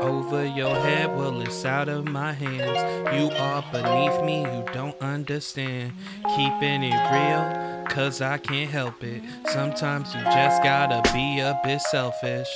Over 0.00 0.46
your 0.46 0.74
head, 0.74 1.16
well, 1.16 1.40
it's 1.42 1.64
out 1.64 1.88
of 1.88 2.04
my 2.06 2.32
hands. 2.32 2.78
You 3.14 3.36
are 3.36 3.64
beneath 3.72 4.22
me, 4.24 4.42
you 4.42 4.64
don't 4.72 4.96
understand. 5.00 5.92
Keeping 6.36 6.84
it 6.84 7.12
real, 7.12 7.84
cause 7.88 8.20
I 8.20 8.38
can't 8.38 8.70
help 8.70 9.02
it. 9.02 9.22
Sometimes 9.46 10.14
you 10.14 10.22
just 10.22 10.62
gotta 10.62 11.02
be 11.12 11.40
a 11.40 11.58
bit 11.64 11.80
selfish. 11.80 12.48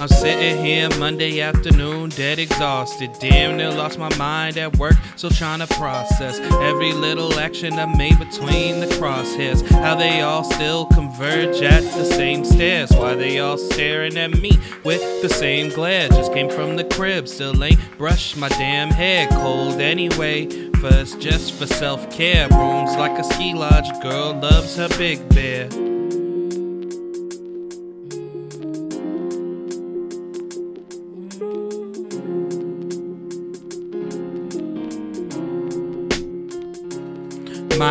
I'm 0.00 0.08
sitting 0.08 0.62
here 0.62 0.88
Monday 0.98 1.40
afternoon, 1.40 2.10
dead 2.10 2.38
exhausted. 2.38 3.12
Damn 3.20 3.56
near 3.56 3.70
lost 3.70 3.98
my 3.98 4.14
mind 4.16 4.58
at 4.58 4.76
work, 4.76 4.94
still 5.16 5.30
trying 5.30 5.60
to 5.60 5.66
process 5.68 6.40
every 6.40 6.92
little 6.92 7.38
action 7.38 7.74
I 7.74 7.86
made 7.86 8.18
between 8.18 8.80
the 8.80 8.86
crosshairs. 8.86 9.66
How 9.70 9.94
they 9.94 10.20
all 10.20 10.42
still 10.42 10.86
converge 10.86 11.62
at 11.62 11.82
the 11.94 12.04
same 12.04 12.44
stairs. 12.44 12.90
Why 12.90 13.14
they 13.14 13.38
all 13.38 13.56
staring 13.56 14.16
at 14.16 14.36
me 14.40 14.58
with 14.82 15.22
the 15.22 15.28
same 15.28 15.70
glare. 15.70 16.08
Just 16.08 16.32
came 16.32 16.50
from 16.50 16.76
the 16.76 16.84
crib, 16.84 17.28
still 17.28 17.62
ain't 17.62 17.78
brushed 17.96 18.36
my 18.36 18.48
damn 18.48 18.90
hair. 18.90 19.28
Cold 19.28 19.80
anyway, 19.80 20.48
first 20.80 21.20
just 21.20 21.52
for 21.52 21.66
self 21.66 22.10
care. 22.10 22.48
Rooms 22.48 22.96
like 22.96 23.16
a 23.18 23.24
ski 23.24 23.54
lodge, 23.54 23.88
girl 24.02 24.34
loves 24.34 24.76
her 24.76 24.88
big 24.98 25.26
bear. 25.30 25.68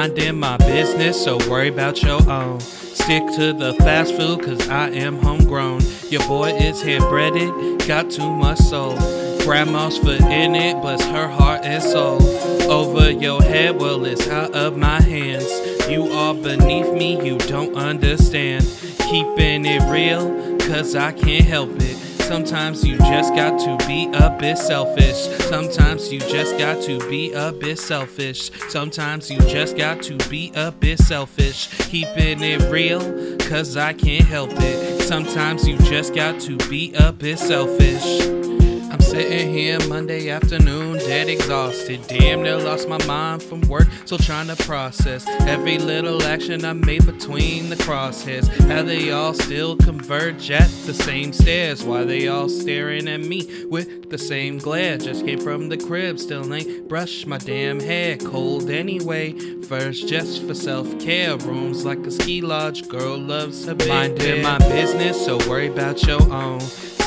Minding 0.04 0.38
my 0.38 0.58
business, 0.58 1.24
so 1.24 1.38
worry 1.50 1.70
about 1.70 2.04
your 2.04 2.30
own. 2.30 2.60
Stick 2.60 3.24
to 3.38 3.54
the 3.54 3.74
fast 3.80 4.14
food, 4.14 4.44
cause 4.44 4.68
I 4.68 4.90
am 4.90 5.16
homegrown. 5.16 5.80
Your 6.10 6.28
boy 6.28 6.50
is 6.56 6.84
handbreaded, 6.84 7.88
got 7.88 8.12
too 8.12 8.30
much 8.30 8.58
soul. 8.58 8.98
Grandma's 9.46 9.98
foot 9.98 10.20
in 10.20 10.56
it, 10.56 10.82
bless 10.82 11.02
her 11.06 11.30
heart 11.30 11.64
and 11.64 11.82
soul. 11.82 12.22
Over 12.70 13.12
your 13.12 13.42
head, 13.42 13.80
well, 13.80 14.04
it's 14.04 14.28
out 14.28 14.54
of 14.54 14.76
my 14.76 15.00
hands. 15.00 15.50
You 15.90 16.12
are 16.12 16.34
beneath 16.34 16.92
me, 16.92 17.26
you 17.26 17.38
don't 17.38 17.74
understand. 17.74 18.66
Keeping 19.10 19.66
it 19.66 19.90
real, 19.90 20.58
cause 20.68 20.98
I 20.98 21.14
can't 21.14 21.46
help 21.46 21.70
it. 21.78 22.03
Sometimes 22.34 22.84
you 22.84 22.98
just 22.98 23.36
got 23.36 23.60
to 23.60 23.78
be 23.86 24.10
a 24.12 24.36
bit 24.40 24.58
selfish. 24.58 25.28
Sometimes 25.50 26.12
you 26.12 26.20
just 26.20 26.58
got 26.58 26.82
to 26.82 26.98
be 27.08 27.32
a 27.32 27.52
bit 27.52 27.78
selfish. 27.78 28.50
Sometimes 28.70 29.30
you 29.30 29.38
just 29.42 29.78
got 29.78 30.02
to 30.02 30.18
be 30.32 30.52
a 30.56 30.72
bit 30.72 30.98
selfish. 30.98 31.68
Keeping 31.92 32.42
it 32.42 32.72
real, 32.72 33.02
cause 33.38 33.78
I 33.78 33.94
can't 33.94 34.26
help 34.26 34.50
it. 34.52 35.04
Sometimes 35.04 35.68
you 35.68 35.78
just 35.78 36.16
got 36.16 36.40
to 36.42 36.58
be 36.68 36.92
a 36.96 37.12
bit 37.12 37.38
selfish. 37.38 38.53
Sitting 39.14 39.54
here 39.54 39.78
Monday 39.88 40.32
afternoon, 40.32 40.98
dead 40.98 41.30
exhausted. 41.30 42.02
Damn 42.08 42.42
near 42.42 42.58
lost 42.58 42.90
my 42.90 42.98
mind 43.06 43.44
from 43.44 43.62
work, 43.62 43.88
still 44.06 44.18
trying 44.18 44.48
to 44.48 44.56
process 44.56 45.24
every 45.42 45.78
little 45.78 46.24
action 46.24 46.66
I 46.66 46.74
made 46.74 47.06
between 47.06 47.70
the 47.70 47.76
crosshairs. 47.76 48.48
How 48.68 48.82
they 48.82 49.12
all 49.12 49.36
still 49.36 49.78
converge 49.78 50.50
at 50.50 50.68
the 50.88 50.96
same 50.96 51.32
stairs. 51.32 51.84
Why 51.84 52.06
they 52.06 52.28
all 52.28 52.50
staring 52.50 53.08
at 53.08 53.20
me 53.20 53.66
with 53.66 54.10
the 54.10 54.18
same 54.18 54.58
glare. 54.58 54.98
Just 54.98 55.24
came 55.24 55.40
from 55.40 55.70
the 55.70 55.78
crib, 55.78 56.18
still 56.18 56.52
ain't 56.52 56.90
brushed 56.90 57.28
my 57.28 57.38
damn 57.38 57.80
hair. 57.80 58.18
Cold 58.18 58.72
anyway, 58.72 59.34
first 59.62 60.08
just 60.08 60.44
for 60.44 60.56
self 60.56 60.88
care. 61.00 61.38
Rooms 61.38 61.86
like 61.86 62.00
a 62.00 62.12
ski 62.12 62.42
lodge, 62.42 62.88
girl 62.88 63.20
loves 63.20 63.68
her 63.68 63.76
big 63.76 63.90
Minding 63.90 64.42
my 64.42 64.58
business, 64.58 65.24
so 65.24 65.38
worry 65.48 65.68
about 65.68 66.02
your 66.02 66.24
own. 66.34 66.62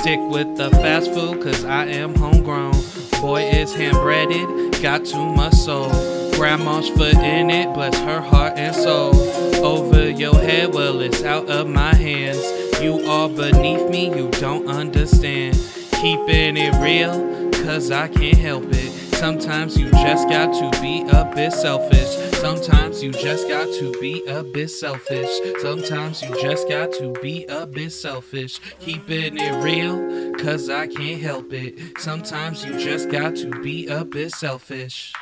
Stick 0.06 0.20
with 0.30 0.56
the 0.56 0.70
fast 0.70 1.12
food, 1.12 1.42
cause 1.42 1.64
I 1.64 1.86
am 1.86 2.14
homegrown. 2.14 2.74
Boy 3.20 3.42
is 3.42 3.74
handbreaded, 3.74 4.80
got 4.80 5.04
too 5.04 5.34
much 5.34 5.54
soul. 5.54 5.90
Grandma's 6.34 6.88
foot 6.90 7.16
in 7.16 7.50
it, 7.50 7.74
bless 7.74 7.98
her 7.98 8.20
heart 8.20 8.52
and 8.56 8.72
soul. 8.72 9.16
Over 9.64 10.08
your 10.08 10.38
head, 10.38 10.72
well, 10.72 11.00
it's 11.00 11.24
out 11.24 11.48
of 11.48 11.66
my 11.66 11.92
hands. 11.92 12.40
You 12.80 13.04
are 13.04 13.28
beneath 13.28 13.90
me, 13.90 14.16
you 14.16 14.30
don't 14.30 14.68
understand. 14.68 15.56
Keeping 16.00 16.56
it 16.56 16.80
real, 16.80 17.50
cause 17.64 17.90
I 17.90 18.06
can't 18.06 18.38
help 18.38 18.66
it. 18.68 18.95
Sometimes 19.16 19.78
you 19.78 19.90
just 19.92 20.28
got 20.28 20.52
to 20.52 20.80
be 20.82 21.00
a 21.10 21.24
bit 21.34 21.50
selfish. 21.50 22.34
Sometimes 22.38 23.02
you 23.02 23.12
just 23.12 23.48
got 23.48 23.66
to 23.78 23.90
be 23.98 24.22
a 24.26 24.44
bit 24.44 24.68
selfish. 24.68 25.30
Sometimes 25.58 26.20
you 26.20 26.38
just 26.42 26.68
got 26.68 26.92
to 26.92 27.12
be 27.22 27.46
a 27.46 27.66
bit 27.66 27.90
selfish. 27.90 28.60
Keeping 28.78 29.38
it 29.38 29.64
real, 29.64 30.34
cause 30.34 30.68
I 30.68 30.86
can't 30.86 31.20
help 31.22 31.50
it. 31.54 31.98
Sometimes 31.98 32.62
you 32.62 32.78
just 32.78 33.08
got 33.08 33.34
to 33.36 33.48
be 33.62 33.86
a 33.86 34.04
bit 34.04 34.32
selfish. 34.32 35.14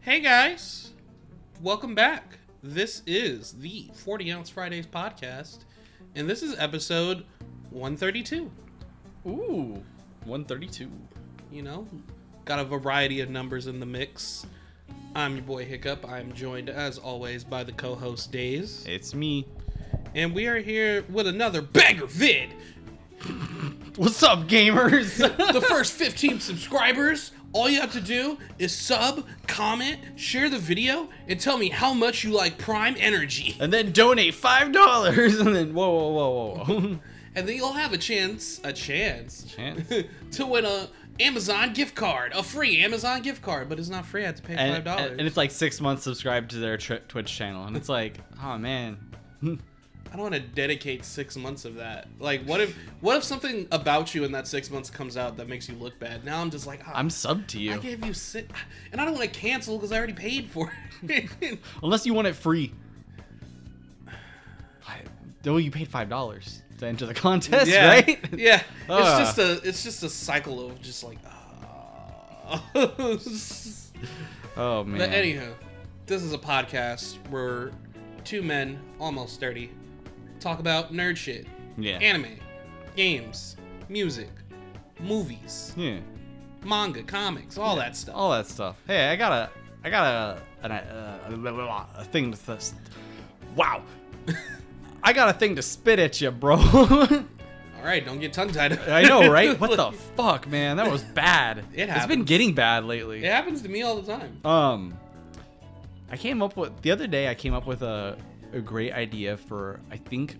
Hey 0.00 0.20
guys, 0.20 0.92
welcome 1.60 1.96
back. 1.96 2.38
This 2.62 3.02
is 3.08 3.54
the 3.54 3.90
40 3.92 4.32
Ounce 4.32 4.50
Fridays 4.50 4.86
podcast, 4.86 5.64
and 6.14 6.30
this 6.30 6.44
is 6.44 6.56
episode 6.60 7.24
132. 7.70 8.50
Ooh, 9.26 9.82
132. 10.24 10.88
You 11.54 11.62
know, 11.62 11.86
got 12.46 12.58
a 12.58 12.64
variety 12.64 13.20
of 13.20 13.30
numbers 13.30 13.68
in 13.68 13.78
the 13.78 13.86
mix. 13.86 14.44
I'm 15.14 15.36
your 15.36 15.44
boy 15.44 15.64
HiK-Upp. 15.64 16.04
I'm 16.04 16.32
joined, 16.32 16.68
as 16.68 16.98
always, 16.98 17.44
by 17.44 17.62
the 17.62 17.70
co 17.70 17.94
host 17.94 18.32
Daze. 18.32 18.84
It's 18.88 19.14
me. 19.14 19.46
And 20.16 20.34
we 20.34 20.48
are 20.48 20.58
here 20.58 21.04
with 21.08 21.28
another 21.28 21.62
banger 21.62 22.06
vid. 22.06 22.50
What's 23.96 24.20
up, 24.24 24.48
gamers? 24.48 25.20
The 25.52 25.60
first 25.60 25.92
15 25.92 26.40
subscribers, 26.40 27.30
all 27.52 27.68
you 27.68 27.80
have 27.80 27.92
to 27.92 28.00
do 28.00 28.36
is 28.58 28.74
sub, 28.76 29.24
comment, 29.46 30.00
share 30.16 30.50
the 30.50 30.58
video, 30.58 31.08
and 31.28 31.38
tell 31.38 31.56
me 31.56 31.68
how 31.68 31.94
much 31.94 32.24
you 32.24 32.32
like 32.32 32.58
Prime 32.58 32.96
Energy. 32.98 33.56
and 33.60 33.72
then 33.72 33.92
donate 33.92 34.34
five 34.34 34.72
dollars, 34.72 35.38
and 35.38 35.54
then 35.54 35.72
whoa, 35.72 35.88
whoa, 35.88 36.10
whoa, 36.10 36.64
whoa. 36.64 36.98
And 37.36 37.48
then 37.48 37.56
you'll 37.56 37.72
have 37.72 37.92
a 37.92 37.98
chance, 37.98 38.60
a 38.62 38.72
chance, 38.72 39.44
Chance? 39.44 39.88
to 40.32 40.46
win 40.46 40.64
a 40.64 40.88
Amazon 41.20 41.72
gift 41.72 41.94
card, 41.94 42.32
a 42.34 42.42
free 42.42 42.80
Amazon 42.82 43.22
gift 43.22 43.42
card, 43.42 43.68
but 43.68 43.78
it's 43.78 43.88
not 43.88 44.04
free. 44.06 44.22
I 44.22 44.26
have 44.26 44.36
to 44.36 44.42
pay 44.42 44.56
five 44.56 44.84
dollars. 44.84 45.12
and 45.12 45.20
it's 45.22 45.36
like 45.36 45.50
six 45.50 45.80
months 45.80 46.02
subscribed 46.04 46.50
to 46.52 46.58
their 46.58 46.76
tr- 46.76 46.94
Twitch 47.08 47.34
channel, 47.34 47.66
and 47.66 47.76
it's 47.76 47.88
like, 47.88 48.18
oh 48.42 48.58
man, 48.58 48.98
I 49.42 50.16
don't 50.16 50.22
want 50.22 50.34
to 50.34 50.40
dedicate 50.40 51.04
six 51.04 51.36
months 51.36 51.64
of 51.64 51.76
that. 51.76 52.08
Like, 52.18 52.44
what 52.44 52.60
if 52.60 52.76
what 53.00 53.16
if 53.16 53.24
something 53.24 53.66
about 53.72 54.14
you 54.14 54.24
in 54.24 54.32
that 54.32 54.46
six 54.48 54.70
months 54.70 54.90
comes 54.90 55.16
out 55.16 55.36
that 55.36 55.48
makes 55.48 55.68
you 55.68 55.74
look 55.76 55.98
bad? 55.98 56.24
Now 56.24 56.40
I'm 56.40 56.50
just 56.50 56.66
like, 56.66 56.80
ah, 56.86 56.92
I'm 56.94 57.10
sub 57.10 57.46
to 57.48 57.60
you. 57.60 57.74
I 57.74 57.78
gave 57.78 58.04
you 58.04 58.12
six, 58.12 58.48
and 58.92 59.00
I 59.00 59.04
don't 59.04 59.14
want 59.14 59.32
to 59.32 59.38
cancel 59.40 59.76
because 59.76 59.92
I 59.92 59.98
already 59.98 60.12
paid 60.14 60.50
for 60.50 60.72
it. 61.02 61.58
Unless 61.82 62.06
you 62.06 62.14
want 62.14 62.26
it 62.28 62.34
free. 62.34 62.72
Though 65.42 65.58
you 65.58 65.70
paid 65.70 65.88
five 65.88 66.08
dollars 66.08 66.62
to 66.78 66.86
enter 66.86 67.06
the 67.06 67.14
contest, 67.14 67.70
yeah, 67.70 67.88
right? 67.88 68.18
yeah. 68.36 68.62
Ah. 68.88 69.20
It's 69.20 69.36
just 69.36 69.38
a 69.38 69.68
it's 69.68 69.82
just 69.82 70.02
a 70.02 70.10
cycle 70.10 70.66
of 70.66 70.80
just 70.82 71.04
like. 71.04 71.18
ah. 71.26 72.62
Oh 74.56 74.84
man. 74.84 74.98
but 74.98 75.10
anyhow, 75.10 75.52
this 76.06 76.22
is 76.22 76.32
a 76.32 76.38
podcast 76.38 77.16
where 77.28 77.72
two 78.22 78.42
men, 78.42 78.78
almost 79.00 79.40
thirty, 79.40 79.72
talk 80.38 80.60
about 80.60 80.92
nerd 80.92 81.16
shit, 81.16 81.46
yeah. 81.76 81.96
anime, 81.98 82.38
games, 82.94 83.56
music, 83.88 84.30
movies, 85.00 85.72
yeah. 85.76 85.98
manga, 86.64 87.02
comics, 87.02 87.58
all 87.58 87.74
that 87.76 87.96
stuff. 87.96 88.14
All 88.14 88.30
that 88.30 88.46
stuff. 88.46 88.76
Hey, 88.86 89.08
I 89.08 89.16
got 89.16 89.32
a, 89.32 89.50
I 89.82 89.90
got 89.90 90.06
a, 90.06 90.42
an, 90.62 90.72
uh, 90.72 91.86
a 91.96 92.04
thing 92.04 92.30
to. 92.30 92.38
Th- 92.38 92.60
wow. 93.56 93.82
I 95.06 95.12
got 95.12 95.28
a 95.28 95.38
thing 95.38 95.56
to 95.56 95.62
spit 95.62 95.98
at 95.98 96.20
you, 96.20 96.30
bro. 96.30 96.56
All 96.56 97.90
right, 97.90 98.04
don't 98.04 98.18
get 98.20 98.32
tongue 98.32 98.50
tied. 98.50 98.78
I 98.88 99.02
know, 99.02 99.30
right? 99.30 99.58
What 99.60 99.76
the 99.76 99.92
fuck, 100.16 100.48
man? 100.48 100.78
That 100.78 100.90
was 100.90 101.02
bad. 101.04 101.58
It 101.58 101.64
It's 101.64 101.76
been 101.76 101.88
happens. 101.90 102.24
getting 102.24 102.54
bad 102.54 102.84
lately. 102.84 103.22
It 103.22 103.30
happens 103.30 103.60
to 103.62 103.68
me 103.68 103.82
all 103.82 104.00
the 104.00 104.10
time. 104.16 104.40
Um, 104.46 104.96
I 106.10 106.16
came 106.16 106.42
up 106.42 106.56
with 106.56 106.80
the 106.80 106.90
other 106.90 107.06
day. 107.06 107.28
I 107.28 107.34
came 107.34 107.52
up 107.54 107.66
with 107.66 107.82
a 107.82 108.16
a 108.54 108.60
great 108.60 108.92
idea 108.92 109.36
for 109.36 109.80
I 109.90 109.96
think 109.98 110.36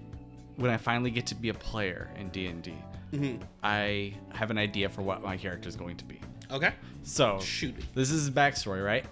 when 0.56 0.70
I 0.70 0.76
finally 0.78 1.10
get 1.10 1.26
to 1.26 1.34
be 1.34 1.48
a 1.50 1.54
player 1.54 2.08
in 2.18 2.28
D 2.30 2.46
and 2.46 2.62
D, 2.62 2.72
Mhm. 3.12 3.40
I 3.62 4.14
have 4.32 4.50
an 4.50 4.56
idea 4.58 4.88
for 4.88 5.02
what 5.02 5.22
my 5.22 5.36
character 5.36 5.68
is 5.68 5.76
going 5.76 5.96
to 5.98 6.04
be. 6.04 6.20
Okay, 6.50 6.72
So 7.02 7.38
shoot 7.40 7.74
this 7.94 8.10
is 8.10 8.22
his 8.26 8.30
backstory, 8.30 8.82
right? 8.84 9.04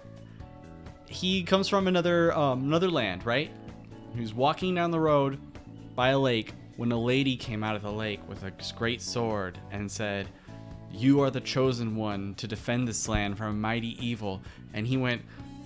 He 1.07 1.43
comes 1.43 1.67
from 1.67 1.87
another 1.87 2.35
um, 2.35 2.63
another 2.63 2.89
land, 2.89 3.25
right? 3.25 3.51
He 4.13 4.21
was 4.21 4.33
walking 4.33 4.75
down 4.75 4.91
the 4.91 4.99
road 4.99 5.39
by 5.95 6.09
a 6.09 6.19
lake 6.19 6.53
when 6.77 6.91
a 6.91 6.99
lady 6.99 7.35
came 7.35 7.63
out 7.63 7.75
of 7.75 7.81
the 7.81 7.91
lake 7.91 8.19
with 8.27 8.43
a 8.43 8.51
great 8.77 9.01
sword 9.01 9.57
and 9.71 9.91
said, 9.91 10.27
You 10.91 11.21
are 11.21 11.29
the 11.31 11.41
chosen 11.41 11.95
one 11.95 12.35
to 12.35 12.47
defend 12.47 12.87
this 12.87 13.07
land 13.07 13.37
from 13.37 13.47
a 13.47 13.53
mighty 13.53 13.97
evil. 14.05 14.41
And 14.73 14.85
he 14.87 14.97
went, 14.97 15.21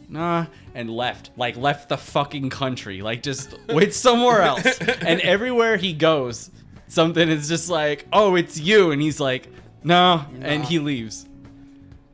Nah, 0.09 0.45
and 0.73 0.89
left. 0.89 1.31
Like, 1.35 1.57
left 1.57 1.89
the 1.89 1.97
fucking 1.97 2.49
country. 2.49 3.01
Like, 3.01 3.23
just 3.23 3.57
went 3.69 3.93
somewhere 3.93 4.41
else. 4.41 4.79
and 4.79 5.19
everywhere 5.21 5.75
he 5.77 5.91
goes, 5.93 6.49
something 6.87 7.27
is 7.27 7.47
just 7.49 7.69
like, 7.69 8.05
Oh, 8.13 8.35
it's 8.35 8.57
you. 8.59 8.91
And 8.91 9.01
he's 9.01 9.19
like, 9.19 9.47
No. 9.83 10.25
And 10.41 10.63
he 10.63 10.79
leaves. 10.79 11.25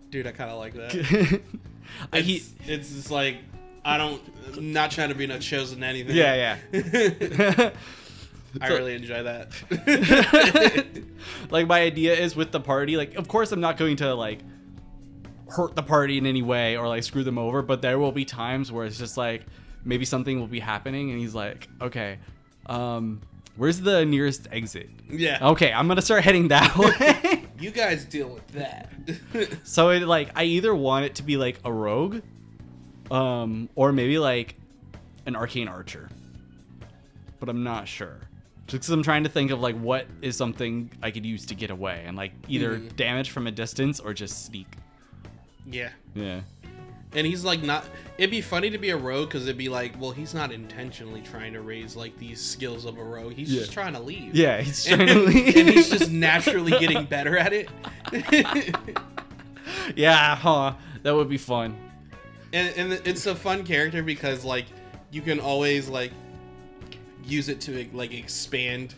Dude, 0.10 0.28
I 0.28 0.32
kind 0.32 0.50
of 0.52 0.58
like 0.60 0.74
that. 0.74 1.42
I- 2.14 2.20
he, 2.22 2.36
It's, 2.38 2.54
it's 2.68 2.90
just 2.94 3.12
like 3.12 3.38
I 3.86 3.98
don't. 3.98 4.22
I'm 4.56 4.72
not 4.72 4.92
trying 4.92 5.10
to 5.10 5.16
be 5.16 5.28
no 5.28 5.40
chosen 5.40 5.84
anything. 5.84 6.16
yeah, 6.16 6.58
yeah. 6.72 7.70
I 8.62 8.68
So- 8.70 8.76
really 8.76 8.96
enjoy 8.96 9.24
that. 9.24 9.50
like 11.50 11.68
my 11.68 11.82
idea 11.82 12.14
is 12.14 12.36
with 12.36 12.52
the 12.52 12.60
party 12.60 12.98
like 12.98 13.16
of 13.16 13.28
course 13.28 13.52
i'm 13.52 13.62
not 13.62 13.78
going 13.78 13.96
to 13.98 14.14
like 14.14 14.40
hurt 15.50 15.76
the 15.76 15.84
party 15.84 16.18
in 16.18 16.26
any 16.26 16.42
way 16.42 16.78
or 16.78 16.88
like 16.88 17.04
screw 17.04 17.24
them 17.24 17.38
over 17.38 17.62
but 17.62 17.82
there 17.82 17.98
will 18.00 18.12
be 18.12 18.26
times 18.26 18.72
where 18.72 18.86
it's 18.86 18.98
just 18.98 19.18
like 19.18 19.44
maybe 19.84 20.06
something 20.06 20.40
will 20.40 20.48
be 20.48 20.60
happening 20.60 21.12
and 21.12 21.20
he's 21.20 21.34
like 21.36 21.68
okay 21.82 22.18
um 22.68 23.22
where's 23.56 23.80
the 23.82 24.06
nearest 24.06 24.48
exit 24.52 24.90
yeah. 25.10 25.50
okay 25.50 25.72
i'm 25.74 25.88
gonna 25.88 26.02
start 26.02 26.24
heading 26.24 26.48
that 26.50 26.76
way 26.78 27.44
You 27.60 27.72
guys 27.72 28.04
deal 28.06 28.30
with 28.30 28.48
that. 28.50 28.92
so 29.64 29.90
it 29.90 30.02
like 30.02 30.30
i 30.36 30.44
either 30.44 30.74
want 30.76 31.06
it 31.06 31.16
to 31.16 31.24
be 31.24 31.38
like 31.38 31.60
a 31.66 31.72
rogue 31.72 32.22
um 33.14 33.70
or 33.76 33.92
maybe 33.92 34.18
like 34.20 34.56
an 35.26 35.36
arcane 35.36 35.68
archer 35.68 36.10
but 37.40 37.48
i'm 37.50 37.64
not 37.64 37.88
sure 37.88 38.18
just 38.68 38.82
because 38.84 38.90
i'm 38.90 39.04
trying 39.04 39.24
to 39.24 39.30
think 39.30 39.52
of 39.52 39.60
like 39.62 39.76
what 39.80 40.06
is 40.22 40.36
something 40.36 40.90
i 41.02 41.12
could 41.12 41.26
use 41.26 41.46
to 41.46 41.56
get 41.56 41.70
away 41.70 42.04
and 42.06 42.18
like 42.18 42.32
either 42.48 42.78
Mhm. 42.80 42.96
damage 42.96 43.30
from 43.30 43.48
a 43.48 43.52
distance 43.52 44.00
or 44.00 44.14
just 44.14 44.46
sneak 44.46 44.68
yeah. 45.66 45.90
yeah 46.16 46.42
And 47.16 47.28
he's 47.28 47.44
like 47.46 47.62
not. 47.62 47.86
It'd 48.18 48.32
be 48.32 48.42
funny 48.42 48.72
to 48.72 48.80
be 48.80 48.90
a 48.90 48.98
rogue 48.98 49.28
because 49.30 49.44
it'd 49.44 49.56
be 49.56 49.70
like, 49.70 49.94
well, 50.02 50.10
he's 50.10 50.34
not 50.34 50.52
intentionally 50.52 51.22
trying 51.22 51.54
to 51.54 51.62
raise 51.62 51.96
like 51.96 52.18
these 52.18 52.42
skills 52.42 52.86
of 52.86 52.98
a 52.98 53.04
rogue. 53.04 53.34
He's 53.34 53.54
Yeah. 53.54 53.60
just 53.60 53.72
trying 53.72 53.94
to 53.94 54.00
leave. 54.00 54.34
yeah 54.36 54.62
he's 54.62 54.88
And, 54.88 55.00
trying 55.00 55.08
to 55.20 55.24
leave 55.32 55.56
and 55.56 55.70
he's 55.70 55.90
just 55.92 56.10
naturally 56.12 56.72
getting 56.72 57.06
better 57.18 57.38
at 57.38 57.54
it. 57.54 57.70
yeah 59.96 60.36
huh 60.36 60.74
that 61.04 61.14
would 61.16 61.30
be 61.30 61.38
fun 61.38 61.76
and, 62.54 62.74
and 62.78 62.94
it's 63.08 63.26
a 63.26 63.36
fun 63.36 63.66
character 63.66 64.02
because 64.04 64.46
like 64.46 64.66
you 65.12 65.22
can 65.22 65.40
always 65.40 65.90
like 65.90 66.12
use 67.26 67.50
it 67.50 67.60
to 67.62 67.88
like 67.94 68.14
expand 68.14 68.96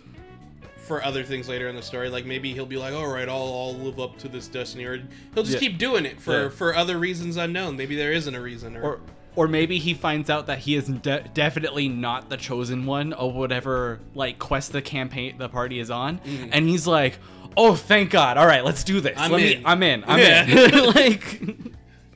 for 0.77 1.03
other 1.03 1.23
things 1.23 1.49
later 1.49 1.67
in 1.67 1.75
the 1.75 1.81
story 1.81 2.09
like 2.09 2.25
maybe 2.25 2.53
he'll 2.53 2.65
be 2.65 2.77
like 2.77 2.93
all 2.93 3.07
right 3.07 3.27
i'll, 3.27 3.35
I'll 3.37 3.73
live 3.75 3.99
up 3.99 4.17
to 4.19 4.27
this 4.27 4.47
destiny 4.47 4.85
or 4.85 4.97
he'll 5.33 5.43
just 5.43 5.53
Yeah. 5.53 5.59
keep 5.69 5.77
doing 5.79 6.05
it 6.05 6.19
for 6.21 6.43
Yeah. 6.43 6.49
for 6.49 6.75
other 6.75 6.97
reasons 6.99 7.37
unknown 7.37 7.75
maybe 7.75 7.95
there 7.95 8.11
isn't 8.11 8.33
a 8.35 8.41
reason 8.41 8.77
or, 8.77 8.81
or 8.83 8.99
or 9.35 9.47
maybe 9.49 9.79
he 9.79 9.93
finds 9.93 10.29
out 10.29 10.45
that 10.47 10.59
he 10.59 10.75
is 10.75 10.87
de- 10.87 11.25
definitely 11.33 11.89
not 11.89 12.29
the 12.29 12.37
chosen 12.37 12.85
one 12.85 13.13
of 13.13 13.33
whatever 13.33 13.99
like 14.13 14.37
quest 14.39 14.71
the 14.73 14.81
campaign 14.81 15.37
the 15.39 15.49
party 15.49 15.79
is 15.79 15.89
on 15.89 16.19
Mhm. 16.19 16.49
and 16.51 16.67
he's 16.69 16.85
like 16.87 17.17
oh 17.57 17.73
thank 17.75 18.11
god 18.11 18.37
all 18.37 18.45
right 18.47 18.63
let's 18.63 18.83
do 18.83 19.01
this 19.01 19.17
I'm 19.17 19.31
Let 19.31 19.41
in." 19.41 19.57
me 19.59 19.63
i'm 19.65 19.81
in 19.83 20.03
i'm 20.07 20.19
Yeah. 20.19 20.45
in 20.45 20.85
like 20.93 21.41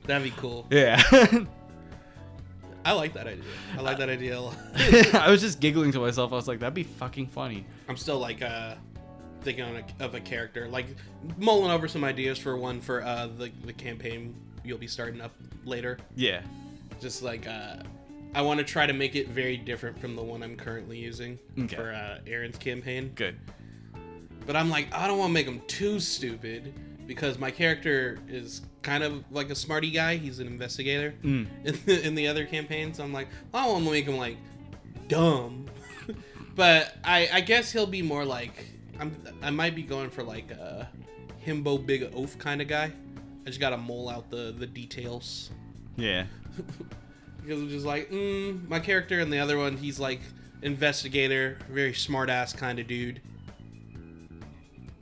that'd 0.09 0.23
be 0.23 0.31
cool. 0.39 0.65
Yeah. 0.69 1.01
I 2.85 2.93
like 2.93 3.13
that 3.13 3.27
idea. 3.27 3.43
I 3.77 3.81
like 3.81 3.97
that 3.99 4.09
idea 4.09 4.39
a 4.39 4.41
lot. 4.41 4.55
I 5.13 5.29
was 5.29 5.41
just 5.41 5.59
giggling 5.59 5.91
to 5.91 5.99
myself. 5.99 6.31
I 6.31 6.35
was 6.35 6.47
like 6.47 6.59
that'd 6.59 6.73
be 6.73 6.83
fucking 6.83 7.27
funny. 7.27 7.65
I'm 7.87 7.97
still 7.97 8.19
like 8.19 8.41
uh 8.41 8.75
thinking 9.41 9.63
on 9.63 9.75
a, 9.77 10.03
of 10.03 10.15
a 10.15 10.19
character. 10.19 10.67
Like 10.67 10.87
mulling 11.37 11.71
over 11.71 11.87
some 11.87 12.03
ideas 12.03 12.37
for 12.37 12.57
one 12.57 12.81
for 12.81 13.03
uh 13.03 13.27
the, 13.37 13.51
the 13.65 13.73
campaign 13.73 14.33
you'll 14.63 14.77
be 14.77 14.87
starting 14.87 15.21
up 15.21 15.31
later. 15.65 15.97
Yeah. 16.15 16.41
Just 17.01 17.21
like 17.21 17.47
uh 17.47 17.77
I 18.33 18.41
want 18.43 18.59
to 18.59 18.63
try 18.63 18.85
to 18.85 18.93
make 18.93 19.15
it 19.15 19.27
very 19.29 19.57
different 19.57 19.99
from 19.99 20.15
the 20.15 20.21
one 20.23 20.41
I'm 20.43 20.55
currently 20.55 20.97
using 20.99 21.37
Okay. 21.59 21.75
for 21.75 21.91
uh, 21.91 22.19
Aaron's 22.27 22.57
campaign. 22.59 23.11
good. 23.15 23.35
But 24.45 24.55
I'm 24.55 24.69
like, 24.69 24.93
I 24.93 25.07
don't 25.07 25.17
want 25.17 25.29
to 25.29 25.33
make 25.33 25.47
him 25.47 25.61
too 25.67 25.99
stupid 25.99 26.73
because 27.09 27.39
my 27.39 27.49
character 27.49 28.19
is 28.29 28.61
kind 28.83 29.03
of 29.03 29.25
like 29.31 29.49
a 29.49 29.55
smarty 29.55 29.89
guy. 29.89 30.15
He's 30.15 30.37
an 30.37 30.45
investigator 30.45 31.15
Mm. 31.23 31.47
in, 31.65 31.79
the, 31.85 32.07
in 32.07 32.15
the 32.15 32.27
other 32.27 32.45
campaigns. 32.45 32.99
I'm 32.99 33.11
like, 33.11 33.27
I 33.51 33.67
want 33.67 33.83
to 33.83 33.91
make 33.91 34.05
him 34.05 34.15
like 34.15 34.37
dumb. 35.07 35.65
but 36.55 36.95
I, 37.03 37.27
I 37.33 37.41
guess 37.41 37.71
he'll 37.71 37.87
be 37.87 38.03
more 38.03 38.23
like 38.23 38.67
I'm. 38.99 39.15
I 39.41 39.49
might 39.49 39.75
be 39.75 39.81
going 39.81 40.11
for 40.11 40.21
like 40.21 40.51
a 40.51 40.87
himbo 41.43 41.83
big 41.83 42.03
oaf 42.13 42.37
kind 42.37 42.61
of 42.61 42.67
guy. 42.67 42.91
I 43.43 43.45
just 43.47 43.59
gotta 43.59 43.77
mull 43.77 44.07
out 44.07 44.29
the 44.29 44.53
the 44.55 44.67
details 44.67 45.49
yeah 45.97 46.25
because 47.41 47.59
I'm 47.59 47.69
just 47.69 47.85
like, 47.85 48.11
mm, 48.11 48.69
my 48.69 48.79
character 48.79 49.19
and 49.19 49.33
the 49.33 49.39
other 49.39 49.57
one, 49.57 49.77
he's 49.77 49.99
like 49.99 50.19
investigator, 50.61 51.57
very 51.71 51.93
smart 51.95 52.29
ass 52.29 52.53
kind 52.53 52.77
of 52.77 52.85
dude. 52.85 53.19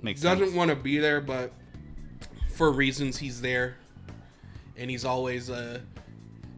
makes 0.02 0.22
Doesn't 0.22 0.46
sense 0.46 0.56
want 0.56 0.70
to 0.70 0.76
be 0.76 1.00
there, 1.00 1.20
but 1.20 1.52
for 2.58 2.72
reasons 2.72 3.18
he's 3.18 3.40
there, 3.42 3.76
and 4.76 4.90
he's 4.90 5.06
always 5.06 5.50
uh, 5.50 5.80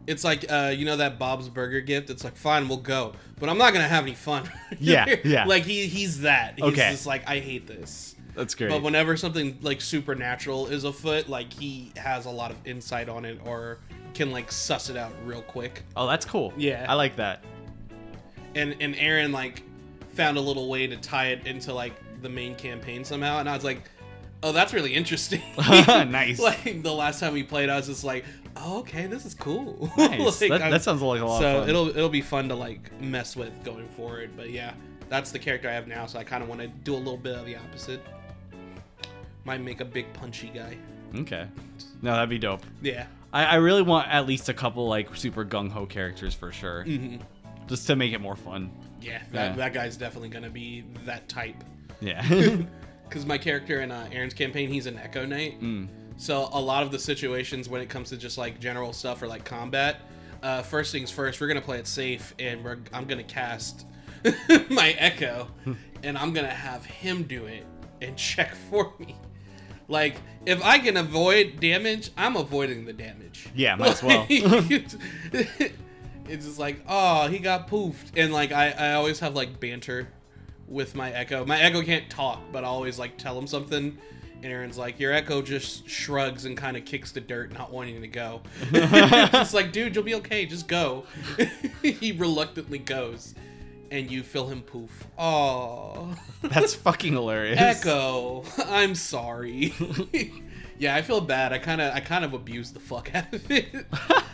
it's 0.06 0.24
like 0.24 0.44
uh, 0.50 0.72
you 0.76 0.84
know 0.84 0.96
that 0.96 1.18
Bob's 1.18 1.48
Burger 1.48 1.80
gift. 1.80 2.10
It's 2.10 2.24
like 2.24 2.36
fine, 2.36 2.68
we'll 2.68 2.78
go, 2.78 3.12
but 3.38 3.48
I'm 3.48 3.58
not 3.58 3.72
gonna 3.72 3.86
have 3.88 4.04
any 4.04 4.14
fun. 4.14 4.50
Yeah, 4.78 5.16
yeah. 5.24 5.44
like 5.46 5.64
he 5.64 5.86
he's 5.86 6.22
that. 6.22 6.54
He's 6.56 6.64
Okay. 6.64 6.90
just 6.90 7.04
like 7.06 7.28
I 7.28 7.38
hate 7.40 7.66
this. 7.66 8.14
that's 8.34 8.54
great 8.54 8.70
But 8.70 8.82
whenever 8.82 9.16
something 9.16 9.58
like 9.60 9.80
supernatural 9.80 10.68
is 10.68 10.84
afoot, 10.84 11.28
like 11.28 11.52
he 11.52 11.92
has 11.96 12.24
a 12.26 12.30
lot 12.30 12.50
of 12.50 12.56
insight 12.64 13.08
on 13.08 13.24
it 13.24 13.40
or 13.44 13.78
can 14.14 14.30
like 14.30 14.50
suss 14.50 14.88
it 14.88 14.96
out 14.96 15.12
real 15.26 15.42
quick. 15.42 15.82
oh 15.96 16.06
that's 16.06 16.24
cool 16.24 16.52
Yeah. 16.56 16.86
i 16.88 16.94
like 16.94 17.16
that 17.16 17.44
and 18.54 18.74
and 18.80 18.94
Aaron 18.96 19.32
like 19.32 19.62
found 20.14 20.36
a 20.38 20.40
little 20.40 20.68
way 20.68 20.86
to 20.86 20.96
tie 20.96 21.26
it 21.28 21.46
into 21.46 21.72
like 21.74 21.92
the 22.22 22.28
main 22.28 22.54
campaign 22.54 23.04
somehow, 23.04 23.38
and 23.40 23.48
I 23.48 23.54
was 23.54 23.64
like, 23.64 23.82
oh, 24.42 24.52
that's 24.52 24.72
really 24.72 24.94
interesting. 24.94 25.42
Nice. 25.56 26.38
like 26.40 26.82
the 26.82 26.92
last 26.92 27.20
time 27.20 27.32
we 27.32 27.42
played, 27.42 27.68
I 27.68 27.76
was 27.76 27.86
just 27.86 28.04
like, 28.04 28.24
oh, 28.56 28.78
okay, 28.80 29.06
this 29.06 29.24
is 29.26 29.34
cool. 29.34 29.90
nice 29.98 30.40
Like, 30.42 30.50
that, 30.60 30.70
that 30.70 30.82
sounds 30.82 31.02
like 31.02 31.20
a 31.20 31.24
lot 31.26 31.40
so 31.40 31.46
of 31.58 31.60
fun 31.62 31.68
it'll 31.68 31.88
it'll 31.90 32.08
be 32.08 32.20
fun 32.22 32.48
to 32.48 32.54
like 32.54 32.92
mess 33.00 33.36
with 33.36 33.52
going 33.64 33.88
forward. 33.90 34.30
But 34.36 34.50
yeah, 34.50 34.74
that's 35.08 35.30
the 35.30 35.38
character 35.38 35.68
I 35.68 35.72
have 35.72 35.86
now, 35.88 36.06
so 36.06 36.18
I 36.18 36.24
kind 36.24 36.42
of 36.42 36.48
want 36.48 36.60
to 36.60 36.68
do 36.68 36.94
a 36.94 36.96
little 36.96 37.16
bit 37.16 37.36
of 37.36 37.44
the 37.46 37.56
opposite. 37.56 38.00
Might 39.44 39.60
make 39.62 39.80
a 39.80 39.84
big 39.84 40.12
punchy 40.12 40.48
guy. 40.54 40.76
okay 41.18 41.48
no 42.02 42.12
that'd 42.12 42.28
be 42.28 42.38
dope 42.38 42.62
Yeah. 42.82 43.06
I, 43.32 43.44
I 43.44 43.54
really 43.56 43.82
want 43.82 44.08
at 44.08 44.26
least 44.26 44.48
a 44.48 44.54
couple 44.54 44.86
like 44.88 45.14
super 45.16 45.44
gung 45.44 45.70
ho 45.70 45.86
characters 45.86 46.34
for 46.34 46.50
sure, 46.52 46.84
Mm-hmm. 46.84 47.22
just 47.68 47.86
to 47.86 47.96
make 47.96 48.12
it 48.12 48.20
more 48.20 48.36
fun. 48.36 48.70
Yeah, 49.00 49.22
that, 49.32 49.50
Yeah. 49.50 49.56
that 49.56 49.72
guy's 49.72 49.96
definitely 49.96 50.28
gonna 50.30 50.50
be 50.50 50.84
that 51.06 51.28
type. 51.28 51.62
Yeah. 52.00 52.22
Because 53.10 53.26
my 53.26 53.36
character 53.36 53.80
in 53.80 53.90
uh, 53.90 54.08
Aaron's 54.12 54.34
campaign, 54.34 54.70
he's 54.70 54.86
an 54.86 54.96
Echo 54.96 55.26
Knight. 55.26 55.60
mm. 55.60 55.88
So 56.16 56.48
a 56.52 56.60
lot 56.60 56.82
of 56.84 56.92
the 56.92 56.98
situations 56.98 57.68
when 57.68 57.80
it 57.80 57.88
comes 57.88 58.10
to 58.10 58.16
just 58.16 58.38
like 58.38 58.60
general 58.60 58.92
stuff 58.92 59.20
or 59.22 59.26
like 59.26 59.44
combat, 59.44 60.02
uh, 60.42 60.62
first 60.62 60.92
things 60.92 61.10
first, 61.10 61.40
we're 61.40 61.48
gonna 61.48 61.60
play 61.60 61.78
it 61.78 61.86
safe, 61.86 62.34
and 62.38 62.62
we're 62.62 62.78
I'm 62.92 63.06
gonna 63.06 63.24
cast 63.24 63.86
my 64.70 64.94
Echo, 64.98 65.48
and 66.02 66.16
I'm 66.16 66.32
gonna 66.32 66.48
have 66.48 66.84
him 66.84 67.24
do 67.24 67.46
it 67.46 67.66
and 68.00 68.16
check 68.18 68.54
for 68.54 68.92
me. 68.98 69.16
Like 69.88 70.16
if 70.46 70.62
I 70.62 70.78
can 70.78 70.96
avoid 70.96 71.58
damage, 71.58 72.10
I'm 72.16 72.36
avoiding 72.36 72.84
the 72.84 72.92
damage. 72.92 73.48
Yeah, 73.54 73.74
might 73.76 73.88
as 73.88 74.02
well. 74.02 74.26
it's 74.28 74.96
it's 76.28 76.46
just 76.46 76.58
like, 76.58 76.82
oh, 76.86 77.28
he 77.28 77.38
got 77.38 77.68
poofed, 77.68 78.12
and 78.16 78.32
like 78.32 78.52
I 78.52 78.70
I 78.70 78.92
always 78.92 79.20
have 79.20 79.34
like 79.34 79.58
banter 79.58 80.08
with 80.70 80.94
my 80.94 81.10
Echo. 81.10 81.44
My 81.44 81.60
Echo 81.60 81.82
can't 81.82 82.08
talk, 82.08 82.40
but 82.52 82.64
I 82.64 82.68
always 82.68 82.98
like 82.98 83.18
tell 83.18 83.36
him 83.38 83.46
something. 83.46 83.98
And 84.42 84.50
Aaron's 84.50 84.78
like, 84.78 84.98
your 84.98 85.12
Echo 85.12 85.42
just 85.42 85.86
shrugs 85.86 86.46
and 86.46 86.56
kind 86.56 86.74
of 86.74 86.86
kicks 86.86 87.12
the 87.12 87.20
dirt, 87.20 87.52
not 87.52 87.70
wanting 87.70 88.00
to 88.00 88.08
go. 88.08 88.40
it's 88.72 89.52
like, 89.52 89.70
dude, 89.70 89.94
you'll 89.94 90.04
be 90.04 90.14
okay. 90.14 90.46
Just 90.46 90.66
go. 90.66 91.04
he 91.82 92.12
reluctantly 92.12 92.78
goes, 92.78 93.34
and 93.90 94.10
you 94.10 94.22
feel 94.22 94.46
him 94.46 94.62
poof. 94.62 95.06
Oh, 95.18 96.16
That's 96.40 96.74
fucking 96.86 97.12
hilarious. 97.12 97.60
Echo, 97.60 98.44
I'm 98.64 98.94
sorry. 98.94 99.74
yeah, 100.78 100.94
I 100.96 101.02
feel 101.02 101.20
bad. 101.20 101.52
I 101.52 101.58
kind 101.58 101.82
of, 101.82 101.92
I 101.94 102.00
kind 102.00 102.24
of 102.24 102.32
abused 102.32 102.72
the 102.72 102.80
fuck 102.80 103.14
out 103.14 103.34
of 103.34 103.50
it. 103.50 103.66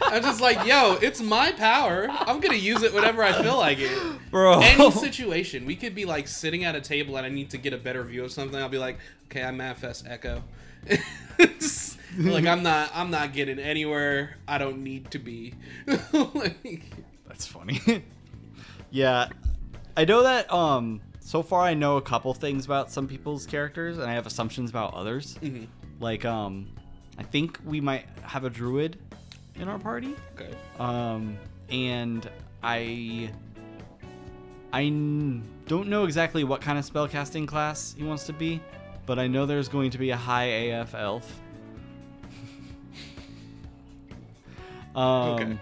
I'm 0.07 0.23
just 0.23 0.41
like, 0.41 0.67
yo, 0.67 0.95
it's 1.03 1.21
my 1.21 1.53
power. 1.53 2.07
I'm 2.11 2.41
gonna 2.41 2.55
use 2.55 2.83
it 2.83 2.95
whenever 2.95 3.23
I 3.23 3.33
feel 3.43 3.57
like 3.57 3.79
it. 3.79 3.91
Bro. 4.31 4.61
Any 4.61 4.91
situation, 4.91 5.67
we 5.67 5.77
could 5.77 5.95
be 5.95 6.05
like 6.05 6.29
sitting 6.29 6.65
at 6.65 6.75
a 6.75 6.81
table 6.81 7.17
and 7.17 7.27
I 7.27 7.29
need 7.29 7.51
to 7.51 7.59
get 7.59 7.73
a 7.73 7.79
better 7.79 8.03
view 8.05 8.25
of 8.25 8.33
something. 8.33 8.59
I'll 8.61 8.69
be 8.69 8.79
like, 8.79 8.99
okay, 9.27 9.43
I 9.43 9.51
manifest 9.51 10.07
Echo. 10.09 10.43
Like 12.19 12.47
I'm 12.47 12.63
not, 12.63 12.91
I'm 12.95 13.11
not 13.11 13.35
getting 13.35 13.59
anywhere 13.59 14.37
I 14.49 14.57
don't 14.57 14.83
need 14.83 15.11
to 15.11 15.19
be. 15.19 15.53
like, 16.13 16.83
That's 17.29 17.47
funny. 17.47 18.05
yeah. 18.91 19.29
I 19.99 20.05
know 20.07 20.23
that 20.23 20.51
um 20.51 21.03
so 21.21 21.43
far 21.43 21.61
I 21.63 21.75
know 21.75 21.99
a 21.99 22.03
couple 22.03 22.33
things 22.33 22.65
about 22.65 22.91
some 22.91 23.07
people's 23.07 23.45
characters 23.45 23.99
and 23.99 24.09
I 24.11 24.15
have 24.15 24.27
assumptions 24.27 24.71
about 24.71 24.95
others. 24.95 25.37
mhm. 25.43 25.67
Like 26.01 26.25
um, 26.25 26.69
I 27.19 27.23
think 27.23 27.59
we 27.67 27.81
might 27.83 28.07
have 28.23 28.45
a 28.45 28.51
druid 28.51 28.99
in 29.59 29.69
our 29.69 29.79
party. 29.79 30.15
Okay. 30.35 30.55
Um, 30.79 31.37
and 31.71 32.29
I 32.63 33.31
I 34.73 34.83
n- 34.85 35.43
don't 35.67 35.89
know 35.89 36.05
exactly 36.05 36.45
what 36.45 36.61
kind 36.61 36.79
of 36.79 36.85
spellcasting 36.85 37.47
class 37.49 37.95
he 37.97 38.05
wants 38.05 38.25
to 38.25 38.33
be, 38.33 38.61
but 39.07 39.19
I 39.19 39.27
know 39.27 39.47
there's 39.47 39.69
going 39.69 39.91
to 39.91 39.99
be 39.99 40.11
a 40.11 40.17
high 40.17 40.45
AF 40.45 40.95
elf. 40.95 41.41
um, 44.95 45.05
Okay. 45.05 45.59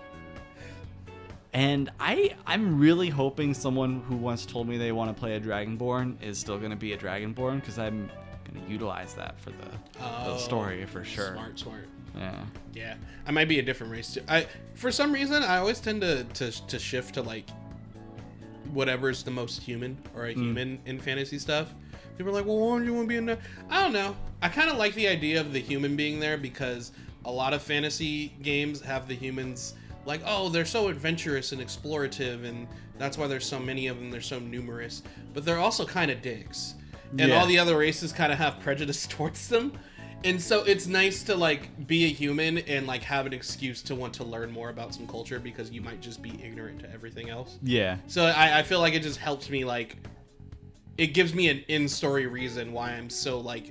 And 1.52 1.88
I 2.00 2.34
I'm 2.48 2.80
really 2.80 3.08
hoping 3.10 3.54
someone 3.54 4.00
who 4.08 4.16
once 4.16 4.44
told 4.44 4.66
me 4.68 4.76
they 4.76 4.90
want 4.90 5.14
to 5.14 5.18
play 5.20 5.36
a 5.36 5.40
Dragonborn 5.40 6.20
is 6.20 6.36
still 6.36 6.58
going 6.58 6.72
to 6.72 6.76
be 6.76 6.94
a 6.94 6.98
Dragonborn 6.98 7.60
because 7.60 7.78
I'm 7.78 8.10
going 8.50 8.64
to 8.64 8.70
utilize 8.72 9.14
that 9.14 9.38
for 9.40 9.50
the, 9.50 9.68
Oh, 10.00 10.32
the 10.32 10.38
story 10.38 10.84
for 10.84 11.04
sure. 11.04 11.34
Smart, 11.34 11.58
smart. 11.60 11.88
Yeah. 12.16 12.44
Yeah, 12.72 12.94
I 13.26 13.30
might 13.30 13.48
be 13.48 13.58
a 13.58 13.62
different 13.62 13.92
race 13.92 14.14
too. 14.14 14.22
I 14.28 14.46
for 14.74 14.90
some 14.90 15.12
reason 15.12 15.42
I 15.42 15.58
always 15.58 15.80
tend 15.80 16.00
to 16.02 16.24
to, 16.24 16.66
to 16.66 16.78
shift 16.78 17.14
to 17.14 17.22
like 17.22 17.46
whatever's 18.72 19.22
the 19.22 19.30
most 19.30 19.62
human 19.62 19.96
or 20.14 20.26
a 20.26 20.34
mm. 20.34 20.36
human 20.36 20.78
in 20.86 20.98
fantasy 21.00 21.38
stuff. 21.38 21.72
People 22.16 22.32
are 22.32 22.36
like, 22.36 22.46
"Well, 22.46 22.58
why 22.58 22.78
don't 22.78 22.86
you 22.86 22.94
want 22.94 23.04
to 23.06 23.08
be 23.08 23.16
in 23.16 23.26
there?" 23.26 23.38
I 23.68 23.82
don't 23.82 23.92
know. 23.92 24.16
I 24.42 24.48
kind 24.48 24.70
of 24.70 24.76
like 24.76 24.94
the 24.94 25.08
idea 25.08 25.40
of 25.40 25.52
the 25.52 25.60
human 25.60 25.96
being 25.96 26.20
there 26.20 26.36
because 26.36 26.92
a 27.24 27.30
lot 27.30 27.52
of 27.54 27.62
fantasy 27.62 28.28
games 28.42 28.80
have 28.82 29.08
the 29.08 29.14
humans 29.14 29.74
like, 30.06 30.20
"Oh, 30.24 30.48
they're 30.48 30.64
so 30.64 30.88
adventurous 30.88 31.52
and 31.52 31.60
explorative, 31.60 32.44
and 32.44 32.66
that's 32.98 33.18
why 33.18 33.26
there's 33.26 33.46
so 33.46 33.58
many 33.58 33.86
of 33.88 33.98
them. 33.98 34.10
They're 34.10 34.20
so 34.20 34.38
numerous." 34.38 35.02
But 35.32 35.44
they're 35.44 35.58
also 35.58 35.84
kind 35.84 36.10
of 36.10 36.22
dicks, 36.22 36.74
and 37.10 37.30
Yeah. 37.30 37.40
all 37.40 37.46
the 37.46 37.58
other 37.58 37.76
races 37.76 38.12
kind 38.12 38.32
of 38.32 38.38
have 38.38 38.60
prejudice 38.60 39.06
towards 39.08 39.48
them. 39.48 39.72
And 40.24 40.40
so 40.40 40.64
it's 40.64 40.86
nice 40.86 41.22
to 41.24 41.36
like 41.36 41.86
be 41.86 42.06
a 42.06 42.08
human 42.08 42.58
and 42.58 42.86
like 42.86 43.02
have 43.02 43.26
an 43.26 43.34
excuse 43.34 43.82
to 43.82 43.94
want 43.94 44.14
to 44.14 44.24
learn 44.24 44.50
more 44.50 44.70
about 44.70 44.94
some 44.94 45.06
culture 45.06 45.38
because 45.38 45.70
you 45.70 45.82
might 45.82 46.00
just 46.00 46.22
be 46.22 46.30
ignorant 46.42 46.80
to 46.80 46.90
everything 46.90 47.28
else. 47.28 47.58
Yeah. 47.62 47.98
So 48.06 48.24
I, 48.24 48.60
I 48.60 48.62
feel 48.62 48.80
like 48.80 48.94
it 48.94 49.02
just 49.02 49.18
helps 49.18 49.50
me 49.50 49.64
like 49.64 49.98
it 50.96 51.08
gives 51.08 51.34
me 51.34 51.50
an 51.50 51.62
in-story 51.68 52.26
reason 52.26 52.72
why 52.72 52.92
I'm 52.92 53.10
so 53.10 53.38
like 53.38 53.70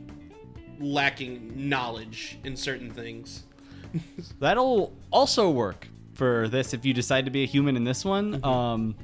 lacking 0.80 1.70
knowledge 1.70 2.38
in 2.44 2.56
certain 2.56 2.92
things. 2.92 3.44
That'll 4.40 4.94
also 5.12 5.50
work 5.50 5.88
for 6.14 6.48
this 6.50 6.74
if 6.74 6.86
you 6.86 6.94
decide 6.94 7.26
to 7.26 7.32
be 7.32 7.44
a 7.44 7.48
human 7.48 7.76
in 7.76 7.84
this 7.84 8.06
one. 8.06 8.44
Um, 8.46 8.96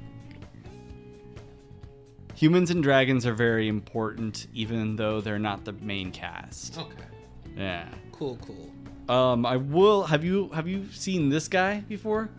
humans 2.35 2.69
and 2.69 2.83
dragons 2.83 3.25
are 3.25 3.33
very 3.33 3.67
important, 3.67 4.47
even 4.53 4.95
though 4.95 5.19
they're 5.19 5.39
not 5.39 5.65
the 5.65 5.73
main 5.73 6.11
cast. 6.11 6.77
Okay. 6.77 7.08
Yeah. 7.57 7.87
Cool, 8.11 8.37
cool. 8.45 8.71
Um, 9.13 9.45
I 9.45 9.57
will. 9.57 10.03
Have 10.03 10.23
you 10.23 10.49
have 10.49 10.67
you 10.67 10.85
seen 10.91 11.29
this 11.29 11.47
guy 11.47 11.81
before? 11.87 12.29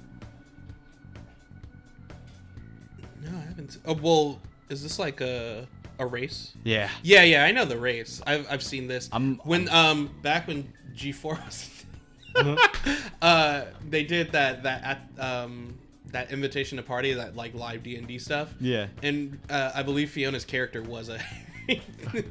No, 3.23 3.31
I 3.37 3.41
haven't. 3.43 3.79
Oh 3.85 3.95
well, 3.95 4.41
is 4.69 4.83
this 4.83 4.99
like 4.99 5.21
a 5.21 5.67
a 5.99 6.07
race? 6.07 6.53
Yeah. 6.65 6.89
Yeah, 7.03 7.23
yeah, 7.23 7.45
I 7.45 7.53
know 7.53 7.65
the 7.65 7.79
race. 7.79 8.23
I've, 8.27 8.47
I've 8.51 8.63
seen 8.63 8.87
this. 8.87 9.09
I'm- 9.13 9.41
when 9.45 9.69
um 9.69 10.11
back 10.23 10.47
when 10.49 10.73
G 10.95 11.13
four 11.13 11.35
was, 11.45 11.85
uh, 13.23 13.65
they 13.89 14.05
did 14.05 14.33
that 14.33 14.63
that 14.63 14.85
at 15.19 15.25
um 15.25 15.79
that 16.13 16.31
invitation 16.33 16.77
to 16.77 16.83
party 16.83 17.13
that 17.15 17.37
like 17.37 17.55
live 17.55 17.83
D 17.83 17.97
and 17.97 18.07
D 18.07 18.19
stuff. 18.19 18.53
Yeah. 18.61 18.89
and 19.03 19.39
uh, 19.49 19.73
I 19.75 19.83
believe 19.83 20.11
Fiona's 20.11 20.45
character 20.45 20.83
was 20.83 21.09
a. 21.09 21.21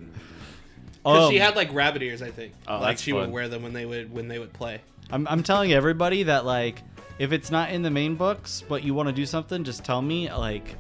Because 1.04 1.26
Um, 1.28 1.32
she 1.32 1.38
had 1.40 1.56
like 1.56 1.74
rabbit 1.74 2.02
ears, 2.04 2.22
I 2.22 2.32
think. 2.32 2.54
Oh, 2.68 2.76
like 2.80 2.82
that's 2.92 3.02
she 3.02 3.12
fun. 3.12 3.22
would 3.22 3.32
wear 3.32 3.48
them 3.48 3.64
when 3.64 3.74
they 3.74 3.86
would 3.86 4.12
when 4.14 4.28
they 4.28 4.40
would 4.40 4.54
play. 4.54 4.82
I'm 5.12 5.28
I'm 5.28 5.44
telling 5.44 5.72
everybody 5.74 6.24
that 6.24 6.46
like 6.46 6.82
if 7.20 7.32
it's 7.32 7.50
not 7.52 7.72
in 7.72 7.82
the 7.82 7.90
main 7.92 8.16
books, 8.16 8.64
but 8.68 8.84
you 8.84 8.94
want 8.94 9.08
to 9.10 9.14
do 9.14 9.26
something, 9.26 9.64
just 9.64 9.84
tell 9.84 10.02
me. 10.02 10.32
Like, 10.32 10.76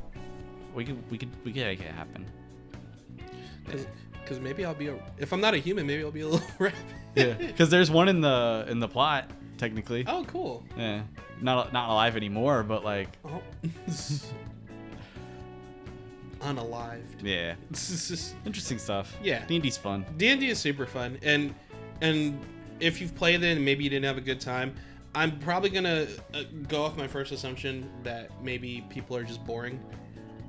we 0.75 0.85
could 0.85 1.11
we 1.11 1.17
could 1.17 1.29
we 1.43 1.51
could 1.51 1.63
make 1.63 1.79
it 1.81 1.91
happen. 1.91 2.25
Because 3.65 4.39
maybe 4.39 4.65
I'll 4.65 4.73
be 4.75 4.87
a. 4.87 4.95
If 5.17 5.31
I'm 5.33 5.41
not 5.41 5.53
a 5.53 5.57
human, 5.57 5.87
maybe 5.87 6.03
I'll 6.03 6.11
be 6.11 6.21
a 6.21 6.27
little 6.29 6.47
rabbit. 6.59 6.77
Yeah. 7.15 7.33
Because 7.37 7.69
there's 7.69 7.89
one 7.91 8.07
in 8.09 8.21
the 8.21 8.65
in 8.69 8.79
the 8.79 8.87
plot 8.87 9.29
technically. 9.57 10.05
Oh, 10.07 10.23
cool. 10.25 10.63
Yeah. 10.77 11.01
Not 11.41 11.73
not 11.73 11.89
alive 11.89 12.15
anymore, 12.15 12.63
but 12.63 12.83
like 12.83 13.09
Oh. 13.25 13.41
Unalived. 16.41 17.21
yeah. 17.23 17.55
Interesting 18.45 18.77
stuff. 18.79 19.15
Yeah. 19.23 19.45
D&D's 19.45 19.77
fun. 19.77 20.05
D&D 20.17 20.49
is 20.49 20.59
super 20.59 20.85
fun, 20.85 21.17
and 21.21 21.53
and 22.01 22.39
if 22.79 23.01
you've 23.01 23.13
played 23.15 23.43
it 23.43 23.55
and 23.57 23.65
maybe 23.65 23.83
you 23.83 23.89
didn't 23.89 24.05
have 24.05 24.17
a 24.17 24.21
good 24.21 24.39
time, 24.39 24.73
I'm 25.13 25.37
probably 25.39 25.69
gonna 25.69 26.07
uh, 26.33 26.43
go 26.67 26.83
off 26.83 26.95
my 26.95 27.07
first 27.07 27.31
assumption 27.33 27.89
that 28.03 28.29
maybe 28.41 28.85
people 28.89 29.17
are 29.17 29.23
just 29.23 29.45
boring. 29.45 29.79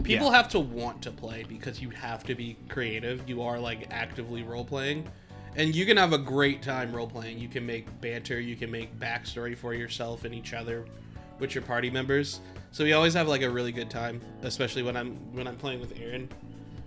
People 0.05 0.29
Yeah. 0.31 0.37
have 0.37 0.49
to 0.51 0.61
want 0.61 1.03
to 1.03 1.11
play 1.11 1.45
because 1.49 1.81
you 1.83 1.91
have 1.91 2.23
to 2.25 2.35
be 2.35 2.57
creative. 2.69 3.29
You 3.29 3.43
are 3.43 3.59
like 3.59 3.89
actively 3.91 4.43
role 4.45 4.65
playing, 4.65 5.09
and 5.57 5.75
you 5.75 5.85
can 5.87 5.97
have 5.97 6.13
a 6.13 6.19
great 6.19 6.63
time 6.63 6.93
role 6.95 7.09
playing. 7.09 7.39
You 7.39 7.49
can 7.49 7.67
make 7.67 7.87
banter. 8.01 8.39
You 8.41 8.55
can 8.55 8.71
make 8.71 8.97
backstory 9.01 9.57
for 9.57 9.75
yourself 9.75 10.25
and 10.25 10.33
each 10.35 10.55
other 10.55 10.87
with 11.41 11.55
your 11.55 11.63
party 11.63 11.91
members. 11.91 12.41
So 12.73 12.85
we 12.85 12.93
always 12.93 13.15
have 13.15 13.27
like 13.29 13.43
a 13.43 13.51
really 13.51 13.73
good 13.73 13.91
time, 13.91 14.21
especially 14.43 14.83
when 14.83 14.97
I'm 14.97 15.17
when 15.35 15.47
I'm 15.49 15.57
playing 15.57 15.81
with 15.81 15.99
Aaron. 16.01 16.29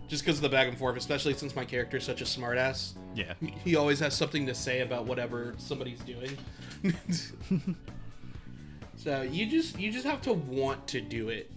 Just 0.07 0.23
because 0.23 0.37
of 0.37 0.43
the 0.43 0.49
back 0.49 0.67
and 0.67 0.77
forth, 0.77 0.95
especially 0.97 1.33
since 1.33 1.55
my 1.55 1.65
character 1.65 1.97
is 1.97 2.03
such 2.03 2.21
a 2.21 2.25
smartass 2.25 2.93
Yeah. 3.15 3.33
he 3.63 3.75
always 3.77 3.99
has 3.99 4.13
something 4.13 4.45
to 4.45 4.53
say 4.53 4.81
about 4.81 5.05
whatever 5.05 5.55
somebody's 5.57 5.99
doing. 6.01 6.37
so 8.97 9.21
you 9.23 9.45
just 9.49 9.79
you 9.79 9.91
just 9.91 10.05
have 10.05 10.21
to 10.23 10.33
want 10.33 10.85
to 10.87 11.01
do 11.01 11.29
it. 11.29 11.51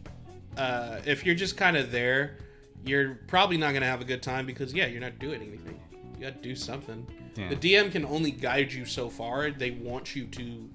Uh, 0.57 1.01
if 1.05 1.25
you're 1.27 1.35
just 1.35 1.57
kind 1.57 1.77
of 1.77 1.91
there, 1.93 2.39
you're 2.85 3.17
probably 3.27 3.57
not 3.57 3.75
gonna 3.75 3.87
have 3.87 4.01
a 4.01 4.05
good 4.05 4.23
time 4.23 4.47
because 4.47 4.73
yeah, 4.73 4.87
you're 4.87 5.01
not 5.01 5.19
doing 5.19 5.43
anything. 5.43 5.79
You 5.93 6.21
gotta 6.31 6.43
do 6.43 6.55
something. 6.57 7.07
Yeah. 7.37 7.51
The 7.51 7.57
DM 7.57 7.93
can 7.93 8.05
only 8.07 8.31
guide 8.31 8.73
you 8.73 8.87
so 8.87 9.11
far. 9.11 9.51
They 9.51 9.73
want 9.73 10.17
you 10.17 10.25
to 10.29 10.69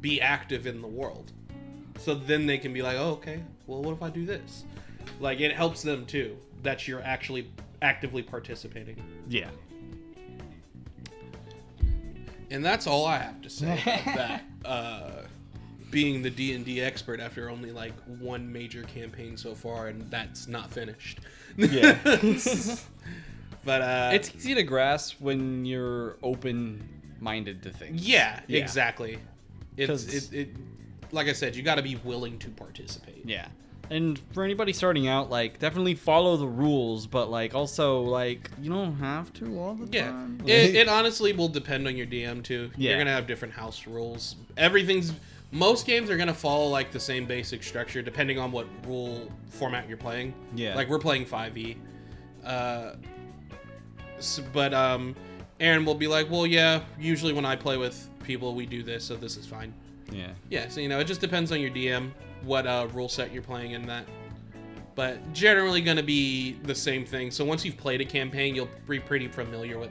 be 0.00 0.20
active 0.20 0.66
in 0.66 0.80
the 0.80 0.86
world. 0.88 1.32
So 1.98 2.14
then 2.14 2.46
they 2.46 2.58
can 2.58 2.72
be 2.72 2.82
like, 2.82 2.96
oh, 2.98 3.12
okay, 3.12 3.40
well, 3.66 3.82
what 3.82 3.92
if 3.92 4.02
I 4.02 4.10
do 4.10 4.26
this? 4.26 4.64
Like, 5.20 5.40
it 5.40 5.52
helps 5.52 5.82
them 5.82 6.06
too 6.06 6.36
that 6.62 6.86
you're 6.88 7.02
actually 7.02 7.50
actively 7.82 8.22
participating. 8.22 9.02
Yeah. 9.28 9.48
And 12.50 12.64
that's 12.64 12.86
all 12.86 13.06
I 13.06 13.18
have 13.18 13.40
to 13.42 13.50
say 13.50 13.72
about 13.82 14.04
that. 14.16 14.44
Uh, 14.64 15.10
being 15.90 16.22
the 16.22 16.30
D 16.30 16.54
and 16.54 16.64
D 16.64 16.80
expert 16.80 17.20
after 17.20 17.48
only 17.48 17.70
like 17.70 17.92
one 18.18 18.50
major 18.52 18.82
campaign 18.82 19.36
so 19.36 19.54
far, 19.54 19.88
and 19.88 20.10
that's 20.10 20.48
not 20.48 20.70
finished. 20.70 21.20
Yeah. 21.56 21.98
but 23.64 23.80
uh, 23.82 24.10
it's 24.12 24.34
easy 24.34 24.54
to 24.56 24.62
grasp 24.64 25.20
when 25.20 25.64
you're 25.64 26.16
open 26.22 26.88
minded 27.20 27.62
to 27.62 27.70
things. 27.70 28.06
yeah, 28.06 28.40
Yeah. 28.48 28.60
exactly. 28.60 29.18
It's 29.76 30.04
it, 30.32 30.32
it 30.32 30.48
like 31.14 31.28
I 31.28 31.32
said, 31.32 31.56
you 31.56 31.62
got 31.62 31.76
to 31.76 31.82
be 31.82 31.96
willing 31.96 32.38
to 32.40 32.50
participate. 32.50 33.22
Yeah. 33.24 33.48
And 33.90 34.18
for 34.32 34.44
anybody 34.44 34.72
starting 34.72 35.08
out, 35.08 35.28
like 35.30 35.58
definitely 35.58 35.94
follow 35.94 36.36
the 36.38 36.46
rules, 36.46 37.06
but 37.06 37.30
like 37.30 37.54
also 37.54 38.00
like 38.00 38.50
you 38.60 38.70
don't 38.70 38.96
have 38.96 39.32
to 39.34 39.58
all 39.58 39.74
the 39.74 39.86
Yeah, 39.92 40.06
time. 40.10 40.40
it, 40.46 40.74
it 40.74 40.88
honestly 40.88 41.32
will 41.34 41.48
depend 41.48 41.86
on 41.86 41.94
your 41.96 42.06
DM 42.06 42.42
too. 42.42 42.70
Yeah. 42.76 42.90
You're 42.90 42.98
gonna 42.98 43.12
have 43.12 43.26
different 43.26 43.52
house 43.52 43.86
rules. 43.86 44.36
Everything's 44.56 45.12
most 45.52 45.86
games 45.86 46.08
are 46.08 46.16
gonna 46.16 46.32
follow 46.32 46.66
like 46.68 46.92
the 46.92 46.98
same 47.00 47.26
basic 47.26 47.62
structure 47.62 48.00
depending 48.00 48.38
on 48.38 48.50
what 48.52 48.66
rule 48.86 49.30
format 49.50 49.86
you're 49.86 49.98
playing. 49.98 50.32
Yeah. 50.54 50.74
like 50.74 50.88
we're 50.88 50.98
playing 50.98 51.26
5e. 51.26 51.76
Uh, 52.42 52.94
s 54.18 54.40
but 54.54 54.72
um, 54.72 55.14
Aaron 55.60 55.84
will 55.84 55.94
be 55.94 56.06
like, 56.06 56.30
well, 56.30 56.46
yeah. 56.46 56.80
Usually 56.98 57.32
when 57.34 57.44
I 57.44 57.54
play 57.56 57.76
with 57.76 58.08
people, 58.24 58.54
we 58.54 58.66
do 58.66 58.82
this, 58.82 59.04
so 59.04 59.14
this 59.16 59.36
is 59.36 59.46
fine. 59.46 59.72
Yeah. 60.10 60.30
Yeah, 60.50 60.68
so 60.68 60.80
you 60.80 60.88
know, 60.88 61.00
it 61.00 61.06
just 61.06 61.20
depends 61.20 61.52
on 61.52 61.60
your 61.60 61.70
DM, 61.70 62.10
what 62.42 62.66
uh, 62.66 62.88
rule 62.92 63.08
set 63.08 63.32
you're 63.32 63.42
playing 63.42 63.72
in 63.72 63.86
that. 63.86 64.06
But 64.94 65.32
generally 65.32 65.80
going 65.80 65.96
to 65.96 66.04
be 66.04 66.52
the 66.62 66.74
same 66.74 67.04
thing. 67.04 67.30
So 67.30 67.44
once 67.44 67.64
you've 67.64 67.76
played 67.76 68.00
a 68.00 68.04
campaign, 68.04 68.54
you'll 68.54 68.68
be 68.88 69.00
pretty 69.00 69.26
familiar 69.26 69.78
with 69.78 69.90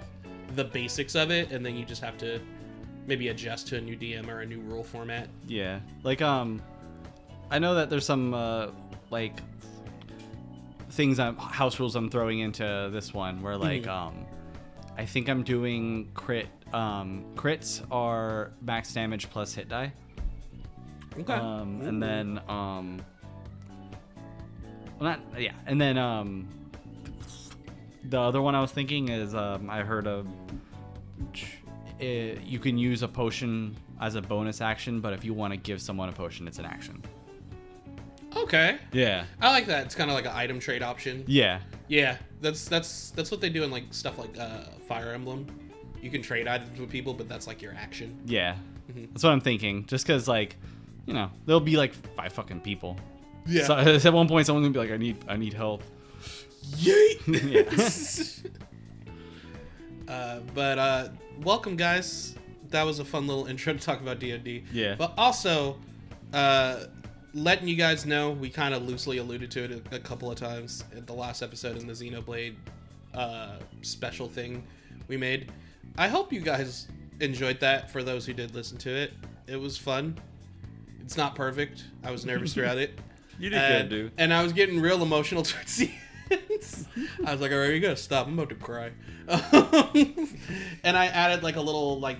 the 0.55 0.63
basics 0.63 1.15
of 1.15 1.29
it, 1.29 1.51
and 1.51 1.65
then 1.65 1.75
you 1.75 1.83
just 1.83 2.01
have 2.01 2.17
to 2.19 2.39
maybe 3.07 3.29
adjust 3.29 3.67
to 3.67 3.77
a 3.77 3.81
new 3.81 3.97
DM 3.97 4.27
or 4.29 4.41
a 4.41 4.45
new 4.45 4.59
rule 4.61 4.83
format. 4.83 5.27
Yeah. 5.47 5.79
Like 6.03 6.21
um 6.21 6.61
I 7.51 7.59
know 7.59 7.75
that 7.75 7.89
there's 7.89 8.05
some 8.05 8.33
uh 8.33 8.67
like 9.09 9.39
things 10.91 11.19
I'm 11.19 11.35
house 11.37 11.79
rules 11.79 11.95
I'm 11.95 12.09
throwing 12.09 12.39
into 12.39 12.89
this 12.91 13.13
one 13.13 13.41
where 13.41 13.57
like 13.57 13.87
um 13.87 14.25
I 14.97 15.05
think 15.05 15.27
I'm 15.27 15.43
doing 15.43 16.09
crit 16.13 16.47
um 16.73 17.25
crits 17.35 17.85
are 17.91 18.51
max 18.61 18.93
damage 18.93 19.29
plus 19.29 19.53
hit 19.53 19.69
die. 19.69 19.91
Okay. 21.17 21.33
Um 21.33 21.81
and 21.81 22.01
then 22.01 22.41
um 22.47 23.01
well, 24.99 25.11
not 25.11 25.19
yeah, 25.41 25.53
and 25.65 25.79
then 25.79 25.97
um 25.97 26.47
the 28.05 28.19
other 28.19 28.41
one 28.41 28.55
I 28.55 28.61
was 28.61 28.71
thinking 28.71 29.09
is 29.09 29.35
um 29.35 29.69
I 29.69 29.81
heard 29.81 30.07
of 30.07 30.27
uh, 32.01 32.05
you 32.43 32.59
can 32.59 32.77
use 32.77 33.03
a 33.03 33.07
potion 33.07 33.75
as 34.01 34.15
a 34.15 34.21
bonus 34.21 34.59
action, 34.59 34.99
but 34.99 35.13
if 35.13 35.23
you 35.23 35.33
want 35.33 35.53
to 35.53 35.57
give 35.57 35.81
someone 35.81 36.09
a 36.09 36.11
potion, 36.11 36.47
it's 36.47 36.59
an 36.59 36.65
action. 36.65 37.01
Okay. 38.35 38.77
Yeah. 38.91 39.25
I 39.39 39.51
like 39.51 39.67
that. 39.67 39.85
It's 39.85 39.95
kind 39.95 40.09
of 40.09 40.15
like 40.15 40.25
an 40.25 40.33
item 40.33 40.59
trade 40.59 40.81
option. 40.81 41.23
Yeah. 41.27 41.59
Yeah, 41.87 42.17
that's 42.41 42.67
that's 42.67 43.11
that's 43.11 43.29
what 43.29 43.41
they 43.41 43.49
do 43.49 43.63
in 43.63 43.71
like 43.71 43.93
stuff 43.93 44.17
like 44.17 44.37
uh, 44.39 44.63
Fire 44.87 45.11
Emblem. 45.13 45.47
You 46.03 46.11
can 46.11 46.21
trade 46.21 46.49
items 46.49 46.77
with 46.77 46.89
people, 46.89 47.13
but 47.13 47.29
that's 47.29 47.47
like 47.47 47.61
your 47.61 47.73
action. 47.75 48.19
Yeah. 48.25 48.55
Mm-hmm. 48.91 49.05
That's 49.13 49.23
what 49.23 49.31
I'm 49.31 49.39
thinking. 49.39 49.85
Just 49.85 50.05
because, 50.05 50.27
like, 50.27 50.57
you 51.05 51.13
know, 51.13 51.31
there'll 51.45 51.61
be 51.61 51.77
like 51.77 51.93
five 52.15 52.33
fucking 52.33 52.59
people. 52.59 52.97
Yeah. 53.45 53.63
So 53.63 53.77
at 53.77 54.13
one 54.13 54.27
point, 54.27 54.45
someone's 54.45 54.65
gonna 54.65 54.73
be 54.73 54.79
like, 54.79 54.91
"I 54.91 54.97
need, 54.97 55.17
I 55.29 55.37
need 55.37 55.53
help." 55.53 55.81
Yeet. 56.75 58.49
uh, 60.09 60.39
but 60.53 60.77
uh, 60.77 61.07
welcome, 61.41 61.77
guys. 61.77 62.35
That 62.69 62.83
was 62.83 62.99
a 62.99 63.05
fun 63.05 63.25
little 63.25 63.45
intro 63.45 63.71
to 63.71 63.79
talk 63.79 64.01
about 64.01 64.19
D&D. 64.19 64.65
Yeah. 64.73 64.95
But 64.97 65.13
also, 65.17 65.77
uh, 66.33 66.85
letting 67.33 67.67
you 67.67 67.75
guys 67.75 68.05
know, 68.05 68.31
we 68.31 68.49
kind 68.49 68.73
of 68.73 68.83
loosely 68.83 69.19
alluded 69.19 69.51
to 69.51 69.63
it 69.63 69.71
a, 69.71 69.95
a 69.95 69.99
couple 69.99 70.29
of 70.31 70.37
times 70.37 70.83
at 70.97 71.07
the 71.07 71.13
last 71.13 71.41
episode 71.41 71.77
in 71.77 71.87
the 71.87 71.93
Xenoblade 71.93 72.55
uh, 73.13 73.57
special 73.83 74.27
thing 74.27 74.63
we 75.07 75.17
made. 75.17 75.51
I 75.97 76.07
hope 76.07 76.33
you 76.33 76.41
guys 76.41 76.87
enjoyed 77.19 77.59
that. 77.59 77.91
For 77.91 78.03
those 78.03 78.25
who 78.25 78.33
did 78.33 78.55
listen 78.55 78.77
to 78.79 78.89
it, 78.89 79.13
it 79.47 79.57
was 79.57 79.77
fun. 79.77 80.17
It's 81.01 81.17
not 81.17 81.35
perfect. 81.35 81.85
I 82.03 82.11
was 82.11 82.25
nervous 82.25 82.53
throughout 82.55 82.77
it. 82.77 82.99
You 83.39 83.49
did 83.49 83.59
and, 83.59 83.89
good, 83.89 83.95
dude. 83.95 84.11
And 84.17 84.33
I 84.33 84.43
was 84.43 84.53
getting 84.53 84.79
real 84.79 85.01
emotional 85.01 85.43
towards 85.43 85.77
the 85.77 85.91
end. 86.31 86.39
I 87.25 87.31
was 87.31 87.41
like, 87.41 87.51
all 87.51 87.59
right, 87.59 87.73
you 87.73 87.79
gotta 87.79 87.95
stop. 87.95 88.27
I'm 88.27 88.33
about 88.39 88.49
to 88.49 88.55
cry. 88.55 88.91
and 90.83 90.97
I 90.97 91.07
added 91.07 91.43
like 91.43 91.57
a 91.57 91.61
little 91.61 91.99
like 91.99 92.17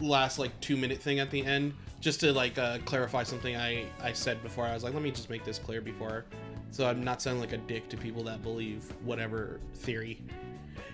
last 0.00 0.38
like 0.38 0.58
two 0.60 0.76
minute 0.76 0.98
thing 0.98 1.18
at 1.18 1.30
the 1.30 1.44
end 1.44 1.74
just 2.00 2.20
to 2.20 2.32
like 2.32 2.58
uh, 2.58 2.78
clarify 2.84 3.22
something 3.22 3.56
I 3.56 3.86
I 4.00 4.12
said 4.12 4.42
before. 4.42 4.66
I 4.66 4.74
was 4.74 4.84
like, 4.84 4.94
let 4.94 5.02
me 5.02 5.10
just 5.10 5.30
make 5.30 5.44
this 5.44 5.58
clear 5.58 5.80
before, 5.80 6.26
so 6.70 6.86
I'm 6.86 7.02
not 7.02 7.20
sounding 7.20 7.40
like 7.40 7.52
a 7.52 7.58
dick 7.58 7.88
to 7.90 7.96
people 7.96 8.22
that 8.24 8.42
believe 8.42 8.84
whatever 9.04 9.60
theory. 9.74 10.22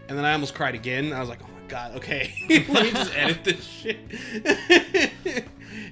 And 0.09 0.17
then 0.17 0.25
I 0.25 0.33
almost 0.33 0.55
cried 0.55 0.75
again. 0.75 1.13
I 1.13 1.21
was 1.21 1.29
like, 1.29 1.41
oh 1.43 1.49
my 1.49 1.69
god, 1.69 1.97
okay, 1.97 2.33
let 2.69 2.85
me 2.85 2.91
just 2.93 3.17
edit 3.17 3.45
this 3.45 3.65
shit. 3.65 3.99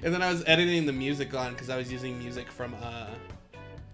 and 0.03 0.13
then 0.13 0.21
I 0.21 0.31
was 0.31 0.43
editing 0.47 0.85
the 0.85 0.93
music 0.93 1.33
on 1.33 1.53
because 1.53 1.69
I 1.69 1.77
was 1.77 1.91
using 1.91 2.17
music 2.17 2.51
from 2.51 2.75
uh 2.81 3.07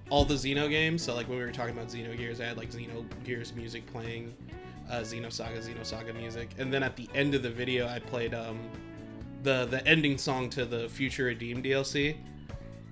all 0.09 0.25
the 0.25 0.35
Xeno 0.35 0.69
games. 0.69 1.01
So 1.01 1.15
like 1.15 1.27
when 1.27 1.39
we 1.39 1.43
were 1.43 1.51
talking 1.51 1.75
about 1.75 1.87
Xenogears, 1.87 2.39
I 2.39 2.45
had 2.45 2.57
like 2.57 2.69
Xenogears 2.69 3.55
music 3.55 3.85
playing, 3.91 4.35
uh, 4.91 4.99
Xenosaga, 4.99 5.57
Xenosaga 5.57 6.15
music, 6.15 6.49
and 6.59 6.71
then 6.71 6.83
at 6.83 6.95
the 6.95 7.09
end 7.15 7.33
of 7.33 7.41
the 7.41 7.49
video, 7.49 7.87
I 7.87 7.99
played 7.99 8.33
um, 8.35 8.59
the 9.41 9.65
the 9.65 9.85
ending 9.87 10.17
song 10.17 10.49
to 10.51 10.65
the 10.65 10.87
Future 10.89 11.25
Redeem 11.25 11.63
DLC 11.63 12.17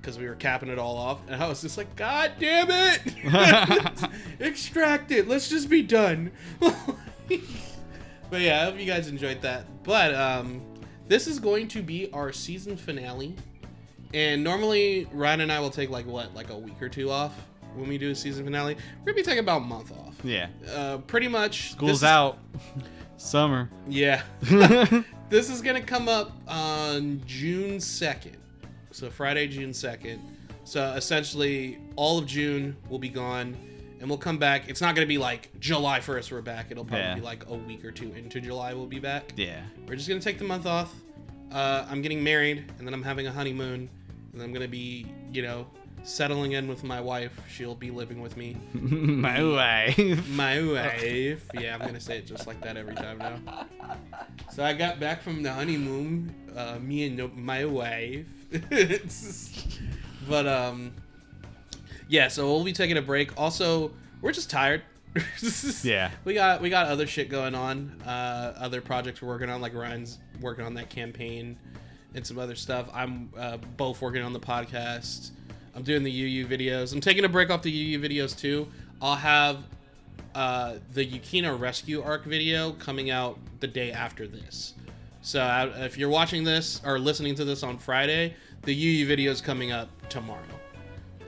because 0.01 0.17
we 0.17 0.27
were 0.27 0.35
capping 0.35 0.69
it 0.69 0.79
all 0.79 0.97
off, 0.97 1.19
and 1.27 1.43
I 1.43 1.47
was 1.47 1.61
just 1.61 1.77
like, 1.77 1.93
God 1.95 2.31
damn 2.39 2.69
it! 2.71 4.09
Extract 4.39 5.11
it. 5.11 5.27
Let's 5.27 5.49
just 5.49 5.69
be 5.69 5.83
done. 5.83 6.31
But 8.29 8.41
yeah, 8.41 8.61
I 8.61 8.65
hope 8.65 8.79
you 8.79 8.85
guys 8.85 9.07
enjoyed 9.07 9.41
that. 9.41 9.65
But 9.83 10.13
um, 10.15 10.61
this 11.07 11.27
is 11.27 11.39
going 11.39 11.67
to 11.69 11.81
be 11.81 12.11
our 12.13 12.31
season 12.31 12.77
finale. 12.77 13.35
And 14.13 14.43
normally 14.43 15.07
Ryan 15.11 15.41
and 15.41 15.51
I 15.51 15.59
will 15.59 15.69
take 15.69 15.89
like 15.89 16.05
what, 16.05 16.33
like 16.33 16.49
a 16.49 16.57
week 16.57 16.81
or 16.81 16.89
two 16.89 17.11
off 17.11 17.33
when 17.75 17.87
we 17.87 17.97
do 17.97 18.11
a 18.11 18.15
season 18.15 18.45
finale. 18.45 18.75
We're 18.75 19.05
gonna 19.05 19.15
be 19.15 19.23
taking 19.23 19.39
about 19.39 19.61
a 19.61 19.65
month 19.65 19.91
off. 19.91 20.15
yeah. 20.23 20.47
Uh, 20.71 20.97
pretty 20.97 21.27
much. 21.27 21.71
School's 21.71 21.97
is- 21.97 22.03
out. 22.03 22.39
Summer. 23.17 23.69
Yeah. 23.87 24.23
this 25.29 25.49
is 25.49 25.61
gonna 25.61 25.81
come 25.81 26.07
up 26.07 26.31
on 26.47 27.21
June 27.25 27.79
second. 27.79 28.37
So 28.91 29.09
Friday, 29.09 29.47
June 29.47 29.73
second. 29.73 30.21
So 30.63 30.93
essentially, 30.93 31.79
all 31.95 32.17
of 32.17 32.25
June 32.25 32.75
will 32.89 32.99
be 32.99 33.09
gone, 33.09 33.57
and 33.99 34.09
we'll 34.09 34.17
come 34.17 34.37
back. 34.37 34.69
It's 34.69 34.81
not 34.81 34.95
gonna 34.95 35.07
be 35.07 35.17
like 35.17 35.49
July 35.59 35.99
first 35.99 36.31
we're 36.31 36.41
back. 36.41 36.67
It'll 36.71 36.85
probably 36.85 37.05
Yeah. 37.05 37.15
be 37.15 37.21
like 37.21 37.47
a 37.49 37.53
week 37.55 37.83
or 37.85 37.91
two 37.91 38.13
into 38.13 38.39
July 38.41 38.73
we'll 38.73 38.85
be 38.87 38.99
back. 38.99 39.33
Yeah. 39.35 39.61
We're 39.87 39.95
just 39.95 40.07
gonna 40.07 40.19
take 40.21 40.37
the 40.39 40.45
month 40.45 40.65
off. 40.65 40.93
Uh, 41.51 41.85
I'm 41.89 42.01
getting 42.01 42.23
married, 42.23 42.65
and 42.77 42.85
then 42.87 42.93
I'm 42.93 43.01
having 43.03 43.25
a 43.27 43.31
honeymoon, 43.31 43.89
and 44.33 44.41
I'm 44.41 44.53
gonna 44.53 44.67
be, 44.67 45.07
you 45.33 45.41
know, 45.41 45.65
settling 46.03 46.51
in 46.53 46.67
with 46.67 46.83
my 46.83 47.01
wife. 47.01 47.31
She'll 47.49 47.75
be 47.75 47.89
living 47.91 48.21
with 48.21 48.37
me. 48.37 48.55
My 48.73 49.43
wife. 49.43 50.27
My 50.29 50.61
wife. 50.61 51.45
Yeah, 51.59 51.73
I'm 51.75 51.81
gonna 51.85 51.99
say 51.99 52.19
it 52.19 52.25
just 52.27 52.47
like 52.47 52.61
that 52.61 52.77
every 52.77 52.95
time 52.95 53.17
now. 53.17 53.65
So 54.51 54.63
I 54.63 54.73
got 54.73 54.99
back 54.99 55.21
from 55.21 55.43
the 55.43 55.51
honeymoon. 55.51 56.33
Uh, 56.55 56.77
me 56.79 57.05
and 57.07 57.17
no- 57.17 57.31
my 57.35 57.65
wife. 57.65 58.25
but 60.29 60.47
um, 60.47 60.93
yeah. 62.09 62.27
So 62.27 62.47
we'll 62.47 62.65
be 62.65 62.73
taking 62.73 62.97
a 62.97 63.01
break. 63.01 63.37
Also, 63.39 63.91
we're 64.21 64.33
just 64.33 64.49
tired. 64.49 64.81
Yeah. 65.83 66.11
We 66.25 66.33
got 66.33 66.61
we 66.61 66.69
got 66.69 66.87
other 66.87 67.07
shit 67.07 67.29
going 67.29 67.55
on. 67.55 68.01
Uh, 68.05 68.53
other 68.57 68.81
projects 68.81 69.21
we're 69.21 69.29
working 69.29 69.49
on. 69.49 69.61
Like 69.61 69.73
Ryan's 69.73 70.19
working 70.41 70.65
on 70.65 70.73
that 70.75 70.89
campaign 70.89 71.57
and 72.13 72.25
some 72.25 72.37
other 72.37 72.55
stuff. 72.55 72.89
I'm 72.93 73.29
uh, 73.37 73.57
both 73.77 74.01
working 74.01 74.21
on 74.21 74.33
the 74.33 74.39
podcast. 74.39 75.31
I'm 75.75 75.83
doing 75.83 76.03
the 76.03 76.11
Yu 76.11 76.25
Yu 76.25 76.47
videos. 76.47 76.93
I'm 76.93 77.01
taking 77.01 77.25
a 77.25 77.29
break 77.29 77.49
off 77.49 77.61
the 77.61 77.71
Yu 77.71 77.97
Yu 77.97 77.99
videos 77.99 78.37
too. 78.37 78.67
I'll 79.01 79.15
have 79.15 79.63
uh, 80.35 80.75
the 80.93 81.05
Yukina 81.05 81.57
Rescue 81.57 82.01
Arc 82.01 82.25
video 82.25 82.73
coming 82.73 83.09
out 83.09 83.39
the 83.59 83.67
day 83.67 83.91
after 83.91 84.27
this. 84.27 84.73
So 85.21 85.41
uh, 85.41 85.71
if 85.77 85.97
you're 85.97 86.09
watching 86.09 86.43
this 86.43 86.81
or 86.85 86.99
listening 86.99 87.35
to 87.35 87.45
this 87.45 87.63
on 87.63 87.77
Friday, 87.77 88.35
the 88.63 88.73
Yu 88.73 88.91
Yu 88.91 89.07
video 89.07 89.31
is 89.31 89.41
coming 89.41 89.71
up 89.71 89.89
tomorrow, 90.09 90.41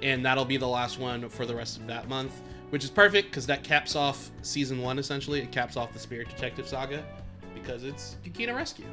and 0.02 0.26
that'll 0.26 0.46
be 0.46 0.58
the 0.58 0.68
last 0.68 1.00
one 1.00 1.30
for 1.30 1.46
the 1.46 1.56
rest 1.56 1.78
of 1.78 1.88
that 1.88 2.08
month, 2.10 2.42
which 2.70 2.84
is 2.84 2.90
perfect 2.90 3.30
because 3.30 3.46
that 3.48 3.64
caps 3.64 3.96
off 3.96 4.32
season 4.42 4.82
one. 4.82 5.00
Essentially, 5.00 5.42
it 5.42 5.52
caps 5.52 5.78
off 5.78 5.94
the 5.94 6.00
Spirit 6.00 6.30
Detective 6.30 6.68
saga 6.68 7.04
because 7.54 7.84
it's 7.84 8.18
Yukina 8.26 8.56
Rescue. 8.56 8.86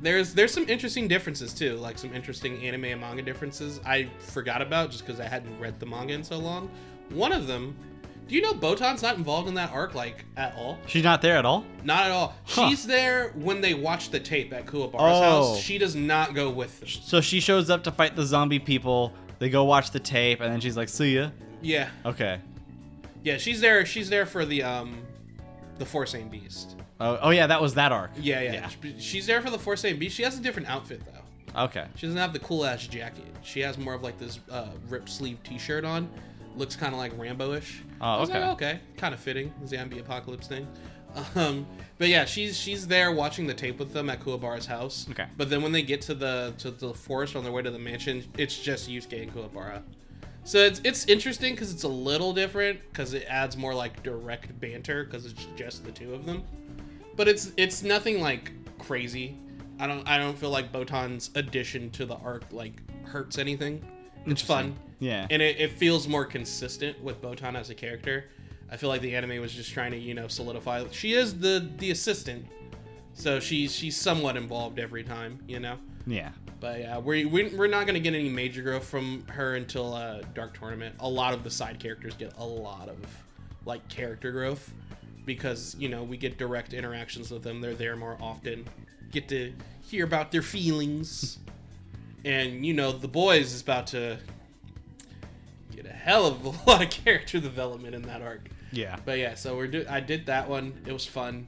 there's 0.00 0.34
there's 0.34 0.52
some 0.52 0.68
interesting 0.68 1.08
differences 1.08 1.52
too, 1.52 1.76
like 1.76 1.98
some 1.98 2.14
interesting 2.14 2.62
anime 2.64 2.84
and 2.84 3.00
manga 3.00 3.22
differences 3.22 3.80
I 3.86 4.08
forgot 4.18 4.62
about 4.62 4.90
just 4.90 5.06
because 5.06 5.20
I 5.20 5.26
hadn't 5.26 5.58
read 5.58 5.78
the 5.80 5.86
manga 5.86 6.14
in 6.14 6.24
so 6.24 6.38
long. 6.38 6.70
One 7.10 7.32
of 7.32 7.46
them, 7.46 7.76
do 8.28 8.34
you 8.34 8.40
know 8.40 8.54
Botan's 8.54 9.02
not 9.02 9.16
involved 9.16 9.48
in 9.48 9.54
that 9.54 9.70
arc 9.72 9.94
like 9.94 10.24
at 10.36 10.54
all? 10.56 10.78
She's 10.86 11.04
not 11.04 11.20
there 11.22 11.36
at 11.36 11.44
all. 11.44 11.64
Not 11.84 12.04
at 12.06 12.10
all. 12.10 12.34
Huh. 12.44 12.68
She's 12.68 12.86
there 12.86 13.30
when 13.36 13.60
they 13.60 13.74
watch 13.74 14.10
the 14.10 14.20
tape 14.20 14.52
at 14.52 14.66
Kuwabara's 14.66 14.94
Oh. 14.98 15.22
house. 15.54 15.60
She 15.60 15.78
does 15.78 15.94
not 15.94 16.34
go 16.34 16.50
with 16.50 16.80
them. 16.80 16.88
So 16.88 17.20
she 17.20 17.40
shows 17.40 17.68
up 17.70 17.84
to 17.84 17.92
fight 17.92 18.16
the 18.16 18.24
zombie 18.24 18.58
people. 18.58 19.12
They 19.38 19.48
go 19.50 19.64
watch 19.64 19.90
the 19.90 20.00
tape, 20.00 20.40
and 20.40 20.52
then 20.52 20.60
she's 20.60 20.76
like, 20.76 20.88
"See 20.88 21.16
ya." 21.16 21.30
Yeah, 21.60 21.88
Okay. 22.06 22.38
yeah. 23.22 23.36
She's 23.38 23.60
there. 23.60 23.84
She's 23.84 24.08
there 24.08 24.26
for 24.26 24.44
the 24.46 24.62
um, 24.62 25.02
the 25.78 25.84
Forsaken 25.84 26.28
Beast. 26.28 26.76
Oh, 27.00 27.18
oh 27.22 27.30
yeah, 27.30 27.46
that 27.48 27.60
was 27.60 27.74
that 27.74 27.90
arc. 27.92 28.12
Yeah, 28.16 28.40
yeah. 28.40 28.68
She's 28.98 29.26
there 29.26 29.40
for 29.42 29.50
the 29.50 29.58
Forsaken 29.58 29.98
Beast. 29.98 30.14
She 30.16 30.22
has 30.22 30.38
a 30.38 30.40
different 30.42 30.68
outfit 30.68 31.02
though. 31.04 31.62
Okay. 31.64 31.84
She 31.96 32.06
doesn't 32.06 32.20
have 32.20 32.32
the 32.32 32.38
cool 32.38 32.64
ass 32.64 32.86
jacket. 32.86 33.24
She 33.42 33.60
has 33.60 33.76
more 33.78 33.94
of 33.94 34.02
like 34.02 34.18
this 34.18 34.38
uh, 34.50 34.68
ripped 34.88 35.08
sleeve 35.10 35.38
T-shirt 35.44 35.84
on. 35.84 36.08
Looks 36.56 36.76
kind 36.76 36.92
of 36.92 36.98
like 36.98 37.18
Rambo-ish. 37.18 37.82
Oh, 38.00 38.04
I 38.04 38.20
was 38.20 38.30
like, 38.30 38.42
okay. 38.42 38.50
okay, 38.52 38.80
kind 38.96 39.12
of 39.14 39.20
fitting 39.20 39.52
zombie 39.66 39.98
apocalypse 39.98 40.46
thing. 40.46 40.66
Um, 41.36 41.66
but 41.98 42.08
yeah, 42.08 42.24
she's 42.24 42.58
she's 42.58 42.86
there 42.86 43.12
watching 43.12 43.46
the 43.46 43.54
tape 43.54 43.78
with 43.78 43.92
them 43.92 44.10
at 44.10 44.20
Kuwabara's 44.20 44.66
house. 44.66 45.06
Okay. 45.10 45.26
But 45.36 45.48
then 45.48 45.62
when 45.62 45.72
they 45.72 45.82
get 45.82 46.00
to 46.02 46.14
the 46.14 46.54
to 46.58 46.70
the 46.70 46.92
forest 46.92 47.36
on 47.36 47.44
their 47.44 47.52
way 47.52 47.62
to 47.62 47.70
the 47.70 47.78
mansion, 47.78 48.24
it's 48.36 48.58
just 48.58 48.88
Yusuke 48.88 49.22
and 49.22 49.32
Kuwabara. 49.32 49.82
So 50.44 50.58
it's 50.58 50.80
it's 50.84 51.06
interesting 51.06 51.54
because 51.54 51.72
it's 51.72 51.84
a 51.84 51.88
little 51.88 52.32
different 52.32 52.80
because 52.90 53.14
it 53.14 53.24
adds 53.28 53.56
more 53.56 53.74
like 53.74 54.02
direct 54.02 54.58
banter 54.60 55.04
because 55.04 55.24
it's 55.24 55.46
just 55.56 55.84
the 55.84 55.92
two 55.92 56.14
of 56.14 56.26
them. 56.26 56.42
But 57.16 57.28
it's 57.28 57.52
it's 57.56 57.82
nothing 57.82 58.20
like 58.20 58.52
crazy. 58.78 59.38
I 59.78 59.86
don't 59.86 60.06
I 60.06 60.18
don't 60.18 60.36
feel 60.36 60.50
like 60.50 60.70
Botan's 60.70 61.30
addition 61.34 61.90
to 61.92 62.06
the 62.06 62.16
arc 62.16 62.44
like 62.52 62.82
hurts 63.06 63.38
anything. 63.38 63.86
It's 64.26 64.42
fun. 64.42 64.76
Yeah. 65.04 65.26
And 65.28 65.42
it, 65.42 65.60
it 65.60 65.72
feels 65.72 66.08
more 66.08 66.24
consistent 66.24 67.02
with 67.02 67.20
Botan 67.20 67.56
as 67.56 67.68
a 67.68 67.74
character. 67.74 68.30
I 68.70 68.78
feel 68.78 68.88
like 68.88 69.02
the 69.02 69.14
anime 69.14 69.38
was 69.40 69.52
just 69.52 69.70
trying 69.70 69.90
to, 69.90 69.98
you 69.98 70.14
know, 70.14 70.28
solidify. 70.28 70.84
She 70.90 71.12
is 71.12 71.38
the 71.38 71.70
the 71.76 71.90
assistant, 71.90 72.46
so 73.12 73.38
she's 73.38 73.74
she's 73.74 73.96
somewhat 73.96 74.36
involved 74.38 74.78
every 74.78 75.04
time, 75.04 75.38
you 75.46 75.60
know. 75.60 75.76
yeah. 76.06 76.30
But 76.58 76.80
yeah, 76.80 76.98
we 76.98 77.26
we 77.26 77.54
we're 77.54 77.66
not 77.66 77.86
gonna 77.86 78.00
get 78.00 78.14
any 78.14 78.30
major 78.30 78.62
growth 78.62 78.86
from 78.86 79.26
her 79.28 79.56
until 79.56 79.92
uh, 79.92 80.22
Dark 80.32 80.58
Tournament. 80.58 80.94
A 81.00 81.08
lot 81.08 81.34
of 81.34 81.44
the 81.44 81.50
side 81.50 81.78
characters 81.78 82.14
get 82.16 82.32
a 82.38 82.44
lot 82.44 82.88
of 82.88 82.96
like 83.66 83.86
character 83.88 84.32
growth 84.32 84.72
because 85.26 85.76
you 85.78 85.90
know 85.90 86.02
we 86.02 86.16
get 86.16 86.38
direct 86.38 86.72
interactions 86.72 87.30
with 87.30 87.42
them. 87.42 87.60
They're 87.60 87.74
there 87.74 87.96
more 87.96 88.16
often. 88.22 88.64
Get 89.12 89.28
to 89.28 89.52
hear 89.82 90.06
about 90.06 90.32
their 90.32 90.42
feelings, 90.42 91.38
and 92.24 92.64
you 92.64 92.72
know 92.72 92.90
the 92.92 93.08
boys 93.08 93.52
is 93.52 93.60
about 93.60 93.86
to 93.88 94.18
get 95.74 95.86
a 95.86 95.92
hell 95.92 96.26
of 96.26 96.44
a 96.44 96.48
lot 96.70 96.82
of 96.82 96.90
character 96.90 97.40
development 97.40 97.94
in 97.94 98.02
that 98.02 98.22
arc. 98.22 98.48
Yeah. 98.72 98.96
But 99.04 99.18
yeah, 99.18 99.34
so 99.34 99.56
we're 99.56 99.68
do- 99.68 99.86
I 99.88 100.00
did 100.00 100.26
that 100.26 100.48
one. 100.48 100.72
It 100.86 100.92
was 100.92 101.06
fun, 101.06 101.46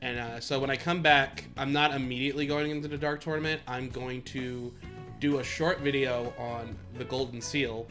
And 0.00 0.18
uh, 0.18 0.40
so 0.40 0.58
when 0.60 0.70
I 0.70 0.76
come 0.76 1.02
back, 1.02 1.44
I'm 1.56 1.72
not 1.72 1.92
immediately 1.94 2.46
going 2.46 2.70
into 2.70 2.88
the 2.88 2.98
Dark 2.98 3.20
Tournament. 3.20 3.60
I'm 3.66 3.88
going 3.90 4.22
to 4.22 4.72
do 5.20 5.38
a 5.38 5.44
short 5.44 5.80
video 5.80 6.32
on 6.38 6.76
the 6.98 7.04
Golden 7.04 7.40
Seal 7.40 7.86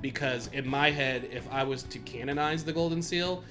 because 0.00 0.48
in 0.48 0.66
my 0.68 0.90
head, 0.90 1.28
if 1.32 1.50
I 1.50 1.62
was 1.64 1.84
to 1.84 1.98
canonize 2.00 2.64
the 2.64 2.72
Golden 2.72 3.02
Seal, 3.02 3.44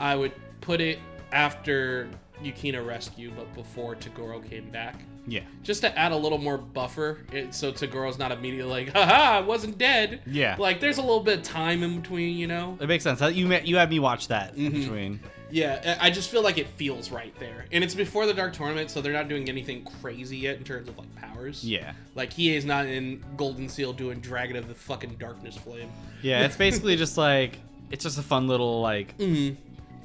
I 0.00 0.16
would 0.16 0.32
put 0.60 0.80
it 0.80 0.98
after 1.32 2.08
Yukina 2.42 2.84
Rescue, 2.86 3.30
but 3.36 3.52
before 3.54 3.94
Toguro 3.94 4.46
came 4.48 4.70
back. 4.70 4.96
Yeah. 5.28 5.42
Just 5.62 5.82
to 5.82 5.98
add 5.98 6.12
a 6.12 6.16
little 6.16 6.38
more 6.38 6.58
buffer, 6.58 7.18
it, 7.32 7.54
so 7.54 7.70
Toguro's 7.72 8.18
not 8.18 8.32
immediately 8.32 8.70
like, 8.70 8.92
haha, 8.94 9.38
I 9.38 9.40
wasn't 9.40 9.76
dead. 9.78 10.22
Yeah. 10.26 10.56
Like, 10.58 10.80
there's 10.80 10.98
a 10.98 11.02
little 11.02 11.20
bit 11.20 11.38
of 11.38 11.44
time 11.44 11.82
in 11.82 12.00
between, 12.00 12.36
you 12.36 12.46
know? 12.46 12.78
It 12.80 12.86
makes 12.88 13.04
sense. 13.04 13.20
You 13.20 13.52
you 13.64 13.76
had 13.76 13.90
me 13.90 13.98
watch 13.98 14.28
that 14.28 14.56
in 14.56 14.72
between. 14.72 15.20
Yeah, 15.50 15.96
I 16.00 16.08
I 16.08 16.10
just 16.10 16.30
feel 16.30 16.42
like 16.42 16.58
it 16.58 16.66
feels 16.76 17.10
right 17.10 17.34
there. 17.40 17.64
And 17.72 17.82
it's 17.82 17.94
before 17.94 18.26
the 18.26 18.34
Dark 18.34 18.52
Tournament, 18.52 18.90
so 18.90 19.00
they're 19.00 19.12
not 19.14 19.28
doing 19.28 19.48
anything 19.48 19.86
crazy 20.02 20.36
yet 20.36 20.58
in 20.58 20.64
terms 20.64 20.88
of, 20.88 20.98
like, 20.98 21.14
powers. 21.16 21.64
Yeah. 21.64 21.92
Like, 22.14 22.32
he 22.32 22.54
is 22.54 22.64
not 22.66 22.84
in 22.86 23.24
Golden 23.36 23.68
Seal 23.68 23.92
doing 23.94 24.20
Dragon 24.20 24.56
of 24.56 24.68
the 24.68 24.74
fucking 24.74 25.16
Darkness 25.18 25.56
Flame. 25.56 25.90
Yeah, 26.22 26.44
it's 26.44 26.56
basically 26.56 26.96
just 26.96 27.16
like 27.16 27.58
it's 27.90 28.04
just 28.04 28.18
a 28.18 28.22
fun 28.22 28.46
little 28.48 28.80
like 28.82 29.16
Mm-hmm. 29.18 29.54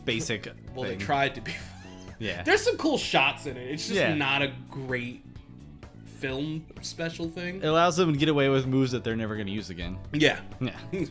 basic 0.05 0.47
Well, 0.75 0.85
thing. 0.85 0.97
they 0.97 1.03
tried 1.03 1.35
to 1.35 1.41
be. 1.41 1.51
Yeah. 2.19 2.43
There's 2.43 2.61
some 2.61 2.77
cool 2.77 2.97
shots 2.97 3.45
in 3.45 3.57
it. 3.57 3.71
It's 3.71 3.83
just 3.87 3.95
Yeah. 3.99 4.13
not 4.13 4.41
a 4.41 4.53
great 4.69 5.23
film 6.19 6.65
special 6.81 7.29
thing. 7.29 7.57
It 7.57 7.65
allows 7.67 7.97
them 7.97 8.13
to 8.13 8.17
get 8.17 8.29
away 8.29 8.49
with 8.49 8.65
moves 8.65 8.91
that 8.91 9.03
they're 9.03 9.15
never 9.15 9.35
going 9.35 9.47
to 9.47 9.53
use 9.53 9.69
again. 9.69 9.97
Yeah. 10.13 10.39
Yeah. 10.59 10.75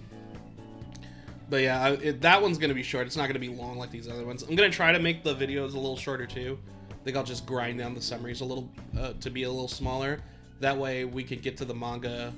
But 1.50 1.60
yeah, 1.60 1.82
I, 1.84 1.90
it, 1.90 2.22
that 2.22 2.40
one's 2.40 2.56
gonna 2.56 2.72
be 2.72 2.82
short. 2.82 3.06
It's 3.06 3.16
not 3.16 3.26
gonna 3.26 3.38
be 3.38 3.50
long 3.50 3.76
like 3.76 3.90
these 3.90 4.08
other 4.08 4.24
ones. 4.24 4.42
I'm 4.42 4.54
gonna 4.56 4.70
try 4.70 4.90
to 4.90 4.98
make 4.98 5.22
the 5.22 5.34
videos 5.34 5.74
a 5.74 5.78
little 5.78 5.98
shorter 5.98 6.24
too. 6.24 6.58
I 6.90 6.94
think 7.04 7.14
I'll 7.14 7.24
just 7.24 7.44
grind 7.44 7.78
down 7.78 7.94
the 7.94 8.00
summaries 8.00 8.40
a 8.40 8.44
little 8.46 8.70
uh, 8.98 9.12
to 9.20 9.28
be 9.28 9.42
a 9.42 9.50
little 9.50 9.68
smaller. 9.68 10.20
That 10.60 10.78
way 10.78 11.04
we 11.04 11.22
could 11.22 11.42
get 11.42 11.58
to 11.58 11.66
the 11.66 11.74
manga 11.74 12.32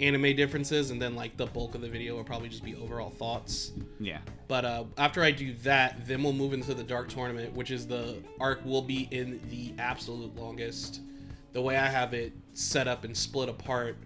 anime 0.00 0.34
differences, 0.36 0.90
and 0.90 1.00
then 1.02 1.14
like 1.16 1.36
the 1.36 1.46
bulk 1.46 1.74
of 1.74 1.80
the 1.80 1.88
video 1.88 2.16
will 2.16 2.24
probably 2.24 2.48
just 2.48 2.64
be 2.64 2.74
overall 2.76 3.10
thoughts. 3.10 3.72
Yeah. 3.98 4.18
But 4.46 4.64
uh, 4.64 4.84
after 4.96 5.22
I 5.22 5.30
do 5.30 5.52
that, 5.64 6.06
then 6.06 6.22
we'll 6.22 6.32
move 6.32 6.52
into 6.52 6.74
the 6.74 6.84
Dark 6.84 7.08
Tournament, 7.08 7.52
which 7.54 7.70
is 7.70 7.86
the 7.86 8.16
arc 8.40 8.64
will 8.64 8.82
be 8.82 9.08
in 9.10 9.40
the 9.50 9.74
absolute 9.78 10.34
longest. 10.36 11.00
The 11.52 11.62
way 11.62 11.76
I 11.76 11.86
have 11.86 12.14
it 12.14 12.32
set 12.54 12.86
up 12.86 13.04
and 13.04 13.16
split 13.16 13.48
apart, 13.48 13.96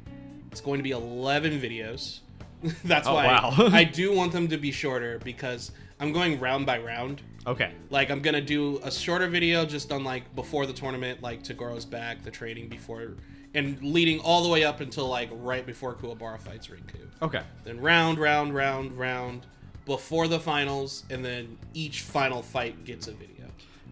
it's 0.50 0.61
going 0.61 0.78
to 0.78 0.83
be 0.83 0.92
11 0.92 1.61
videos. 1.61 2.20
That's 2.85 3.07
Oh, 3.09 3.14
why 3.14 3.26
wow. 3.26 3.52
I 3.72 3.85
do 4.00 4.14
want 4.14 4.33
them 4.33 4.48
to 4.48 4.57
be 4.57 4.70
shorter 4.70 5.18
because 5.24 5.72
I'm 6.00 6.12
going 6.12 6.38
round 6.40 6.64
by 6.66 6.78
round. 6.78 7.20
Okay. 7.46 7.72
Like 7.90 8.11
I'm 8.11 8.20
gonna 8.22 8.40
do 8.40 8.78
a 8.85 8.90
shorter 8.90 9.26
video 9.26 9.64
just 9.66 9.90
on 9.90 10.05
like 10.05 10.33
before 10.37 10.64
the 10.66 10.72
tournament, 10.72 11.22
like 11.22 11.42
Toguro's 11.42 11.85
back, 11.85 12.22
the 12.22 12.31
training 12.31 12.68
before, 12.68 13.14
and 13.55 13.83
leading 13.83 14.19
all 14.21 14.43
the 14.43 14.49
way 14.49 14.65
up 14.65 14.81
until 14.81 15.09
like 15.09 15.29
right 15.33 15.65
before 15.67 15.95
Kuwabara 15.95 16.41
fights 16.41 16.69
Rinku 16.69 16.99
Okay. 17.21 17.43
then 17.65 17.81
round, 17.81 18.19
round, 18.19 18.55
round, 18.55 18.99
round 18.99 19.47
before 19.87 20.29
the 20.29 20.38
finals, 20.41 21.05
and 21.11 21.25
then 21.25 21.59
each 21.75 22.03
final 22.03 22.43
fight 22.43 22.85
gets 22.85 23.09
a 23.09 23.12
video. 23.12 23.47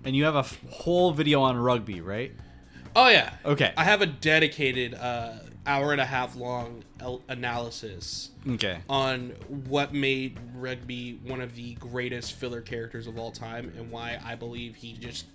And 0.04 0.16
you 0.16 0.24
have 0.24 0.34
a 0.36 0.40
f- 0.40 0.58
whole 0.70 1.12
video 1.12 1.42
on 1.42 1.56
rugby, 1.56 2.00
right? 2.00 2.32
Oh 2.96 3.08
yeah. 3.08 3.34
Okay. 3.44 3.72
I 3.76 3.84
have 3.84 4.00
a 4.02 4.06
dedicated 4.06 4.94
uh, 4.94 5.34
hour 5.66 5.92
and 5.92 6.00
a 6.00 6.04
half 6.06 6.34
long 6.36 6.82
el- 7.00 7.22
analysis 7.28 8.30
Okay. 8.48 8.78
on 8.88 9.30
what 9.68 9.92
made 9.92 10.38
Rugby 10.56 11.20
one 11.24 11.40
of 11.40 11.54
the 11.54 11.74
greatest 11.74 12.32
filler 12.32 12.60
characters 12.62 13.06
of 13.06 13.18
all 13.18 13.30
time, 13.30 13.72
and 13.76 13.90
why 13.92 14.18
I 14.24 14.34
believe 14.34 14.74
he 14.76 14.94
just 14.94 15.26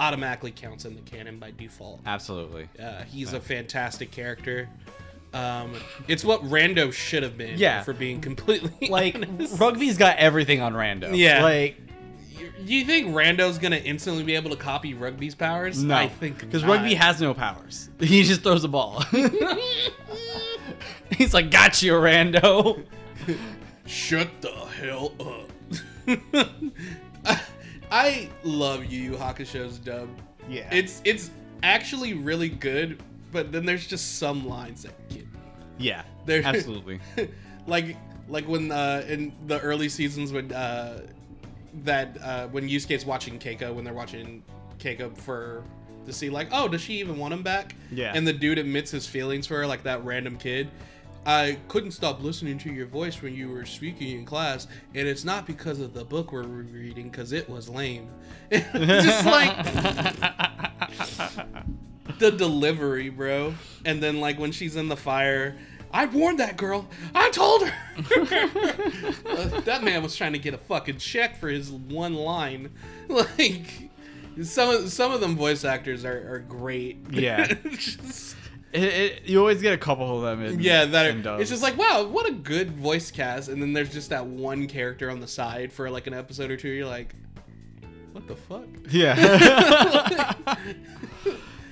automatically 0.00 0.50
counts 0.50 0.84
in 0.84 0.96
the 0.96 1.02
canon 1.02 1.38
by 1.38 1.52
default. 1.52 2.00
Absolutely. 2.04 2.68
Uh, 2.82 3.02
he's 3.04 3.32
a 3.34 3.38
fantastic 3.40 4.10
character. 4.10 4.68
Um, 5.32 5.74
it's 6.08 6.24
what 6.24 6.42
Rando 6.42 6.92
should 6.92 7.22
have 7.22 7.38
been. 7.38 7.56
Yeah. 7.56 7.82
For 7.84 7.92
being 7.92 8.20
completely 8.20 8.88
Like 8.90 9.14
honest. 9.14 9.60
rugby's 9.60 9.96
got 9.96 10.16
everything 10.16 10.60
on 10.60 10.72
rando. 10.72 11.16
Yeah. 11.16 11.44
Like 11.44 11.76
Do 12.66 12.74
you 12.74 12.84
think 12.84 13.14
Rando's 13.14 13.58
gonna 13.58 13.76
instantly 13.76 14.24
be 14.24 14.34
able 14.34 14.50
to 14.50 14.56
copy 14.56 14.94
Rugby's 14.94 15.36
powers? 15.36 15.84
no, 15.84 15.94
I 15.94 16.08
think 16.08 16.40
because 16.40 16.64
rugby 16.64 16.94
has 16.94 17.20
no 17.20 17.32
powers. 17.34 17.90
He 18.00 18.24
just 18.24 18.42
throws 18.42 18.64
a 18.64 18.68
ball. 18.68 19.02
He's 21.16 21.32
like, 21.34 21.50
"Got 21.50 21.82
you, 21.82 21.92
rando." 21.92 22.82
Shut 23.86 24.28
the 24.40 24.50
hell 24.50 25.12
up. 25.20 25.50
I 27.90 28.28
love 28.44 28.84
Yu 28.86 29.00
Yu 29.00 29.12
Hakusho's 29.16 29.78
dub. 29.78 30.08
Yeah. 30.48 30.68
It's 30.72 31.00
it's 31.04 31.30
actually 31.62 32.14
really 32.14 32.48
good, 32.48 33.02
but 33.32 33.52
then 33.52 33.64
there's 33.66 33.86
just 33.86 34.18
some 34.18 34.46
lines 34.48 34.82
that 34.82 34.92
get 35.08 35.22
me. 35.24 35.38
Yeah. 35.78 36.02
There- 36.26 36.42
Absolutely. 36.44 37.00
like 37.66 37.96
like 38.28 38.46
when 38.48 38.70
uh 38.70 39.04
in 39.08 39.32
the 39.46 39.60
early 39.60 39.88
seasons 39.88 40.32
when 40.32 40.52
uh 40.52 41.00
that 41.84 42.16
uh 42.22 42.46
when 42.48 42.68
Yusuke's 42.68 43.04
watching 43.04 43.38
Keiko 43.38 43.74
when 43.74 43.84
they're 43.84 43.94
watching 43.94 44.42
Keiko 44.78 45.16
for 45.16 45.62
to 46.06 46.12
see 46.12 46.30
like 46.30 46.48
oh 46.52 46.66
does 46.68 46.80
she 46.80 46.94
even 47.00 47.18
want 47.18 47.34
him 47.34 47.42
back 47.42 47.74
Yeah. 47.92 48.12
and 48.14 48.26
the 48.26 48.32
dude 48.32 48.58
admits 48.58 48.90
his 48.90 49.06
feelings 49.06 49.46
for 49.46 49.56
her 49.58 49.66
like 49.66 49.82
that 49.82 50.04
random 50.04 50.38
kid 50.38 50.68
I 51.26 51.58
couldn't 51.68 51.90
stop 51.92 52.22
listening 52.22 52.58
to 52.58 52.72
your 52.72 52.86
voice 52.86 53.20
when 53.20 53.34
you 53.34 53.48
were 53.50 53.66
speaking 53.66 54.18
in 54.18 54.24
class, 54.24 54.66
and 54.94 55.06
it's 55.06 55.24
not 55.24 55.46
because 55.46 55.78
of 55.80 55.92
the 55.92 56.04
book 56.04 56.32
we're 56.32 56.42
reading, 56.44 57.10
because 57.10 57.32
it 57.32 57.48
was 57.48 57.68
lame. 57.68 58.08
Just 58.50 59.26
like 59.26 59.56
the 62.18 62.30
delivery, 62.30 63.10
bro. 63.10 63.54
And 63.84 64.02
then 64.02 64.20
like 64.20 64.38
when 64.38 64.52
she's 64.52 64.76
in 64.76 64.88
the 64.88 64.96
fire, 64.96 65.56
I 65.92 66.06
warned 66.06 66.38
that 66.40 66.56
girl. 66.56 66.88
I 67.14 67.30
told 67.30 67.68
her. 67.68 67.74
Uh, 69.30 69.60
that 69.60 69.82
man 69.84 70.02
was 70.02 70.16
trying 70.16 70.32
to 70.32 70.38
get 70.38 70.54
a 70.54 70.58
fucking 70.58 70.98
check 70.98 71.38
for 71.38 71.48
his 71.48 71.70
one 71.70 72.14
line. 72.14 72.70
Like 73.08 73.90
some 74.42 74.88
some 74.88 75.12
of 75.12 75.20
them 75.20 75.36
voice 75.36 75.64
actors 75.64 76.04
are, 76.04 76.34
are 76.34 76.38
great. 76.40 76.98
Yeah. 77.10 77.46
Just- 77.68 78.36
It, 78.72 78.82
it, 78.82 79.22
you 79.24 79.40
always 79.40 79.60
get 79.60 79.72
a 79.74 79.78
couple 79.78 80.16
of 80.16 80.22
them. 80.22 80.44
In, 80.44 80.60
yeah, 80.60 80.84
that 80.84 81.06
in 81.06 81.26
are, 81.26 81.40
it's 81.40 81.50
just 81.50 81.62
like 81.62 81.76
wow, 81.76 82.04
what 82.06 82.28
a 82.28 82.32
good 82.32 82.70
voice 82.70 83.10
cast. 83.10 83.48
And 83.48 83.60
then 83.60 83.72
there's 83.72 83.92
just 83.92 84.10
that 84.10 84.26
one 84.26 84.68
character 84.68 85.10
on 85.10 85.18
the 85.20 85.26
side 85.26 85.72
for 85.72 85.90
like 85.90 86.06
an 86.06 86.14
episode 86.14 86.50
or 86.50 86.56
two. 86.56 86.68
You're 86.68 86.86
like, 86.86 87.14
what 88.12 88.28
the 88.28 88.36
fuck? 88.36 88.66
yeah. 88.90 90.34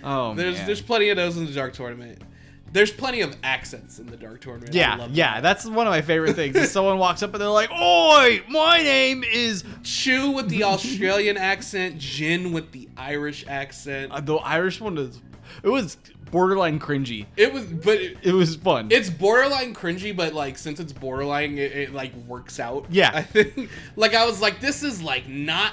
oh 0.05 0.35
There's 0.35 0.57
man. 0.57 0.67
there's 0.67 0.83
plenty 0.83 1.09
of 1.11 1.17
those 1.17 1.37
in 1.37 1.47
the 1.47 1.53
Dark 1.53 1.75
Tournament. 1.75 2.23
There's 2.71 2.93
plenty 2.93 3.23
of 3.23 3.35
accents 3.43 3.99
in 3.99 4.07
the 4.09 4.17
Dark 4.17 4.43
Tournament. 4.43 4.75
I 4.75 4.79
yeah, 4.79 5.09
yeah, 5.11 5.35
that. 5.35 5.43
that's 5.43 5.65
one 5.65 5.87
of 5.87 5.91
my 5.91 6.03
favorite 6.03 6.35
things. 6.35 6.55
Is 6.55 6.71
someone 6.71 6.99
walks 6.99 7.23
up 7.23 7.33
and 7.33 7.41
they're 7.41 7.49
like, 7.49 7.71
"Oi, 7.71 8.43
my 8.49 8.83
name 8.83 9.25
is 9.25 9.65
Chu 9.85 10.33
with 10.33 10.49
the 10.51 10.65
Australian 10.65 11.37
accent, 11.39 11.99
Jin 11.99 12.53
with 12.53 12.73
the 12.73 12.89
Irish 12.97 13.47
accent. 13.49 14.13
uh, 14.13 14.21
the 14.21 14.35
Irish 14.37 14.81
one." 14.81 14.99
Is 14.99 15.21
it 15.63 15.69
was 15.71 15.97
borderline 16.31 16.79
cringy. 16.79 17.27
It 17.37 17.53
was, 17.53 17.65
but 17.65 17.99
it, 18.01 18.17
It 18.23 18.33
was 18.33 18.57
fun. 18.57 18.89
it's 18.91 19.11
borderline 19.11 19.75
cringy. 19.75 20.17
But 20.17 20.33
like, 20.35 20.59
since 20.59 20.81
it's 20.81 20.93
borderline, 20.93 21.59
it, 21.59 21.73
it 21.73 21.95
like 21.95 22.15
works 22.27 22.59
out. 22.61 22.87
Yeah. 22.91 23.11
I 23.15 23.23
think. 23.23 23.71
Like, 23.97 24.15
I 24.15 24.25
was 24.27 24.41
like, 24.41 24.61
this 24.61 24.83
is 24.83 25.03
like 25.03 25.29
not 25.29 25.73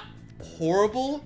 horrible. 0.58 1.24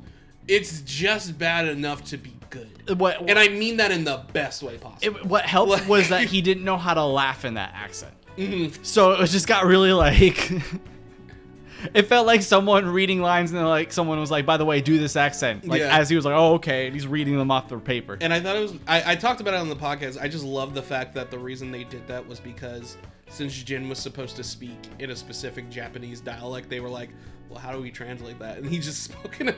It's 0.49 0.81
just 0.83 1.39
bad 1.39 1.69
enough 1.69 2.05
to 2.07 2.17
be 2.17 2.33
good, 2.51 2.99
what 2.99 3.21
and 3.29 3.39
I 3.39 3.49
mean 3.49 3.77
that 3.77 3.93
in 3.93 4.03
the 4.03 4.25
best 4.33 4.63
way 4.63 4.77
possible. 4.77 5.19
it, 5.19 5.25
what 5.25 5.45
helped 5.45 5.71
Like- 5.71 5.89
was 5.89 6.09
that 6.09 6.25
he 6.29 6.41
didn't 6.43 6.65
know 6.65 6.77
how 6.77 6.95
to 6.95 7.05
laugh 7.05 7.45
in 7.45 7.55
that 7.55 7.73
accent. 7.75 8.13
Mhm. 8.37 8.85
So 8.85 9.13
it 9.13 9.27
just 9.29 9.47
got 9.47 9.65
really 9.67 9.93
like. 9.93 10.51
it 11.95 12.03
felt 12.03 12.27
like 12.27 12.43
someone 12.43 12.87
reading 12.87 13.21
lines 13.21 13.51
and 13.51 13.59
then 13.59 13.67
like 13.67 13.93
someone 13.93 14.19
was 14.21 14.31
like, 14.31 14.47
"By 14.47 14.57
the 14.57 14.65
way, 14.65 14.81
do 14.81 14.99
this 14.99 15.17
accent." 15.17 15.67
Like 15.67 15.81
Yeah. 15.81 15.97
as 15.99 16.09
he 16.09 16.17
was 16.17 16.25
like, 16.25 16.35
"Oh, 16.35 16.55
okay," 16.55 16.87
and 16.87 16.95
he's 16.95 17.07
reading 17.07 17.37
them 17.37 17.51
off 17.51 17.69
the 17.69 17.79
paper. 17.79 18.19
And 18.21 18.33
I 18.33 18.41
thought 18.41 18.57
it 18.57 18.61
was. 18.61 18.75
I, 18.89 19.13
I 19.13 19.17
talked 19.17 19.41
about 19.41 19.55
it 19.55 19.61
on 19.61 19.69
the 19.69 19.77
podcast. 19.77 20.21
I 20.21 20.29
just 20.29 20.45
love 20.45 20.75
the 20.75 20.83
fact 20.83 21.15
that 21.15 21.31
the 21.31 21.39
reason 21.39 21.71
they 21.71 21.85
did 21.85 22.07
that 22.09 22.27
was 22.27 22.41
because 22.41 22.97
since 23.29 23.55
Jin 23.63 23.89
was 23.89 23.99
supposed 23.99 24.37
to 24.37 24.45
speak 24.45 24.77
in 24.99 25.11
a 25.11 25.17
specific 25.17 25.71
Japanese 25.71 26.21
dialect, 26.21 26.69
they 26.69 26.81
were 26.81 26.89
like, 26.91 27.11
"Well, 27.49 27.59
how 27.59 27.73
do 27.73 27.81
we 27.81 27.91
translate 27.91 28.39
that?" 28.41 28.59
And 28.59 28.67
he 28.67 28.79
just 28.79 29.03
spoke 29.11 29.41
in 29.41 29.49
an 29.51 29.57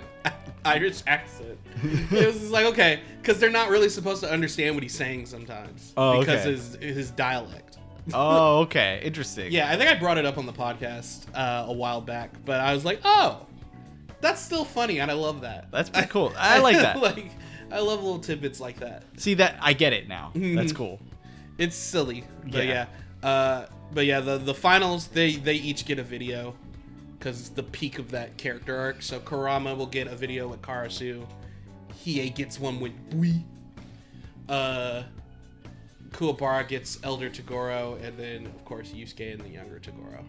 Irish 0.64 1.02
accent. 1.06 1.58
it 1.82 2.26
was 2.26 2.38
just 2.38 2.50
like 2.50 2.66
okay, 2.66 3.00
because 3.20 3.38
they're 3.40 3.50
not 3.50 3.68
really 3.70 3.88
supposed 3.88 4.22
to 4.22 4.30
understand 4.30 4.74
what 4.76 4.82
he's 4.82 4.94
saying 4.94 5.26
sometimes 5.26 5.92
Oh, 5.96 6.20
because 6.20 6.40
okay. 6.40 6.50
his 6.52 6.74
his 6.96 7.10
dialect. 7.10 7.71
Oh, 8.12 8.60
okay, 8.60 9.00
interesting. 9.04 9.52
Yeah, 9.52 9.70
I 9.70 9.76
think 9.76 9.90
I 9.90 9.94
brought 9.98 10.18
it 10.18 10.24
up 10.26 10.38
on 10.38 10.46
the 10.46 10.52
podcast 10.52 11.26
uh, 11.34 11.66
a 11.68 11.72
while 11.72 12.00
back, 12.00 12.30
but 12.44 12.60
I 12.60 12.74
was 12.74 12.84
like, 12.84 13.00
"Oh, 13.04 13.46
that's 14.20 14.40
still 14.40 14.64
funny," 14.64 15.00
and 15.00 15.10
I 15.10 15.14
love 15.14 15.42
that. 15.42 15.70
That's 15.70 15.90
pretty 15.90 16.08
cool. 16.10 16.32
I 16.36 16.58
like 16.58 16.76
that. 16.76 16.98
like, 17.00 17.30
I 17.70 17.78
love 17.80 18.02
little 18.02 18.18
tidbits 18.18 18.60
like 18.60 18.80
that. 18.80 19.04
See 19.16 19.34
that 19.34 19.56
I 19.60 19.72
get 19.72 19.92
it 19.92 20.08
now. 20.08 20.32
That's 20.34 20.72
cool. 20.72 21.00
it's 21.58 21.76
silly 21.76 22.24
but 22.44 22.64
Yeah. 22.66 22.86
yeah, 23.22 23.28
uh 23.28 23.66
but 23.92 24.04
yeah 24.06 24.20
the 24.20 24.38
the 24.38 24.54
finals 24.54 25.06
they 25.08 25.36
they 25.36 25.54
each 25.54 25.84
get 25.84 25.98
a 25.98 26.02
video 26.02 26.54
because 27.18 27.38
it's 27.40 27.48
the 27.50 27.62
peak 27.62 27.98
of 27.98 28.10
that 28.10 28.36
character 28.36 28.76
arc. 28.76 29.00
So 29.02 29.20
Kurama 29.20 29.74
will 29.76 29.86
get 29.86 30.06
a 30.08 30.16
video 30.16 30.48
with 30.48 30.60
Karasu. 30.60 31.24
Hiei 32.04 32.34
gets 32.34 32.58
one 32.58 32.80
with 32.80 32.92
Bui. 33.10 33.44
Uh, 34.48 35.04
Kuwabara 36.12 36.66
gets 36.66 36.98
Elder 37.02 37.30
Toguro, 37.30 38.02
and 38.02 38.16
then 38.18 38.46
of 38.46 38.64
course 38.64 38.90
Yusuke 38.90 39.32
and 39.32 39.40
the 39.40 39.48
younger 39.48 39.80
Toguro. 39.80 40.24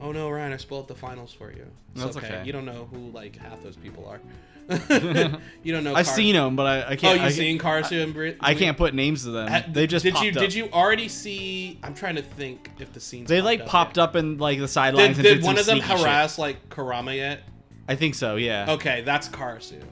Oh 0.00 0.12
no, 0.12 0.30
Ryan! 0.30 0.52
I 0.52 0.56
spoiled 0.56 0.88
the 0.88 0.94
finals 0.94 1.32
for 1.32 1.50
you. 1.50 1.66
It's 1.94 2.04
That's 2.04 2.16
okay. 2.16 2.42
You 2.44 2.52
don't 2.52 2.64
know 2.64 2.88
who 2.92 3.10
like 3.10 3.36
half 3.36 3.62
those 3.62 3.76
people 3.76 4.06
are. 4.06 4.20
you 5.62 5.72
don't 5.72 5.82
know. 5.82 5.94
I've 5.94 6.06
Kar- 6.06 6.14
seen 6.14 6.34
them, 6.34 6.54
but 6.54 6.66
I, 6.66 6.90
I 6.90 6.96
can't. 6.96 7.20
Oh, 7.20 7.24
you've 7.24 7.32
seen 7.32 7.58
Karasu 7.58 8.02
and 8.04 8.12
Brit? 8.12 8.36
I 8.40 8.54
can't 8.54 8.76
put 8.76 8.92
names 8.94 9.24
to 9.24 9.30
them. 9.30 9.48
Ha- 9.48 9.64
they 9.68 9.86
just 9.86 10.04
did 10.04 10.20
you 10.20 10.28
up. 10.28 10.36
did 10.36 10.52
you 10.52 10.68
already 10.70 11.08
see? 11.08 11.80
I'm 11.82 11.94
trying 11.94 12.16
to 12.16 12.22
think 12.22 12.70
if 12.78 12.92
the 12.92 13.00
scenes 13.00 13.28
They 13.28 13.40
like 13.40 13.66
popped 13.66 13.98
up 13.98 14.14
in 14.14 14.38
like 14.38 14.58
the 14.58 14.68
sidelines. 14.68 15.16
Did, 15.16 15.24
and 15.26 15.34
did 15.36 15.40
did 15.40 15.44
one 15.44 15.58
of 15.58 15.64
them 15.64 15.78
sneaky 15.78 15.96
shit. 15.96 16.00
harass 16.00 16.38
like 16.38 16.68
Kurama 16.68 17.14
yet? 17.14 17.40
I 17.88 17.96
think 17.96 18.14
so. 18.14 18.36
Yeah. 18.36 18.66
Okay, 18.72 19.00
that's 19.00 19.28
Karasu. 19.28 19.82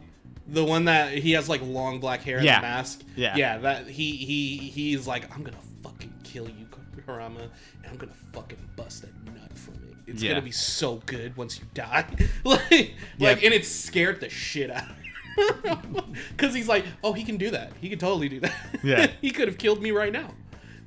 The 0.48 0.64
one 0.64 0.84
that 0.84 1.12
he 1.12 1.32
has 1.32 1.48
like 1.48 1.60
long 1.62 1.98
black 2.00 2.22
hair 2.22 2.36
and 2.36 2.44
Yeah. 2.46 2.60
the 2.60 2.66
mask. 2.66 3.02
Yeah. 3.16 3.36
Yeah, 3.36 3.58
that 3.58 3.88
he 3.88 4.12
he 4.16 4.56
he's 4.58 5.06
like, 5.06 5.34
I'm 5.34 5.42
gonna 5.42 5.56
fucking 5.82 6.12
kill 6.24 6.48
you, 6.48 6.66
Kurama, 7.04 7.40
and 7.40 7.50
I'm 7.90 7.96
gonna 7.96 8.12
fucking 8.32 8.58
bust 8.76 9.04
a 9.04 9.30
nut 9.30 9.56
from 9.58 9.74
it. 9.74 9.96
It's 10.06 10.22
Yeah. 10.22 10.30
gonna 10.32 10.42
be 10.42 10.52
so 10.52 11.02
good 11.06 11.36
once 11.36 11.58
you 11.58 11.64
die. 11.74 12.06
like 12.44 12.94
like 13.18 13.42
and 13.42 13.52
it 13.52 13.64
scared 13.66 14.20
the 14.20 14.28
shit 14.30 14.70
out 14.70 14.84
of 14.84 15.90
me. 15.92 16.00
Cause 16.36 16.54
he's 16.54 16.68
like, 16.68 16.84
oh, 17.04 17.12
he 17.12 17.24
can 17.24 17.36
do 17.36 17.50
that. 17.50 17.72
He 17.80 17.88
can 17.88 17.98
totally 17.98 18.28
do 18.28 18.40
that. 18.40 18.54
Yeah. 18.84 19.08
he 19.20 19.30
could 19.30 19.48
have 19.48 19.58
killed 19.58 19.82
me 19.82 19.90
right 19.90 20.12
now. 20.12 20.32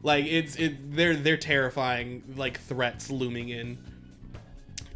Like 0.04 0.26
it's 0.26 0.56
it. 0.56 0.96
They're 0.96 1.16
they're 1.18 1.36
terrifying 1.38 2.24
like 2.38 2.60
threats 2.62 3.12
looming 3.12 3.50
in 3.50 3.78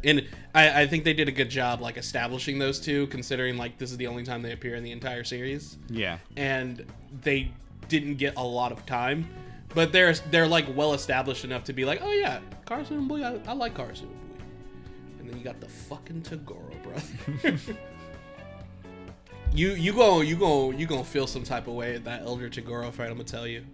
and 0.02 0.26
I, 0.54 0.82
I 0.82 0.86
think 0.86 1.04
they 1.04 1.12
did 1.14 1.28
a 1.28 1.32
good 1.32 1.50
job 1.50 1.80
like 1.80 1.96
establishing 1.96 2.58
those 2.58 2.78
two 2.80 3.06
considering 3.08 3.56
like 3.56 3.76
this 3.78 3.90
is 3.90 3.96
the 3.96 4.06
only 4.06 4.22
time 4.24 4.42
they 4.42 4.52
appear 4.52 4.74
in 4.76 4.84
the 4.84 4.92
entire 4.92 5.24
series. 5.24 5.76
Yeah. 5.90 6.18
and 6.36 6.84
they 7.22 7.50
didn't 7.88 8.14
get 8.16 8.36
a 8.36 8.44
lot 8.44 8.72
of 8.72 8.86
time 8.86 9.28
but 9.74 9.92
they're 9.92 10.14
they're 10.30 10.46
like 10.46 10.64
well 10.74 10.94
established 10.94 11.44
enough 11.44 11.64
to 11.64 11.72
be 11.72 11.84
like 11.84 12.00
oh 12.02 12.12
yeah 12.12 12.40
Karasu 12.66 12.92
and 12.92 13.08
Bui 13.08 13.22
I, 13.24 13.38
I 13.46 13.52
like 13.52 13.74
Karasu 13.76 14.02
and 14.02 14.10
and 15.20 15.28
then 15.30 15.38
you 15.38 15.44
got 15.44 15.60
the 15.60 15.68
fucking 15.68 16.22
Toguro 16.22 16.82
brother. 16.82 17.58
You 19.52 19.70
you 19.70 19.92
go 19.92 20.20
you 20.20 20.34
go 20.34 20.72
you 20.72 20.84
gonna 20.86 21.04
feel 21.04 21.28
some 21.28 21.44
type 21.44 21.68
of 21.68 21.74
way 21.74 21.94
at 21.94 22.04
that 22.04 22.22
Elder 22.22 22.48
Toguro 22.50 22.92
fight 22.92 23.08
I'm 23.08 23.12
gonna 23.14 23.24
tell 23.24 23.46
you. 23.46 23.64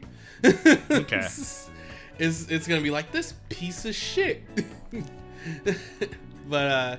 Okay. 0.44 1.20
it's, 2.18 2.48
it's 2.50 2.66
gonna 2.66 2.82
be 2.82 2.90
like 2.90 3.10
this 3.12 3.32
piece 3.48 3.86
of 3.86 3.94
shit 3.94 4.42
but 6.50 6.66
uh 6.66 6.96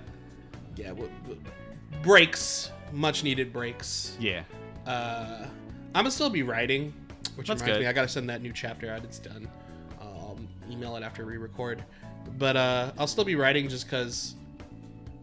yeah 0.78 0.88
w- 0.90 1.10
w- 1.24 1.42
breaks 2.02 2.72
much 2.92 3.24
needed 3.24 3.54
breaks 3.54 4.16
Yeah. 4.20 4.44
uh 4.88 5.46
i'm 5.94 6.04
gonna 6.04 6.10
still 6.12 6.30
be 6.30 6.42
writing 6.42 6.94
which 7.36 7.48
That's 7.48 7.62
reminds 7.62 7.78
good. 7.78 7.84
me 7.84 7.88
i 7.88 7.94
gotta 7.94 8.08
send 8.08 8.30
that 8.30 8.42
new 8.42 8.54
chapter 8.54 8.90
out 8.92 9.04
it's 9.04 9.20
done 9.20 9.48
i'll 10.02 10.40
email 10.70 10.96
it 10.96 11.04
after 11.04 11.26
re-record 11.26 11.84
but 12.38 12.56
uh 12.56 12.92
i'll 12.98 13.08
still 13.08 13.26
be 13.26 13.36
writing 13.36 13.68
just 13.68 13.86
because 13.86 14.36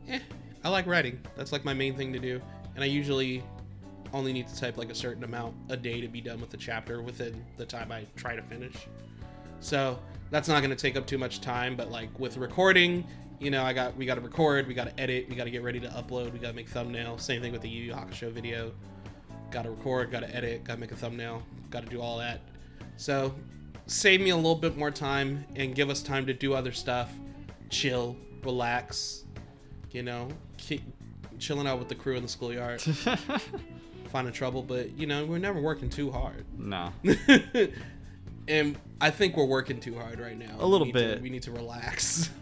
eh, 0.08 0.20
i 0.62 0.68
like 0.68 0.86
writing 0.86 1.18
that's 1.36 1.50
like 1.52 1.64
my 1.64 1.74
main 1.74 1.96
thing 1.96 2.12
to 2.12 2.18
do 2.18 2.40
and 2.74 2.84
i 2.84 2.86
usually 2.86 3.42
only 4.12 4.32
need 4.32 4.46
to 4.48 4.58
type 4.58 4.76
like 4.78 4.90
a 4.90 4.94
certain 4.94 5.24
amount 5.24 5.54
a 5.70 5.76
day 5.76 6.00
to 6.00 6.08
be 6.08 6.20
done 6.20 6.40
with 6.40 6.50
the 6.50 6.56
chapter 6.56 7.02
within 7.02 7.44
the 7.56 7.64
time 7.64 7.90
i 7.90 8.04
try 8.16 8.36
to 8.36 8.42
finish 8.42 8.74
so 9.60 9.98
that's 10.30 10.46
not 10.48 10.58
going 10.60 10.70
to 10.70 10.76
take 10.76 10.94
up 10.94 11.06
too 11.06 11.16
much 11.16 11.40
time. 11.40 11.74
But 11.74 11.90
like 11.90 12.10
with 12.20 12.36
recording, 12.36 13.04
you 13.40 13.50
know, 13.50 13.62
I 13.62 13.72
got 13.72 13.96
we 13.96 14.04
got 14.06 14.16
to 14.16 14.20
record, 14.20 14.66
we 14.66 14.74
got 14.74 14.88
to 14.88 15.00
edit, 15.00 15.28
we 15.28 15.36
got 15.36 15.44
to 15.44 15.50
get 15.50 15.62
ready 15.62 15.80
to 15.80 15.88
upload, 15.88 16.32
we 16.32 16.38
got 16.38 16.48
to 16.48 16.54
make 16.54 16.68
thumbnail. 16.68 17.18
Same 17.18 17.40
thing 17.40 17.52
with 17.52 17.62
the 17.62 17.68
Yu 17.68 17.84
Yu 17.84 17.92
Hakusho 17.92 18.30
video. 18.32 18.72
Got 19.50 19.62
to 19.62 19.70
record, 19.70 20.10
got 20.10 20.20
to 20.20 20.34
edit, 20.36 20.64
got 20.64 20.74
to 20.74 20.80
make 20.80 20.92
a 20.92 20.96
thumbnail, 20.96 21.42
got 21.70 21.82
to 21.84 21.88
do 21.88 22.00
all 22.00 22.18
that. 22.18 22.40
So 22.96 23.34
save 23.86 24.20
me 24.20 24.30
a 24.30 24.36
little 24.36 24.54
bit 24.56 24.76
more 24.76 24.90
time 24.90 25.44
and 25.56 25.74
give 25.74 25.88
us 25.88 26.02
time 26.02 26.26
to 26.26 26.34
do 26.34 26.52
other 26.54 26.72
stuff, 26.72 27.10
chill, 27.70 28.16
relax. 28.42 29.24
You 29.92 30.02
know, 30.02 30.28
keep 30.58 30.82
chilling 31.38 31.66
out 31.66 31.78
with 31.78 31.88
the 31.88 31.94
crew 31.94 32.16
in 32.16 32.22
the 32.22 32.28
schoolyard, 32.28 32.82
finding 34.12 34.34
trouble. 34.34 34.62
But 34.62 34.98
you 34.98 35.06
know, 35.06 35.24
we're 35.24 35.38
never 35.38 35.60
working 35.60 35.88
too 35.88 36.10
hard. 36.10 36.44
no. 36.58 36.92
and 38.48 38.76
I 39.00 39.10
think 39.10 39.36
we're 39.36 39.44
working 39.44 39.80
too 39.80 39.94
hard 39.94 40.18
right 40.20 40.36
now. 40.38 40.56
A 40.58 40.66
little 40.66 40.86
We 40.86 40.92
need 40.92 41.00
to- 41.00 41.08
bit. 41.14 41.22
we 41.22 41.30
need 41.30 41.42
to 41.44 41.52
relax. 41.52 42.30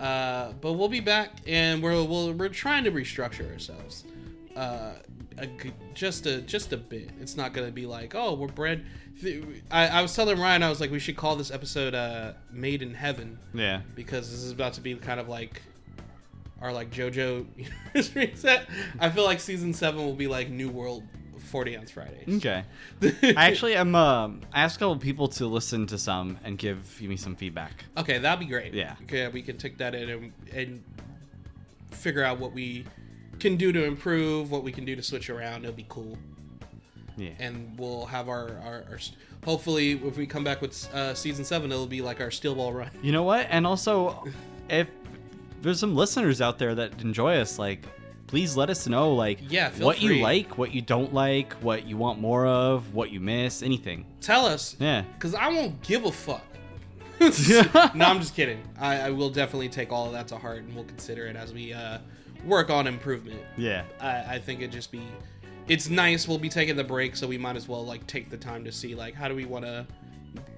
uh, 0.00 0.52
but 0.60 0.72
we'll 0.72 0.88
be 0.88 1.00
back, 1.00 1.30
and 1.46 1.82
we're 1.82 2.02
we're, 2.02 2.32
we're 2.32 2.48
trying 2.48 2.84
to 2.84 2.90
restructure 2.90 3.50
ourselves. 3.52 4.04
Uh, 4.56 4.92
a 5.38 5.48
just 5.94 6.26
a 6.26 6.40
just 6.42 6.72
a 6.72 6.76
bit. 6.76 7.10
It's 7.20 7.36
not 7.36 7.52
gonna 7.52 7.70
be 7.70 7.86
like, 7.86 8.14
oh, 8.14 8.34
we're 8.34 8.48
bred. 8.48 8.84
I, 9.70 9.88
I 9.88 10.02
was 10.02 10.14
telling 10.16 10.38
Ryan, 10.40 10.62
I 10.62 10.70
was 10.70 10.80
like, 10.80 10.90
we 10.90 10.98
should 10.98 11.16
call 11.16 11.36
this 11.36 11.50
episode 11.50 11.94
uh, 11.94 12.32
"Made 12.50 12.82
in 12.82 12.94
Heaven" 12.94 13.38
Yeah. 13.52 13.82
because 13.94 14.30
this 14.30 14.42
is 14.42 14.50
about 14.50 14.72
to 14.74 14.80
be 14.80 14.94
kind 14.94 15.20
of 15.20 15.28
like 15.28 15.60
our 16.62 16.72
like 16.72 16.90
JoJo 16.90 17.46
reset. 18.14 18.66
I 18.98 19.10
feel 19.10 19.24
like 19.24 19.40
season 19.40 19.74
seven 19.74 20.00
will 20.04 20.14
be 20.14 20.26
like 20.26 20.48
New 20.50 20.70
World 20.70 21.02
40 21.50 21.76
ounce 21.76 21.90
Fridays. 21.90 22.36
Okay. 22.36 22.64
I 23.02 23.34
actually 23.48 23.74
am. 23.74 23.94
Um, 23.94 24.40
I 24.52 24.62
asked 24.62 24.76
a 24.76 24.78
couple 24.78 24.96
people 24.96 25.28
to 25.28 25.46
listen 25.46 25.86
to 25.88 25.98
some 25.98 26.38
and 26.44 26.56
give 26.56 27.00
me 27.02 27.16
some 27.16 27.34
feedback. 27.36 27.84
Okay, 27.98 28.18
that'd 28.18 28.38
be 28.40 28.46
great. 28.50 28.72
Yeah. 28.72 28.94
Okay, 29.02 29.26
we 29.28 29.42
can 29.42 29.58
take 29.58 29.76
that 29.78 29.94
in 29.94 30.08
and, 30.08 30.32
and 30.52 30.82
figure 31.90 32.22
out 32.22 32.38
what 32.38 32.52
we 32.52 32.84
can 33.40 33.56
do 33.56 33.72
to 33.72 33.84
improve, 33.84 34.50
what 34.50 34.62
we 34.62 34.72
can 34.72 34.84
do 34.84 34.94
to 34.96 35.02
switch 35.02 35.28
around. 35.28 35.64
It'll 35.64 35.74
be 35.74 35.86
cool, 35.88 36.16
Yeah. 37.16 37.30
and 37.38 37.76
we'll 37.78 38.06
have 38.06 38.28
our 38.28 38.50
our, 38.64 38.84
our 38.90 38.98
hopefully 39.44 39.92
if 39.92 40.16
we 40.16 40.26
come 40.26 40.44
back 40.44 40.60
with 40.62 40.92
uh, 40.94 41.14
season 41.14 41.44
seven, 41.44 41.72
it'll 41.72 41.86
be 41.86 42.00
like 42.00 42.20
our 42.20 42.30
steel 42.30 42.54
ball 42.54 42.72
run. 42.72 42.90
You 43.02 43.12
know 43.12 43.24
what? 43.24 43.46
And 43.50 43.66
also, 43.66 44.24
if 44.68 44.88
there's 45.62 45.80
some 45.80 45.94
listeners 45.96 46.40
out 46.40 46.58
there 46.58 46.74
that 46.74 47.00
enjoy 47.02 47.36
us, 47.36 47.58
like, 47.58 47.84
please 48.30 48.56
let 48.56 48.70
us 48.70 48.86
know, 48.86 49.12
like, 49.12 49.40
Yeah, 49.48 49.70
what 49.80 49.98
free. 49.98 50.18
you 50.18 50.22
like, 50.22 50.56
what 50.56 50.72
you 50.72 50.80
don't 50.80 51.12
like, 51.12 51.52
what 51.54 51.84
you 51.84 51.96
want 51.96 52.20
more 52.20 52.46
of, 52.46 52.94
what 52.94 53.10
you 53.10 53.18
miss, 53.18 53.60
anything. 53.60 54.06
Tell 54.20 54.46
us, 54.46 54.76
Yeah. 54.78 55.02
because 55.14 55.34
I 55.34 55.48
won't 55.48 55.82
give 55.82 56.04
a 56.04 56.12
fuck. 56.12 56.44
no, 57.20 58.04
I'm 58.06 58.20
just 58.20 58.36
kidding. 58.36 58.62
I, 58.78 59.00
I 59.00 59.10
will 59.10 59.30
definitely 59.30 59.68
take 59.68 59.90
all 59.90 60.06
of 60.06 60.12
that 60.12 60.28
to 60.28 60.38
heart, 60.38 60.58
and 60.58 60.72
we'll 60.76 60.84
consider 60.84 61.26
it 61.26 61.34
as 61.34 61.52
we 61.52 61.72
uh, 61.72 61.98
work 62.44 62.70
on 62.70 62.86
improvement. 62.86 63.40
Yeah. 63.56 63.82
I, 64.00 64.34
I 64.36 64.38
think 64.38 64.60
it 64.62 64.70
just 64.70 64.92
be 64.92 65.02
it's 65.68 65.88
nice 65.90 66.26
we'll 66.26 66.38
be 66.38 66.48
taking 66.48 66.74
the 66.74 66.82
break 66.82 67.14
so 67.14 67.26
we 67.28 67.36
might 67.36 67.54
as 67.54 67.68
well 67.68 67.84
like 67.84 68.04
take 68.06 68.30
the 68.30 68.36
time 68.36 68.64
to 68.64 68.72
see 68.72 68.94
like 68.94 69.14
how 69.14 69.28
do 69.28 69.34
we 69.36 69.44
want 69.44 69.64
to 69.64 69.86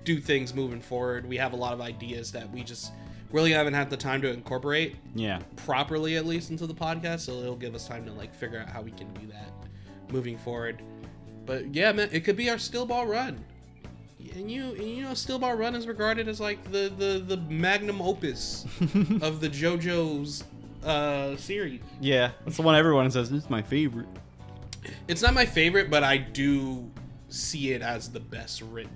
do 0.04 0.20
things 0.20 0.54
moving 0.54 0.80
forward 0.80 1.28
we 1.28 1.36
have 1.36 1.52
a 1.52 1.56
lot 1.56 1.72
of 1.74 1.80
ideas 1.82 2.30
that 2.32 2.48
we 2.50 2.62
just 2.62 2.92
really 3.32 3.52
haven't 3.52 3.74
had 3.74 3.88
the 3.90 3.96
time 3.96 4.20
to 4.22 4.30
incorporate 4.32 4.96
Yeah. 5.14 5.40
properly 5.56 6.16
at 6.16 6.26
least 6.26 6.50
into 6.50 6.66
the 6.66 6.74
podcast 6.74 7.20
so 7.20 7.32
it'll 7.40 7.56
give 7.56 7.74
us 7.74 7.86
time 7.88 8.04
to 8.06 8.12
like 8.12 8.34
figure 8.34 8.58
out 8.60 8.68
how 8.68 8.82
we 8.82 8.90
can 8.90 9.12
do 9.14 9.26
that 9.28 9.50
moving 10.12 10.36
forward 10.38 10.82
but 11.46 11.74
yeah 11.74 11.92
man 11.92 12.08
it 12.12 12.20
could 12.24 12.36
be 12.36 12.50
our 12.50 12.58
Steel 12.58 12.84
Ball 12.86 13.06
Run 13.06 13.42
and 14.34 14.50
you 14.50 14.70
and 14.70 14.82
you 14.82 15.02
know 15.02 15.14
Steel 15.14 15.38
Ball 15.38 15.54
Run 15.54 15.74
is 15.74 15.86
regarded 15.86 16.28
as 16.28 16.40
like 16.40 16.62
the 16.70 16.92
the 16.96 17.18
the 17.26 17.36
magnum 17.52 18.00
opus 18.00 18.64
of 19.20 19.40
the 19.40 19.48
jojo's 19.48 20.44
uh 20.84 21.36
series 21.36 21.80
Yeah. 22.00 22.32
That's 22.44 22.56
the 22.56 22.62
one 22.62 22.74
everyone 22.74 23.10
says 23.10 23.30
this 23.30 23.44
is 23.44 23.50
my 23.50 23.62
favorite. 23.62 24.08
It's 25.06 25.22
not 25.22 25.32
my 25.32 25.46
favorite, 25.46 25.90
but 25.90 26.02
I 26.02 26.16
do 26.16 26.90
see 27.28 27.72
it 27.72 27.82
as 27.82 28.08
the 28.10 28.18
best 28.18 28.62
written. 28.62 28.90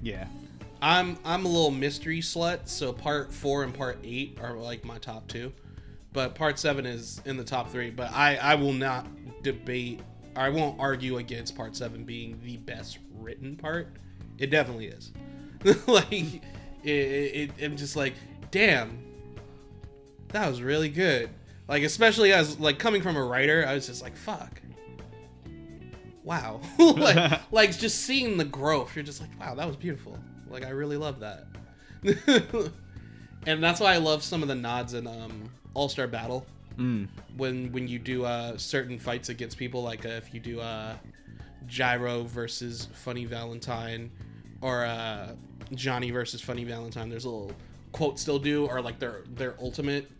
Yeah. 0.00 0.26
I'm 0.82 1.16
I'm 1.24 1.44
a 1.44 1.48
little 1.48 1.70
mystery 1.70 2.18
slut, 2.18 2.68
so 2.68 2.92
part 2.92 3.32
four 3.32 3.62
and 3.62 3.72
part 3.72 4.00
eight 4.02 4.38
are 4.42 4.56
like 4.56 4.84
my 4.84 4.98
top 4.98 5.28
two, 5.28 5.52
but 6.12 6.34
part 6.34 6.58
seven 6.58 6.84
is 6.84 7.22
in 7.24 7.36
the 7.36 7.44
top 7.44 7.70
three. 7.70 7.90
But 7.90 8.10
I 8.12 8.34
I 8.36 8.56
will 8.56 8.72
not 8.72 9.06
debate. 9.44 10.00
I 10.34 10.48
won't 10.48 10.80
argue 10.80 11.18
against 11.18 11.56
part 11.56 11.76
seven 11.76 12.02
being 12.02 12.40
the 12.42 12.56
best 12.56 12.98
written 13.14 13.54
part. 13.54 13.94
It 14.38 14.50
definitely 14.50 14.86
is. 14.86 15.12
like 15.86 16.12
it, 16.12 16.42
it, 16.84 17.50
it, 17.58 17.64
I'm 17.64 17.76
just 17.76 17.94
like, 17.94 18.14
damn, 18.50 18.98
that 20.30 20.48
was 20.48 20.62
really 20.62 20.88
good. 20.88 21.30
Like 21.68 21.84
especially 21.84 22.32
as 22.32 22.58
like 22.58 22.80
coming 22.80 23.02
from 23.02 23.14
a 23.14 23.24
writer, 23.24 23.64
I 23.64 23.74
was 23.74 23.86
just 23.86 24.02
like, 24.02 24.16
fuck. 24.16 24.60
Wow. 26.24 26.60
like 26.78 27.40
like 27.52 27.78
just 27.78 28.00
seeing 28.00 28.36
the 28.36 28.44
growth, 28.44 28.96
you're 28.96 29.04
just 29.04 29.20
like, 29.20 29.30
wow, 29.38 29.54
that 29.54 29.66
was 29.68 29.76
beautiful. 29.76 30.18
Like 30.52 30.64
I 30.64 30.70
really 30.70 30.96
love 30.96 31.20
that. 31.20 31.46
and 33.46 33.62
that's 33.62 33.80
why 33.80 33.94
I 33.94 33.98
love 33.98 34.22
some 34.22 34.42
of 34.42 34.48
the 34.48 34.54
nods 34.54 34.94
in 34.94 35.06
um 35.06 35.50
All 35.74 35.88
Star 35.88 36.06
Battle 36.06 36.46
Mm. 36.78 37.06
when 37.36 37.70
when 37.70 37.86
you 37.86 37.98
do 37.98 38.24
uh 38.24 38.56
certain 38.56 38.98
fights 38.98 39.28
against 39.28 39.58
people 39.58 39.82
like 39.82 40.06
uh, 40.06 40.10
if 40.10 40.32
you 40.32 40.40
do 40.40 40.58
uh 40.58 40.94
Gyro 41.66 42.22
versus 42.22 42.88
Funny 42.94 43.26
Valentine 43.26 44.10
or 44.62 44.86
uh 44.86 45.32
Johnny 45.74 46.10
versus 46.10 46.40
Funny 46.40 46.64
Valentine 46.64 47.10
there's 47.10 47.26
a 47.26 47.30
little 47.30 47.52
quotes 47.92 48.24
they'll 48.24 48.38
do 48.38 48.64
or 48.66 48.80
like 48.80 48.98
their 48.98 49.20
their 49.34 49.54
ultimate 49.60 50.10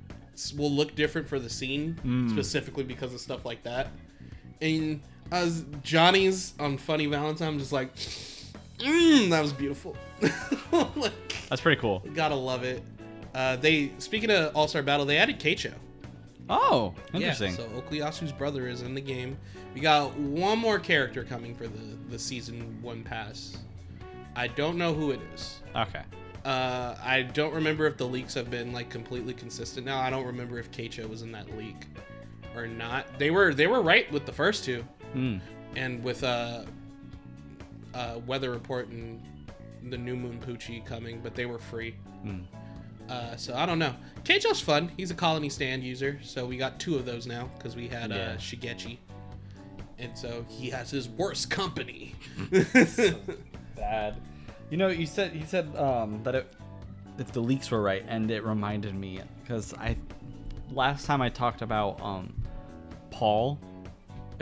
will 0.58 0.70
look 0.70 0.94
different 0.94 1.26
for 1.26 1.38
the 1.38 1.48
scene, 1.48 1.98
Mm. 2.04 2.30
specifically 2.30 2.84
because 2.84 3.14
of 3.14 3.20
stuff 3.20 3.46
like 3.46 3.62
that. 3.62 3.88
And 4.60 5.00
as 5.30 5.64
Johnny's 5.82 6.52
on 6.60 6.76
Funny 6.76 7.06
Valentine, 7.06 7.48
I'm 7.48 7.58
just 7.58 7.72
like, 7.72 7.92
mm, 8.78 9.30
that 9.30 9.40
was 9.42 9.52
beautiful. 9.52 9.96
like, 10.96 11.12
That's 11.48 11.60
pretty 11.60 11.80
cool. 11.80 12.02
gotta 12.14 12.34
love 12.34 12.64
it. 12.64 12.82
Uh, 13.34 13.56
they 13.56 13.92
speaking 13.98 14.30
of 14.30 14.54
All 14.54 14.68
Star 14.68 14.82
Battle, 14.82 15.06
they 15.06 15.16
added 15.18 15.38
Keicho. 15.40 15.72
Oh, 16.50 16.94
interesting. 17.14 17.52
Yeah, 17.52 17.56
so 17.56 17.68
Okuyasu's 17.80 18.32
brother 18.32 18.66
is 18.68 18.82
in 18.82 18.94
the 18.94 19.00
game. 19.00 19.38
We 19.74 19.80
got 19.80 20.14
one 20.16 20.58
more 20.58 20.78
character 20.78 21.24
coming 21.24 21.54
for 21.54 21.66
the 21.66 21.96
the 22.10 22.18
season 22.18 22.78
one 22.82 23.02
pass. 23.04 23.56
I 24.36 24.48
don't 24.48 24.76
know 24.76 24.92
who 24.94 25.10
it 25.12 25.20
is. 25.34 25.60
okay. 25.76 26.02
Uh, 26.44 26.96
I 27.02 27.22
don't 27.22 27.54
remember 27.54 27.86
if 27.86 27.96
the 27.96 28.06
leaks 28.06 28.34
have 28.34 28.50
been 28.50 28.72
like 28.72 28.90
completely 28.90 29.32
consistent 29.32 29.86
now. 29.86 30.00
I 30.00 30.10
don't 30.10 30.26
remember 30.26 30.58
if 30.58 30.70
Keicho 30.72 31.08
was 31.08 31.22
in 31.22 31.30
that 31.32 31.56
leak 31.56 31.86
or 32.56 32.66
not. 32.66 33.06
They 33.18 33.30
were 33.30 33.54
they 33.54 33.68
were 33.68 33.80
right 33.80 34.10
with 34.10 34.26
the 34.26 34.32
first 34.32 34.64
two, 34.64 34.84
Hmm. 35.12 35.36
and 35.76 36.02
with 36.02 36.24
uh, 36.24 36.64
uh, 37.94 38.20
weather 38.26 38.50
report 38.50 38.88
and 38.88 39.20
the 39.90 39.98
new 39.98 40.16
moon 40.16 40.40
Pucci 40.46 40.84
coming, 40.84 41.20
but 41.22 41.34
they 41.34 41.46
were 41.46 41.58
free. 41.58 41.94
Hmm. 42.22 42.40
Uh, 43.08 43.36
so 43.36 43.54
I 43.54 43.66
don't 43.66 43.78
know. 43.78 43.94
Keicho's 44.24 44.60
fun. 44.60 44.90
He's 44.96 45.10
a 45.10 45.14
colony 45.14 45.48
stand 45.48 45.82
user, 45.82 46.18
so 46.22 46.46
we 46.46 46.56
got 46.56 46.78
two 46.78 46.96
of 46.96 47.04
those 47.04 47.26
now 47.26 47.50
because 47.56 47.74
we 47.74 47.88
had 47.88 48.12
uh, 48.12 48.36
Shigechi, 48.36 48.98
and 49.98 50.16
so 50.16 50.46
he 50.48 50.70
has 50.70 50.90
his 50.90 51.08
worst 51.08 51.50
company. 51.50 52.14
Bad. 53.76 54.16
You 54.70 54.76
know, 54.76 54.88
you 54.88 55.06
said 55.06 55.34
you 55.34 55.44
said 55.46 55.74
um, 55.76 56.22
that 56.22 56.34
it, 56.34 56.52
if 57.18 57.32
the 57.32 57.40
leaks 57.40 57.70
were 57.70 57.82
right, 57.82 58.04
and 58.06 58.30
it 58.30 58.44
reminded 58.44 58.94
me 58.94 59.20
because 59.42 59.74
I 59.74 59.96
last 60.70 61.04
time 61.04 61.20
I 61.20 61.28
talked 61.28 61.60
about 61.60 62.00
um, 62.00 62.32
Paul 63.10 63.58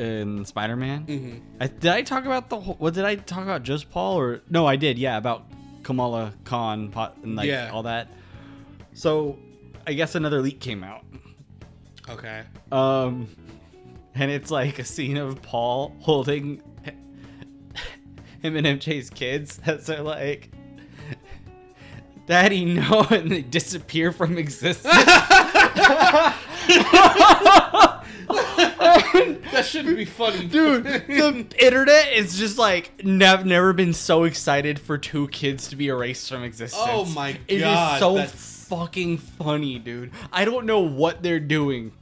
in 0.00 0.44
Spider 0.44 0.76
Man. 0.76 1.04
Mhm. 1.06 1.40
I, 1.60 1.66
did 1.66 1.90
I 1.92 2.02
talk 2.02 2.24
about 2.24 2.48
the 2.48 2.60
whole? 2.60 2.74
What 2.76 2.94
did 2.94 3.04
I 3.04 3.16
talk 3.16 3.42
about? 3.42 3.62
Just 3.62 3.90
Paul 3.90 4.18
or 4.18 4.40
no? 4.50 4.66
I 4.66 4.76
did. 4.76 4.98
Yeah, 4.98 5.16
about 5.16 5.44
Kamala 5.82 6.32
Khan 6.44 6.88
pot, 6.90 7.16
and 7.22 7.36
like 7.36 7.48
Yeah. 7.48 7.70
all 7.72 7.82
that. 7.84 8.08
So 8.94 9.38
I 9.86 9.92
guess 9.92 10.14
another 10.14 10.40
leak 10.40 10.60
came 10.60 10.82
out. 10.82 11.04
Okay. 12.08 12.42
Um, 12.72 13.28
and 14.14 14.30
it's 14.30 14.50
like 14.50 14.78
a 14.78 14.84
scene 14.84 15.16
of 15.16 15.40
Paul 15.42 15.94
holding 16.00 16.62
him 18.42 18.56
and 18.56 18.66
MJ's 18.66 19.10
kids 19.10 19.60
as 19.66 19.86
they're 19.86 20.02
like, 20.02 20.50
Daddy, 22.26 22.64
no, 22.64 23.06
and 23.10 23.30
they 23.30 23.42
disappear 23.42 24.12
from 24.12 24.38
existence. 24.38 24.94
That 29.52 29.64
shouldn't 29.66 29.96
be 29.96 30.04
funny, 30.04 30.46
Dude, 30.46 30.84
the 30.84 31.46
internet 31.64 32.12
is 32.12 32.38
just 32.38 32.56
like, 32.58 33.04
nev- 33.04 33.44
never 33.44 33.72
been 33.72 33.92
so 33.92 34.24
excited 34.24 34.78
for 34.78 34.96
two 34.98 35.28
kids 35.28 35.68
to 35.68 35.76
be 35.76 35.88
erased 35.88 36.28
from 36.28 36.44
existence. 36.44 36.82
Oh 36.88 37.04
my 37.06 37.32
god, 37.32 37.40
It 37.48 37.60
is 37.62 37.98
so 37.98 38.14
that's- 38.14 38.66
fucking 38.68 39.18
funny, 39.18 39.78
dude. 39.78 40.12
I 40.32 40.44
don't 40.44 40.64
know 40.66 40.80
what 40.80 41.22
they're 41.22 41.40
doing. 41.40 41.92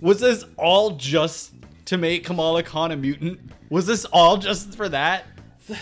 Was 0.00 0.20
this 0.20 0.44
all 0.56 0.92
just 0.92 1.52
to 1.86 1.98
make 1.98 2.24
Kamala 2.24 2.62
Khan 2.62 2.92
a 2.92 2.96
mutant? 2.96 3.40
Was 3.70 3.86
this 3.86 4.04
all 4.06 4.36
just 4.36 4.76
for 4.76 4.88
that? 4.88 5.24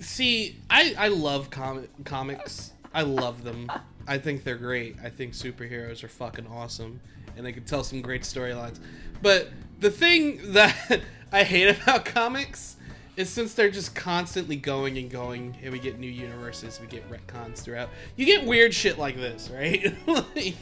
See, 0.00 0.56
I 0.70 0.94
I 0.98 1.08
love 1.08 1.50
comic 1.50 1.90
comics. 2.04 2.72
I 2.94 3.02
love 3.02 3.44
them. 3.44 3.70
I 4.08 4.18
think 4.18 4.44
they're 4.44 4.56
great. 4.56 4.96
I 5.02 5.10
think 5.10 5.32
superheroes 5.34 6.02
are 6.04 6.08
fucking 6.08 6.46
awesome, 6.46 7.00
and 7.36 7.44
they 7.44 7.52
could 7.52 7.66
tell 7.66 7.84
some 7.84 8.00
great 8.02 8.22
storylines. 8.22 8.78
But 9.22 9.50
the 9.80 9.90
thing 9.90 10.40
that 10.52 11.00
I 11.32 11.42
hate 11.44 11.68
about 11.82 12.04
comics 12.04 12.76
is 13.16 13.30
since 13.30 13.54
they're 13.54 13.70
just 13.70 13.94
constantly 13.94 14.56
going 14.56 14.98
and 14.98 15.10
going, 15.10 15.56
and 15.62 15.72
we 15.72 15.78
get 15.78 15.98
new 15.98 16.10
universes, 16.10 16.80
we 16.80 16.86
get 16.86 17.08
retcons 17.10 17.58
throughout. 17.58 17.88
You 18.16 18.26
get 18.26 18.44
weird 18.44 18.74
shit 18.74 18.98
like 18.98 19.16
this, 19.16 19.50
right? 19.50 19.94
like, 20.06 20.54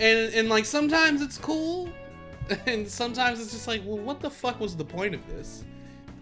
and 0.00 0.34
and 0.34 0.48
like 0.48 0.64
sometimes 0.64 1.22
it's 1.22 1.38
cool, 1.38 1.88
and 2.66 2.86
sometimes 2.88 3.40
it's 3.40 3.52
just 3.52 3.66
like, 3.66 3.82
well, 3.84 3.98
what 3.98 4.20
the 4.20 4.30
fuck 4.30 4.60
was 4.60 4.76
the 4.76 4.84
point 4.84 5.14
of 5.14 5.26
this? 5.28 5.64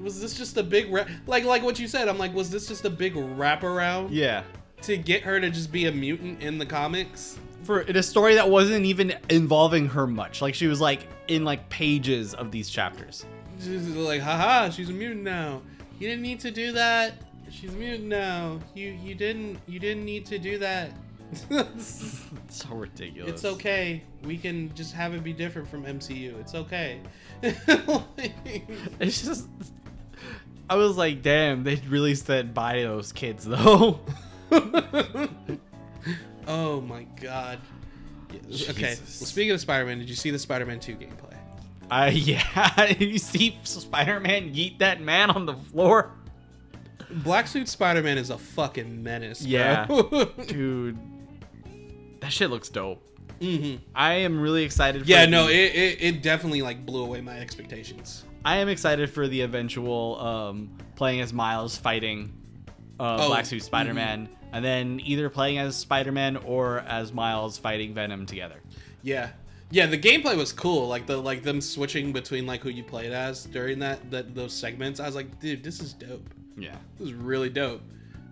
Was 0.01 0.21
this 0.21 0.35
just 0.37 0.57
a 0.57 0.63
big 0.63 0.91
ra- 0.93 1.05
like 1.27 1.45
like 1.45 1.63
what 1.63 1.79
you 1.79 1.87
said? 1.89 2.09
I'm 2.09 2.19
like, 2.19 2.35
was 2.35 2.51
this 2.51 2.67
just 2.67 2.85
a 2.85 2.91
big 2.91 3.15
wraparound 3.15 4.09
Yeah. 4.11 4.43
to 4.83 4.97
get 4.97 5.23
her 5.23 5.39
to 5.41 5.51
just 5.51 5.71
be 5.71 5.87
a 5.87 5.93
mutant 5.93 6.43
in 6.43 6.59
the 6.59 6.67
comics? 6.67 7.39
For 7.65 7.81
in 7.81 7.97
a 7.97 8.03
story 8.03 8.35
that 8.35 8.49
wasn't 8.49 8.85
even 8.87 9.15
involving 9.31 9.89
her 9.89 10.07
much. 10.07 10.43
Like 10.43 10.55
she 10.55 10.67
was 10.67 10.81
like 10.81 11.07
in 11.29 11.45
like 11.45 11.69
pages 11.69 12.35
of 12.35 12.51
these 12.51 12.69
chapters. 12.69 13.25
Just 13.63 13.89
like, 13.89 14.21
haha, 14.21 14.71
she's 14.71 14.89
a 14.91 14.93
mutant 14.93 15.23
now. 15.23 15.63
You 15.99 16.09
didn't 16.09 16.23
need 16.23 16.41
to 16.41 16.51
do 16.51 16.73
that. 16.73 17.15
She's 17.51 17.73
a 17.73 17.77
mutant 17.77 18.09
now. 18.09 18.59
You 18.75 18.91
you 18.91 19.15
didn't 19.15 19.59
you 19.67 19.79
didn't 19.79 20.05
need 20.05 20.27
to 20.27 20.39
do 20.39 20.59
that. 20.59 20.91
It's 21.51 22.27
so 22.49 22.75
ridiculous. 22.75 23.31
it's 23.33 23.45
okay. 23.45 24.03
We 24.25 24.37
can 24.37 24.75
just 24.75 24.93
have 24.95 25.15
it 25.15 25.25
be 25.25 25.33
different 25.33 25.69
from 25.69 25.85
MCU. 25.85 26.39
It's 26.41 26.55
okay. 26.55 27.01
It's 29.01 29.23
just 29.25 29.49
I 30.69 30.77
was 30.77 30.97
like, 30.97 31.23
damn, 31.23 31.65
they 31.65 31.77
really 31.89 32.15
said 32.15 32.55
by 32.55 32.83
those 32.83 33.13
kids 33.13 33.45
though. 33.45 34.01
oh 36.49 36.81
my 36.81 37.05
god. 37.21 37.59
Yeah, 38.49 38.71
Okay. 38.71 38.83
Well, 38.97 38.97
speaking 39.07 39.51
of 39.53 39.61
Spider-Man, 39.61 39.99
did 39.99 40.09
you 40.09 40.17
see 40.17 40.31
the 40.31 40.39
Spider-Man 40.39 40.81
2 40.81 40.95
gameplay? 40.97 41.37
Uh 41.91 42.11
yeah, 42.15 42.91
you 42.99 43.19
see 43.19 43.59
Spider-Man 43.65 44.55
yeet 44.55 44.79
that 44.79 45.01
man 45.03 45.31
on 45.31 45.45
the 45.45 45.55
floor? 45.55 46.13
Black 47.11 47.47
Suit 47.47 47.69
Spider-Man 47.69 48.17
is 48.17 48.31
a 48.31 48.39
fucking 48.39 49.03
menace. 49.03 49.43
Yeah. 49.45 49.85
Bro. 49.87 50.25
Dude. 50.47 50.99
That 52.21 52.33
shit 52.33 52.49
looks 52.49 52.71
dope. 52.71 53.07
hmm 53.43 53.75
I 53.95 54.15
am 54.15 54.41
really 54.41 54.63
excited 54.65 55.03
for 55.03 55.09
Yeah, 55.09 55.27
the- 55.27 55.31
no, 55.31 55.49
it, 55.49 55.55
it, 55.75 55.99
it 56.03 56.23
definitely 56.23 56.63
like 56.63 56.87
blew 56.87 57.03
away 57.05 57.21
my 57.21 57.39
expectations. 57.39 58.25
I 58.45 58.57
am 58.57 58.69
excited 58.69 59.11
for 59.11 59.29
the 59.29 59.43
eventual 59.43 60.19
um, 60.21 60.71
playing 60.97 61.21
as 61.21 61.33
Miles 61.35 61.77
fighting 61.77 62.33
uh, 62.99 63.19
Oh, 63.21 63.29
Black 63.29 63.45
Suit 63.45 63.63
Spider 63.63 63.93
Man, 63.93 64.29
and 64.53 64.65
then 64.65 65.01
either 65.05 65.29
playing 65.31 65.59
as 65.59 65.77
Spider 65.77 66.13
Man 66.13 66.37
or 66.37 66.81
as 66.81 67.13
Miles 67.13 67.59
fighting 67.59 67.95
Venom 67.95 68.27
together. 68.27 68.57
Yeah. 69.03 69.31
Yeah, 69.71 69.87
the 69.87 69.99
gameplay 69.99 70.37
was 70.37 70.53
cool. 70.53 70.87
Like 70.87 71.07
the 71.07 71.17
like 71.17 71.43
them 71.43 71.61
switching 71.63 72.13
between 72.13 72.47
like 72.47 72.61
who 72.61 72.69
you 72.69 72.85
played 72.85 73.11
as 73.11 73.45
during 73.47 73.79
that 73.79 74.11
that 74.11 74.35
those 74.35 74.53
segments. 74.53 75.01
I 75.01 75.07
was 75.07 75.15
like, 75.15 75.41
dude, 75.41 75.65
this 75.65 75.81
is 75.81 75.95
dope. 75.95 76.29
Yeah. 76.57 76.77
This 76.99 77.09
is 77.09 77.15
really 77.15 77.49
dope. 77.49 77.81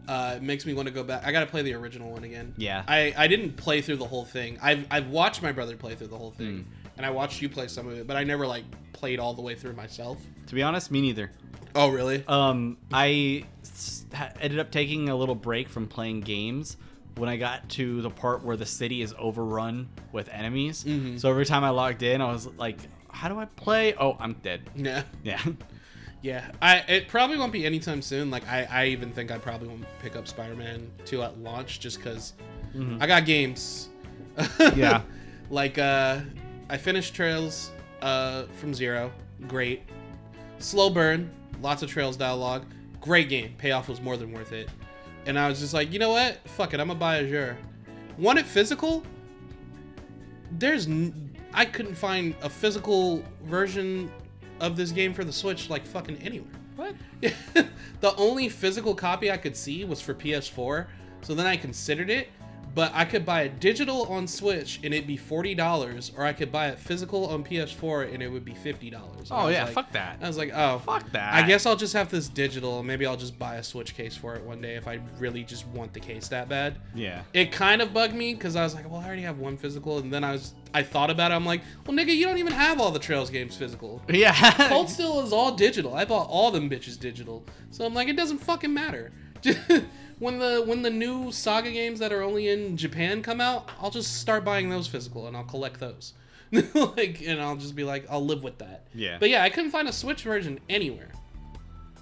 Uh, 0.06 0.34
it 0.36 0.42
makes 0.42 0.66
me 0.66 0.74
want 0.74 0.88
to 0.88 0.92
go 0.92 1.02
back. 1.02 1.24
I 1.24 1.32
gotta 1.32 1.46
play 1.46 1.62
the 1.62 1.72
original 1.74 2.10
one 2.10 2.24
again. 2.24 2.52
Yeah. 2.58 2.84
I, 2.86 3.14
I 3.16 3.26
didn't 3.26 3.56
play 3.56 3.80
through 3.80 3.96
the 3.96 4.06
whole 4.06 4.24
thing. 4.24 4.58
I've 4.60 4.86
I've 4.90 5.08
watched 5.08 5.42
my 5.42 5.52
brother 5.52 5.76
play 5.76 5.94
through 5.94 6.08
the 6.08 6.18
whole 6.18 6.32
thing, 6.32 6.66
and 7.00 7.06
I 7.06 7.10
watched 7.10 7.40
you 7.40 7.48
play 7.48 7.66
some 7.66 7.88
of 7.88 7.96
it, 7.96 8.06
but 8.06 8.18
I 8.18 8.24
never 8.24 8.46
like 8.46 8.62
played 8.92 9.18
all 9.20 9.32
the 9.32 9.40
way 9.40 9.54
through 9.54 9.72
myself. 9.72 10.18
To 10.48 10.54
be 10.54 10.62
honest, 10.62 10.90
me 10.90 11.00
neither. 11.00 11.30
Oh 11.74 11.88
really? 11.88 12.22
Um, 12.28 12.76
I 12.92 13.46
ended 14.38 14.58
up 14.58 14.70
taking 14.70 15.08
a 15.08 15.16
little 15.16 15.34
break 15.34 15.70
from 15.70 15.86
playing 15.86 16.20
games 16.20 16.76
when 17.16 17.30
I 17.30 17.38
got 17.38 17.66
to 17.70 18.02
the 18.02 18.10
part 18.10 18.44
where 18.44 18.54
the 18.58 18.66
city 18.66 19.00
is 19.00 19.14
overrun 19.18 19.88
with 20.12 20.28
enemies. 20.28 20.84
Mhm. 20.84 21.18
So 21.18 21.30
every 21.30 21.46
time 21.46 21.64
I 21.64 21.70
logged 21.70 22.02
in, 22.02 22.20
I 22.20 22.30
was 22.30 22.48
like, 22.58 22.76
"How 23.08 23.30
do 23.30 23.38
I 23.38 23.46
play?" 23.46 23.94
Oh, 23.94 24.18
I'm 24.20 24.34
dead. 24.34 24.60
yeah. 24.76 25.04
Yeah. 25.22 25.40
Yeah, 26.20 26.50
I 26.60 26.80
it 26.80 27.08
probably 27.08 27.38
won't 27.38 27.50
be 27.50 27.64
anytime 27.64 28.02
soon. 28.02 28.30
Like 28.30 28.46
I, 28.46 28.68
I 28.70 28.86
even 28.88 29.10
think 29.10 29.30
I 29.30 29.38
probably 29.38 29.68
won't 29.68 29.86
pick 30.02 30.16
up 30.16 30.28
Spider-Man 30.28 30.90
2 31.06 31.22
at 31.22 31.38
launch 31.38 31.80
just 31.80 31.96
because 31.96 32.34
I 33.00 33.06
got 33.06 33.24
games. 33.24 33.88
Yeah. 34.76 35.00
like 35.50 35.78
uh, 35.78 36.18
I 36.70 36.76
finished 36.76 37.14
Trails 37.14 37.72
uh 38.00 38.44
from 38.54 38.72
Zero, 38.72 39.12
great. 39.48 39.82
Slow 40.58 40.88
burn, 40.88 41.30
lots 41.60 41.82
of 41.82 41.90
Trails 41.90 42.16
dialogue, 42.16 42.64
great 43.00 43.28
game. 43.28 43.54
Payoff 43.58 43.88
was 43.88 44.00
more 44.00 44.16
than 44.16 44.32
worth 44.32 44.52
it. 44.52 44.68
And 45.26 45.38
I 45.38 45.48
was 45.48 45.60
just 45.60 45.74
like, 45.74 45.92
you 45.92 45.98
know 45.98 46.10
what? 46.10 46.38
Fuck 46.48 46.72
it, 46.72 46.80
I'm 46.80 46.86
gonna 46.86 46.98
buy 46.98 47.18
Azure. 47.18 47.58
Want 48.18 48.38
it 48.38 48.46
physical? 48.46 49.02
There's 50.52 50.86
n- 50.86 51.36
I 51.52 51.64
couldn't 51.64 51.94
find 51.96 52.34
a 52.42 52.48
physical 52.48 53.24
version 53.44 54.10
of 54.60 54.76
this 54.76 54.92
game 54.92 55.12
for 55.12 55.24
the 55.24 55.32
Switch 55.32 55.68
like 55.68 55.84
fucking 55.84 56.18
anywhere. 56.18 56.52
What? 56.76 56.94
the 58.00 58.14
only 58.16 58.48
physical 58.48 58.94
copy 58.94 59.30
I 59.30 59.36
could 59.36 59.56
see 59.56 59.84
was 59.84 60.00
for 60.00 60.14
PS4, 60.14 60.86
so 61.22 61.34
then 61.34 61.46
I 61.46 61.56
considered 61.56 62.10
it, 62.10 62.28
but 62.74 62.92
I 62.94 63.04
could 63.04 63.24
buy 63.26 63.42
it 63.42 63.60
digital 63.60 64.04
on 64.06 64.26
Switch 64.26 64.80
and 64.84 64.94
it'd 64.94 65.06
be 65.06 65.16
forty 65.16 65.54
dollars, 65.54 66.12
or 66.16 66.24
I 66.24 66.32
could 66.32 66.52
buy 66.52 66.68
it 66.68 66.78
physical 66.78 67.26
on 67.26 67.44
PS4 67.44 68.12
and 68.12 68.22
it 68.22 68.28
would 68.28 68.44
be 68.44 68.54
fifty 68.54 68.90
dollars. 68.90 69.28
Oh, 69.30 69.48
yeah, 69.48 69.66
fuck 69.66 69.92
that. 69.92 70.18
I 70.22 70.26
was 70.26 70.38
like, 70.38 70.52
oh, 70.54 70.78
Fuck 70.80 71.10
that. 71.12 71.34
I 71.34 71.46
guess 71.46 71.66
I'll 71.66 71.76
just 71.76 71.92
have 71.94 72.10
this 72.10 72.28
digital. 72.28 72.82
Maybe 72.82 73.06
I'll 73.06 73.16
just 73.16 73.38
buy 73.38 73.56
a 73.56 73.62
Switch 73.62 73.94
case 73.94 74.16
for 74.16 74.34
it 74.34 74.42
one 74.42 74.60
day 74.60 74.76
if 74.76 74.88
I 74.88 75.00
really 75.18 75.44
just 75.44 75.66
want 75.68 75.92
the 75.92 76.00
case 76.00 76.28
that 76.28 76.48
bad. 76.48 76.78
Yeah. 76.94 77.22
It 77.32 77.52
kind 77.52 77.82
of 77.82 77.92
bugged 77.92 78.14
me 78.14 78.34
because 78.34 78.56
I 78.56 78.62
was 78.64 78.74
like, 78.74 78.90
well, 78.90 79.00
I 79.00 79.06
already 79.06 79.22
have 79.22 79.38
one 79.38 79.56
physical, 79.56 79.98
and 79.98 80.12
then 80.12 80.24
I 80.24 80.32
was, 80.32 80.54
I 80.74 80.82
thought 80.82 81.10
about 81.10 81.30
it. 81.30 81.34
I'm 81.34 81.46
like, 81.46 81.62
well, 81.86 81.96
nigga, 81.96 82.14
you 82.14 82.24
don't 82.24 82.38
even 82.38 82.52
have 82.52 82.80
all 82.80 82.90
the 82.90 82.98
Trails 82.98 83.30
games 83.30 83.56
physical. 83.56 84.02
Yeah. 84.08 84.34
Cold 84.68 84.88
Steel 84.90 85.20
is 85.20 85.32
all 85.32 85.54
digital. 85.54 85.94
I 85.94 86.04
bought 86.04 86.28
all 86.28 86.50
them 86.50 86.68
bitches 86.70 86.98
digital. 86.98 87.44
So 87.70 87.84
I'm 87.84 87.94
like, 87.94 88.08
it 88.08 88.16
doesn't 88.16 88.38
fucking 88.38 88.72
matter. 88.72 89.12
when 90.20 90.38
the 90.38 90.62
when 90.64 90.82
the 90.82 90.90
new 90.90 91.32
Saga 91.32 91.72
games 91.72 91.98
that 91.98 92.12
are 92.12 92.22
only 92.22 92.48
in 92.48 92.76
Japan 92.76 93.22
come 93.22 93.40
out, 93.40 93.68
I'll 93.80 93.90
just 93.90 94.20
start 94.20 94.44
buying 94.44 94.68
those 94.68 94.86
physical 94.86 95.26
and 95.26 95.36
I'll 95.36 95.44
collect 95.44 95.80
those. 95.80 96.12
like 96.52 97.22
and 97.26 97.40
I'll 97.40 97.56
just 97.56 97.74
be 97.74 97.84
like, 97.84 98.06
I'll 98.08 98.24
live 98.24 98.42
with 98.42 98.58
that. 98.58 98.86
Yeah. 98.94 99.16
But 99.18 99.30
yeah, 99.30 99.42
I 99.42 99.50
couldn't 99.50 99.70
find 99.70 99.88
a 99.88 99.92
Switch 99.92 100.22
version 100.22 100.60
anywhere. 100.68 101.10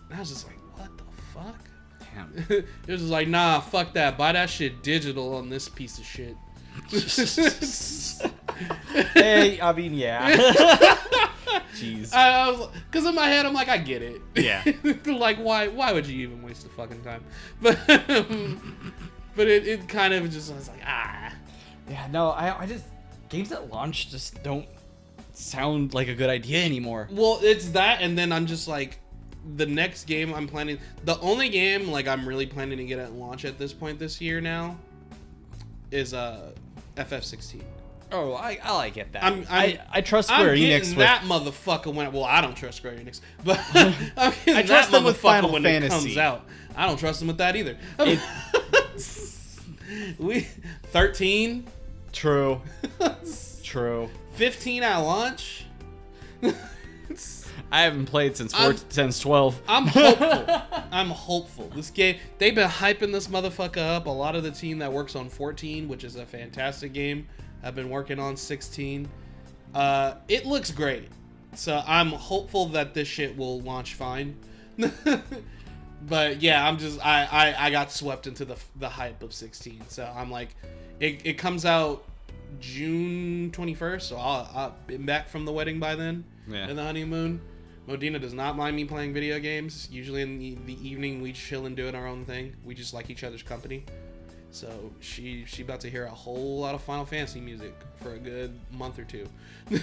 And 0.08 0.16
I 0.16 0.20
was 0.20 0.30
just 0.30 0.46
like, 0.46 0.58
what 0.76 0.90
the 0.98 1.04
fuck? 1.32 1.64
Damn. 2.14 2.32
it 2.58 2.90
was 2.90 3.00
just 3.00 3.12
like, 3.12 3.28
nah, 3.28 3.60
fuck 3.60 3.92
that. 3.94 4.18
Buy 4.18 4.32
that 4.32 4.50
shit 4.50 4.82
digital 4.82 5.36
on 5.36 5.48
this 5.48 5.68
piece 5.68 5.98
of 5.98 6.04
shit. 6.04 6.36
hey, 9.14 9.60
I 9.60 9.72
mean, 9.72 9.94
yeah. 9.94 10.30
Jeez. 11.74 12.12
I, 12.12 12.30
I 12.30 12.50
was, 12.50 12.68
cause 12.90 13.06
in 13.06 13.14
my 13.14 13.26
head 13.26 13.46
I'm 13.46 13.54
like, 13.54 13.68
I 13.68 13.78
get 13.78 14.02
it. 14.02 14.20
Yeah. 14.34 14.64
like, 15.06 15.38
why? 15.38 15.68
Why 15.68 15.92
would 15.92 16.06
you 16.06 16.22
even 16.22 16.42
waste 16.42 16.62
the 16.62 16.68
fucking 16.70 17.02
time? 17.02 17.24
But, 17.60 17.78
but 19.36 19.48
it, 19.48 19.66
it 19.66 19.88
kind 19.88 20.14
of 20.14 20.30
just 20.30 20.52
was 20.52 20.68
like, 20.68 20.80
ah. 20.84 21.32
Yeah, 21.88 22.06
no, 22.10 22.30
I, 22.30 22.60
I 22.60 22.66
just 22.66 22.84
games 23.28 23.52
at 23.52 23.70
launch 23.70 24.10
just 24.10 24.42
don't 24.42 24.66
sound 25.32 25.94
like 25.94 26.08
a 26.08 26.14
good 26.14 26.30
idea 26.30 26.64
anymore. 26.64 27.08
Well, 27.10 27.38
it's 27.42 27.70
that, 27.70 28.02
and 28.02 28.18
then 28.18 28.32
I'm 28.32 28.46
just 28.46 28.68
like, 28.68 28.98
the 29.56 29.66
next 29.66 30.04
game 30.04 30.34
I'm 30.34 30.46
planning. 30.46 30.78
The 31.04 31.18
only 31.20 31.48
game 31.48 31.88
like 31.88 32.08
I'm 32.08 32.28
really 32.28 32.46
planning 32.46 32.78
to 32.78 32.84
get 32.84 32.98
at 32.98 33.12
launch 33.12 33.44
at 33.44 33.58
this 33.58 33.72
point 33.72 33.98
this 33.98 34.20
year 34.20 34.40
now 34.40 34.76
is 35.90 36.12
uh 36.12 36.50
FF16. 36.98 37.62
Oh, 38.10 38.32
I, 38.32 38.58
I 38.64 38.90
get 38.90 39.12
that. 39.12 39.22
I'm- 39.22 39.44
I'm- 39.50 39.78
I, 39.90 39.98
I 39.98 40.00
trust 40.00 40.30
I'm 40.32 40.40
Square 40.40 40.56
getting 40.56 40.80
Enix 40.80 40.88
with 40.90 40.98
that 40.98 41.22
motherfucker 41.22 41.92
when. 41.92 42.10
Well, 42.12 42.24
I 42.24 42.40
don't 42.40 42.56
trust 42.56 42.78
Square 42.78 42.94
Enix, 42.96 43.20
but 43.44 43.60
I'm 43.74 44.32
I 44.46 44.62
trust 44.62 44.90
them 44.90 45.04
with 45.04 45.18
Final 45.18 45.52
when 45.52 45.64
it 45.66 45.68
Fantasy. 45.68 45.90
comes 46.06 46.16
out. 46.16 46.44
I 46.76 46.86
don't 46.86 46.98
trust 46.98 47.18
them 47.18 47.28
with 47.28 47.38
that 47.38 47.54
either. 47.56 47.76
It- 47.98 48.20
we 50.18 50.40
13, 50.84 51.66
True. 52.12 52.60
True. 53.62 54.08
15 54.34 54.82
at 54.82 54.98
launch. 54.98 55.64
I 57.70 57.82
haven't 57.82 58.06
played 58.06 58.36
since 58.36 58.54
I'm- 58.54 58.76
since 58.88 59.20
12. 59.20 59.60
I'm 59.68 59.86
hopeful. 59.86 60.62
I'm 60.90 61.10
hopeful. 61.10 61.70
This 61.74 61.90
game, 61.90 62.16
they've 62.38 62.54
been 62.54 62.68
hyping 62.68 63.12
this 63.12 63.28
motherfucker 63.28 63.76
up. 63.96 64.06
A 64.06 64.10
lot 64.10 64.34
of 64.34 64.42
the 64.42 64.50
team 64.50 64.78
that 64.78 64.92
works 64.92 65.14
on 65.14 65.28
14, 65.28 65.86
which 65.88 66.02
is 66.04 66.16
a 66.16 66.24
fantastic 66.24 66.92
game, 66.94 67.26
have 67.62 67.74
been 67.74 67.90
working 67.90 68.18
on 68.18 68.36
16. 68.36 69.08
Uh, 69.74 70.14
it 70.28 70.46
looks 70.46 70.70
great. 70.70 71.08
So 71.54 71.82
I'm 71.86 72.08
hopeful 72.08 72.66
that 72.68 72.94
this 72.94 73.06
shit 73.08 73.36
will 73.36 73.60
launch 73.60 73.94
fine. 73.94 74.36
but 76.02 76.40
yeah, 76.42 76.66
I'm 76.66 76.78
just 76.78 77.04
I, 77.04 77.24
I 77.30 77.66
I 77.66 77.70
got 77.70 77.90
swept 77.90 78.26
into 78.26 78.44
the 78.44 78.56
the 78.76 78.88
hype 78.88 79.22
of 79.22 79.32
16. 79.32 79.82
So 79.88 80.10
I'm 80.14 80.30
like, 80.30 80.54
it, 81.00 81.20
it 81.24 81.32
comes 81.34 81.64
out 81.64 82.04
June 82.60 83.50
21st. 83.50 84.02
So 84.02 84.16
I'll 84.16 84.50
I'll 84.54 84.76
be 84.86 84.96
back 84.96 85.28
from 85.28 85.44
the 85.44 85.52
wedding 85.52 85.80
by 85.80 85.94
then 85.96 86.24
Yeah. 86.46 86.68
and 86.68 86.78
the 86.78 86.82
honeymoon. 86.82 87.40
Modena 87.88 88.18
does 88.18 88.34
not 88.34 88.54
mind 88.54 88.76
me 88.76 88.84
playing 88.84 89.14
video 89.14 89.38
games. 89.38 89.88
Usually 89.90 90.20
in 90.20 90.38
the, 90.38 90.58
the 90.66 90.86
evening, 90.86 91.22
we 91.22 91.32
chill 91.32 91.64
and 91.64 91.74
doing 91.74 91.94
our 91.94 92.06
own 92.06 92.26
thing. 92.26 92.54
We 92.62 92.74
just 92.74 92.92
like 92.92 93.08
each 93.08 93.24
other's 93.24 93.42
company. 93.42 93.86
So 94.50 94.92
she 95.00 95.46
she 95.46 95.62
about 95.62 95.80
to 95.80 95.90
hear 95.90 96.04
a 96.04 96.10
whole 96.10 96.60
lot 96.60 96.74
of 96.74 96.82
Final 96.82 97.06
Fantasy 97.06 97.40
music 97.40 97.74
for 97.96 98.12
a 98.12 98.18
good 98.18 98.60
month 98.72 98.98
or 98.98 99.04
two. 99.04 99.26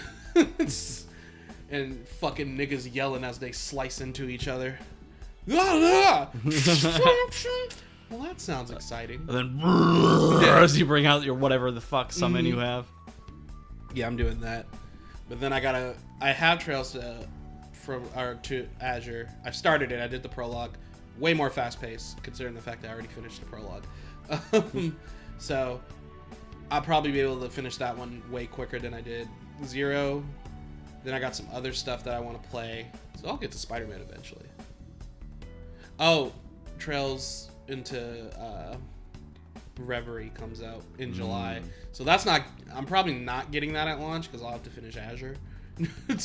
and 1.72 2.08
fucking 2.08 2.56
niggas 2.56 2.94
yelling 2.94 3.24
as 3.24 3.40
they 3.40 3.52
slice 3.52 4.02
into 4.02 4.30
each 4.30 4.48
other. 4.48 4.78
Well, 8.12 8.22
that 8.22 8.40
sounds 8.40 8.70
exciting. 8.70 9.26
And 9.28 9.60
then 9.60 9.60
as 10.44 10.78
you 10.78 10.86
bring 10.86 11.08
out 11.08 11.24
your 11.24 11.34
whatever 11.34 11.72
the 11.72 11.82
fuck 11.82 12.14
summon 12.14 12.46
mm-hmm. 12.46 12.54
you 12.54 12.60
have. 12.60 12.86
Yeah, 13.96 14.06
I'm 14.06 14.16
doing 14.16 14.40
that. 14.42 14.68
But 15.28 15.40
then 15.40 15.52
I 15.52 15.60
gotta. 15.60 15.96
I 16.22 16.32
have 16.32 16.60
Trails 16.60 16.92
to, 16.92 17.28
from 17.86 18.04
or 18.16 18.36
to 18.44 18.68
Azure. 18.82 19.30
I've 19.46 19.56
started 19.56 19.92
it. 19.92 20.02
I 20.02 20.08
did 20.08 20.24
the 20.24 20.30
prologue. 20.30 20.76
Way 21.20 21.34
more 21.34 21.50
fast 21.50 21.80
paced, 21.80 22.22
considering 22.24 22.56
the 22.56 22.62
fact 22.62 22.82
that 22.82 22.90
I 22.90 22.94
already 22.94 23.08
finished 23.10 23.40
the 23.40 23.46
prologue. 23.46 23.86
Um, 24.54 24.98
so 25.38 25.80
I'll 26.72 26.82
probably 26.82 27.12
be 27.12 27.20
able 27.20 27.40
to 27.42 27.50
finish 27.50 27.78
that 27.78 27.96
one 27.96 28.24
way 28.32 28.48
quicker 28.48 28.80
than 28.80 28.92
I 28.92 29.02
did 29.02 29.28
Zero. 29.64 30.24
Then 31.04 31.14
I 31.14 31.20
got 31.20 31.36
some 31.36 31.48
other 31.54 31.74
stuff 31.74 32.04
that 32.06 32.16
I 32.16 32.20
want 32.20 32.42
to 32.42 32.50
play. 32.50 32.88
So 33.22 33.28
I'll 33.28 33.38
get 33.38 33.52
to 33.52 33.58
Spider 33.60 33.86
Man 33.86 34.02
eventually. 34.02 34.48
Oh, 36.00 36.32
Trails 36.80 37.52
into 37.68 38.36
uh, 38.40 38.76
Reverie 39.80 40.32
comes 40.34 40.62
out 40.62 40.82
in 40.98 41.14
July. 41.14 41.62
So 41.92 42.04
that's 42.04 42.26
not. 42.26 42.42
I'm 42.74 42.86
probably 42.86 43.14
not 43.14 43.52
getting 43.52 43.74
that 43.74 43.88
at 43.88 44.00
launch 44.00 44.30
because 44.30 44.44
I'll 44.44 44.52
have 44.52 44.64
to 44.64 44.70
finish 44.70 44.98
Azure. 44.98 45.36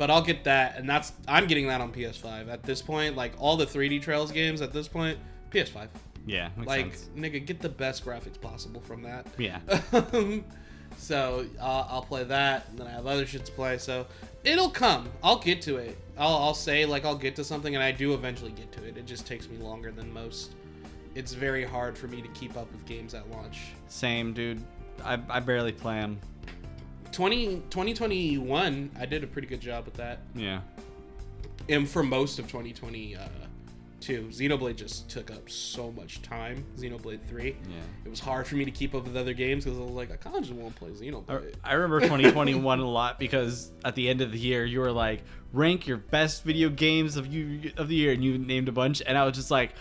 but 0.00 0.10
I'll 0.10 0.22
get 0.22 0.44
that, 0.44 0.78
and 0.78 0.88
that's. 0.88 1.12
I'm 1.28 1.46
getting 1.46 1.66
that 1.66 1.82
on 1.82 1.92
PS5 1.92 2.50
at 2.50 2.62
this 2.62 2.80
point. 2.80 3.16
Like 3.16 3.34
all 3.38 3.58
the 3.58 3.66
3D 3.66 4.00
Trails 4.00 4.32
games 4.32 4.62
at 4.62 4.72
this 4.72 4.88
point, 4.88 5.18
PS5. 5.50 5.88
Yeah, 6.26 6.48
like 6.64 6.94
sense. 6.94 7.10
nigga, 7.14 7.44
get 7.44 7.60
the 7.60 7.68
best 7.68 8.02
graphics 8.02 8.40
possible 8.40 8.80
from 8.80 9.02
that. 9.02 9.26
Yeah. 9.36 9.60
So 10.96 11.46
uh, 11.58 11.86
I'll 11.88 12.02
play 12.02 12.24
that, 12.24 12.68
and 12.68 12.78
then 12.78 12.86
I 12.86 12.90
have 12.90 13.06
other 13.06 13.24
shit 13.24 13.46
to 13.46 13.52
play. 13.52 13.78
So 13.78 14.06
it'll 14.44 14.68
come. 14.68 15.08
I'll 15.22 15.38
get 15.38 15.62
to 15.62 15.76
it. 15.76 15.96
I'll, 16.18 16.34
I'll 16.36 16.52
say 16.52 16.84
like 16.84 17.04
I'll 17.04 17.14
get 17.16 17.36
to 17.36 17.44
something, 17.44 17.74
and 17.74 17.82
I 17.82 17.92
do 17.92 18.12
eventually 18.12 18.50
get 18.50 18.70
to 18.72 18.84
it. 18.84 18.98
It 18.98 19.06
just 19.06 19.24
takes 19.24 19.48
me 19.48 19.56
longer 19.56 19.92
than 19.92 20.12
most. 20.12 20.56
It's 21.14 21.32
very 21.32 21.64
hard 21.64 21.96
for 21.96 22.08
me 22.08 22.20
to 22.20 22.28
keep 22.28 22.56
up 22.56 22.70
with 22.72 22.84
games 22.86 23.14
at 23.14 23.30
launch. 23.30 23.68
Same, 23.88 24.34
dude. 24.34 24.60
I, 25.04 25.18
I 25.30 25.40
barely 25.40 25.72
play 25.72 25.98
'em. 25.98 26.20
20, 27.12 27.62
2021, 27.70 28.90
I 28.98 29.06
did 29.06 29.24
a 29.24 29.26
pretty 29.26 29.48
good 29.48 29.60
job 29.60 29.84
with 29.84 29.94
that. 29.94 30.20
Yeah. 30.34 30.60
And 31.68 31.88
for 31.88 32.02
most 32.02 32.38
of 32.38 32.46
2022, 32.46 33.18
Xenoblade 34.00 34.76
just 34.76 35.08
took 35.08 35.30
up 35.30 35.48
so 35.50 35.92
much 35.92 36.22
time. 36.22 36.64
Xenoblade 36.76 37.20
3. 37.28 37.44
Yeah. 37.44 37.76
It 38.04 38.08
was 38.08 38.20
hard 38.20 38.46
for 38.46 38.56
me 38.56 38.64
to 38.64 38.70
keep 38.70 38.94
up 38.94 39.04
with 39.04 39.16
other 39.16 39.34
games 39.34 39.64
because 39.64 39.78
I 39.78 39.82
was 39.82 39.92
like, 39.92 40.10
I 40.10 40.16
kind 40.16 40.36
of 40.36 40.42
just 40.42 40.54
want 40.54 40.74
to 40.74 40.78
play 40.78 40.90
I, 40.90 40.94
Xenoblade. 40.94 41.54
I 41.62 41.74
remember 41.74 42.00
2021 42.00 42.78
a 42.80 42.88
lot 42.88 43.18
because 43.18 43.70
at 43.84 43.94
the 43.94 44.08
end 44.08 44.20
of 44.20 44.32
the 44.32 44.38
year 44.38 44.64
you 44.64 44.80
were 44.80 44.92
like 44.92 45.22
rank 45.52 45.86
your 45.86 45.96
best 45.96 46.44
video 46.44 46.68
games 46.68 47.16
of 47.16 47.26
you 47.26 47.72
of 47.76 47.88
the 47.88 47.96
year 47.96 48.12
and 48.12 48.22
you 48.24 48.38
named 48.38 48.68
a 48.68 48.72
bunch 48.72 49.02
and 49.04 49.18
I 49.18 49.24
was 49.24 49.34
just 49.34 49.50
like 49.50 49.72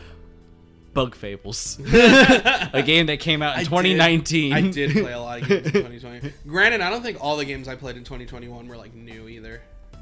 Bug 0.94 1.16
Fables, 1.16 1.80
a 1.94 2.82
game 2.86 3.06
that 3.08 3.20
came 3.20 3.42
out 3.42 3.54
in 3.54 3.60
I 3.60 3.64
did- 3.64 3.70
2019. 3.70 4.54
I 4.54 4.62
did 4.70 4.92
play 4.92 5.12
a 5.14 5.20
lot 5.20 5.42
of 5.42 5.48
games 5.48 5.66
in 5.68 5.72
2020. 6.00 6.34
Granted, 6.48 6.82
I 6.82 6.90
don't 6.90 7.04
think 7.04 7.18
all 7.22 7.38
the 7.38 7.46
games 7.46 7.68
I 7.68 7.76
played 7.76 7.96
in 7.98 8.04
2021 8.04 8.68
were 8.68 8.76
like 8.78 8.94
new 8.94 9.28
either. 9.28 9.62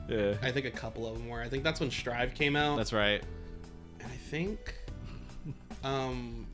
yeah, 0.10 0.36
I 0.42 0.52
think 0.52 0.66
a 0.66 0.72
couple 0.72 1.06
of 1.08 1.18
them 1.18 1.28
were. 1.28 1.42
I 1.42 1.50
think 1.50 1.64
that's 1.64 1.80
when 1.80 1.92
Strive 1.92 2.34
came 2.34 2.56
out. 2.56 2.78
that's 2.78 2.94
right. 2.94 3.22
and 4.00 4.12
I 4.12 4.16
think 4.16 4.74
um 5.84 6.48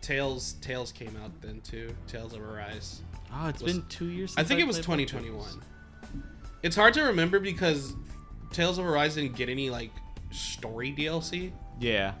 Tales 0.00 0.54
Tales 0.60 0.92
came 0.92 1.16
out 1.24 1.30
then 1.40 1.60
too. 1.62 1.94
Tales 2.08 2.32
of 2.34 2.42
Arise. 2.42 3.02
Oh, 3.34 3.48
it's 3.48 3.62
Was- 3.62 3.72
been 3.74 3.86
two 3.88 4.06
years. 4.08 4.34
I 4.36 4.42
think 4.44 4.60
it 4.60 4.66
was 4.66 4.76
2021. 4.78 5.30
Fables. 5.40 5.58
It's 6.62 6.76
hard 6.76 6.94
to 6.94 7.02
remember 7.02 7.40
because 7.40 7.94
Tales 8.52 8.78
of 8.78 8.84
Arise 8.84 9.14
didn't 9.14 9.36
get 9.36 9.48
any 9.48 9.70
like 9.70 9.90
story 10.30 10.92
DLC, 10.96 11.52
Yeah, 11.80 12.12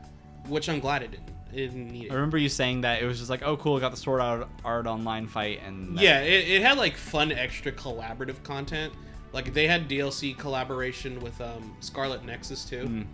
which 0.48 0.68
I'm 0.68 0.80
glad 0.80 1.02
it 1.02 1.10
didn't. 1.12 1.28
It 1.52 1.56
didn't 1.56 1.88
need 1.88 2.04
it. 2.06 2.10
I 2.12 2.14
remember 2.14 2.38
you 2.38 2.48
saying 2.48 2.80
that 2.82 3.02
it 3.02 3.06
was 3.06 3.18
just 3.18 3.28
like, 3.28 3.42
oh, 3.42 3.56
cool, 3.58 3.76
I 3.76 3.80
got 3.80 3.90
the 3.90 3.96
Sword 3.96 4.20
Art, 4.20 4.48
art 4.64 4.86
Online 4.86 5.26
fight, 5.26 5.60
and 5.64 5.96
that- 5.96 6.02
Yeah, 6.02 6.20
it, 6.20 6.48
it 6.48 6.62
had 6.62 6.78
like 6.78 6.96
fun 6.96 7.30
extra 7.30 7.70
collaborative 7.72 8.42
content. 8.42 8.92
Like 9.32 9.52
they 9.54 9.66
had 9.66 9.88
DLC 9.88 10.36
collaboration 10.36 11.20
with 11.20 11.40
um, 11.40 11.74
Scarlet 11.80 12.24
Nexus 12.24 12.64
too. 12.64 12.84
Mm. 12.86 13.06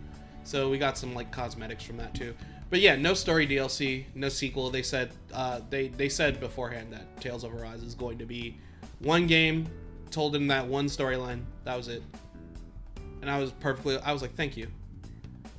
So 0.45 0.71
we 0.71 0.79
got 0.79 0.97
some 0.97 1.15
like 1.15 1.31
cosmetics 1.31 1.85
from 1.85 1.97
that 1.99 2.15
too. 2.15 2.35
But 2.71 2.81
yeah, 2.81 2.97
no 2.97 3.15
story 3.15 3.47
DLC, 3.47 4.05
no 4.15 4.29
sequel. 4.29 4.71
They 4.71 4.83
said 4.83 5.11
uh, 5.33 5.61
they 5.71 5.89
they 5.89 6.09
said 6.09 6.39
beforehand 6.41 6.93
that 6.93 7.21
Tales 7.21 7.45
of 7.45 7.55
Arise 7.55 7.83
is 7.83 7.95
going 7.95 8.19
to 8.19 8.27
be 8.27 8.59
one 8.99 9.27
game 9.27 9.67
told 10.11 10.35
in 10.37 10.47
that 10.49 10.67
one 10.67 10.87
storyline. 10.87 11.43
That 11.65 11.77
was 11.77 11.89
it. 11.89 12.03
And 13.21 13.31
I 13.31 13.39
was 13.39 13.53
perfectly. 13.53 13.99
I 13.99 14.13
was 14.13 14.23
like, 14.23 14.35
thank 14.35 14.57
you. 14.57 14.69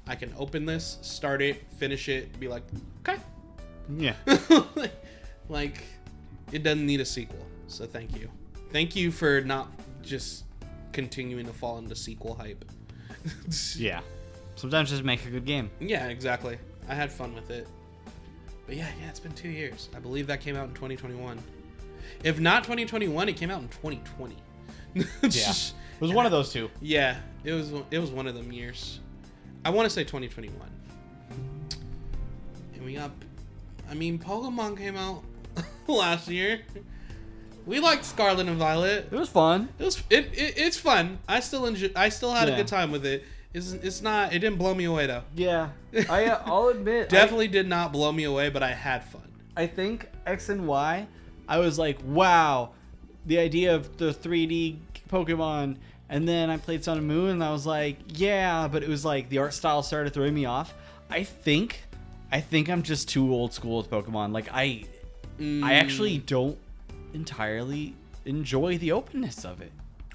I 0.09 0.15
can 0.15 0.33
open 0.37 0.65
this, 0.65 0.97
start 1.03 1.39
it, 1.41 1.63
finish 1.77 2.09
it, 2.09 2.37
be 2.39 2.47
like, 2.47 2.63
okay. 3.07 3.21
yeah, 3.95 4.15
Like, 5.49 5.83
it 6.51 6.63
doesn't 6.63 6.85
need 6.85 6.99
a 6.99 7.05
sequel. 7.05 7.45
So 7.67 7.85
thank 7.85 8.19
you. 8.19 8.27
Thank 8.73 8.95
you 8.95 9.11
for 9.11 9.41
not 9.41 9.71
just 10.01 10.45
continuing 10.93 11.45
to 11.45 11.53
fall 11.53 11.77
into 11.77 11.95
sequel 11.95 12.33
hype. 12.33 12.65
Yeah. 13.75 14.01
Sometimes 14.55 14.89
just 14.89 15.03
make 15.03 15.25
a 15.25 15.29
good 15.29 15.45
game. 15.45 15.69
Yeah, 15.79 16.07
exactly. 16.07 16.57
I 16.87 16.95
had 16.95 17.11
fun 17.11 17.35
with 17.35 17.51
it. 17.51 17.67
But 18.65 18.75
yeah, 18.75 18.87
yeah, 18.99 19.09
it's 19.09 19.19
been 19.19 19.31
two 19.33 19.49
years. 19.49 19.89
I 19.95 19.99
believe 19.99 20.25
that 20.27 20.41
came 20.41 20.55
out 20.55 20.67
in 20.67 20.73
2021. 20.73 21.37
If 22.23 22.39
not 22.39 22.63
2021, 22.63 23.29
it 23.29 23.37
came 23.37 23.51
out 23.51 23.61
in 23.61 23.67
2020. 23.69 24.35
Yeah. 25.21 25.51
It 25.51 26.01
was 26.01 26.13
one 26.13 26.25
of 26.25 26.31
those 26.31 26.51
two. 26.51 26.71
Yeah, 26.81 27.17
it 27.43 27.51
was 27.53 27.71
it 27.91 27.99
was 27.99 28.09
one 28.09 28.25
of 28.25 28.33
them 28.33 28.51
years. 28.51 29.01
I 29.69 29.71
want 29.71 29.85
to 29.85 29.91
say 29.91 30.03
2021. 30.03 30.51
And 32.73 32.83
we 32.83 32.95
got 32.95 33.11
I 33.87 33.93
mean 33.93 34.17
Pokemon 34.17 34.79
came 34.79 34.95
out 34.97 35.23
last 35.87 36.27
year. 36.27 36.61
We 37.67 37.79
liked 37.79 38.03
Scarlet 38.03 38.47
and 38.47 38.57
Violet. 38.57 39.09
It 39.11 39.15
was 39.15 39.29
fun. 39.29 39.69
It 39.77 39.83
was 39.83 40.01
it, 40.09 40.25
it 40.33 40.55
it's 40.57 40.79
fun. 40.79 41.19
I 41.27 41.39
still 41.39 41.67
enjoy 41.67 41.91
I 41.95 42.09
still 42.09 42.31
had 42.33 42.47
Yeah. 42.47 42.55
a 42.55 42.57
good 42.57 42.65
time 42.67 42.91
with 42.91 43.05
it. 43.05 43.23
It's 43.53 43.73
it's 43.73 44.01
not 44.01 44.33
it 44.33 44.39
didn't 44.39 44.57
blow 44.57 44.73
me 44.73 44.85
away 44.85 45.05
though. 45.05 45.21
Yeah. 45.35 45.69
I, 46.09 46.25
uh, 46.25 46.41
I'll 46.45 46.69
admit. 46.69 47.09
Definitely 47.09 47.49
did 47.49 47.67
not 47.67 47.91
blow 47.93 48.11
me 48.11 48.23
away, 48.23 48.49
but 48.49 48.63
I 48.63 48.71
had 48.71 49.03
fun. 49.03 49.31
I 49.55 49.67
think 49.67 50.09
X 50.25 50.49
and 50.49 50.65
Y, 50.65 51.05
I 51.47 51.59
was 51.59 51.77
like, 51.77 51.99
wow, 52.03 52.71
the 53.27 53.37
idea 53.37 53.75
of 53.75 53.97
the 53.97 54.15
3D 54.15 54.79
Pokemon. 55.11 55.77
And 56.09 56.27
then 56.27 56.49
I 56.49 56.57
played 56.57 56.83
Sun 56.83 56.97
and 56.97 57.07
Moon, 57.07 57.29
and 57.29 57.43
I 57.43 57.51
was 57.51 57.65
like, 57.65 57.97
yeah, 58.07 58.67
but 58.67 58.81
it 58.81 58.89
was 58.89 59.05
like 59.05 59.29
the 59.29 59.37
art 59.37 59.53
style 59.53 59.83
started 59.83 60.13
throwing 60.13 60.33
me 60.33 60.45
off. 60.45 60.73
I 61.09 61.23
think, 61.23 61.83
I 62.31 62.41
think 62.41 62.69
I'm 62.69 62.81
just 62.81 63.09
too 63.09 63.31
old 63.31 63.53
school 63.53 63.77
with 63.77 63.89
Pokemon. 63.89 64.33
Like 64.33 64.49
I, 64.51 64.85
I 65.39 65.41
mm. 65.41 65.69
actually 65.69 66.17
don't 66.17 66.57
entirely 67.13 67.95
enjoy 68.25 68.77
the 68.79 68.91
openness 68.91 69.45
of 69.45 69.61
it. 69.61 69.71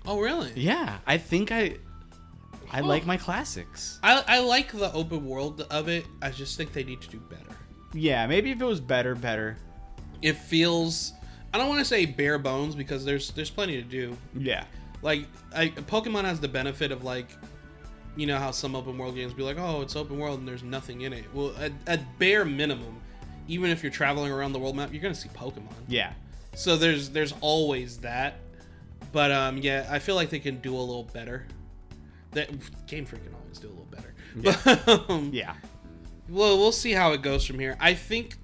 Oh 0.07 0.20
really? 0.20 0.53
Yeah, 0.55 0.99
I 1.07 1.16
think 1.16 1.53
I, 1.53 1.76
I 2.70 2.80
like 2.80 3.07
my 3.07 3.16
classics. 3.16 4.01
I, 4.03 4.22
I 4.26 4.40
like 4.40 4.72
the 4.72 4.92
open 4.92 5.24
world 5.24 5.66
of 5.70 5.88
it. 5.88 6.05
I 6.20 6.30
just 6.30 6.57
think 6.57 6.72
they 6.72 6.84
need 6.84 7.01
to 7.03 7.09
do 7.09 7.20
better. 7.20 7.57
Yeah, 7.92 8.26
maybe 8.26 8.51
if 8.51 8.61
it 8.61 8.64
was 8.64 8.80
better, 8.80 9.14
better. 9.14 9.57
It 10.22 10.36
feels 10.36 11.12
I 11.53 11.59
don't 11.59 11.68
want 11.68 11.78
to 11.78 11.84
say 11.84 12.05
bare 12.05 12.38
bones 12.38 12.74
because 12.74 13.05
there's 13.05 13.30
there's 13.30 13.51
plenty 13.51 13.76
to 13.76 13.88
do. 13.88 14.16
Yeah. 14.36 14.64
Like 15.05 15.26
I, 15.55 15.68
Pokemon 15.68 16.24
has 16.24 16.40
the 16.40 16.48
benefit 16.48 16.90
of 16.90 17.05
like 17.05 17.28
you 18.16 18.26
know 18.26 18.38
how 18.38 18.50
some 18.50 18.74
open 18.74 18.98
world 18.98 19.14
games 19.14 19.32
be 19.34 19.42
like, 19.44 19.59
"Oh, 19.59 19.82
it's 19.82 19.94
open 19.94 20.18
world 20.18 20.40
and 20.40 20.48
there's 20.48 20.62
nothing 20.64 21.02
in 21.02 21.12
it." 21.12 21.24
Well, 21.32 21.55
at, 21.61 21.70
at 21.86 22.18
bare 22.18 22.44
minimum, 22.44 23.00
even 23.46 23.70
if 23.70 23.82
you're 23.82 23.92
traveling 23.92 24.32
around 24.32 24.52
the 24.52 24.59
world 24.59 24.74
map, 24.76 24.92
you're 24.92 25.02
going 25.02 25.14
to 25.14 25.20
see 25.20 25.28
Pokemon. 25.28 25.74
Yeah. 25.86 26.12
So 26.57 26.76
there's 26.76 27.11
there's 27.11 27.34
always 27.40 27.98
that. 27.98 28.38
But 29.12 29.30
um 29.30 29.59
yeah, 29.59 29.86
I 29.90 29.98
feel 30.00 30.14
like 30.16 30.30
they 30.30 30.38
can 30.40 30.59
do 30.59 30.74
a 30.74 30.80
little 30.80 31.05
better. 31.12 31.46
That 32.32 32.48
Game 32.88 33.05
Freak 33.05 33.22
can 33.24 33.34
always 33.34 33.59
do 33.59 33.68
a 33.68 33.70
little 33.70 33.84
better. 33.90 34.14
But, 34.86 35.09
um, 35.11 35.30
Yeah. 35.32 35.55
well, 36.28 36.59
we'll 36.59 36.72
see 36.72 36.90
how 36.92 37.12
it 37.12 37.22
goes 37.22 37.44
from 37.46 37.61
here. 37.61 37.76
I 37.78 37.94
think 37.94 38.36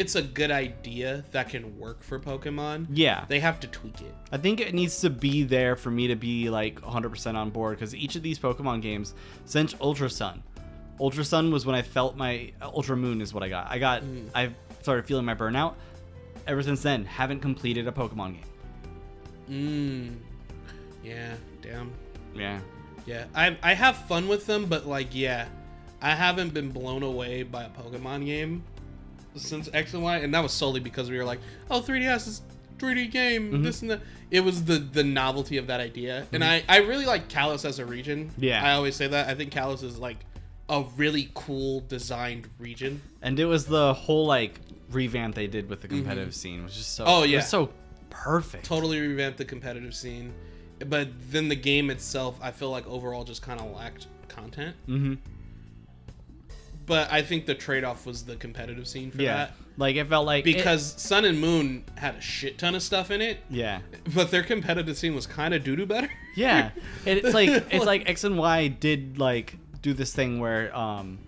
it's 0.00 0.14
a 0.14 0.22
good 0.22 0.50
idea 0.50 1.22
that 1.30 1.50
can 1.50 1.78
work 1.78 2.02
for 2.02 2.18
Pokemon. 2.18 2.86
Yeah. 2.88 3.26
They 3.28 3.38
have 3.38 3.60
to 3.60 3.66
tweak 3.66 4.00
it. 4.00 4.14
I 4.32 4.38
think 4.38 4.58
it 4.58 4.72
needs 4.72 4.98
to 5.02 5.10
be 5.10 5.42
there 5.42 5.76
for 5.76 5.90
me 5.90 6.06
to 6.06 6.16
be 6.16 6.48
like 6.48 6.80
100% 6.80 7.34
on 7.34 7.50
board 7.50 7.78
because 7.78 7.94
each 7.94 8.16
of 8.16 8.22
these 8.22 8.38
Pokemon 8.38 8.80
games, 8.80 9.12
since 9.44 9.74
Ultra 9.78 10.08
Sun, 10.08 10.42
Ultra 10.98 11.22
Sun 11.22 11.52
was 11.52 11.66
when 11.66 11.74
I 11.74 11.82
felt 11.82 12.16
my 12.16 12.50
Ultra 12.62 12.96
Moon 12.96 13.20
is 13.20 13.34
what 13.34 13.42
I 13.42 13.50
got. 13.50 13.70
I 13.70 13.78
got 13.78 14.02
I 14.34 14.54
started 14.80 15.04
feeling 15.04 15.26
my 15.26 15.34
burnout. 15.34 15.74
Ever 16.46 16.62
since 16.62 16.82
then, 16.82 17.04
haven't 17.04 17.40
completed 17.40 17.86
a 17.86 17.92
Pokemon 17.92 18.36
game. 18.36 18.44
Mm. 19.50 20.16
Yeah, 21.04 21.34
damn. 21.60 21.92
Yeah. 22.34 22.58
Yeah. 23.04 23.26
I 23.34 23.58
I 23.62 23.74
have 23.74 23.96
fun 23.96 24.28
with 24.28 24.46
them, 24.46 24.64
but 24.64 24.86
like 24.86 25.08
yeah, 25.14 25.46
I 26.00 26.14
haven't 26.14 26.54
been 26.54 26.70
blown 26.70 27.02
away 27.02 27.42
by 27.42 27.64
a 27.64 27.68
Pokemon 27.68 28.24
game 28.24 28.62
since 29.36 29.68
X 29.72 29.94
and 29.94 30.02
Y, 30.02 30.18
and 30.18 30.34
that 30.34 30.42
was 30.42 30.52
solely 30.52 30.80
because 30.80 31.10
we 31.10 31.16
were 31.18 31.24
like, 31.24 31.40
oh, 31.70 31.80
3DS 31.80 32.28
is 32.28 32.42
3D 32.78 33.10
game, 33.10 33.52
mm-hmm. 33.52 33.62
this 33.62 33.82
and 33.82 33.90
that. 33.90 34.00
It 34.30 34.40
was 34.40 34.64
the 34.64 34.78
the 34.78 35.02
novelty 35.02 35.56
of 35.56 35.66
that 35.66 35.80
idea, 35.80 36.26
and 36.32 36.42
mm-hmm. 36.42 36.70
I 36.70 36.76
I 36.76 36.78
really 36.80 37.06
like 37.06 37.28
Kalos 37.28 37.64
as 37.64 37.78
a 37.78 37.84
region. 37.86 38.30
Yeah. 38.38 38.64
I 38.64 38.74
always 38.74 38.94
say 38.94 39.08
that. 39.08 39.28
I 39.28 39.34
think 39.34 39.52
Kalos 39.52 39.82
is 39.82 39.98
like 39.98 40.18
a 40.70 40.84
really 40.96 41.28
cool 41.34 41.80
designed 41.88 42.48
region. 42.58 43.02
And 43.22 43.38
it 43.38 43.44
was 43.44 43.66
the 43.66 43.92
whole 43.92 44.26
like 44.26 44.60
revamp 44.90 45.34
they 45.34 45.48
did 45.48 45.68
with 45.68 45.82
the 45.82 45.88
mm-hmm. 45.88 45.98
competitive 45.98 46.34
scene, 46.34 46.62
which 46.62 46.76
is 46.78 46.86
so 46.86 47.04
Oh, 47.06 47.22
yeah. 47.24 47.40
so 47.40 47.70
perfect. 48.08 48.64
Totally 48.64 49.00
revamped 49.00 49.38
the 49.38 49.44
competitive 49.44 49.94
scene, 49.94 50.32
but 50.86 51.08
then 51.30 51.48
the 51.48 51.56
game 51.56 51.90
itself, 51.90 52.38
I 52.40 52.52
feel 52.52 52.70
like 52.70 52.86
overall 52.86 53.24
just 53.24 53.42
kind 53.42 53.60
of 53.60 53.74
lacked 53.74 54.06
content. 54.28 54.76
But 56.90 57.12
I 57.12 57.22
think 57.22 57.46
the 57.46 57.54
trade 57.54 57.84
off 57.84 58.04
was 58.04 58.24
the 58.24 58.34
competitive 58.34 58.88
scene 58.88 59.12
for 59.12 59.22
Yeah. 59.22 59.36
that. 59.36 59.54
Like 59.76 59.94
it 59.94 60.08
felt 60.08 60.26
like 60.26 60.44
it- 60.44 60.56
because 60.56 61.00
Sun 61.00 61.24
and 61.24 61.40
Moon 61.40 61.84
had 61.96 62.16
a 62.16 62.20
shit 62.20 62.58
ton 62.58 62.74
of 62.74 62.82
stuff 62.82 63.12
in 63.12 63.20
it, 63.20 63.38
yeah. 63.48 63.78
but 64.12 64.32
their 64.32 64.42
competitive 64.42 64.98
scene 64.98 65.14
was 65.14 65.24
kind 65.24 65.54
of 65.54 65.62
doo 65.62 65.76
doo 65.76 65.86
better. 65.86 66.10
Yeah, 66.34 66.70
it's 67.06 67.32
like 67.32 67.48
it's 67.70 67.86
like 67.86 68.08
X 68.08 68.24
and 68.24 68.36
Y 68.36 68.66
did 68.66 69.18
like 69.18 69.56
do 69.82 69.94
this 69.94 70.12
thing 70.12 70.40
where 70.40 70.76
um 70.76 71.18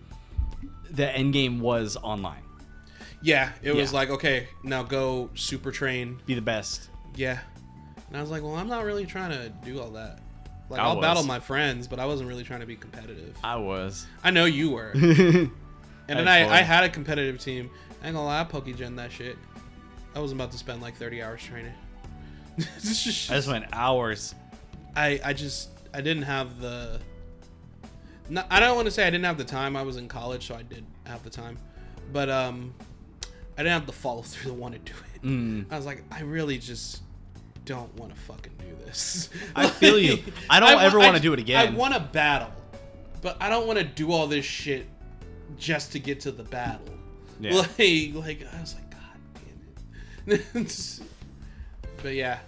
the 0.90 1.08
end 1.16 1.32
game 1.32 1.60
was 1.60 1.96
online, 1.96 2.42
yeah, 3.22 3.52
it 3.62 3.74
was 3.74 3.92
Yeah. 3.92 3.98
like 3.98 4.10
okay, 4.10 4.48
now 4.64 4.82
go 4.82 5.30
super 5.34 5.70
train. 5.70 6.18
be 6.26 6.34
the 6.34 6.42
best. 6.42 6.88
Yeah, 7.14 7.38
and 8.08 8.16
I 8.16 8.20
was 8.20 8.30
like, 8.32 8.42
well, 8.42 8.56
I'm 8.56 8.68
not 8.68 8.84
really 8.84 9.06
trying 9.06 9.30
to 9.30 9.48
do 9.64 9.80
all 9.80 9.90
that. 9.92 10.18
Like 10.68 10.80
I 10.80 10.84
I'll 10.84 10.96
was. 10.96 11.02
battle 11.02 11.22
my 11.24 11.40
friends, 11.40 11.86
but 11.86 11.98
I 11.98 12.06
wasn't 12.06 12.28
really 12.28 12.44
trying 12.44 12.60
to 12.60 12.66
be 12.66 12.76
competitive. 12.76 13.36
I 13.44 13.56
was. 13.56 14.06
I 14.24 14.30
know 14.30 14.44
you 14.46 14.70
were, 14.70 14.90
and 14.94 15.50
then 16.08 16.28
I. 16.28 16.48
I 16.48 16.62
had 16.62 16.84
a 16.84 16.88
competitive 16.88 17.38
team. 17.40 17.70
I 18.02 18.06
ain't 18.06 18.14
gonna 18.14 18.26
lie, 18.26 18.40
I 18.40 18.44
Pokegen 18.44 18.96
that 18.96 19.12
shit. 19.12 19.36
I 20.14 20.18
was 20.18 20.32
about 20.32 20.50
to 20.52 20.58
spend 20.58 20.82
like 20.82 20.96
30 20.96 21.22
hours 21.22 21.42
training. 21.42 21.72
Just- 22.58 23.30
I 23.30 23.34
just 23.34 23.48
went 23.48 23.64
hours. 23.72 24.34
I 24.96 25.20
I 25.24 25.32
just 25.32 25.68
I 25.94 26.00
didn't 26.00 26.24
have 26.24 26.60
the. 26.60 27.00
No, 28.28 28.42
I 28.50 28.60
don't 28.60 28.76
want 28.76 28.86
to 28.86 28.90
say 28.90 29.06
I 29.06 29.10
didn't 29.10 29.24
have 29.24 29.36
the 29.38 29.44
time. 29.44 29.76
I 29.76 29.82
was 29.82 29.96
in 29.96 30.08
college, 30.08 30.46
so 30.46 30.54
I 30.54 30.62
did 30.62 30.84
have 31.04 31.22
the 31.22 31.30
time, 31.30 31.58
but 32.12 32.30
um, 32.30 32.72
I 33.58 33.62
didn't 33.62 33.72
have 33.72 33.86
the 33.86 33.92
follow 33.92 34.22
through 34.22 34.52
to 34.52 34.54
want 34.56 34.74
to 34.74 34.80
do 34.80 34.98
it. 35.14 35.22
Mm. 35.26 35.66
I 35.70 35.76
was 35.76 35.84
like, 35.86 36.02
I 36.10 36.20
really 36.22 36.56
just 36.58 37.02
don't 37.64 37.94
want 37.96 38.14
to 38.14 38.20
fucking 38.22 38.52
do 38.58 38.84
this. 38.84 39.28
I 39.56 39.68
feel 39.68 39.98
you. 39.98 40.22
I 40.48 40.60
don't 40.60 40.74
wa- 40.74 40.82
ever 40.82 40.98
wanna 40.98 41.20
do 41.20 41.32
it 41.32 41.38
again. 41.38 41.74
I 41.74 41.76
want 41.76 41.94
to 41.94 42.00
battle, 42.00 42.52
but 43.20 43.36
I 43.40 43.48
don't 43.48 43.66
want 43.66 43.78
to 43.78 43.84
do 43.84 44.12
all 44.12 44.26
this 44.26 44.44
shit 44.44 44.86
just 45.58 45.92
to 45.92 45.98
get 45.98 46.20
to 46.20 46.32
the 46.32 46.44
battle. 46.44 46.86
Yeah. 47.40 47.52
Like, 47.78 48.14
like 48.14 48.46
I 48.54 48.60
was 48.60 48.74
like, 48.74 48.90
God 48.90 49.00
damn 50.26 50.36
it. 50.62 51.00
but 52.02 52.14
yeah, 52.14 52.38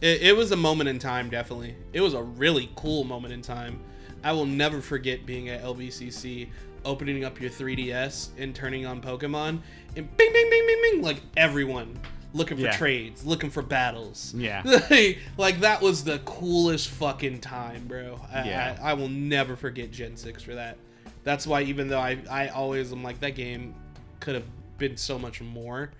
it, 0.00 0.22
it 0.22 0.36
was 0.36 0.52
a 0.52 0.56
moment 0.56 0.88
in 0.88 0.98
time. 0.98 1.30
Definitely, 1.30 1.74
it 1.92 2.00
was 2.00 2.14
a 2.14 2.22
really 2.22 2.70
cool 2.76 3.04
moment 3.04 3.34
in 3.34 3.42
time. 3.42 3.80
I 4.22 4.32
will 4.32 4.46
never 4.46 4.80
forget 4.80 5.24
being 5.24 5.48
at 5.48 5.62
LBCC, 5.62 6.48
opening 6.84 7.24
up 7.24 7.40
your 7.40 7.50
3DS 7.50 8.28
and 8.38 8.54
turning 8.54 8.84
on 8.86 9.00
Pokemon, 9.00 9.60
and 9.96 10.16
bing, 10.16 10.32
bing, 10.32 10.50
bing, 10.50 10.66
bing, 10.66 10.82
bing, 10.82 11.02
like 11.02 11.22
everyone 11.36 11.98
looking 12.32 12.56
for 12.56 12.64
Yeah. 12.64 12.76
trades, 12.76 13.24
looking 13.24 13.50
for 13.50 13.62
battles. 13.62 14.32
Yeah. 14.36 14.62
like, 15.36 15.60
that 15.60 15.80
was 15.82 16.04
the 16.04 16.18
coolest 16.20 16.88
fucking 16.90 17.40
time, 17.40 17.86
bro. 17.86 18.20
I, 18.32 18.44
Yeah. 18.48 18.78
I, 18.82 18.90
I 18.90 18.94
will 18.94 19.08
never 19.08 19.56
forget 19.56 19.90
Gen 19.90 20.16
6 20.16 20.42
for 20.42 20.54
that. 20.54 20.76
That's 21.24 21.46
why 21.46 21.62
even 21.62 21.88
though 21.88 21.98
I, 22.00 22.18
I 22.30 22.48
always 22.48 22.92
am 22.92 23.02
like 23.02 23.20
that 23.20 23.34
game 23.34 23.74
could 24.20 24.34
have 24.34 24.44
been 24.78 24.96
so 24.96 25.18
much 25.18 25.40
more, 25.40 25.90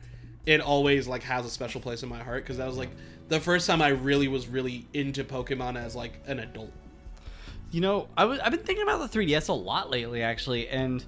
it 0.47 0.61
always 0.61 1.07
like 1.07 1.22
has 1.24 1.45
a 1.45 1.51
special 1.51 1.81
place 1.81 2.03
in 2.03 2.09
my 2.09 2.22
heart 2.22 2.43
because 2.45 2.57
that 2.57 2.66
was 2.66 2.78
like 2.78 2.91
the 3.28 3.39
first 3.39 3.66
time 3.66 3.83
I 3.83 3.89
really 3.89 4.28
was 4.28 4.49
really 4.49 4.87
into 4.95 5.22
Pokemon 5.22 5.76
as 5.76 5.95
like 5.95 6.14
an 6.26 6.39
adult. 6.41 6.72
You 7.70 7.81
know, 7.83 8.09
I 8.16 8.24
was 8.24 8.41
I've 8.41 8.51
been 8.51 8.62
thinking 8.64 8.83
about 8.83 9.11
the 9.12 9.18
3DS 9.18 9.49
a 9.49 9.53
lot 9.53 9.91
lately, 9.91 10.22
actually, 10.22 10.68
and 10.68 11.05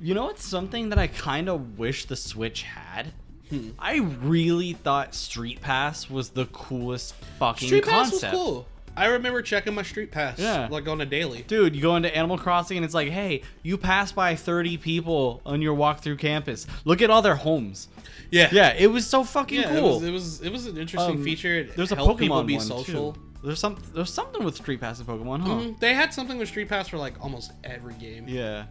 you 0.00 0.14
know, 0.14 0.30
it's 0.30 0.44
something 0.44 0.88
that 0.88 0.98
I 0.98 1.06
kind 1.06 1.48
of 1.48 1.78
wish 1.78 2.06
the 2.06 2.16
Switch 2.16 2.62
had. 2.62 3.12
Hmm. 3.50 3.70
I 3.78 3.98
really 3.98 4.72
thought 4.72 5.14
Street 5.14 5.60
Pass 5.60 6.10
was 6.10 6.30
the 6.30 6.46
coolest 6.46 7.14
fucking 7.38 7.68
Street 7.68 7.84
Pass 7.84 8.10
was 8.12 8.24
cool. 8.24 8.66
I 8.98 9.06
remember 9.08 9.42
checking 9.42 9.74
my 9.74 9.82
Street 9.82 10.10
Pass 10.10 10.38
Yeah. 10.38 10.68
like 10.70 10.88
on 10.88 11.00
a 11.02 11.06
daily. 11.06 11.42
Dude, 11.46 11.76
you 11.76 11.82
go 11.82 11.96
into 11.96 12.14
Animal 12.16 12.38
Crossing 12.38 12.78
and 12.78 12.84
it's 12.84 12.94
like, 12.94 13.08
hey, 13.10 13.42
you 13.62 13.76
pass 13.76 14.10
by 14.10 14.34
30 14.36 14.78
people 14.78 15.42
on 15.44 15.60
your 15.60 15.74
walk 15.74 16.00
through 16.00 16.16
campus. 16.16 16.66
Look 16.86 17.02
at 17.02 17.10
all 17.10 17.20
their 17.20 17.36
homes. 17.36 17.88
Yeah, 18.30 18.48
Yeah, 18.50 18.72
it 18.76 18.86
was 18.88 19.06
so 19.06 19.22
fucking 19.22 19.60
yeah. 19.60 19.78
cool. 19.78 20.02
It 20.02 20.02
was, 20.02 20.02
it 20.02 20.10
was 20.12 20.40
it 20.42 20.52
was 20.52 20.66
an 20.66 20.78
interesting 20.78 21.16
Um, 21.18 21.24
feature. 21.24 21.56
It 21.60 21.76
There's 21.76 21.92
a 21.92 21.96
Pokemon 21.96 22.18
people 22.18 22.42
be 22.44 22.56
one 22.56 22.66
social. 22.66 23.12
too. 23.12 23.20
There's 23.44 23.60
some 23.60 23.76
there's 23.94 24.12
something 24.12 24.42
with 24.42 24.56
Street 24.56 24.80
Pass 24.80 24.98
and 24.98 25.06
Pokemon, 25.06 25.42
huh? 25.42 25.48
Mhm. 25.50 25.78
They 25.78 25.92
had 25.94 26.12
something 26.12 26.36
with 26.38 26.48
Street 26.48 26.68
Pass 26.68 26.88
for 26.88 26.96
like 26.96 27.22
almost 27.22 27.52
every 27.62 27.94
game. 27.94 28.24
Yeah. 28.26 28.64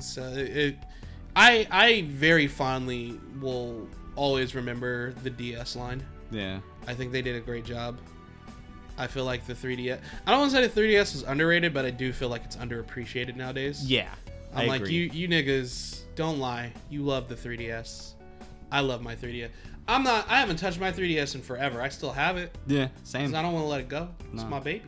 So 0.00 0.22
it, 0.34 0.76
I 1.36 1.68
I 1.70 2.02
very 2.08 2.48
fondly 2.48 3.14
will 3.40 3.86
always 4.16 4.54
remember 4.54 5.12
the 5.22 5.30
DS 5.30 5.76
line. 5.76 6.04
Yeah. 6.30 6.60
I 6.86 6.94
think 6.94 7.12
they 7.12 7.22
did 7.22 7.36
a 7.36 7.40
great 7.40 7.64
job. 7.64 7.98
I 8.98 9.06
feel 9.06 9.24
like 9.24 9.46
the 9.46 9.54
3DS. 9.54 9.98
I 10.26 10.30
don't 10.30 10.40
want 10.40 10.52
to 10.52 10.56
say 10.58 10.66
the 10.66 10.80
3DS 10.80 11.14
is 11.14 11.22
underrated, 11.22 11.72
but 11.72 11.84
I 11.84 11.90
do 11.90 12.12
feel 12.12 12.28
like 12.28 12.44
it's 12.44 12.56
underappreciated 12.56 13.34
nowadays. 13.36 13.84
Yeah. 13.84 14.10
I'm 14.54 14.64
I 14.64 14.66
like 14.66 14.80
agree. 14.82 14.94
you, 14.94 15.02
you 15.12 15.28
niggas. 15.28 16.00
Don't 16.16 16.38
lie. 16.38 16.72
You 16.90 17.02
love 17.02 17.28
the 17.28 17.34
3DS. 17.34 18.12
I 18.72 18.80
love 18.80 19.00
my 19.02 19.16
3DS. 19.16 19.48
I'm 19.88 20.02
not. 20.04 20.28
I 20.28 20.38
haven't 20.38 20.56
touched 20.56 20.78
my 20.78 20.92
3DS 20.92 21.34
in 21.34 21.40
forever. 21.42 21.80
I 21.80 21.88
still 21.88 22.12
have 22.12 22.36
it. 22.36 22.56
Yeah, 22.66 22.88
Same. 23.04 23.34
I 23.34 23.42
don't 23.42 23.52
want 23.54 23.64
to 23.64 23.68
let 23.68 23.80
it 23.80 23.88
go. 23.88 24.08
It's 24.32 24.42
No. 24.42 24.48
my 24.48 24.60
baby. 24.60 24.84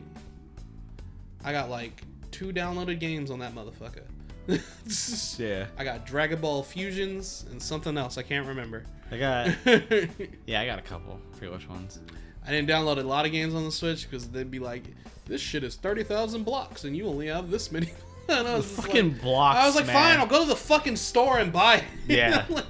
I 1.43 1.51
got 1.51 1.69
like 1.69 2.03
two 2.31 2.53
downloaded 2.53 2.99
games 2.99 3.31
on 3.31 3.39
that 3.39 3.53
motherfucker. 3.55 4.03
Yeah. 5.39 5.67
I 5.77 5.83
got 5.83 6.05
Dragon 6.05 6.39
Ball 6.39 6.63
Fusions 6.63 7.45
and 7.51 7.61
something 7.61 7.97
else. 7.97 8.17
I 8.17 8.21
can't 8.23 8.45
remember. 8.47 8.83
I 9.13 9.17
got. 9.17 9.55
Yeah, 10.45 10.61
I 10.61 10.65
got 10.65 10.79
a 10.79 10.81
couple. 10.81 11.19
I 11.31 11.35
forget 11.35 11.53
which 11.53 11.69
ones. 11.69 11.99
I 12.45 12.51
didn't 12.51 12.67
download 12.69 12.97
a 12.97 13.01
lot 13.07 13.25
of 13.25 13.31
games 13.31 13.53
on 13.55 13.63
the 13.63 13.71
Switch 13.71 14.09
because 14.09 14.27
they'd 14.27 14.51
be 14.51 14.59
like, 14.59 14.83
"This 15.25 15.39
shit 15.41 15.63
is 15.63 15.75
thirty 15.75 16.03
thousand 16.03 16.43
blocks, 16.43 16.83
and 16.83 16.95
you 16.95 17.07
only 17.07 17.27
have 17.27 17.49
this 17.49 17.71
many." 17.71 17.89
and 18.29 18.47
I 18.47 18.55
was 18.55 18.65
Fucking 18.75 19.13
like, 19.13 19.21
blocks. 19.21 19.59
I 19.59 19.65
was 19.67 19.75
like, 19.75 19.85
man. 19.87 19.95
"Fine, 19.95 20.19
I'll 20.19 20.27
go 20.27 20.41
to 20.41 20.49
the 20.49 20.55
fucking 20.55 20.95
store 20.97 21.39
and 21.39 21.51
buy." 21.53 21.75
it." 21.75 21.83
Yeah. 22.07 22.45
Like, 22.49 22.65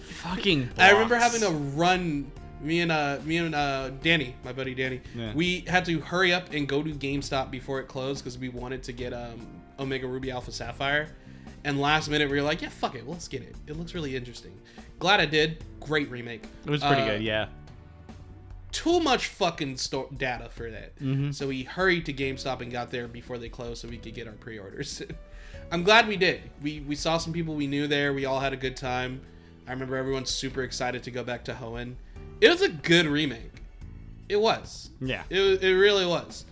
Fucking. 0.00 0.70
I 0.78 0.90
remember 0.92 1.16
having 1.16 1.40
to 1.42 1.50
run. 1.50 2.30
Me 2.60 2.80
and 2.80 2.90
uh, 2.90 3.18
me 3.24 3.36
and 3.36 3.54
uh, 3.54 3.90
Danny, 4.02 4.34
my 4.44 4.52
buddy 4.52 4.74
Danny, 4.74 5.00
Yeah. 5.14 5.32
we 5.32 5.60
had 5.60 5.84
to 5.84 6.00
hurry 6.00 6.34
up 6.34 6.52
and 6.52 6.66
go 6.66 6.82
to 6.82 6.90
GameStop 6.90 7.52
before 7.52 7.78
it 7.78 7.86
closed 7.86 8.24
because 8.24 8.36
we 8.36 8.48
wanted 8.48 8.82
to 8.82 8.92
get 8.92 9.12
um, 9.12 9.46
Omega 9.78 10.08
Ruby 10.08 10.32
Alpha 10.32 10.50
Sapphire. 10.50 11.08
And 11.62 11.80
last 11.80 12.08
minute, 12.08 12.28
we 12.28 12.36
were 12.36 12.42
like, 12.42 12.60
"Yeah, 12.60 12.70
fuck 12.70 12.96
it, 12.96 13.06
let's 13.06 13.28
get 13.28 13.42
it. 13.42 13.54
It 13.68 13.76
looks 13.76 13.94
really 13.94 14.16
interesting." 14.16 14.58
Glad 14.98 15.20
I 15.20 15.26
did. 15.26 15.64
Great 15.80 16.10
remake. 16.10 16.42
It 16.64 16.70
was 16.70 16.82
pretty 16.82 17.02
Uh, 17.02 17.06
good. 17.06 17.22
Yeah. 17.22 17.46
Too 18.70 19.00
much 19.00 19.26
fucking 19.28 19.78
sto- 19.78 20.10
data 20.16 20.48
for 20.50 20.70
that. 20.70 20.98
Mhm. 21.00 21.34
So 21.34 21.48
we 21.48 21.62
hurried 21.62 22.04
to 22.06 22.12
GameStop 22.12 22.60
and 22.60 22.70
got 22.70 22.90
there 22.90 23.08
before 23.08 23.38
they 23.38 23.48
closed, 23.48 23.80
so 23.80 23.88
we 23.88 23.96
could 23.96 24.14
get 24.14 24.26
our 24.26 24.34
pre-orders. 24.34 25.02
I'm 25.72 25.82
glad 25.84 26.06
we 26.06 26.16
did. 26.16 26.42
We 26.62 26.80
we 26.80 26.94
saw 26.94 27.18
some 27.18 27.32
people 27.32 27.54
we 27.54 27.66
knew 27.66 27.86
there. 27.86 28.12
We 28.12 28.24
all 28.26 28.40
had 28.40 28.52
a 28.52 28.56
good 28.56 28.76
time. 28.76 29.20
I 29.66 29.72
remember 29.72 29.96
everyone 29.96 30.26
super 30.26 30.62
excited 30.62 31.02
to 31.04 31.10
go 31.10 31.24
back 31.24 31.44
to 31.44 31.54
Hoenn. 31.54 31.94
It 32.40 32.48
was 32.50 32.62
a 32.62 32.68
good 32.68 33.06
remake. 33.06 33.52
It 34.28 34.40
was. 34.40 34.90
Yeah. 35.00 35.22
It 35.30 35.62
it 35.62 35.74
really 35.74 36.06
was. 36.06 36.44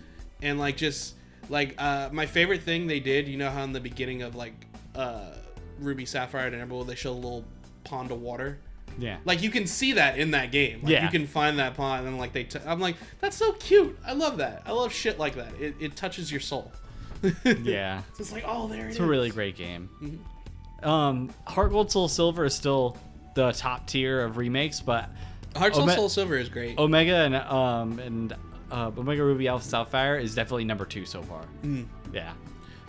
And 0.42 0.58
like 0.58 0.76
just 0.78 1.14
like 1.50 1.74
uh 1.78 2.08
my 2.12 2.26
favorite 2.26 2.62
thing 2.62 2.86
they 2.86 3.00
did, 3.00 3.28
you 3.28 3.36
know 3.36 3.50
how 3.50 3.62
in 3.62 3.72
the 3.72 3.80
beginning 3.80 4.22
of 4.22 4.34
like 4.34 4.54
uh 4.94 5.32
Ruby 5.78 6.06
Sapphire 6.06 6.46
and 6.46 6.56
Emerald 6.56 6.88
they 6.88 6.94
show 6.94 7.12
a 7.12 7.14
little 7.14 7.44
pond 7.86 8.10
of 8.10 8.20
water. 8.20 8.58
Yeah. 8.98 9.18
Like 9.24 9.42
you 9.42 9.50
can 9.50 9.66
see 9.66 9.92
that 9.94 10.18
in 10.18 10.30
that 10.32 10.50
game. 10.52 10.80
Like 10.82 10.92
Yeah. 10.92 11.04
you 11.04 11.10
can 11.10 11.26
find 11.26 11.58
that 11.58 11.74
pond 11.74 12.06
and 12.06 12.18
like 12.18 12.32
they 12.32 12.44
t- 12.44 12.58
I'm 12.66 12.80
like 12.80 12.96
that's 13.20 13.36
so 13.36 13.52
cute. 13.54 13.98
I 14.06 14.12
love 14.12 14.38
that. 14.38 14.62
I 14.66 14.72
love 14.72 14.92
shit 14.92 15.18
like 15.18 15.34
that. 15.36 15.52
It, 15.60 15.74
it 15.80 15.96
touches 15.96 16.30
your 16.30 16.40
soul. 16.40 16.72
Yeah. 17.62 18.02
It's 18.18 18.32
like 18.32 18.44
oh 18.46 18.68
there 18.68 18.84
it 18.86 18.88
It's 18.88 18.96
is. 18.96 19.02
a 19.02 19.06
really 19.06 19.30
great 19.30 19.56
game. 19.56 19.88
Mm-hmm. 20.02 20.88
Um, 20.88 21.30
Heart 21.46 21.72
Gold 21.72 21.90
Soul 21.90 22.08
Silver 22.08 22.44
is 22.44 22.54
still 22.54 22.96
the 23.34 23.52
top 23.52 23.86
tier 23.86 24.20
of 24.20 24.36
remakes, 24.36 24.80
but 24.80 25.08
Heart 25.56 25.74
Soul 25.74 25.84
Ome- 25.84 25.96
Soul 25.96 26.08
Silver 26.08 26.36
is 26.36 26.48
great. 26.48 26.78
Omega 26.78 27.16
and 27.16 27.34
um 27.34 27.98
and 27.98 28.34
uh, 28.70 28.90
Omega 28.96 29.22
Ruby 29.24 29.46
Alpha 29.48 29.64
Sapphire 29.64 30.16
is 30.16 30.34
definitely 30.34 30.64
number 30.64 30.84
two 30.84 31.04
so 31.06 31.22
far. 31.22 31.42
Mm. 31.64 31.86
Yeah. 32.12 32.32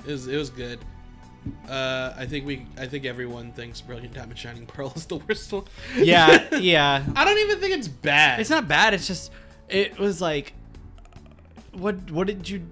It 0.05 0.11
was 0.11 0.27
it 0.27 0.37
was 0.37 0.49
good. 0.49 0.79
Uh, 1.69 2.13
I 2.17 2.25
think 2.25 2.45
we 2.45 2.65
I 2.77 2.87
think 2.87 3.05
everyone 3.05 3.51
thinks 3.51 3.81
Brilliant 3.81 4.13
Diamond 4.13 4.37
Shining 4.37 4.65
Pearl 4.65 4.93
is 4.95 5.05
the 5.05 5.17
worst 5.17 5.51
one. 5.51 5.65
Yeah. 5.95 6.55
yeah. 6.59 7.03
I 7.15 7.25
don't 7.25 7.37
even 7.39 7.59
think 7.59 7.73
it's 7.73 7.87
bad. 7.87 8.39
It's 8.39 8.49
not 8.49 8.67
bad. 8.67 8.93
It's 8.93 9.07
just 9.07 9.31
it 9.69 9.97
was 9.97 10.21
like, 10.21 10.53
what 11.73 12.11
what 12.11 12.27
did 12.27 12.49
you? 12.49 12.65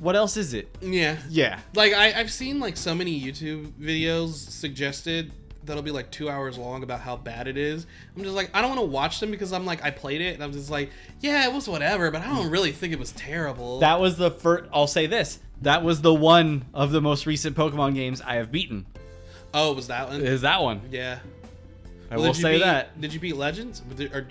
What 0.00 0.14
else 0.14 0.36
is 0.36 0.52
it? 0.52 0.68
Yeah. 0.80 1.16
Yeah. 1.28 1.60
Like 1.74 1.92
I, 1.94 2.12
I've 2.12 2.30
seen 2.30 2.60
like 2.60 2.76
so 2.76 2.94
many 2.94 3.20
YouTube 3.20 3.72
videos 3.72 4.34
suggested 4.34 5.32
that'll 5.64 5.82
be 5.82 5.90
like 5.90 6.10
two 6.10 6.28
hours 6.30 6.56
long 6.56 6.82
about 6.82 7.00
how 7.00 7.16
bad 7.16 7.48
it 7.48 7.56
is. 7.56 7.86
I'm 8.16 8.22
just 8.22 8.34
like 8.34 8.50
I 8.54 8.60
don't 8.60 8.70
want 8.70 8.80
to 8.80 8.86
watch 8.86 9.20
them 9.20 9.30
because 9.30 9.52
I'm 9.52 9.64
like 9.64 9.82
I 9.84 9.90
played 9.90 10.20
it 10.20 10.34
and 10.34 10.42
I'm 10.42 10.52
just 10.52 10.70
like 10.70 10.90
yeah 11.20 11.46
it 11.46 11.52
was 11.52 11.68
whatever, 11.68 12.10
but 12.10 12.22
I 12.22 12.26
don't 12.26 12.50
really 12.50 12.72
think 12.72 12.92
it 12.92 12.98
was 12.98 13.12
terrible. 13.12 13.80
That 13.80 14.00
was 14.00 14.16
the 14.16 14.30
first. 14.30 14.70
I'll 14.72 14.86
say 14.86 15.06
this. 15.06 15.40
That 15.62 15.82
was 15.82 16.02
the 16.02 16.12
one 16.14 16.66
of 16.74 16.92
the 16.92 17.00
most 17.00 17.26
recent 17.26 17.56
Pokemon 17.56 17.94
games 17.94 18.20
I 18.20 18.34
have 18.36 18.52
beaten. 18.52 18.86
oh, 19.54 19.72
was 19.72 19.86
that 19.88 20.08
one? 20.08 20.20
Is 20.22 20.42
that 20.42 20.62
one? 20.62 20.82
yeah. 20.90 21.18
I 22.10 22.16
Well, 22.16 22.26
will 22.26 22.34
say 22.34 22.52
beat- 22.54 22.64
that. 22.64 23.00
Did 23.00 23.12
you 23.12 23.18
beat 23.20 23.36
Legends? 23.36 23.82
Or, 24.12 24.28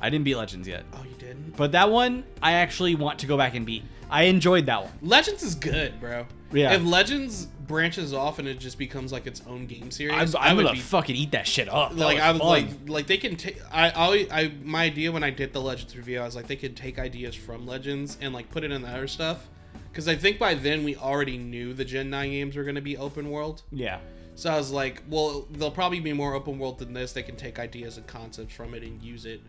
I 0.00 0.08
didn't 0.08 0.24
beat 0.24 0.36
Legends 0.36 0.66
yet, 0.66 0.84
oh, 0.94 1.02
you 1.02 1.14
didn't. 1.18 1.56
but 1.56 1.72
that 1.72 1.90
one 1.90 2.24
I 2.42 2.52
actually 2.52 2.94
want 2.94 3.18
to 3.18 3.26
go 3.26 3.36
back 3.36 3.54
and 3.54 3.66
beat. 3.66 3.82
I 4.08 4.24
enjoyed 4.24 4.66
that 4.66 4.82
one. 4.84 4.92
Legends 5.02 5.42
is 5.42 5.54
good, 5.54 6.00
bro. 6.00 6.26
Yeah. 6.52 6.72
If 6.72 6.82
Legends 6.84 7.46
branches 7.66 8.12
off 8.14 8.38
and 8.40 8.48
it 8.48 8.58
just 8.58 8.78
becomes 8.78 9.12
like 9.12 9.26
its 9.26 9.42
own 9.46 9.66
game 9.66 9.90
series, 9.90 10.34
I'm, 10.34 10.40
I 10.42 10.48
I'm 10.48 10.56
would 10.56 10.62
gonna 10.64 10.74
be 10.74 10.80
fucking 10.80 11.14
eat 11.14 11.32
that 11.32 11.46
shit 11.46 11.68
up. 11.68 11.90
That 11.94 11.98
like 12.04 12.18
I 12.18 12.32
was 12.32 12.40
like 12.40 12.68
like 12.88 13.06
they 13.06 13.18
can 13.18 13.36
take 13.36 13.58
I 13.70 13.90
always 13.90 14.28
I 14.32 14.50
my 14.64 14.84
idea 14.84 15.12
when 15.12 15.22
I 15.22 15.30
did 15.30 15.52
the 15.52 15.60
Legends 15.60 15.94
review 15.96 16.18
I 16.20 16.24
was 16.24 16.34
like 16.34 16.46
they 16.48 16.56
could 16.56 16.74
take 16.76 16.98
ideas 16.98 17.34
from 17.36 17.66
Legends 17.66 18.16
and 18.20 18.32
like 18.34 18.50
put 18.50 18.64
it 18.64 18.72
in 18.72 18.82
the 18.82 18.88
other 18.88 19.06
stuff 19.06 19.46
because 19.90 20.08
I 20.08 20.16
think 20.16 20.38
by 20.38 20.54
then 20.54 20.84
we 20.84 20.96
already 20.96 21.38
knew 21.38 21.74
the 21.74 21.84
Gen 21.84 22.10
9 22.10 22.30
games 22.30 22.56
were 22.56 22.64
going 22.64 22.74
to 22.76 22.80
be 22.80 22.96
open 22.96 23.30
world 23.30 23.62
yeah, 23.72 23.98
so 24.34 24.50
I 24.50 24.56
was 24.56 24.70
like 24.70 25.02
well 25.08 25.46
they'll 25.50 25.70
probably 25.70 26.00
be 26.00 26.12
more 26.12 26.34
open 26.34 26.58
world 26.58 26.78
than 26.78 26.92
this 26.92 27.12
they 27.12 27.22
can 27.22 27.36
take 27.36 27.58
ideas 27.58 27.96
and 27.96 28.06
concepts 28.06 28.54
from 28.54 28.74
it 28.74 28.82
and 28.82 29.02
use 29.02 29.26
it 29.26 29.40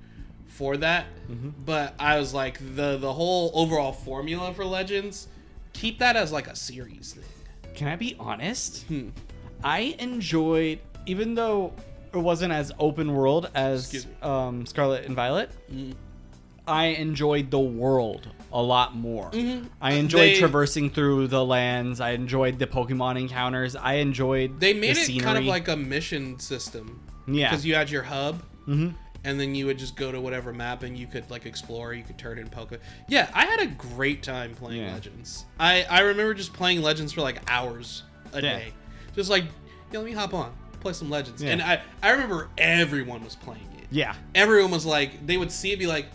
for 0.47 0.75
that 0.77 1.05
but 1.65 1.95
I 1.97 2.17
was 2.17 2.33
like 2.33 2.59
the 2.75 2.97
the 2.97 3.13
whole 3.13 3.51
overall 3.53 3.93
formula 3.93 4.53
for 4.53 4.65
Legends 4.65 5.27
keep 5.73 5.99
that 5.99 6.15
as 6.15 6.31
like 6.31 6.47
a 6.47 6.55
series 6.55 7.13
thing 7.13 7.23
can 7.75 7.87
I 7.87 7.95
be 7.95 8.15
honest? 8.19 8.83
Hmm. 8.83 9.09
I 9.63 9.95
enjoyed, 9.99 10.79
even 11.05 11.35
though 11.35 11.73
it 12.13 12.17
wasn't 12.17 12.53
as 12.53 12.71
open 12.79 13.13
world 13.13 13.49
as 13.53 14.05
um, 14.21 14.65
Scarlet 14.65 15.05
and 15.05 15.15
Violet. 15.15 15.51
Mm. 15.71 15.95
I 16.68 16.86
enjoyed 16.88 17.51
the 17.51 17.59
world 17.59 18.28
a 18.53 18.62
lot 18.62 18.95
more. 18.95 19.32
Mhm. 19.32 19.68
I 19.82 19.93
enjoyed 19.93 20.22
They- 20.36 20.39
traversing 20.39 20.89
through 20.89 21.28
the 21.28 21.43
lands. 21.43 21.99
I 22.01 22.12
enjoyed 22.12 22.59
the 22.59 22.68
Pokemon 22.68 23.20
encounters. 23.20 23.76
I 23.76 23.95
enjoyed 23.95 24.59
they 24.59 24.74
made 24.74 24.95
the 24.95 25.18
it 25.18 25.24
kind 25.24 25.38
of 25.38 25.45
like 25.45 25.68
a 25.68 25.76
mission 25.76 26.38
system 26.39 26.99
yeah, 27.28 27.49
because 27.49 27.66
you 27.66 27.76
had 27.76 27.89
your 27.89 28.03
hub 28.03 28.43
hmm 28.66 28.89
and 29.24 29.39
then 29.39 29.53
you 29.53 29.68
would 29.68 29.78
just 29.78 29.95
go 29.95 30.12
to 30.12 30.20
whatever 30.20 30.51
map 30.51 30.82
and 30.82 30.97
you 30.97 31.05
could 31.05 31.30
like 31.30 31.45
explore 31.45 31.93
you 31.93 32.03
could 32.03 32.18
turn 32.18 32.38
in 32.39 32.47
Pokemon. 32.49 32.80
Yeah, 33.07 33.30
I 33.34 33.45
had 33.45 33.59
a 33.59 33.68
great 33.68 34.24
time 34.24 34.55
playing 34.55 34.82
Yeah. 34.82 34.93
Legends. 34.93 35.45
I 35.59 35.84
I 35.89 35.99
remember 36.01 36.34
just 36.34 36.53
playing 36.53 36.82
Legends 36.82 37.14
for 37.14 37.22
like 37.22 37.39
hours 37.49 38.03
a 38.34 38.38
Yeah. 38.41 38.57
day, 38.59 38.74
just 39.16 39.30
like 39.30 39.45
yeah, 39.91 39.99
let 39.99 40.05
me 40.05 40.12
hop 40.14 40.34
on 40.34 40.51
play 40.82 40.93
some 40.93 41.09
Legends. 41.09 41.41
Yeah. 41.43 41.51
And 41.51 41.62
I 41.62 41.82
I 42.03 42.09
remember 42.12 42.49
everyone 42.57 43.24
was 43.24 43.36
playing 43.36 43.68
it. 43.78 43.88
yeah, 43.91 44.16
Everyone 44.36 44.72
was 44.72 44.86
like 44.86 45.26
they 45.26 45.38
would 45.38 45.51
see 45.51 45.72
it 45.72 45.78
be 45.80 45.86
like, 45.88 46.07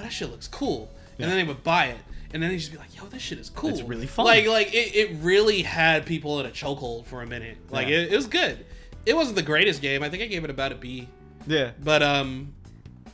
oh 0.00 0.02
that 0.04 0.12
shit 0.12 0.30
looks 0.30 0.48
cool, 0.48 0.90
Yeah. 1.18 1.24
and 1.26 1.32
then 1.32 1.38
they 1.38 1.44
would 1.52 1.62
buy 1.62 1.86
it. 1.86 1.98
And 2.32 2.40
then 2.42 2.50
they 2.50 2.56
just 2.58 2.70
be 2.72 2.78
like, 2.78 2.96
"Yo, 2.96 3.04
this 3.06 3.20
shit 3.22 3.38
is 3.38 3.50
cool. 3.50 3.70
It's 3.70 3.82
really 3.82 4.06
fun." 4.06 4.24
Like, 4.24 4.46
like 4.46 4.72
it, 4.72 4.94
it 4.94 5.16
really 5.20 5.62
had 5.62 6.06
people 6.06 6.38
in 6.40 6.46
a 6.46 6.50
chokehold 6.50 7.06
for 7.06 7.22
a 7.22 7.26
minute. 7.26 7.56
Like, 7.70 7.88
Yeah. 7.88 7.96
it, 7.98 8.12
it 8.12 8.16
was 8.16 8.26
good. 8.26 8.64
It 9.04 9.16
wasn't 9.16 9.34
the 9.36 9.42
greatest 9.42 9.82
game. 9.82 10.02
I 10.02 10.08
think 10.10 10.22
I 10.22 10.26
gave 10.26 10.44
it 10.44 10.50
about 10.50 10.72
a 10.72 10.76
B 10.76 11.08
yeah. 11.46 11.70
but 11.82 12.02
um 12.02 12.52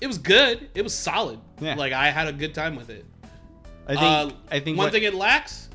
it 0.00 0.06
was 0.08 0.18
good 0.18 0.68
it 0.74 0.82
was 0.82 0.92
solid 0.92 1.38
Yeah. 1.60 1.76
like 1.76 1.92
i 1.92 2.10
had 2.10 2.26
a 2.26 2.32
good 2.32 2.54
time 2.54 2.74
with 2.74 2.90
it 2.90 3.04
I 3.86 3.92
think 3.92 4.02
uh, 4.02 4.30
I 4.50 4.58
think 4.60 4.76
one 4.76 4.86
what- 4.86 4.92
thing 4.92 5.04
it 5.04 5.14
lacks 5.14 5.68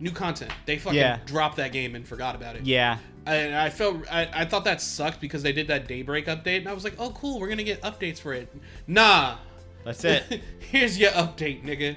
new 0.00 0.10
content 0.10 0.50
they 0.66 0.76
fucking 0.76 0.98
Yeah. 0.98 1.18
dropped 1.24 1.56
that 1.58 1.70
game 1.72 1.94
and 1.94 2.06
forgot 2.06 2.34
about 2.34 2.56
it 2.56 2.64
Yeah, 2.66 2.98
and 3.26 3.54
i 3.54 3.70
felt 3.70 3.98
I, 4.10 4.28
I 4.32 4.44
thought 4.44 4.64
that 4.64 4.82
sucked 4.82 5.20
because 5.20 5.44
they 5.44 5.52
did 5.52 5.68
that 5.68 5.86
daybreak 5.86 6.26
update 6.26 6.58
and 6.58 6.68
i 6.68 6.72
was 6.72 6.82
like 6.82 6.94
oh 6.98 7.10
cool 7.10 7.38
we're 7.38 7.48
gonna 7.48 7.62
get 7.62 7.80
updates 7.82 8.18
for 8.18 8.32
it 8.34 8.52
nah 8.88 9.36
that's 9.84 10.04
it. 10.04 10.42
here's 10.58 10.98
your 10.98 11.10
update 11.12 11.62
nigga 11.64 11.96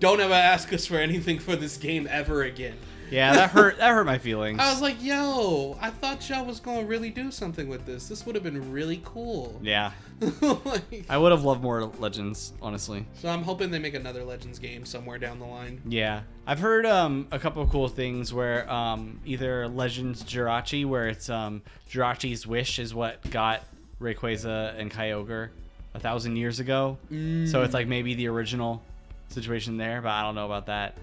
don't 0.00 0.20
ever 0.20 0.34
ask 0.34 0.72
us 0.72 0.84
for 0.84 0.96
anything 0.96 1.38
for 1.38 1.54
this 1.54 1.76
game 1.76 2.08
ever 2.10 2.42
again 2.42 2.76
yeah, 3.12 3.34
that 3.34 3.50
hurt. 3.50 3.76
That 3.76 3.90
hurt 3.90 4.06
my 4.06 4.16
feelings. 4.16 4.58
I 4.58 4.70
was 4.70 4.80
like, 4.80 5.02
yo, 5.02 5.76
I 5.82 5.90
thought 5.90 6.26
y'all 6.30 6.46
was 6.46 6.60
gonna 6.60 6.86
really 6.86 7.10
do 7.10 7.30
something 7.30 7.68
with 7.68 7.84
this. 7.84 8.08
This 8.08 8.24
would 8.24 8.34
have 8.34 8.42
been 8.42 8.72
really 8.72 9.02
cool. 9.04 9.60
yeah, 9.62 9.92
Like- 10.40 11.04
I 11.10 11.18
would 11.18 11.30
have 11.30 11.44
loved 11.44 11.62
more 11.62 11.84
Legends, 11.98 12.54
honestly. 12.62 13.04
So 13.20 13.28
I'm 13.28 13.42
hoping 13.42 13.70
they 13.70 13.78
make 13.78 13.92
another 13.94 14.24
Legends 14.24 14.58
game 14.58 14.86
somewhere 14.86 15.18
down 15.18 15.38
the 15.38 15.44
line. 15.44 15.82
Yeah, 15.86 16.22
I've 16.46 16.58
heard 16.60 16.86
um, 16.86 17.28
a 17.30 17.38
couple 17.38 17.60
of 17.60 17.68
cool 17.68 17.88
things 17.88 18.32
where 18.32 18.70
um, 18.70 19.20
either 19.26 19.68
Legends 19.68 20.22
Jirachi, 20.24 20.86
where 20.86 21.08
it's 21.08 21.28
um, 21.28 21.60
Jirachi's 21.90 22.46
wish 22.46 22.78
is 22.78 22.94
what 22.94 23.30
got 23.30 23.62
Rayquaza 24.00 24.78
and 24.78 24.90
Kyogre 24.90 25.50
a 25.94 26.00
thousand 26.00 26.36
years 26.36 26.60
ago. 26.60 26.98
So 27.10 27.62
it's 27.62 27.74
like 27.74 27.86
maybe 27.88 28.14
the 28.14 28.28
original 28.28 28.82
situation 29.28 29.76
there, 29.76 30.00
but 30.02 30.10
I 30.10 30.22
don't 30.22 30.34
know 30.34 30.46
about 30.46 30.66
that 30.66 30.96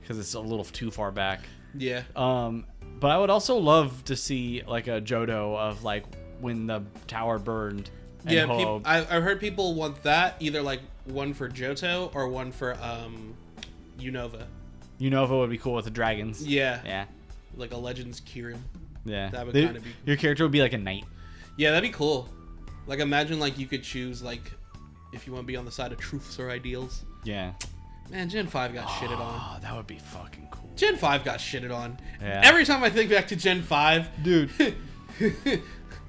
because 0.00 0.18
it's 0.18 0.34
a 0.34 0.40
little 0.40 0.64
too 0.64 0.90
far 0.90 1.10
back. 1.10 1.40
Yeah. 1.76 2.02
Um, 2.14 2.64
but 3.00 3.10
I 3.10 3.18
would 3.18 3.30
also 3.30 3.56
love 3.56 4.04
to 4.04 4.16
see 4.16 4.62
like 4.66 4.86
a 4.88 5.00
Johto 5.00 5.56
of 5.56 5.84
like 5.84 6.04
when 6.40 6.66
the 6.66 6.82
tower 7.06 7.38
burned. 7.38 7.90
And 8.24 8.32
Yeah, 8.32 8.46
peop 8.46 8.82
I, 8.84 8.98
I've 9.00 9.22
heard 9.22 9.38
people 9.40 9.74
want 9.74 10.02
that 10.02 10.36
either 10.40 10.62
like 10.62 10.80
one 11.04 11.34
for 11.34 11.48
Johto 11.48 12.10
or 12.14 12.28
one 12.28 12.50
for 12.52 12.74
um, 12.82 13.34
Unova. 13.98 14.44
Unova 15.00 15.38
would 15.40 15.50
be 15.50 15.58
cool 15.58 15.74
with 15.74 15.84
the 15.84 15.90
dragons. 15.90 16.44
Yeah, 16.46 16.80
Yeah. 16.84 17.04
like 17.56 17.72
a 17.72 17.76
Legends 17.76 18.20
Kyurem. 18.20 18.58
Yeah. 19.04 19.28
That 19.28 19.46
would 19.46 19.54
kinda 19.54 19.80
be- 19.80 19.90
Your 20.04 20.16
character 20.16 20.44
would 20.44 20.52
be 20.52 20.60
like 20.60 20.72
a 20.72 20.78
knight. 20.78 21.04
Yeah, 21.56 21.70
that'd 21.70 21.88
be 21.88 21.94
cool. 21.94 22.28
Like 22.86 23.00
imagine 23.00 23.38
like 23.38 23.58
you 23.58 23.66
could 23.66 23.82
choose 23.82 24.22
like 24.22 24.52
if 25.12 25.26
you 25.26 25.32
want 25.32 25.44
to 25.44 25.46
be 25.46 25.56
on 25.56 25.64
the 25.64 25.70
side 25.70 25.92
of 25.92 25.98
truths 25.98 26.38
or 26.38 26.50
ideals. 26.50 27.04
Yeah. 27.24 27.52
Man, 28.10 28.28
Gen 28.28 28.46
Five 28.46 28.72
got 28.72 28.86
shitted 28.86 29.18
on. 29.18 29.40
Oh, 29.56 29.58
that 29.60 29.74
would 29.74 29.86
be 29.88 29.98
fucking 29.98 30.48
cool. 30.52 30.70
Gen 30.76 30.96
Five 30.96 31.24
got 31.24 31.38
shitted 31.38 31.74
on. 31.74 31.98
Yeah. 32.22 32.40
Every 32.44 32.64
time 32.64 32.84
I 32.84 32.90
think 32.90 33.10
back 33.10 33.26
to 33.28 33.36
Gen 33.36 33.62
Five, 33.62 34.08
Dude. 34.22 34.50
hey, 35.18 35.60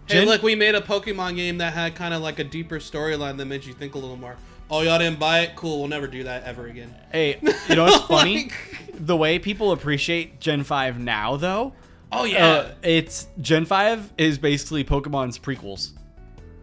Gen- 0.08 0.26
look, 0.28 0.44
we 0.44 0.56
made 0.56 0.76
a 0.76 0.82
Pokemon 0.82 1.36
game 1.36 1.58
that 1.58 1.74
had 1.74 1.96
kind 1.96 2.14
of 2.14 2.22
like 2.22 2.40
a 2.40 2.44
deeper 2.44 2.78
storyline 2.80 3.38
that 3.38 3.46
made 3.46 3.66
you 3.66 3.74
think 3.74 3.96
a 3.96 3.98
little 3.98 4.16
more. 4.16 4.36
Oh, 4.70 4.82
y'all 4.82 5.00
didn't 5.00 5.18
buy 5.20 5.40
it? 5.42 5.56
Cool, 5.56 5.80
we'll 5.80 5.88
never 5.88 6.08
do 6.08 6.24
that 6.26 6.44
ever 6.44 6.68
again. 6.68 6.94
Hey, 7.12 7.40
you 7.70 7.76
know 7.76 7.86
what's 7.86 8.06
funny? 8.06 8.44
Like- 8.44 8.94
the 9.00 9.16
way 9.16 9.40
people 9.40 9.72
appreciate 9.72 10.40
Gen 10.40 10.64
5 10.64 11.00
now, 11.00 11.36
though, 11.38 11.74
Oh 12.12 12.26
yeah. 12.26 12.46
uh, 12.48 12.72
it's 12.84 13.28
Gen 13.42 13.66
5 13.66 14.14
is 14.18 14.38
basically 14.38 14.84
Pokemon's 14.84 15.40
prequels. 15.40 15.92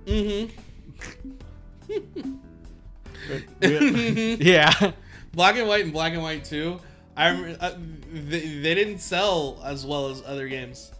Mm-hmm. 0.07 0.51
yeah. 4.43 4.93
Black 5.33 5.57
and 5.57 5.67
White 5.69 5.85
and 5.85 5.93
Black 5.93 6.13
and 6.13 6.23
White 6.23 6.45
Two. 6.45 6.79
I 7.17 7.29
remember 7.29 7.57
uh, 7.61 7.75
they, 8.13 8.41
they 8.59 8.75
didn't 8.75 8.99
sell 8.99 9.61
as 9.65 9.87
well 9.87 10.09
as 10.11 10.23
other 10.27 10.49
games, 10.49 10.91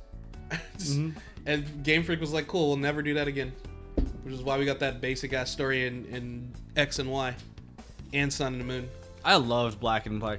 Just- 0.79 0.93
Mhm. 0.99 1.15
and 1.47 1.85
Game 1.85 2.03
Freak 2.05 2.21
was 2.21 2.33
like, 2.33 2.47
"Cool, 2.47 2.69
we'll 2.69 2.77
never 2.77 3.03
do 3.03 3.15
that 3.15 3.27
again," 3.29 3.53
which 4.23 4.33
is 4.35 4.41
why 4.43 4.57
we 4.59 4.65
got 4.65 4.79
that 4.81 5.01
basic 5.01 5.33
ass 5.33 5.51
story 5.51 5.87
in, 5.87 6.05
in 6.07 6.53
X 6.77 6.99
and 7.01 7.11
Y, 7.11 7.35
and 8.13 8.33
Sun 8.33 8.53
and 8.55 8.61
the 8.61 8.65
Moon. 8.67 8.89
I 9.25 9.37
loved 9.37 9.81
Black 9.81 10.07
and 10.07 10.21
Black, 10.21 10.39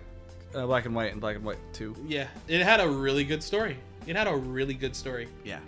uh, 0.55 0.65
Black 0.65 0.85
and 0.85 0.95
White 0.95 1.11
and 1.11 1.19
Black 1.19 1.35
and 1.35 1.43
White 1.43 1.57
2. 1.73 1.95
Yeah, 2.07 2.27
it 2.47 2.61
had 2.61 2.79
a 2.79 2.87
really 2.89 3.23
good 3.25 3.43
story. 3.43 3.77
It 4.07 4.15
had 4.15 4.27
a 4.27 4.35
really 4.35 4.75
good 4.75 4.95
story. 4.95 5.27
Yeah. 5.43 5.59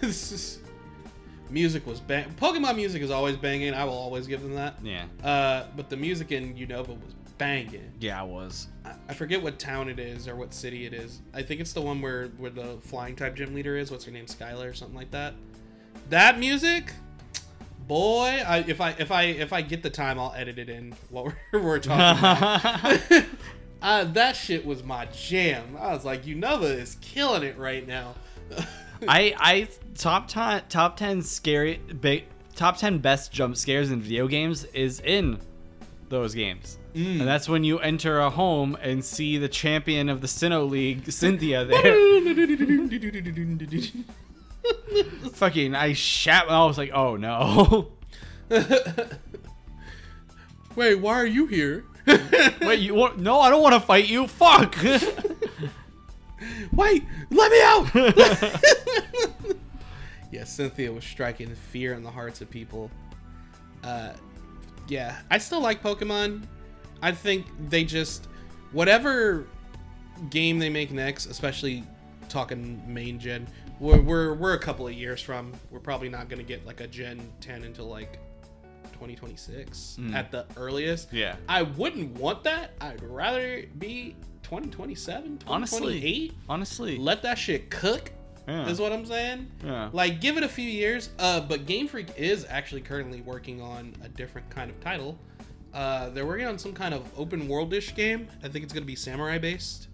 This 0.00 0.32
is- 0.32 0.58
music 1.50 1.86
was 1.86 2.00
bang. 2.00 2.34
Pokemon 2.40 2.76
music 2.76 3.02
is 3.02 3.10
always 3.10 3.36
banging. 3.36 3.74
I 3.74 3.84
will 3.84 3.92
always 3.94 4.26
give 4.26 4.42
them 4.42 4.54
that. 4.54 4.74
Yeah. 4.82 5.04
Uh, 5.22 5.64
but 5.76 5.88
the 5.90 5.96
music 5.96 6.32
in 6.32 6.54
Unova 6.54 6.88
was 6.88 7.14
banging. 7.38 7.92
Yeah, 8.00 8.22
it 8.22 8.28
was. 8.28 8.68
I- 8.84 8.94
I 9.08 9.14
forget 9.14 9.42
what 9.42 9.58
town 9.58 9.88
it 9.88 9.98
is 9.98 10.28
or 10.28 10.36
what 10.36 10.52
city 10.52 10.84
it 10.86 10.92
is. 10.92 11.20
I 11.32 11.42
think 11.42 11.60
it's 11.60 11.72
the 11.72 11.80
one 11.80 12.00
where 12.02 12.26
where 12.38 12.50
the 12.50 12.76
flying 12.82 13.16
type 13.16 13.34
gym 13.36 13.54
leader 13.54 13.76
is. 13.76 13.90
What's 13.90 14.04
her 14.04 14.10
name? 14.12 14.26
Skylar 14.26 14.70
or 14.70 14.74
something 14.74 14.96
like 14.96 15.10
that. 15.12 15.34
That 16.10 16.38
music, 16.38 16.92
boy. 17.86 18.42
I, 18.46 18.64
if 18.66 18.80
I 18.80 18.90
if 18.98 19.10
I 19.10 19.22
if 19.24 19.52
I 19.52 19.62
get 19.62 19.82
the 19.82 19.90
time, 19.90 20.18
I'll 20.18 20.34
edit 20.36 20.58
it 20.58 20.68
in 20.68 20.94
what 21.10 21.24
we're, 21.52 21.60
we're 21.60 21.78
talking. 21.78 22.18
about. 22.18 23.24
uh, 23.82 24.04
that 24.04 24.36
shit 24.36 24.64
was 24.66 24.82
my 24.82 25.06
jam. 25.06 25.76
I 25.78 25.92
was 25.94 26.04
like, 26.04 26.24
Unova 26.24 26.64
is 26.64 26.96
killing 27.00 27.42
it 27.44 27.56
right 27.58 27.86
now. 27.86 28.14
I 29.06 29.34
I 29.38 29.68
top 29.94 30.28
ten 30.28 30.62
top 30.68 30.96
ten 30.96 31.22
scary 31.22 31.80
big 32.00 32.24
top 32.54 32.76
ten 32.76 32.98
best 32.98 33.32
jump 33.32 33.56
scares 33.56 33.90
in 33.90 34.00
video 34.00 34.26
games 34.26 34.64
is 34.66 35.00
in 35.00 35.38
those 36.08 36.34
games. 36.34 36.78
Mm. 36.94 37.20
And 37.20 37.28
that's 37.28 37.48
when 37.48 37.64
you 37.64 37.78
enter 37.78 38.20
a 38.20 38.30
home 38.30 38.76
and 38.80 39.04
see 39.04 39.38
the 39.38 39.48
champion 39.48 40.08
of 40.08 40.20
the 40.20 40.26
Sinnoh 40.26 40.68
League, 40.68 41.10
Cynthia, 41.12 41.64
there. 41.64 41.94
Fucking, 45.32 45.74
I 45.74 45.92
shat. 45.92 46.50
I 46.50 46.64
was 46.64 46.78
like, 46.78 46.90
oh 46.92 47.16
no. 47.16 47.92
Wait, 50.74 50.94
why 50.96 51.14
are 51.14 51.26
you 51.26 51.46
here? 51.46 51.84
Wait, 52.62 52.80
you 52.80 52.94
want? 52.94 53.18
No, 53.18 53.40
I 53.40 53.50
don't 53.50 53.62
want 53.62 53.74
to 53.74 53.80
fight 53.80 54.08
you. 54.08 54.26
Fuck. 54.26 54.76
Wait, 56.72 57.04
let 57.30 57.50
me 57.50 57.62
out! 57.62 57.94
yeah, 60.32 60.44
Cynthia 60.44 60.92
was 60.92 61.04
striking 61.04 61.54
fear 61.54 61.94
in 61.94 62.02
the 62.02 62.10
hearts 62.10 62.40
of 62.40 62.50
people. 62.50 62.90
Uh, 63.82 64.12
yeah, 64.88 65.18
I 65.30 65.38
still 65.38 65.60
like 65.60 65.82
Pokemon. 65.82 66.44
I 67.02 67.12
think 67.12 67.46
they 67.68 67.84
just 67.84 68.28
whatever 68.72 69.46
game 70.30 70.58
they 70.58 70.68
make 70.68 70.90
next, 70.90 71.26
especially 71.26 71.84
talking 72.28 72.82
main 72.86 73.18
gen, 73.18 73.46
we're 73.80 74.00
we're, 74.00 74.34
we're 74.34 74.54
a 74.54 74.58
couple 74.58 74.86
of 74.86 74.94
years 74.94 75.20
from. 75.20 75.52
We're 75.70 75.80
probably 75.80 76.08
not 76.08 76.28
gonna 76.28 76.42
get 76.42 76.66
like 76.66 76.80
a 76.80 76.86
Gen 76.86 77.20
10 77.40 77.64
until 77.64 77.86
like 77.86 78.18
2026 78.98 79.96
Mm. 80.00 80.14
at 80.14 80.30
the 80.30 80.44
earliest. 80.56 81.12
Yeah. 81.12 81.36
I 81.48 81.62
wouldn't 81.62 82.18
want 82.18 82.44
that. 82.44 82.72
I'd 82.80 83.02
rather 83.02 83.64
be 83.78 84.16
2027, 84.42 85.40
Honestly. 85.46 85.78
2028 85.78 86.32
Honestly. 86.48 86.98
let 86.98 87.22
that 87.22 87.38
shit 87.38 87.70
cook 87.70 88.10
Yeah. 88.48 88.66
is 88.66 88.80
what 88.80 88.92
i'm 88.92 89.04
saying 89.04 89.46
Yeah. 89.62 89.90
like 89.92 90.22
give 90.22 90.38
it 90.38 90.42
a 90.42 90.48
few 90.48 90.64
years 90.68 91.10
uh 91.18 91.38
but 91.40 91.66
game 91.66 91.86
freak 91.86 92.08
is 92.16 92.46
actually 92.48 92.80
currently 92.80 93.20
working 93.20 93.60
on 93.60 93.92
a 94.02 94.08
different 94.08 94.48
kind 94.48 94.70
of 94.70 94.80
title 94.80 95.18
uh 95.74 96.08
they're 96.08 96.24
working 96.24 96.46
on 96.46 96.58
some 96.58 96.72
kind 96.72 96.94
of 96.94 97.02
open 97.18 97.46
worldish 97.46 97.94
game 97.94 98.26
i 98.42 98.48
think 98.48 98.64
it's 98.64 98.72
gonna 98.72 98.86
be 98.86 98.96
samurai 98.96 99.36
based 99.36 99.88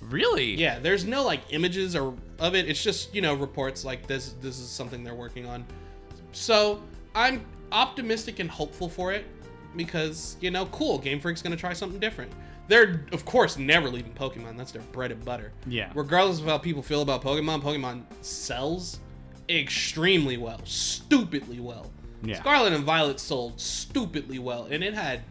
Really? 0.00 0.56
yeah 0.56 0.80
there's 0.80 1.04
no 1.04 1.22
like 1.22 1.42
images 1.50 1.94
or 1.94 2.12
of 2.40 2.56
it 2.56 2.68
it's 2.68 2.82
just 2.82 3.14
you 3.14 3.22
know 3.22 3.34
reports 3.34 3.84
like 3.84 4.08
this 4.08 4.34
this 4.40 4.58
is 4.58 4.68
something 4.68 5.04
they're 5.04 5.14
working 5.14 5.46
on 5.46 5.64
so 6.32 6.82
i'm 7.14 7.44
optimistic 7.72 8.38
and 8.38 8.50
hopeful 8.50 8.88
for 8.88 9.12
it 9.12 9.24
because 9.76 10.36
you 10.40 10.50
know 10.50 10.66
cool 10.66 10.98
game 10.98 11.18
freak's 11.18 11.40
gonna 11.42 11.56
try 11.56 11.72
something 11.72 11.98
different 11.98 12.30
they're 12.68 13.04
of 13.12 13.24
course 13.24 13.56
never 13.56 13.88
leaving 13.88 14.12
pokemon 14.12 14.56
that's 14.56 14.70
their 14.72 14.82
bread 14.92 15.10
and 15.10 15.24
butter 15.24 15.50
Yeah. 15.66 15.90
regardless 15.94 16.38
of 16.40 16.46
how 16.46 16.58
people 16.58 16.82
feel 16.82 17.02
about 17.02 17.22
Pokemon, 17.22 17.62
Pokemon 17.62 18.02
sells 18.20 19.00
extremely 19.48 20.36
well, 20.36 20.60
stupidly 20.64 21.58
well. 21.60 21.90
Yeah. 22.22 22.36
Scarlet 22.36 22.72
and 22.72 22.84
Violet 22.84 23.18
sold 23.18 23.60
stupidly 23.60 24.38
well, 24.38 24.66
and 24.70 24.84
it 24.84 24.94
had 24.94 25.22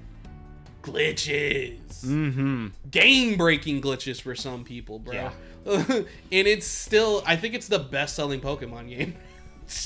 glitches, 0.83 1.77
Mm-hmm. 2.03 2.67
game-breaking 2.89 3.81
glitches 3.81 4.19
for 4.19 4.33
some 4.35 4.63
people, 4.63 4.99
bro. 4.99 5.13
Yeah. 5.13 5.31
and 5.65 6.05
it's 6.31 6.65
still, 6.67 7.23
I 7.25 7.35
think 7.35 7.53
it's 7.53 7.67
the 7.67 7.79
best-selling 7.79 8.41
Pokemon 8.41 8.89
game. 8.89 9.15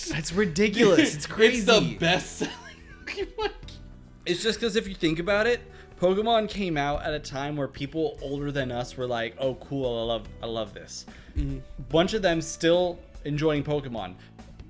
That's 0.09 0.31
ridiculous. 0.33 1.15
It's 1.15 1.25
crazy. 1.25 1.57
It's 1.57 1.65
the 1.65 1.95
best-selling 1.97 2.51
Pokemon. 3.05 3.51
It's 4.25 4.41
just 4.41 4.59
because 4.59 4.75
if 4.75 4.87
you 4.87 4.95
think 4.95 5.19
about 5.19 5.45
it, 5.47 5.61
Pokemon 5.99 6.49
came 6.49 6.77
out 6.77 7.03
at 7.03 7.13
a 7.13 7.19
time 7.19 7.55
where 7.55 7.67
people 7.67 8.17
older 8.21 8.51
than 8.51 8.71
us 8.71 8.97
were 8.97 9.05
like, 9.07 9.35
"Oh, 9.39 9.55
cool! 9.55 9.99
I 9.99 10.03
love, 10.13 10.27
I 10.43 10.45
love 10.47 10.73
this." 10.73 11.05
Mm-hmm. 11.37 11.59
Bunch 11.89 12.13
of 12.13 12.21
them 12.21 12.41
still 12.41 12.99
enjoying 13.23 13.63
Pokemon. 13.63 14.15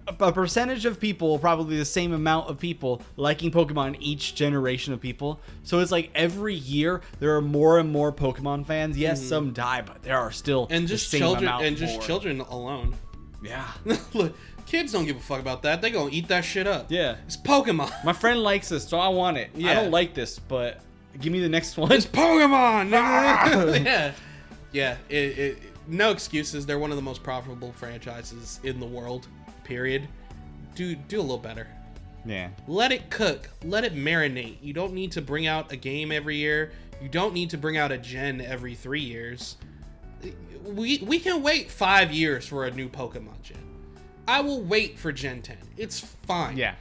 A, 0.07 0.25
a 0.25 0.31
percentage 0.31 0.85
of 0.85 0.99
people, 0.99 1.39
probably 1.39 1.77
the 1.77 1.85
same 1.85 2.13
amount 2.13 2.49
of 2.49 2.59
people, 2.59 3.01
liking 3.15 3.49
Pokemon 3.49 3.97
each 3.99 4.35
generation 4.35 4.93
of 4.93 4.99
people. 5.01 5.39
So 5.63 5.79
it's 5.79 5.91
like 5.91 6.11
every 6.13 6.53
year 6.53 7.01
there 7.19 7.35
are 7.35 7.41
more 7.41 7.79
and 7.79 7.89
more 7.89 8.11
Pokemon 8.11 8.67
fans. 8.67 8.97
Yes, 8.97 9.19
mm-hmm. 9.19 9.29
some 9.29 9.53
die, 9.53 9.81
but 9.81 10.03
there 10.03 10.19
are 10.19 10.31
still 10.31 10.67
And 10.69 10.83
the 10.83 10.89
just 10.89 11.09
same 11.09 11.21
children, 11.21 11.45
amount 11.45 11.63
and 11.65 11.77
just 11.77 11.93
more. 11.93 12.01
children 12.03 12.39
alone. 12.41 12.93
Yeah, 13.43 13.65
Look, 14.13 14.35
kids 14.65 14.91
don't 14.91 15.05
give 15.05 15.15
a 15.17 15.19
fuck 15.19 15.39
about 15.39 15.61
that. 15.63 15.81
They 15.81 15.91
gonna 15.91 16.09
eat 16.11 16.27
that 16.29 16.41
shit 16.45 16.67
up. 16.67 16.91
yeah. 16.91 17.15
It's 17.25 17.37
Pokemon. 17.37 17.91
My 18.03 18.13
friend 18.13 18.41
likes 18.41 18.69
this, 18.69 18.87
so 18.87 18.99
I 18.99 19.07
want 19.09 19.37
it. 19.37 19.49
Yeah. 19.55 19.71
I 19.71 19.73
don't 19.75 19.91
like 19.91 20.13
this, 20.13 20.39
but 20.39 20.81
give 21.21 21.31
me 21.31 21.39
the 21.39 21.49
next 21.49 21.77
one. 21.77 21.91
It's 21.91 22.05
Pokemon. 22.05 22.89
nigga. 22.89 22.93
Ah! 23.01 23.63
yeah, 23.83 24.11
yeah. 24.71 24.97
It, 25.09 25.37
it, 25.39 25.57
no 25.87 26.11
excuses. 26.11 26.65
They're 26.65 26.79
one 26.79 26.91
of 26.91 26.95
the 26.97 27.03
most 27.03 27.23
profitable 27.23 27.71
franchises 27.73 28.59
in 28.63 28.79
the 28.79 28.85
world. 28.87 29.27
Period. 29.63 30.07
Do 30.75 30.95
do 30.95 31.19
a 31.19 31.21
little 31.21 31.37
better. 31.37 31.67
yeah. 32.25 32.49
Let 32.67 32.91
it 32.91 33.09
cook. 33.09 33.49
Let 33.63 33.83
it 33.83 33.95
marinate. 33.95 34.57
You 34.61 34.73
don't 34.73 34.93
need 34.93 35.11
to 35.13 35.21
bring 35.21 35.47
out 35.47 35.71
a 35.71 35.75
game 35.77 36.11
every 36.11 36.35
year. 36.37 36.71
You 37.01 37.07
don't 37.09 37.33
need 37.33 37.49
to 37.51 37.57
bring 37.57 37.77
out 37.77 37.91
a 37.91 37.97
gen 37.97 38.41
every 38.41 38.73
three 38.75 39.01
years. 39.01 39.57
We 40.63 40.97
we 41.05 41.19
can 41.19 41.43
wait 41.43 41.69
five 41.69 42.11
years 42.11 42.45
for 42.47 42.65
a 42.65 42.71
new 42.71 42.89
Pokemon 42.89 43.41
gen. 43.43 43.57
I 44.27 44.41
will 44.41 44.61
wait 44.61 44.97
for 44.97 45.11
Gen 45.11 45.41
10. 45.41 45.57
It's 45.77 45.99
fine. 45.99 46.57
Yeah. 46.57 46.75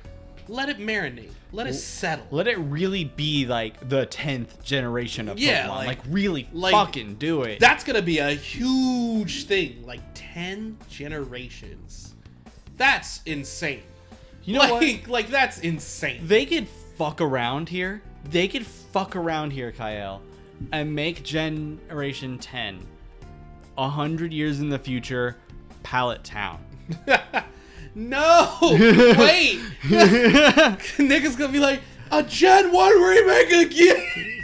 Let 0.49 0.69
it 0.69 0.79
marinate. 0.79 1.31
Let 1.53 1.67
it 1.67 1.75
settle. 1.75 2.27
Let 2.31 2.49
it 2.49 2.59
really 2.59 3.05
be 3.05 3.47
like 3.47 3.89
the 3.89 4.07
tenth 4.07 4.63
generation 4.63 5.29
of 5.29 5.39
Yeah, 5.39 5.67
Pokemon. 5.67 5.69
like- 5.69 5.87
Like, 5.87 5.99
really 6.09 6.49
like- 6.53 6.73
fucking 6.73 7.15
do 7.15 7.43
it. 7.43 7.61
That's 7.61 7.85
gonna 7.85 8.03
be 8.03 8.19
a 8.19 8.31
huge 8.31 9.45
thing. 9.47 9.85
Like 9.87 10.01
ten 10.15 10.77
generations. 10.91 12.15
That's 12.77 13.21
insane. 13.25 13.83
you 14.45 14.55
know 14.55 14.61
like, 14.61 15.03
what? 15.03 15.09
Like 15.09 15.29
that's 15.29 15.61
insane. 15.61 16.21
They 16.27 16.45
could 16.45 16.69
fuck 16.99 17.21
around 17.23 17.69
here. 17.71 18.03
They 18.31 18.49
could 18.49 18.67
fuck 18.67 19.17
around 19.17 19.53
here, 19.53 19.73
Kael, 19.73 20.21
and 20.73 20.95
make 20.95 21.23
Generation 21.23 22.39
10 22.39 22.81
a 23.79 23.89
hundred 23.89 24.33
years 24.33 24.61
in 24.61 24.69
the 24.69 24.79
future, 24.79 25.37
Pallet 25.83 26.23
Town. 26.25 26.59
no, 27.95 28.59
wait. 28.63 29.61
Niggas 30.99 31.39
gonna 31.39 31.53
be 31.53 31.61
like, 31.61 31.81
a 32.11 32.23
Gen 32.23 32.73
1 32.73 33.03
remake 33.03 33.71
again. 33.71 34.43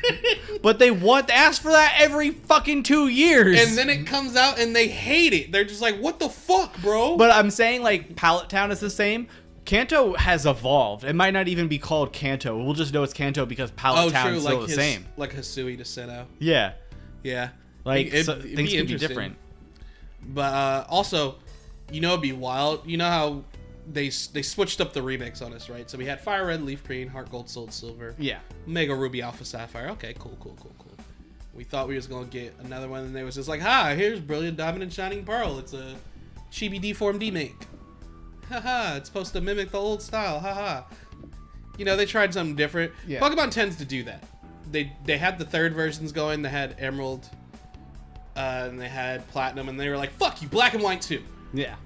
but 0.63 0.79
they 0.79 0.91
want 0.91 1.29
to 1.29 1.35
ask 1.35 1.63
for 1.63 1.71
that 1.71 1.97
every 1.99 2.31
fucking 2.31 2.83
two 2.83 3.09
years. 3.09 3.61
and 3.61 3.77
then 3.77 3.89
it 3.91 4.07
comes 4.07 4.37
out 4.37 4.59
and 4.59 4.75
they 4.75 4.89
hate 4.89 5.33
it. 5.33 5.53
They're 5.53 5.65
just 5.65 5.83
like, 5.83 5.99
what 5.99 6.19
the 6.19 6.29
fuck, 6.29 6.81
bro? 6.81 7.17
But 7.17 7.31
I'm 7.31 7.51
saying 7.51 7.83
like 7.83 8.17
Pallet 8.17 8.49
Town 8.49 8.71
is 8.71 8.81
the 8.81 8.91
same. 8.91 9.29
Kanto 9.65 10.15
has 10.15 10.47
evolved. 10.47 11.05
It 11.05 11.15
might 11.15 11.33
not 11.33 11.47
even 11.47 11.69
be 11.69 11.79
called 11.79 12.13
Kanto. 12.13 12.61
We'll 12.61 12.75
just 12.75 12.93
know 12.93 13.03
it's 13.03 13.13
Kanto 13.13 13.47
because 13.47 13.71
Pallet 13.73 14.07
oh, 14.07 14.11
Town 14.11 14.29
true, 14.29 14.37
is 14.37 14.45
like 14.45 14.53
still 14.53 14.61
the 14.63 14.67
his, 14.67 14.77
same. 14.77 15.07
like 15.17 15.33
Hisui 15.33 15.77
to 15.77 15.85
Sinnoh. 15.85 16.27
Yeah, 16.39 16.73
Yeah. 17.23 17.51
like 17.85 18.09
It'd- 18.09 18.27
so, 18.27 18.37
be 18.37 18.57
things 18.57 18.73
can 18.73 18.87
be 18.87 18.97
different. 18.97 19.37
But 20.23 20.53
uh, 20.53 20.85
also, 20.89 21.37
you 21.93 22.01
know, 22.01 22.11
it'd 22.11 22.23
be 22.23 22.33
wild. 22.33 22.87
You 22.87 22.97
know 22.97 23.09
how 23.09 23.45
they 23.91 24.09
they 24.33 24.43
switched 24.43 24.81
up 24.81 24.93
the 24.93 25.01
remix 25.01 25.45
on 25.45 25.53
us, 25.53 25.69
right? 25.69 25.89
So 25.91 25.99
we 25.99 26.07
had 26.07 26.21
Fire 26.21 26.47
Red, 26.47 26.63
Leaf 26.63 26.85
Green, 26.85 27.09
Heart 27.09 27.31
Gold, 27.31 27.49
Soul 27.49 27.69
Silver, 27.69 28.15
Yeah, 28.19 28.39
Mega 28.67 28.95
Ruby, 28.95 29.23
Alpha 29.23 29.45
Sapphire. 29.45 29.89
Okay, 29.91 30.15
cool, 30.19 30.37
cool, 30.41 30.57
cool, 30.61 30.75
cool. 30.79 30.95
We 31.55 31.65
thought 31.65 31.89
we 31.89 31.97
was 31.97 32.07
gonna 32.07 32.27
get 32.27 32.55
another 32.61 32.89
one, 32.89 33.05
and 33.05 33.15
they 33.15 33.23
was 33.25 33.35
just 33.35 33.49
like, 33.49 33.61
"Hi, 33.61 33.95
here's 33.95 34.21
Brilliant 34.21 34.57
Diamond 34.57 34.83
and 34.83 34.93
Shining 34.93 35.25
Pearl. 35.25 35.59
It's 35.59 35.73
a 35.73 35.97
chibi 36.53 36.81
deformed 36.81 37.21
remake. 37.21 37.57
Haha, 38.49 38.97
it's 38.97 39.09
supposed 39.09 39.33
to 39.35 39.41
mimic 39.41 39.71
the 39.71 39.79
old 39.79 40.03
style. 40.03 40.41
Haha." 40.41 40.83
You 41.79 41.85
know, 41.85 41.97
they 41.97 42.07
tried 42.07 42.35
something 42.35 42.57
different. 42.57 42.93
Yeah. 43.07 43.21
Pokemon 43.21 43.51
tends 43.53 43.77
to 43.77 43.85
do 43.85 44.03
that. 44.05 44.23
They 44.71 44.93
they 45.05 45.19
had 45.19 45.39
the 45.39 45.45
third 45.45 45.75
versions 45.75 46.13
going. 46.13 46.43
They 46.43 46.49
had 46.51 46.77
Emerald, 46.79 47.29
uh, 48.37 48.67
and 48.69 48.81
they 48.81 48.89
had 48.89 49.27
Platinum, 49.29 49.69
and 49.69 49.79
they 49.81 49.89
were 49.89 49.97
like, 49.97 50.13
"Fuck 50.13 50.43
you, 50.43 50.49
Black 50.49 50.75
and 50.75 50.83
White 50.83 51.03
2. 51.03 51.23
Yeah. 51.53 51.77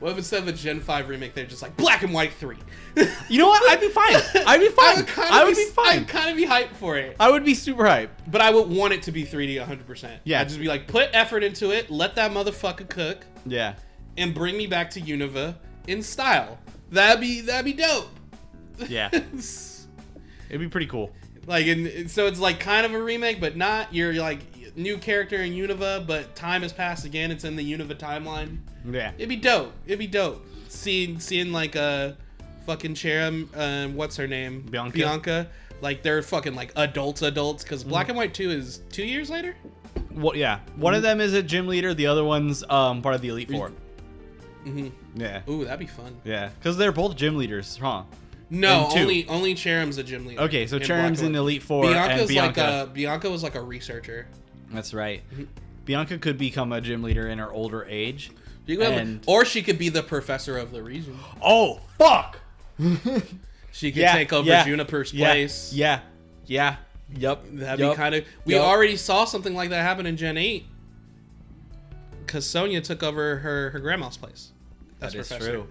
What 0.00 0.10
if 0.12 0.18
instead 0.18 0.42
of 0.42 0.48
a 0.48 0.52
Gen 0.52 0.80
5 0.80 1.08
remake, 1.08 1.32
they're 1.34 1.46
just 1.46 1.62
like 1.62 1.76
Black 1.76 2.02
and 2.02 2.12
White 2.12 2.32
3? 2.32 2.56
You 3.28 3.38
know 3.38 3.46
what? 3.46 3.70
I'd 3.70 3.80
be 3.80 3.88
fine. 3.88 4.16
I'd 4.46 4.58
be 4.58 4.68
fine. 4.68 4.84
I 4.88 4.94
would 4.96 5.06
kind 5.06 5.28
of 5.28 5.34
I 5.34 5.44
would 5.44 5.54
be, 5.56 5.64
be 5.64 5.70
fine. 5.70 5.98
I'd 6.00 6.08
kind 6.08 6.30
of 6.30 6.36
be 6.36 6.44
hyped 6.44 6.74
for 6.74 6.96
it. 6.98 7.14
I 7.20 7.30
would 7.30 7.44
be 7.44 7.54
super 7.54 7.84
hyped. 7.84 8.08
But 8.28 8.40
I 8.40 8.50
would 8.50 8.68
want 8.68 8.92
it 8.94 9.02
to 9.04 9.12
be 9.12 9.24
3D 9.24 9.64
100%. 9.64 10.18
Yeah. 10.24 10.40
I'd 10.40 10.48
just 10.48 10.58
be 10.58 10.66
like, 10.66 10.88
put 10.88 11.08
effort 11.12 11.44
into 11.44 11.70
it, 11.70 11.88
let 11.88 12.16
that 12.16 12.32
motherfucker 12.32 12.88
cook, 12.88 13.24
Yeah. 13.46 13.74
and 14.16 14.34
bring 14.34 14.56
me 14.56 14.66
back 14.66 14.90
to 14.90 15.00
Unova 15.00 15.54
in 15.86 16.02
style. 16.02 16.58
That'd 16.90 17.20
be 17.20 17.40
that'd 17.42 17.64
be 17.64 17.72
dope. 17.80 18.08
Yeah. 18.88 19.08
It'd 19.12 20.60
be 20.60 20.68
pretty 20.68 20.86
cool. 20.88 21.12
like, 21.46 21.66
and 21.68 22.10
so 22.10 22.26
it's 22.26 22.40
like 22.40 22.58
kind 22.60 22.84
of 22.84 22.92
a 22.92 23.00
remake, 23.02 23.40
but 23.40 23.56
not. 23.56 23.94
You're 23.94 24.14
like 24.14 24.40
new 24.76 24.98
character 24.98 25.36
in 25.36 25.52
Unova, 25.52 26.04
but 26.06 26.34
time 26.34 26.62
has 26.62 26.72
passed 26.72 27.04
again. 27.04 27.30
It's 27.30 27.44
in 27.44 27.54
the 27.56 27.72
Unova 27.72 27.94
timeline. 27.96 28.58
Yeah. 28.84 29.12
It'd 29.16 29.28
be 29.28 29.36
dope. 29.36 29.72
It'd 29.86 29.98
be 29.98 30.06
dope. 30.06 30.44
Seeing 30.68 31.20
seeing 31.20 31.52
like 31.52 31.76
a 31.76 32.16
fucking 32.66 32.94
Cheren, 32.94 33.48
uh, 33.54 33.88
what's 33.92 34.16
her 34.16 34.26
name? 34.26 34.62
Bianca. 34.62 34.96
Bianca. 34.96 35.48
Like 35.80 36.02
they're 36.02 36.22
fucking 36.22 36.54
like 36.54 36.72
adults, 36.76 37.22
adults. 37.22 37.62
Mm. 37.62 37.66
Because 37.66 37.84
Black 37.84 38.08
and 38.08 38.16
White 38.16 38.34
Two 38.34 38.50
is 38.50 38.82
two 38.90 39.04
years 39.04 39.30
later. 39.30 39.54
Well, 40.12 40.36
yeah. 40.36 40.60
One 40.76 40.94
of 40.94 41.02
them 41.02 41.20
is 41.20 41.34
a 41.34 41.42
gym 41.42 41.66
leader. 41.66 41.94
The 41.94 42.06
other 42.06 42.24
one's 42.24 42.62
um 42.68 43.02
part 43.02 43.14
of 43.14 43.20
the 43.20 43.28
Elite 43.28 43.50
4 43.50 43.72
hmm 44.64 44.88
Yeah. 45.14 45.42
Ooh, 45.48 45.64
that'd 45.64 45.80
be 45.80 45.86
fun. 45.86 46.16
Yeah. 46.24 46.50
Because 46.58 46.76
they're 46.76 46.92
both 46.92 47.16
gym 47.16 47.36
leaders, 47.36 47.76
huh? 47.76 48.04
No, 48.48 48.88
only 48.92 49.26
only 49.28 49.54
Cheren's 49.54 49.96
a 49.96 50.02
gym 50.02 50.26
leader. 50.26 50.42
Okay, 50.42 50.66
so 50.66 50.78
Cheren's 50.78 51.22
in. 51.22 51.34
Elite 51.34 51.62
Four 51.62 51.84
Bianca's 51.84 52.20
and 52.20 52.28
Bianca. 52.28 52.60
like 52.60 52.88
a 52.88 52.90
Bianca 52.92 53.30
was 53.30 53.42
like 53.42 53.54
a 53.54 53.62
researcher. 53.62 54.26
That's 54.70 54.92
right. 54.92 55.22
Bianca 55.86 56.18
could 56.18 56.36
become 56.36 56.70
a 56.72 56.80
gym 56.80 57.02
leader 57.02 57.28
in 57.28 57.38
her 57.38 57.50
older 57.50 57.86
age. 57.88 58.30
She 58.72 58.76
could 58.78 58.86
have- 58.92 59.00
And- 59.02 59.22
or 59.26 59.44
she 59.44 59.62
could 59.62 59.78
be 59.78 59.88
the 59.88 60.02
professor 60.02 60.56
of 60.58 60.72
the 60.72 60.82
region. 60.82 61.18
Oh 61.42 61.80
fuck! 61.98 62.38
She 63.74 63.90
could 63.90 64.00
Yeah, 64.02 64.12
take 64.12 64.32
over 64.34 64.46
yeah, 64.46 64.64
Juniper's 64.64 65.14
yeah, 65.14 65.30
place. 65.30 65.72
Yeah, 65.72 66.00
yeah, 66.44 66.76
yep. 67.16 67.42
That'd 67.52 67.88
be 67.88 67.94
kind 67.94 68.14
of. 68.14 68.24
We 68.44 68.54
yup. 68.54 68.64
already 68.64 68.96
saw 68.96 69.24
something 69.24 69.54
like 69.54 69.70
that 69.70 69.80
happen 69.82 70.04
in 70.04 70.18
Gen 70.18 70.36
Eight. 70.36 70.66
Because 72.26 72.46
Sonia 72.46 72.82
took 72.82 73.02
over 73.02 73.38
her 73.38 73.70
her 73.70 73.78
grandma's 73.80 74.18
place. 74.18 74.50
That's 74.98 75.14
professor. 75.14 75.50
true. 75.50 75.66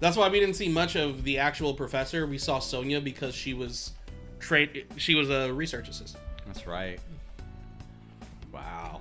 That's 0.00 0.16
why 0.18 0.28
we 0.28 0.38
didn't 0.38 0.56
see 0.56 0.68
much 0.68 0.96
of 0.96 1.24
the 1.24 1.38
actual 1.38 1.72
professor. 1.74 2.26
We 2.26 2.36
saw 2.38 2.58
Sonia 2.58 3.00
because 3.00 3.34
she 3.34 3.54
was 3.54 3.92
trained. 4.38 4.82
She 4.96 5.14
was 5.14 5.30
a 5.30 5.50
research 5.52 5.88
assistant. 5.88 6.22
That's 6.46 6.66
right. 6.66 7.00
Wow. 8.52 9.00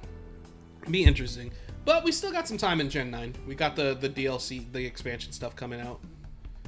Be 0.90 1.04
interesting. 1.04 1.52
But 1.90 2.04
we 2.04 2.12
still 2.12 2.32
got 2.32 2.48
some 2.48 2.60
time 2.60 2.82
in 2.82 2.88
Gen 2.88 3.10
9. 3.10 3.34
We 3.48 3.56
got 3.56 3.76
the 3.76 3.98
the 4.00 4.08
DLC, 4.08 4.72
the 4.74 4.86
expansion 4.86 5.32
stuff 5.32 5.56
coming 5.56 5.82
out 5.82 6.00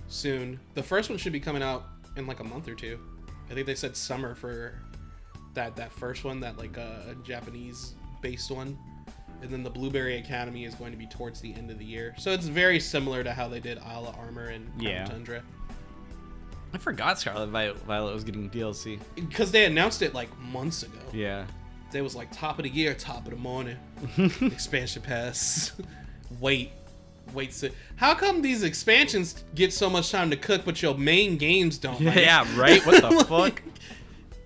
soon. 0.08 0.60
The 0.74 0.82
first 0.82 1.12
one 1.12 1.20
should 1.20 1.32
be 1.32 1.40
coming 1.40 1.62
out 1.62 1.84
in 2.18 2.26
like 2.26 2.40
a 2.40 2.44
month 2.44 2.68
or 2.68 2.74
two. 2.74 3.00
I 3.48 3.54
think 3.54 3.68
they 3.68 3.76
said 3.76 3.96
summer 3.96 4.34
for 4.34 4.74
that 5.54 5.76
that 5.76 5.94
first 5.94 6.24
one, 6.24 6.40
that 6.40 6.58
like 6.58 6.76
uh, 6.76 7.14
Japanese 7.24 7.94
based 8.24 8.50
one. 8.50 8.76
And 9.44 9.52
then 9.52 9.62
the 9.62 9.70
Blueberry 9.70 10.18
Academy 10.18 10.66
is 10.66 10.74
going 10.74 10.92
to 10.92 10.98
be 10.98 11.06
towards 11.06 11.40
the 11.40 11.54
end 11.54 11.70
of 11.70 11.78
the 11.78 11.86
year. 11.86 12.16
So 12.18 12.32
it's 12.32 12.48
very 12.48 12.80
similar 12.80 13.24
to 13.24 13.32
how 13.32 13.48
they 13.48 13.60
did 13.60 13.78
Isle 13.78 14.08
of 14.08 14.18
Armor 14.18 14.48
and 14.48 14.66
Crown 14.80 14.82
Yeah. 14.82 15.06
Tundra. 15.06 15.44
I 16.74 16.80
forgot 16.80 17.20
Scarlet 17.20 17.50
Violet 17.86 18.12
was 18.16 18.24
getting 18.24 18.50
DLC. 18.50 19.00
Because 19.14 19.52
they 19.52 19.66
announced 19.66 20.02
it 20.02 20.16
like 20.16 20.36
months 20.40 20.82
ago. 20.82 20.98
Yeah. 21.14 21.46
They 21.92 22.02
was 22.02 22.16
like 22.16 22.32
top 22.32 22.58
of 22.58 22.64
the 22.64 22.72
year, 22.72 22.96
top 22.96 23.26
of 23.26 23.30
the 23.30 23.38
morning. 23.38 23.78
Expansion 24.42 25.02
pass. 25.02 25.74
wait, 26.40 26.72
wait. 27.34 27.54
So, 27.54 27.70
how 27.96 28.14
come 28.14 28.42
these 28.42 28.64
expansions 28.64 29.44
get 29.56 29.74
so 29.74 29.90
much 29.90 30.12
time 30.12 30.30
to 30.30 30.38
cook, 30.38 30.64
but 30.66 30.82
your 30.82 30.98
main 30.98 31.38
games 31.38 31.78
don't? 31.78 32.02
like? 32.02 32.16
Yeah, 32.16 32.46
right? 32.60 32.86
What 32.86 33.02
the 33.02 33.26
fuck? 33.30 33.62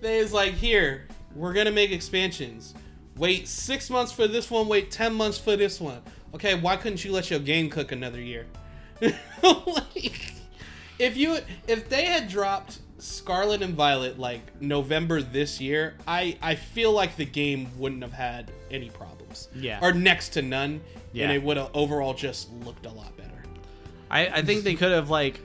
There's 0.01 0.33
like 0.33 0.53
here, 0.53 1.07
we're 1.35 1.53
gonna 1.53 1.71
make 1.71 1.91
expansions. 1.91 2.73
Wait 3.17 3.47
six 3.47 3.89
months 3.89 4.11
for 4.11 4.27
this 4.27 4.51
one. 4.51 4.67
Wait 4.67 4.91
ten 4.91 5.13
months 5.13 5.37
for 5.37 5.55
this 5.55 5.79
one. 5.79 6.01
Okay, 6.33 6.55
why 6.55 6.75
couldn't 6.75 7.03
you 7.05 7.11
let 7.11 7.29
your 7.29 7.39
game 7.39 7.69
cook 7.69 7.91
another 7.91 8.19
year? 8.21 8.45
like, 9.01 10.33
if 10.99 11.15
you 11.17 11.37
if 11.67 11.89
they 11.89 12.05
had 12.05 12.27
dropped 12.27 12.79
Scarlet 12.97 13.61
and 13.61 13.73
Violet 13.73 14.19
like 14.19 14.61
November 14.61 15.21
this 15.21 15.61
year, 15.61 15.95
I 16.07 16.37
I 16.41 16.55
feel 16.55 16.91
like 16.91 17.15
the 17.15 17.25
game 17.25 17.69
wouldn't 17.77 18.01
have 18.03 18.13
had 18.13 18.51
any 18.71 18.89
problems. 18.89 19.04
Yeah. 19.55 19.79
Or 19.81 19.93
next 19.93 20.29
to 20.29 20.41
none. 20.41 20.81
Yeah. 21.13 21.25
And 21.25 21.33
it 21.33 21.43
would 21.43 21.57
have 21.57 21.71
overall 21.73 22.13
just 22.13 22.51
looked 22.63 22.85
a 22.85 22.91
lot 22.91 23.15
better. 23.17 23.31
I, 24.09 24.27
I 24.27 24.41
think 24.41 24.63
they 24.63 24.75
could 24.75 24.91
have 24.91 25.09
like 25.09 25.39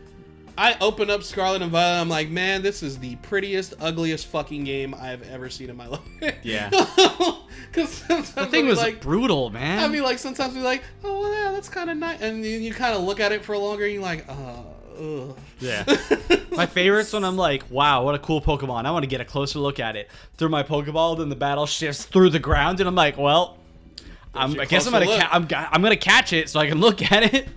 I 0.59 0.77
open 0.81 1.09
up 1.09 1.23
Scarlet 1.23 1.63
and 1.63 1.71
Violet. 1.71 2.01
I'm 2.03 2.09
like, 2.09 2.29
man, 2.29 2.61
this 2.61 2.83
is 2.83 2.99
the 2.99 3.17
prettiest, 3.17 3.73
ugliest 3.81 4.27
fucking 4.27 4.65
game 4.65 4.95
I've 4.95 5.23
ever 5.31 5.49
seen 5.49 5.71
in 5.71 5.77
my 5.77 5.87
life. 6.21 6.35
Yeah. 6.43 6.71
Because 7.71 7.91
sometimes 7.91 8.33
the 8.33 8.47
thing 8.47 8.67
was 8.67 8.79
like, 8.79 9.01
brutal, 9.01 9.51
man. 9.51 9.79
I 9.79 9.87
mean, 9.87 10.03
like 10.03 10.19
sometimes 10.19 10.57
we're 10.57 10.63
like, 10.63 10.83
oh 11.05 11.21
well, 11.21 11.33
yeah, 11.33 11.53
that's 11.53 11.69
kind 11.69 11.89
of 11.89 11.97
nice, 11.99 12.21
and 12.21 12.45
you, 12.45 12.59
you 12.59 12.75
kind 12.75 12.97
of 12.97 13.03
look 13.03 13.21
at 13.21 13.31
it 13.31 13.45
for 13.45 13.57
longer, 13.57 13.85
and 13.85 13.95
you're 13.95 14.03
like, 14.03 14.29
uh, 14.29 14.63
ugh. 14.99 15.39
Yeah. 15.61 15.85
my 16.51 16.67
favorite's 16.67 17.13
when 17.13 17.23
I'm 17.23 17.37
like, 17.37 17.71
wow, 17.71 18.03
what 18.03 18.17
a 18.17 18.19
cool 18.19 18.41
Pokemon. 18.41 18.87
I 18.87 18.91
want 18.91 19.05
to 19.05 19.09
get 19.09 19.21
a 19.21 19.25
closer 19.25 19.61
look 19.61 19.79
at 19.79 19.95
it. 19.95 20.11
Through 20.37 20.49
my 20.49 20.65
Pokeball, 20.65 21.19
then 21.19 21.29
the 21.29 21.37
battle 21.37 21.67
shifts 21.67 22.07
through 22.07 22.31
the 22.31 22.41
ground, 22.41 22.81
and 22.81 22.89
I'm 22.89 22.97
like, 22.97 23.17
well, 23.17 23.60
I 24.35 24.65
guess 24.65 24.87
I'm 24.87 24.93
gonna 24.93 25.07
ca- 25.07 25.29
I'm, 25.33 25.49
I'm 25.73 25.83
gonna 25.83 25.97
catch 25.97 26.33
it 26.33 26.49
so 26.49 26.61
I 26.61 26.69
can 26.69 26.79
look 26.81 27.03
at 27.13 27.35
it. 27.35 27.49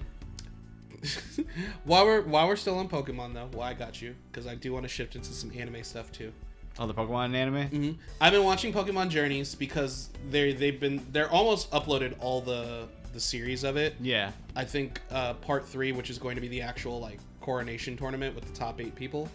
while 1.83 2.05
we're 2.05 2.21
while 2.21 2.47
we're 2.47 2.55
still 2.55 2.77
on 2.77 2.87
Pokemon 2.87 3.33
though, 3.33 3.49
well, 3.53 3.61
I 3.61 3.73
got 3.73 4.01
you 4.01 4.15
because 4.31 4.47
I 4.47 4.55
do 4.55 4.73
want 4.73 4.83
to 4.83 4.89
shift 4.89 5.15
into 5.15 5.33
some 5.33 5.51
anime 5.55 5.83
stuff 5.83 6.11
too. 6.11 6.31
Oh, 6.79 6.87
the 6.87 6.93
Pokemon 6.93 7.35
anime. 7.35 7.69
Mm-hmm. 7.69 7.91
I've 8.19 8.31
been 8.33 8.43
watching 8.43 8.73
Pokemon 8.73 9.09
Journeys 9.09 9.53
because 9.53 10.09
they 10.29 10.53
they've 10.53 10.79
been 10.79 11.05
they're 11.11 11.29
almost 11.29 11.69
uploaded 11.71 12.15
all 12.19 12.41
the 12.41 12.87
the 13.13 13.19
series 13.19 13.63
of 13.63 13.77
it. 13.77 13.95
Yeah. 14.01 14.31
I 14.55 14.65
think 14.65 14.99
uh, 15.11 15.35
part 15.35 15.67
three, 15.67 15.91
which 15.91 16.09
is 16.09 16.17
going 16.17 16.35
to 16.35 16.41
be 16.41 16.47
the 16.47 16.61
actual 16.61 16.99
like 16.99 17.19
coronation 17.41 17.95
tournament 17.95 18.35
with 18.35 18.45
the 18.45 18.53
top 18.53 18.81
eight 18.81 18.95
people, 18.95 19.29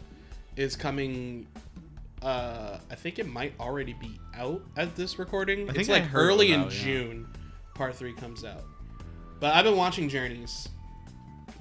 is 0.57 0.77
coming. 0.77 1.47
Uh, 2.23 2.79
I 2.91 2.95
think 2.95 3.19
it 3.19 3.29
might 3.29 3.55
already 3.61 3.93
be 3.93 4.19
out 4.35 4.63
at 4.77 4.97
this 4.97 5.19
recording. 5.19 5.71
I 5.71 5.75
it's 5.75 5.89
like 5.89 6.13
early 6.15 6.53
in 6.53 6.61
about 6.61 6.73
it, 6.73 6.79
yeah. 6.79 6.85
June. 6.85 7.29
Part 7.75 7.95
three 7.95 8.13
comes 8.13 8.45
out, 8.45 8.65
but 9.39 9.55
I've 9.55 9.65
been 9.65 9.77
watching 9.77 10.09
Journeys. 10.09 10.69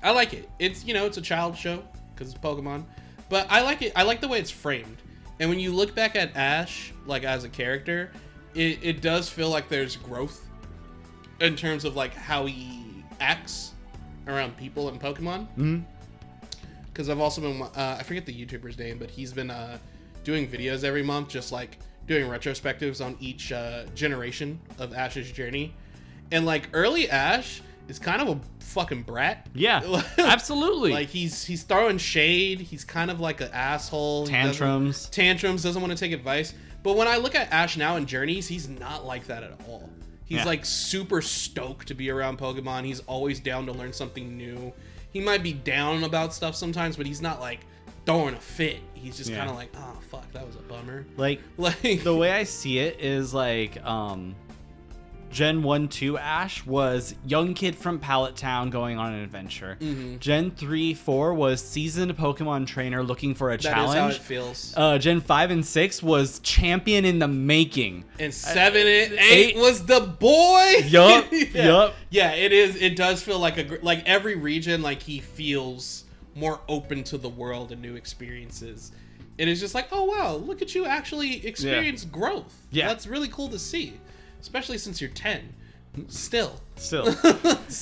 I 0.01 0.12
like 0.12 0.34
it. 0.34 0.49
It's 0.58 0.84
you 0.84 0.95
know 0.95 1.05
it's 1.05 1.18
a 1.18 1.22
child 1.22 1.55
show 1.55 1.84
because 2.14 2.34
it's 2.34 2.39
Pokemon, 2.39 2.86
but 3.30 3.45
I 3.49 3.62
like 3.62 3.84
it. 3.84 3.91
I 3.95 4.03
like 4.03 4.20
the 4.20 4.28
way 4.28 4.39
it's 4.39 4.49
framed. 4.49 4.97
And 5.39 5.49
when 5.49 5.60
you 5.60 5.72
look 5.72 5.93
back 5.93 6.16
at 6.16 6.36
Ash, 6.36 6.91
like 7.05 7.24
as 7.24 7.43
a 7.43 7.49
character, 7.49 8.12
it, 8.55 8.80
it 8.82 9.01
does 9.01 9.30
feel 9.30 9.49
like 9.49 9.70
there's 9.70 9.95
growth 9.95 10.47
in 11.39 11.55
terms 11.55 11.86
of 11.86 11.95
like 11.95 12.14
how 12.14 12.45
he 12.47 12.84
acts 13.20 13.74
around 14.28 14.58
people 14.58 14.89
and 14.89 14.99
Pokemon. 14.99 15.84
Because 16.91 17.10
I've 17.10 17.20
also 17.20 17.41
been, 17.41 17.62
uh, 17.62 17.97
I 17.99 18.03
forget 18.03 18.26
the 18.26 18.34
YouTuber's 18.34 18.80
name, 18.80 18.97
but 18.97 19.12
he's 19.12 19.32
been 19.32 19.51
uh, 19.51 19.78
doing 20.28 20.45
videos 20.45 20.84
every 20.84 21.01
month, 21.03 21.30
just 21.30 21.53
like 21.53 21.80
doing 22.05 22.30
retrospectives 22.30 23.03
on 23.03 23.15
each 23.21 23.53
uh, 23.53 23.86
generation 23.95 24.59
of 24.78 24.93
Ash's 24.93 25.32
journey. 25.32 25.73
And 26.34 26.45
like 26.45 26.67
early 26.73 27.09
Ash 27.09 27.61
is 27.88 27.97
kind 27.97 28.21
of 28.21 28.28
a 28.28 28.39
fucking 28.65 29.03
brat. 29.03 29.47
Yeah, 29.55 30.03
absolutely. 30.17 30.91
like 30.91 31.07
he's 31.07 31.45
he's 31.45 31.63
throwing 31.63 31.97
shade. 31.97 32.59
He's 32.59 32.84
kind 32.84 33.09
of 33.09 33.21
like 33.21 33.39
an 33.39 33.49
asshole. 33.53 34.25
He 34.28 34.34
doesn't- 34.34 34.51
Tantrums. 34.59 35.09
tantrums. 35.09 35.63
Doesn't 35.63 35.82
want 35.82 35.93
to 35.93 35.97
take 35.97 36.11
advice. 36.11 36.53
But 36.84 36.97
when 36.97 37.07
I 37.07 37.15
look 37.17 37.34
at 37.34 37.51
Ash 37.53 37.78
now 37.78 37.95
in 37.95 38.05
Journeys, 38.05 38.47
he's 38.49 38.67
not 38.67 39.05
like 39.05 39.28
that 39.28 39.43
at 39.43 39.53
all. 39.67 39.89
He's 40.25 40.39
Yeah. 40.39 40.45
like 40.45 40.65
super 40.65 41.21
stoked 41.21 41.88
to 41.88 41.93
be 41.93 42.09
around 42.09 42.38
Pokemon. 42.38 42.84
He's 42.84 42.99
always 43.01 43.39
down 43.39 43.65
to 43.67 43.71
learn 43.71 43.93
something 43.93 44.36
new. 44.38 44.73
He 45.13 45.21
might 45.21 45.41
be 45.41 45.53
down 45.53 46.03
about 46.03 46.34
stuff 46.34 46.53
sometimes, 46.55 46.97
but 46.97 47.05
he's 47.05 47.21
not 47.21 47.39
like 47.39 47.61
throwing 48.08 48.34
a 48.34 48.39
fit. 48.39 48.80
He's 48.95 49.16
just 49.18 49.30
Yeah. 49.30 49.38
kind 49.38 49.49
of 49.51 49.55
like, 49.55 49.70
oh 49.78 49.99
fuck, 50.10 50.32
that 50.34 50.45
was 50.47 50.55
a 50.55 50.60
bummer. 50.60 51.05
Like 51.18 51.39
Like 51.58 52.03
the 52.03 52.16
way 52.16 52.32
I 52.32 52.43
see 52.43 52.80
it 52.80 52.99
is 52.99 53.34
like 53.34 53.84
um 53.86 54.36
Gen 55.30 55.62
1 55.62 55.89
2 55.89 56.18
Ash 56.18 56.66
was 56.66 57.14
young 57.26 57.53
kid 57.53 57.76
from 57.76 57.99
Pallet 57.99 58.38
Town 58.38 58.70
going 58.70 58.97
on 58.97 59.12
an 59.14 59.20
adventure. 59.22 59.78
Mm-hmm. 59.82 60.18
Gen 60.20 60.51
3 60.51 60.93
4 60.93 61.34
was 61.34 61.62
seasoned 61.62 62.16
Pokemon 62.18 62.66
trainer 62.66 63.03
looking 63.03 63.36
for 63.36 63.51
a 63.51 63.58
that 63.58 63.60
is 63.60 63.68
how 63.68 63.93
challenge. 63.93 64.16
it 64.16 64.22
feels. 64.22 64.74
uh, 64.78 64.97
Gen 64.97 65.20
5 65.20 65.51
and 65.51 65.66
6 65.66 66.01
was 66.01 66.39
champion 66.39 67.03
in 67.03 67.20
the 67.20 67.28
making. 67.28 68.05
and 68.20 68.34
seven 68.34 68.82
and 68.88 69.14
eight, 69.14 69.20
eight- 69.20 69.58
was 69.58 69.86
the 69.86 69.99
boy. 69.99 70.76
Yup, 70.86 71.26
yeah. 71.32 71.66
yup. 71.66 71.93
Yeah, 72.10 72.32
it 72.32 72.53
is. 72.53 72.78
It 72.78 72.95
does 72.95 73.22
feel 73.22 73.38
like 73.38 73.58
a 73.58 73.80
like 73.84 74.08
every 74.08 74.36
region, 74.38 74.82
like 74.82 75.01
he 75.03 75.20
feels 75.20 76.05
more 76.38 76.59
open 76.67 77.03
to 77.05 77.17
the 77.17 77.29
world 77.29 77.71
and 77.71 77.81
new 77.81 77.95
experiences. 77.95 78.91
And 79.39 79.49
It 79.49 79.51
is 79.51 79.59
just 79.59 79.75
like, 79.75 79.88
oh 79.91 80.05
wow, 80.05 80.35
look 80.35 80.61
at 80.61 80.73
you 80.75 80.85
actually 80.85 81.45
experience 81.45 82.05
growth. 82.05 82.53
Yeah. 82.71 82.88
that's 82.88 83.07
really 83.07 83.27
cool 83.27 83.49
to 83.49 83.59
see, 83.59 83.99
especially 84.41 84.77
since 84.77 85.01
you're 85.01 85.09
ten. 85.11 85.53
Still, 86.09 86.61
Still. 86.75 87.07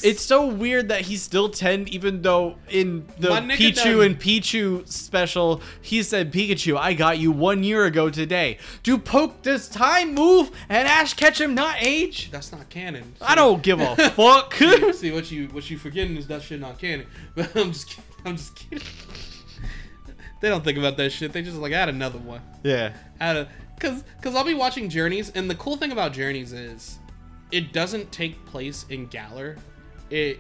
it's 0.02 0.22
so 0.22 0.48
weird 0.48 0.88
that 0.88 1.02
he's 1.02 1.22
still 1.22 1.50
10, 1.50 1.90
even 1.90 2.22
though 2.22 2.56
in 2.70 3.06
the 3.20 3.28
Pichu 3.28 3.76
done- 3.76 4.02
and 4.06 4.18
Pichu 4.18 4.88
special, 4.88 5.62
he 5.82 6.02
said, 6.02 6.32
Pikachu, 6.32 6.78
I 6.78 6.94
got 6.94 7.18
you 7.20 7.34
one 7.34 7.62
year 7.62 7.84
ago 7.84 8.10
today. 8.10 8.58
Do 8.84 8.98
poke 8.98 9.42
this 9.42 9.68
time 9.68 10.16
move 10.16 10.50
and 10.70 10.88
Ash 10.88 11.14
catch 11.14 11.42
him 11.42 11.56
not 11.56 11.76
age? 11.82 12.32
that's 12.32 12.54
not 12.54 12.70
canon. 12.70 13.16
I 13.20 13.36
don't 13.36 13.62
give 13.62 13.82
a 13.82 13.98
fuck. 14.12 14.54
See, 14.54 14.94
see 14.94 15.12
what 15.12 15.30
you 15.30 15.48
what 15.48 15.70
you 15.70 15.78
forgetting 15.78 16.16
is 16.16 16.28
that 16.28 16.42
shit 16.42 16.62
not 16.62 16.80
canon. 16.80 17.08
But 17.36 17.54
I'm 17.58 17.74
just 17.74 17.90
kidding. 17.90 18.04
I'm 18.30 18.38
just 18.38 18.56
kidding. 18.56 18.88
they 20.42 20.50
don't 20.50 20.64
think 20.64 20.78
about 20.78 20.98
that 20.98 21.12
shit. 21.12 21.32
They 21.34 21.42
just 21.42 21.58
like 21.58 21.74
add 21.74 21.90
another 21.90 22.20
one. 22.20 22.42
yeah. 22.64 22.94
Add 23.20 23.36
a 23.38 23.50
because 23.76 24.04
because 24.18 24.36
I'll 24.36 24.44
be 24.46 24.54
watching 24.54 24.90
Journeys, 24.90 25.30
and 25.32 25.50
the 25.50 25.56
cool 25.56 25.78
thing 25.78 25.92
about 25.92 26.14
Journeys 26.14 26.54
is 26.54 27.00
it 27.52 27.74
doesn't 27.74 28.12
take 28.12 28.44
place 28.46 28.86
in 28.90 29.08
Galar. 29.08 29.58
It 30.10 30.40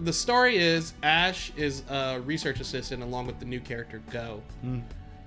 the 0.00 0.12
story 0.12 0.56
is 0.56 0.94
Ash 1.02 1.52
is 1.56 1.82
a 1.88 2.20
research 2.20 2.60
assistant 2.60 3.02
along 3.02 3.26
with 3.26 3.38
the 3.38 3.44
new 3.44 3.60
character 3.60 4.02
Go 4.10 4.42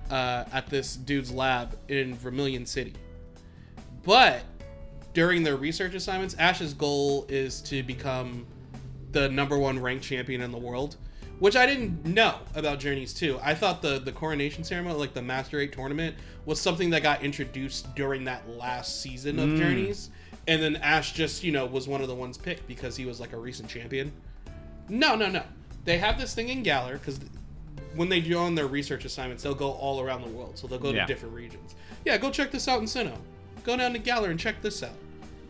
uh, 0.09 0.45
at 0.51 0.67
this 0.67 0.95
dude's 0.95 1.31
lab 1.31 1.77
in 1.87 2.15
Vermilion 2.15 2.65
City. 2.65 2.93
But 4.03 4.41
during 5.13 5.43
their 5.43 5.55
research 5.57 5.93
assignments, 5.95 6.35
Ash's 6.37 6.73
goal 6.73 7.25
is 7.29 7.61
to 7.63 7.83
become 7.83 8.45
the 9.11 9.29
number 9.29 9.57
one 9.57 9.79
ranked 9.79 10.03
champion 10.03 10.41
in 10.41 10.51
the 10.51 10.57
world, 10.57 10.97
which 11.39 11.55
I 11.55 11.65
didn't 11.65 12.05
know 12.05 12.39
about 12.55 12.79
Journeys 12.79 13.13
2. 13.13 13.39
I 13.41 13.53
thought 13.53 13.81
the 13.81 13.99
the 13.99 14.11
coronation 14.11 14.63
ceremony, 14.63 14.95
like 14.95 15.13
the 15.13 15.21
Master 15.21 15.59
8 15.59 15.71
tournament, 15.71 16.15
was 16.45 16.59
something 16.59 16.89
that 16.91 17.03
got 17.03 17.23
introduced 17.23 17.93
during 17.95 18.23
that 18.25 18.49
last 18.49 19.01
season 19.01 19.39
of 19.39 19.49
mm. 19.49 19.57
Journeys. 19.57 20.09
And 20.47 20.61
then 20.61 20.77
Ash 20.77 21.11
just, 21.11 21.43
you 21.43 21.51
know, 21.51 21.65
was 21.65 21.87
one 21.87 22.01
of 22.01 22.07
the 22.07 22.15
ones 22.15 22.37
picked 22.37 22.67
because 22.67 22.95
he 22.95 23.05
was 23.05 23.19
like 23.19 23.33
a 23.33 23.37
recent 23.37 23.69
champion. 23.69 24.11
No, 24.87 25.15
no, 25.15 25.29
no. 25.29 25.43
They 25.83 25.97
have 25.97 26.17
this 26.17 26.33
thing 26.33 26.49
in 26.49 26.63
Galar 26.63 26.97
because 26.97 27.19
when 27.95 28.09
they 28.09 28.21
do 28.21 28.37
on 28.37 28.55
their 28.55 28.67
research 28.67 29.03
assignments, 29.05 29.43
they'll 29.43 29.55
go 29.55 29.71
all 29.71 29.99
around 30.01 30.21
the 30.21 30.29
world. 30.29 30.57
So 30.57 30.67
they'll 30.67 30.79
go 30.79 30.91
Yeah. 30.91 31.05
to 31.05 31.13
different 31.13 31.35
regions. 31.35 31.75
Yeah, 32.05 32.17
go 32.17 32.31
check 32.31 32.51
this 32.51 32.67
out 32.67 32.79
in 32.79 32.85
Sinnoh. 32.85 33.17
Go 33.63 33.75
down 33.75 33.91
to 33.93 33.99
Galar 33.99 34.29
and 34.29 34.39
check 34.39 34.61
this 34.61 34.81
out. 34.83 34.95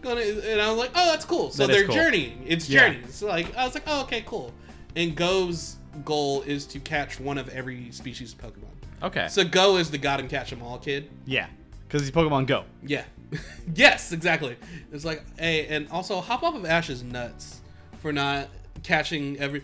Go 0.02 0.16
to, 0.16 0.52
and 0.52 0.62
I 0.62 0.70
was 0.70 0.78
like, 0.80 0.92
oh, 0.96 1.12
that's 1.12 1.26
cool. 1.26 1.50
So 1.52 1.66
That 1.68 1.74
they're 1.74 1.86
cool. 1.86 1.96
journeying. 1.96 2.44
It's 2.46 2.70
Yeah. 2.70 2.90
journeys. 2.90 3.16
So 3.16 3.28
like, 3.28 3.56
I 3.56 3.66
was 3.66 3.74
like, 3.74 3.84
oh, 3.88 4.02
okay, 4.04 4.24
cool. 4.26 4.54
And 4.96 5.16
Go's 5.16 5.78
goal 6.06 6.44
is 6.44 6.66
to 6.68 6.80
catch 6.80 7.20
one 7.20 7.38
of 7.38 7.50
every 7.50 7.92
species 7.92 8.34
of 8.34 8.40
Pokemon. 8.40 8.66
Okay. 9.04 9.28
So 9.28 9.44
Go 9.44 9.78
is 9.78 9.92
the 9.92 9.98
God 9.98 10.20
and 10.20 10.30
Catch 10.30 10.52
'em 10.54 10.62
all 10.64 10.78
kid. 10.80 11.10
yeah. 11.26 11.48
Because 11.88 12.02
he's 12.02 12.12
Pokemon 12.12 12.48
Go. 12.48 12.66
Yeah. 12.86 13.06
yes, 13.76 14.12
exactly. 14.12 14.58
It's 14.92 15.06
like, 15.06 15.24
hey, 15.40 15.68
and 15.68 15.90
also 15.90 16.20
hop 16.22 16.44
off 16.44 16.54
of 16.56 16.66
Ash's 16.66 17.02
nuts 17.04 17.62
for 18.02 18.12
not 18.12 18.50
catching 18.84 19.38
every 19.40 19.64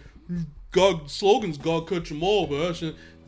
God 0.71 1.09
slogans. 1.11 1.57
God 1.57 1.87
catch 1.87 2.11
'em 2.11 2.23
all, 2.23 2.47
but 2.47 2.81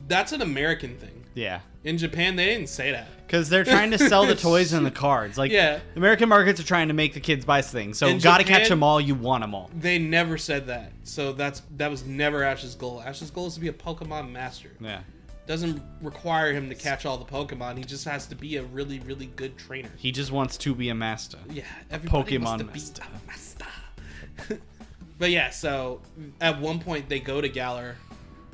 that's 0.07 0.31
an 0.31 0.41
American 0.41 0.97
thing. 0.97 1.23
Yeah. 1.33 1.59
In 1.83 1.97
Japan, 1.97 2.35
they 2.37 2.45
didn't 2.45 2.69
say 2.69 2.91
that. 2.91 3.07
Because 3.25 3.49
they're 3.49 3.63
trying 3.63 3.91
to 3.91 3.97
sell 3.97 4.25
the 4.25 4.35
toys 4.35 4.73
and 4.73 4.85
the 4.85 4.91
cards. 5.05 5.37
Like, 5.37 5.51
Yeah. 5.51 5.79
American 5.95 6.29
markets 6.29 6.59
are 6.59 6.63
trying 6.65 6.87
to 6.89 6.93
make 6.93 7.13
the 7.13 7.19
kids 7.19 7.43
buy 7.45 7.61
things. 7.61 7.97
So, 7.97 8.07
In 8.07 8.19
gotta 8.19 8.43
Japan- 8.43 8.59
catch 8.61 8.69
them 8.69 8.83
all. 8.83 9.01
You 9.01 9.15
want 9.15 9.41
them 9.43 9.55
all. 9.55 9.69
They 9.77 9.97
never 9.99 10.37
said 10.37 10.67
that. 10.67 10.91
So 11.03 11.33
that's 11.33 11.61
that 11.77 11.89
was 11.89 12.05
never 12.05 12.43
Ash's 12.43 12.75
goal. 12.75 13.01
Ash's 13.05 13.31
goal 13.31 13.47
is 13.47 13.55
to 13.55 13.59
be 13.59 13.67
a 13.67 13.73
Pokemon 13.73 14.31
master. 14.31 14.69
Yeah. 14.79 15.01
Doesn't 15.47 15.81
require 16.01 16.53
him 16.53 16.69
to 16.69 16.75
catch 16.75 17.05
all 17.05 17.17
the 17.17 17.25
Pokemon. 17.25 17.77
He 17.77 17.83
just 17.83 18.05
has 18.05 18.25
to 18.27 18.35
be 18.35 18.57
a 18.57 18.63
really, 18.63 18.99
really 19.01 19.27
good 19.35 19.57
trainer. 19.57 19.89
He 19.95 20.11
just 20.11 20.31
wants 20.31 20.57
to 20.57 20.73
be 20.73 20.89
a 20.89 20.95
master. 20.95 21.37
Yeah, 21.51 21.63
everybody 21.91 22.37
Pokemon 22.39 22.43
wants 22.67 22.89
to 22.89 23.01
be 23.01 23.07
a 23.07 23.27
master. 23.27 24.59
but 25.19 25.29
yeah, 25.29 25.49
so 25.51 26.01
at 26.41 26.59
one 26.59 26.79
point 26.79 27.09
they 27.09 27.19
go 27.19 27.41
to 27.41 27.47
Galar 27.49 27.95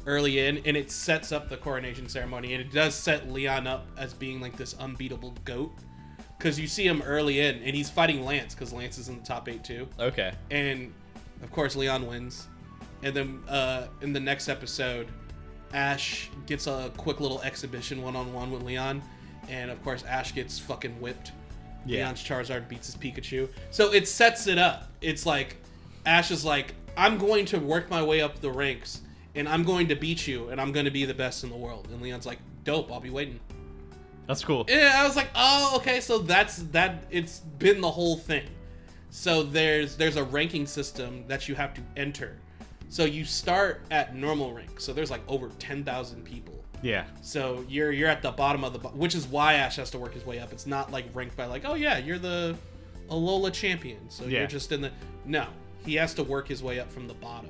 early 0.05 0.39
in, 0.39 0.57
and 0.65 0.75
it 0.75 0.91
sets 0.91 1.31
up 1.31 1.49
the 1.49 1.57
coronation 1.57 2.07
ceremony, 2.09 2.53
and 2.53 2.61
it 2.61 2.71
does 2.71 2.95
set 2.95 3.29
Leon 3.31 3.67
up 3.67 3.87
as 3.97 4.13
being 4.13 4.41
like 4.41 4.57
this 4.57 4.75
unbeatable 4.79 5.33
goat. 5.45 5.71
Because 6.37 6.59
you 6.59 6.67
see 6.67 6.87
him 6.87 7.03
early 7.03 7.39
in, 7.39 7.57
and 7.57 7.75
he's 7.75 7.89
fighting 7.89 8.25
Lance, 8.25 8.55
because 8.55 8.73
Lance 8.73 8.97
is 8.97 9.09
in 9.09 9.17
the 9.19 9.23
top 9.23 9.47
eight 9.47 9.63
too. 9.63 9.87
Okay. 9.99 10.31
and 10.49 10.93
of 11.43 11.51
course 11.51 11.75
Leon 11.75 12.07
wins. 12.07 12.47
And 13.03 13.15
then 13.15 13.43
uh, 13.47 13.87
in 14.01 14.13
the 14.13 14.19
next 14.19 14.49
episode, 14.49 15.07
Ash 15.73 16.29
gets 16.45 16.67
a 16.67 16.91
quick 16.97 17.19
little 17.19 17.41
exhibition 17.41 18.01
one 18.01 18.15
on 18.15 18.33
one 18.33 18.51
with 18.51 18.63
Leon, 18.63 19.01
and 19.49 19.71
of 19.71 19.81
course 19.83 20.03
Ash 20.03 20.33
gets 20.33 20.59
fucking 20.59 20.99
whipped. 20.99 21.31
Yeah. 21.85 22.05
Leon's 22.05 22.23
Charizard 22.23 22.67
beats 22.67 22.87
his 22.87 22.95
Pikachu, 22.95 23.49
so 23.71 23.91
it 23.91 24.07
sets 24.07 24.47
it 24.47 24.57
up. 24.57 24.91
It's 25.01 25.25
like 25.25 25.57
Ash 26.05 26.29
is 26.31 26.45
like, 26.45 26.75
I'm 26.97 27.17
going 27.17 27.45
to 27.45 27.59
work 27.59 27.89
my 27.89 28.03
way 28.03 28.21
up 28.21 28.39
the 28.39 28.51
ranks, 28.51 29.01
and 29.35 29.47
I'm 29.47 29.63
going 29.63 29.87
to 29.89 29.95
beat 29.95 30.27
you, 30.27 30.49
and 30.49 30.59
I'm 30.59 30.71
going 30.71 30.85
to 30.85 30.91
be 30.91 31.05
the 31.05 31.13
best 31.13 31.43
in 31.43 31.49
the 31.49 31.55
world. 31.55 31.87
And 31.91 32.01
Leon's 32.01 32.25
like, 32.25 32.39
dope, 32.63 32.91
I'll 32.91 32.99
be 32.99 33.09
waiting. 33.09 33.39
That's 34.27 34.43
cool. 34.43 34.65
Yeah, 34.69 34.93
I 34.95 35.05
was 35.05 35.15
like, 35.15 35.29
oh, 35.35 35.73
okay, 35.77 35.99
so 35.99 36.19
that's 36.19 36.57
that. 36.71 37.03
It's 37.09 37.39
been 37.39 37.81
the 37.81 37.91
whole 37.91 38.17
thing. 38.17 38.45
So 39.09 39.43
there's 39.43 39.97
there's 39.97 40.15
a 40.15 40.23
ranking 40.23 40.65
system 40.65 41.25
that 41.27 41.49
you 41.49 41.55
have 41.55 41.73
to 41.73 41.81
enter. 41.97 42.37
So 42.89 43.03
you 43.05 43.25
start 43.25 43.81
at 43.91 44.15
normal 44.15 44.53
rank. 44.53 44.79
So 44.79 44.93
there's 44.93 45.11
like 45.11 45.21
over 45.27 45.49
ten 45.59 45.83
thousand 45.83 46.23
people. 46.23 46.63
Yeah. 46.81 47.05
So 47.21 47.65
you're 47.67 47.91
you're 47.91 48.07
at 48.09 48.21
the 48.21 48.31
bottom 48.31 48.63
of 48.63 48.73
the, 48.73 48.79
bo- 48.79 48.89
which 48.89 49.15
is 49.15 49.27
why 49.27 49.55
Ash 49.55 49.75
has 49.77 49.89
to 49.91 49.99
work 49.99 50.13
his 50.13 50.25
way 50.25 50.39
up. 50.39 50.51
It's 50.53 50.65
not 50.67 50.91
like 50.91 51.05
ranked 51.13 51.35
by 51.35 51.45
like, 51.45 51.63
oh 51.65 51.73
yeah, 51.73 51.97
you're 51.97 52.19
the 52.19 52.55
Alola 53.09 53.51
champion, 53.51 54.09
so 54.09 54.23
Yeah. 54.25 54.39
you're 54.39 54.47
just 54.47 54.71
in 54.71 54.81
the. 54.81 54.91
No, 55.25 55.47
he 55.85 55.95
has 55.95 56.13
to 56.13 56.23
work 56.23 56.47
his 56.47 56.63
way 56.63 56.79
up 56.79 56.89
from 56.91 57.07
the 57.07 57.13
bottom. 57.15 57.49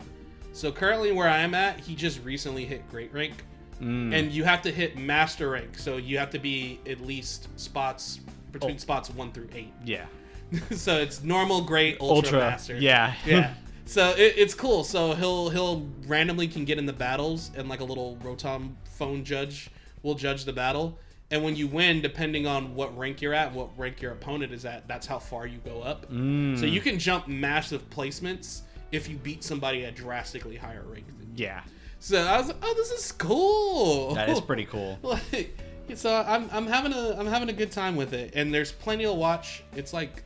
So 0.53 0.71
currently 0.71 1.11
where 1.11 1.27
I 1.27 1.39
am 1.39 1.53
at, 1.53 1.79
he 1.79 1.95
just 1.95 2.23
recently 2.23 2.65
hit 2.65 2.87
great 2.89 3.13
rank, 3.13 3.33
Mm. 3.81 4.13
and 4.13 4.31
you 4.31 4.43
have 4.43 4.61
to 4.63 4.71
hit 4.71 4.95
master 4.97 5.49
rank. 5.49 5.77
So 5.79 5.97
you 5.97 6.19
have 6.19 6.29
to 6.31 6.39
be 6.39 6.79
at 6.87 7.01
least 7.01 7.47
spots 7.59 8.19
between 8.51 8.75
Oh. 8.75 8.77
spots 8.77 9.09
one 9.09 9.31
through 9.31 9.49
eight. 9.55 9.73
Yeah. 9.83 10.05
so 10.71 10.97
it's 10.99 11.23
normal, 11.23 11.61
great, 11.61 11.97
ultra, 11.99 12.15
Ultra. 12.15 12.39
master. 12.39 12.77
Yeah. 12.77 13.13
yeah. 13.25 13.53
So 13.85 14.11
it, 14.11 14.35
it's 14.37 14.53
cool. 14.53 14.83
So 14.83 15.13
he'll 15.13 15.49
he'll 15.49 15.87
randomly 16.05 16.47
can 16.47 16.63
get 16.65 16.77
in 16.77 16.85
the 16.85 16.93
battles, 16.93 17.49
and 17.55 17.67
like 17.69 17.79
a 17.79 17.83
little 17.83 18.17
Rotom 18.23 18.73
phone 18.83 19.23
judge 19.23 19.69
will 20.03 20.15
judge 20.15 20.45
the 20.45 20.53
battle. 20.53 20.99
And 21.31 21.43
when 21.43 21.55
you 21.55 21.65
win, 21.67 22.01
depending 22.01 22.45
on 22.45 22.75
what 22.75 22.95
rank 22.97 23.21
you're 23.21 23.33
at, 23.33 23.53
what 23.53 23.69
rank 23.79 24.01
your 24.01 24.11
opponent 24.11 24.51
is 24.53 24.65
at, 24.65 24.85
that's 24.87 25.07
how 25.07 25.17
far 25.17 25.47
you 25.47 25.59
go 25.59 25.81
up. 25.81 26.11
Mm. 26.11 26.59
So 26.59 26.65
you 26.65 26.81
can 26.81 26.99
jump 26.99 27.27
massive 27.29 27.89
placements 27.89 28.61
if 28.91 29.07
you 29.09 29.17
beat 29.17 29.43
somebody 29.43 29.85
at 29.85 29.95
drastically 29.95 30.55
higher 30.57 30.83
rank 30.85 31.07
than 31.19 31.29
you. 31.35 31.45
Yeah. 31.45 31.61
So 31.99 32.19
I 32.19 32.37
was 32.37 32.47
like, 32.47 32.57
oh, 32.61 32.73
this 32.73 32.91
is 32.91 33.11
cool. 33.11 34.15
That 34.15 34.29
is 34.29 34.41
pretty 34.41 34.65
cool. 34.65 34.97
like 35.03 35.57
so 35.95 36.23
I'm, 36.25 36.49
I'm 36.51 36.67
having 36.67 36.93
a 36.93 37.15
I'm 37.19 37.27
having 37.27 37.49
a 37.49 37.53
good 37.53 37.71
time 37.71 37.95
with 37.95 38.13
it 38.13 38.31
and 38.35 38.53
there's 38.53 38.71
plenty 38.71 39.03
to 39.03 39.13
watch 39.13 39.63
it's 39.75 39.93
like 39.93 40.23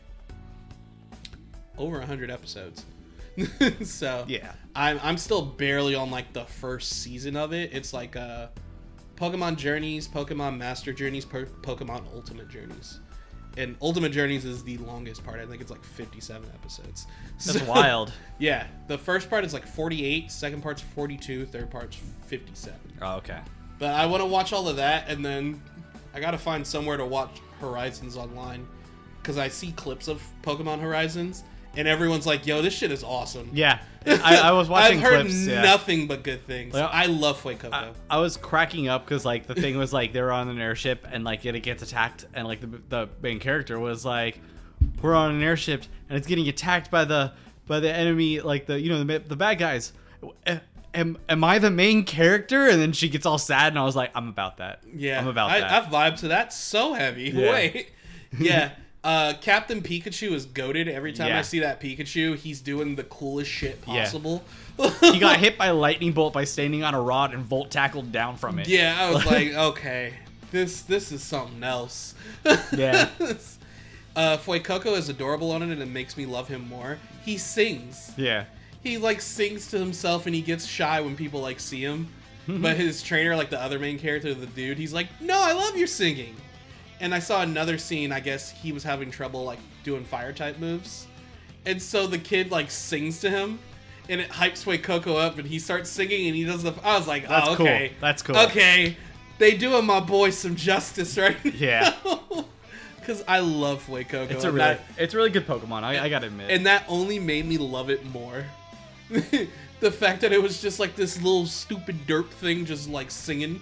over 1.78 1.98
100 2.00 2.30
episodes 2.30 2.86
so 3.84 4.26
Yeah. 4.28 4.54
I'm, 4.76 5.00
I'm 5.02 5.18
still 5.18 5.42
barely 5.44 5.96
on 5.96 6.12
like 6.12 6.34
the 6.34 6.46
first 6.46 7.02
season 7.02 7.36
of 7.36 7.52
it 7.54 7.72
it's 7.74 7.94
like 7.94 8.16
uh 8.16 8.48
pokemon 9.16 9.58
journeys 9.58 10.08
pokemon 10.08 10.58
master 10.58 10.94
journeys 10.94 11.26
po- 11.26 11.46
pokemon 11.64 12.04
ultimate 12.14 12.50
journeys 12.50 13.00
and 13.58 13.76
Ultimate 13.82 14.12
Journeys 14.12 14.46
is 14.46 14.64
the 14.64 14.78
longest 14.80 15.24
part. 15.24 15.40
I 15.40 15.46
think 15.46 15.62
it's 15.62 15.72
like 15.72 15.84
57 15.84 16.50
episodes. 16.54 17.08
That's 17.46 17.60
So- 17.60 17.66
wild. 17.66 18.12
Yeah, 18.38 18.68
the 18.88 18.98
first 18.98 19.30
part 19.30 19.46
is 19.46 19.54
like 19.54 19.66
48, 19.66 20.30
second 20.30 20.62
part's 20.62 20.82
42, 20.82 21.46
third 21.46 21.72
part's 21.72 21.98
57. 22.28 22.78
Oh, 23.02 23.16
okay. 23.16 23.40
But 23.80 23.94
I 23.94 24.06
want 24.08 24.22
to 24.22 24.26
watch 24.28 24.52
all 24.52 24.68
of 24.68 24.76
that, 24.76 25.08
and 25.10 25.24
then 25.26 25.62
I 26.14 26.20
gotta 26.20 26.38
find 26.38 26.68
somewhere 26.68 26.98
to 26.98 27.06
watch 27.06 27.40
Horizons 27.62 28.18
online 28.18 28.68
because 29.22 29.38
I 29.38 29.48
see 29.48 29.72
clips 29.72 30.10
of 30.10 30.22
Pokemon 30.44 30.82
Horizons, 30.82 31.44
and 31.78 31.88
everyone's 31.88 32.26
like, 32.26 32.46
"Yo, 32.46 32.62
this 32.62 32.74
shit 32.74 32.92
is 32.92 33.04
awesome." 33.04 33.50
Yeah, 33.54 33.80
I, 34.06 34.38
I 34.38 34.52
was 34.52 34.70
watching 34.70 34.98
I've 34.98 35.04
heard 35.04 35.22
clips. 35.22 35.46
yeah. 35.46 35.62
nothing 35.62 36.08
but 36.08 36.24
good 36.24 36.46
things. 36.46 36.74
Well, 36.74 36.90
I 36.92 37.06
love 37.08 37.42
Fuecoco. 37.42 37.74
I, 37.74 37.92
I 38.10 38.20
was 38.20 38.38
cracking 38.38 38.88
up 38.88 39.06
because 39.06 39.26
like 39.26 39.48
the 39.48 39.56
thing 39.56 39.78
was 39.78 39.94
like 39.94 40.14
they 40.14 40.22
were 40.22 40.32
on 40.32 40.50
an 40.50 40.60
airship 40.60 41.06
and 41.12 41.24
like 41.24 41.46
it 41.46 41.60
gets 41.62 41.84
attacked 41.84 42.26
and 42.34 42.48
like 42.48 42.62
the, 42.62 42.82
the 42.90 43.10
main 43.22 43.40
character 43.40 43.80
was 43.80 44.06
like 44.06 44.40
we're 45.02 45.16
on 45.16 45.32
an 45.32 45.42
airship 45.42 45.84
and 46.10 46.18
it's 46.18 46.28
getting 46.28 46.48
attacked 46.48 46.92
by 46.92 47.06
the 47.06 47.32
by 47.68 47.80
the 47.80 47.92
enemy 47.92 48.42
like 48.42 48.66
the 48.66 48.80
you 48.80 48.90
know 48.90 49.04
the, 49.04 49.20
the 49.20 49.36
bad 49.36 49.56
guys 49.56 49.94
am, 50.94 51.18
am 51.30 51.44
i 51.44 51.60
the 51.60 51.72
main 51.72 52.04
character 52.04 52.68
and 52.68 52.82
then 52.82 52.92
she 52.92 53.10
gets 53.10 53.26
all 53.26 53.38
sad 53.38 53.74
and 53.74 53.80
i 53.80 53.84
was 53.84 53.96
like 53.96 54.12
i'm 54.16 54.28
about 54.28 54.58
that 54.58 54.82
yeah, 54.94 55.20
i'm 55.20 55.28
about 55.28 55.50
I, 55.50 55.62
that 55.62 55.72
I 55.72 55.90
vibe 55.90 56.18
to 56.20 56.30
that 56.30 56.54
so 56.54 56.94
heavy. 56.94 57.30
Yeah. 57.36 57.52
Wait, 57.52 57.92
yeah. 58.40 58.72
Uh, 59.06 59.34
Captain 59.40 59.82
Pikachu 59.84 60.32
is 60.32 60.46
goaded 60.48 60.88
every 60.88 61.14
time 61.14 61.28
Yeah. 61.28 61.40
I 61.40 61.44
see 61.44 61.60
that 61.60 61.80
Pikachu. 61.80 62.36
He's 62.36 62.60
doing 62.60 62.96
the 62.96 63.04
coolest 63.04 63.52
shit 63.52 63.80
Yeah. 63.88 64.02
possible. 64.04 64.44
he 65.00 65.20
got 65.20 65.40
hit 65.40 65.58
by 65.58 65.68
a 65.68 65.74
lightning 65.76 66.12
bolt 66.12 66.34
by 66.34 66.44
standing 66.44 66.84
on 66.84 66.94
a 66.96 67.00
rod 67.02 67.34
and 67.34 67.44
volt 67.46 67.70
tackled 67.72 68.12
down 68.12 68.36
from 68.36 68.58
it 68.60 68.68
Yeah, 68.68 68.98
I 69.00 69.12
was 69.12 69.24
like, 69.28 69.54
okay, 69.54 70.16
this 70.52 70.82
this 70.82 71.12
is 71.12 71.22
something 71.22 71.64
else. 71.64 72.16
Yeah. 72.76 73.10
Uh, 74.16 74.38
Fuecoco 74.38 74.98
is 74.98 75.08
adorable 75.10 75.52
on 75.52 75.62
it, 75.62 75.70
and 75.70 75.82
it 75.82 75.88
makes 75.88 76.16
me 76.18 76.26
love 76.26 76.48
him 76.48 76.68
more. 76.70 76.98
He 77.24 77.38
sings. 77.38 78.12
yeah 78.18 78.46
He 78.82 78.98
like 78.98 79.22
sings 79.22 79.68
to 79.72 79.78
himself, 79.78 80.26
and 80.26 80.34
he 80.34 80.42
gets 80.42 80.66
shy 80.66 81.00
when 81.02 81.16
people 81.16 81.42
like 81.42 81.60
see 81.60 81.82
him. 81.82 82.08
but 82.48 82.78
his 82.78 83.02
trainer, 83.04 83.36
like 83.36 83.50
the 83.50 83.62
other 83.62 83.78
main 83.80 84.00
character, 84.00 84.34
the 84.34 84.46
dude, 84.46 84.78
he's 84.78 84.94
like, 84.94 85.08
"No, 85.22 85.40
I 85.42 85.52
love 85.54 85.76
your 85.78 85.88
singing." 85.88 86.36
And 87.00 87.14
I 87.14 87.20
saw 87.20 87.42
another 87.42 87.78
scene. 87.78 88.12
I 88.12 88.20
guess 88.20 88.52
he 88.52 88.72
was 88.72 88.84
having 88.84 89.12
trouble 89.12 89.44
like 89.44 89.60
doing 89.84 90.06
fire 90.06 90.32
type 90.34 90.60
moves, 90.60 91.08
and 91.66 91.82
so 91.82 92.08
the 92.08 92.18
kid 92.18 92.52
like 92.52 92.72
sings 92.72 93.20
to 93.22 93.30
him, 93.30 93.60
and 94.08 94.22
it 94.22 94.30
hypes 94.30 94.64
Fuecoco 94.64 95.18
up, 95.20 95.38
and 95.38 95.48
he 95.48 95.60
starts 95.60 95.90
singing, 95.90 96.28
and 96.28 96.36
he 96.36 96.44
does 96.46 96.64
the. 96.64 96.74
I 96.84 96.98
was 96.98 97.08
like, 97.08 97.28
That's 97.28 97.50
oh, 97.50 97.56
cool. 97.56 97.66
okay, 97.68 97.92
That's 98.00 98.22
cool. 98.22 98.38
Okay, 98.38 98.96
they 99.38 99.56
doing 99.56 99.86
my 99.86 100.00
boy 100.00 100.30
some 100.30 100.56
justice 100.56 101.18
right 101.18 101.36
Yeah. 101.56 101.94
Because 103.00 103.24
I 103.28 103.40
love 103.40 103.86
Fuecoco. 103.86 104.32
it's 104.32 104.44
a 104.46 104.52
really 104.52 104.58
that- 104.58 104.82
it's 104.98 105.14
a 105.14 105.18
really 105.18 105.30
good 105.30 105.46
pokemon 105.46 105.84
i, 105.84 106.06
I 106.06 106.10
gotta 106.10 106.26
admit 106.26 106.50
and 106.50 106.66
that 106.66 106.86
only 106.88 107.20
made 107.20 107.46
me 107.46 107.58
love 107.60 107.90
it 107.92 108.04
more. 108.06 108.46
the 109.80 109.92
fact 109.92 110.22
that 110.22 110.32
it 110.34 110.42
was 110.42 110.60
just 110.60 110.80
like 110.80 110.96
this 110.96 111.18
little 111.18 111.46
stupid 111.46 112.08
derp 112.08 112.30
thing 112.30 112.66
just 112.66 112.90
like 112.90 113.12
singing 113.12 113.62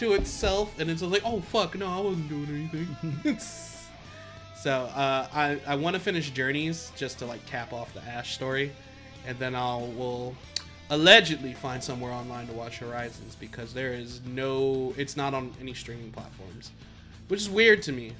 to 0.00 0.14
itself 0.14 0.78
and 0.80 0.90
it's 0.90 1.02
like 1.02 1.22
oh 1.24 1.40
fuck 1.40 1.76
no 1.76 1.86
i 1.86 2.00
wasn't 2.00 2.26
doing 2.28 2.70
anything 2.74 3.38
so 3.38 4.70
uh, 4.94 5.28
i 5.34 5.58
i 5.66 5.74
want 5.76 5.94
to 5.94 6.00
finish 6.00 6.30
journeys 6.30 6.90
just 6.96 7.18
to 7.18 7.26
like 7.26 7.44
cap 7.46 7.72
off 7.72 7.92
the 7.94 8.02
ash 8.04 8.34
story 8.34 8.72
and 9.26 9.38
then 9.38 9.54
i'll 9.54 9.86
will 9.88 10.34
allegedly 10.88 11.52
find 11.52 11.84
somewhere 11.84 12.12
online 12.12 12.46
to 12.46 12.52
watch 12.54 12.78
horizons 12.78 13.36
because 13.38 13.74
there 13.74 13.92
is 13.92 14.20
no 14.24 14.92
it's 14.96 15.16
not 15.16 15.34
on 15.34 15.52
any 15.60 15.74
streaming 15.74 16.10
platforms 16.10 16.70
which 17.28 17.40
is 17.40 17.50
weird 17.50 17.82
to 17.82 17.92
me 17.92 18.12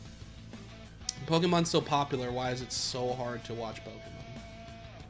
pokemon's 1.27 1.71
so 1.71 1.81
popular 1.81 2.31
why 2.31 2.51
is 2.51 2.61
it 2.63 2.73
so 2.73 3.13
hard 3.15 3.43
to 3.45 3.55
watch 3.55 3.83
pokemon 3.85 4.25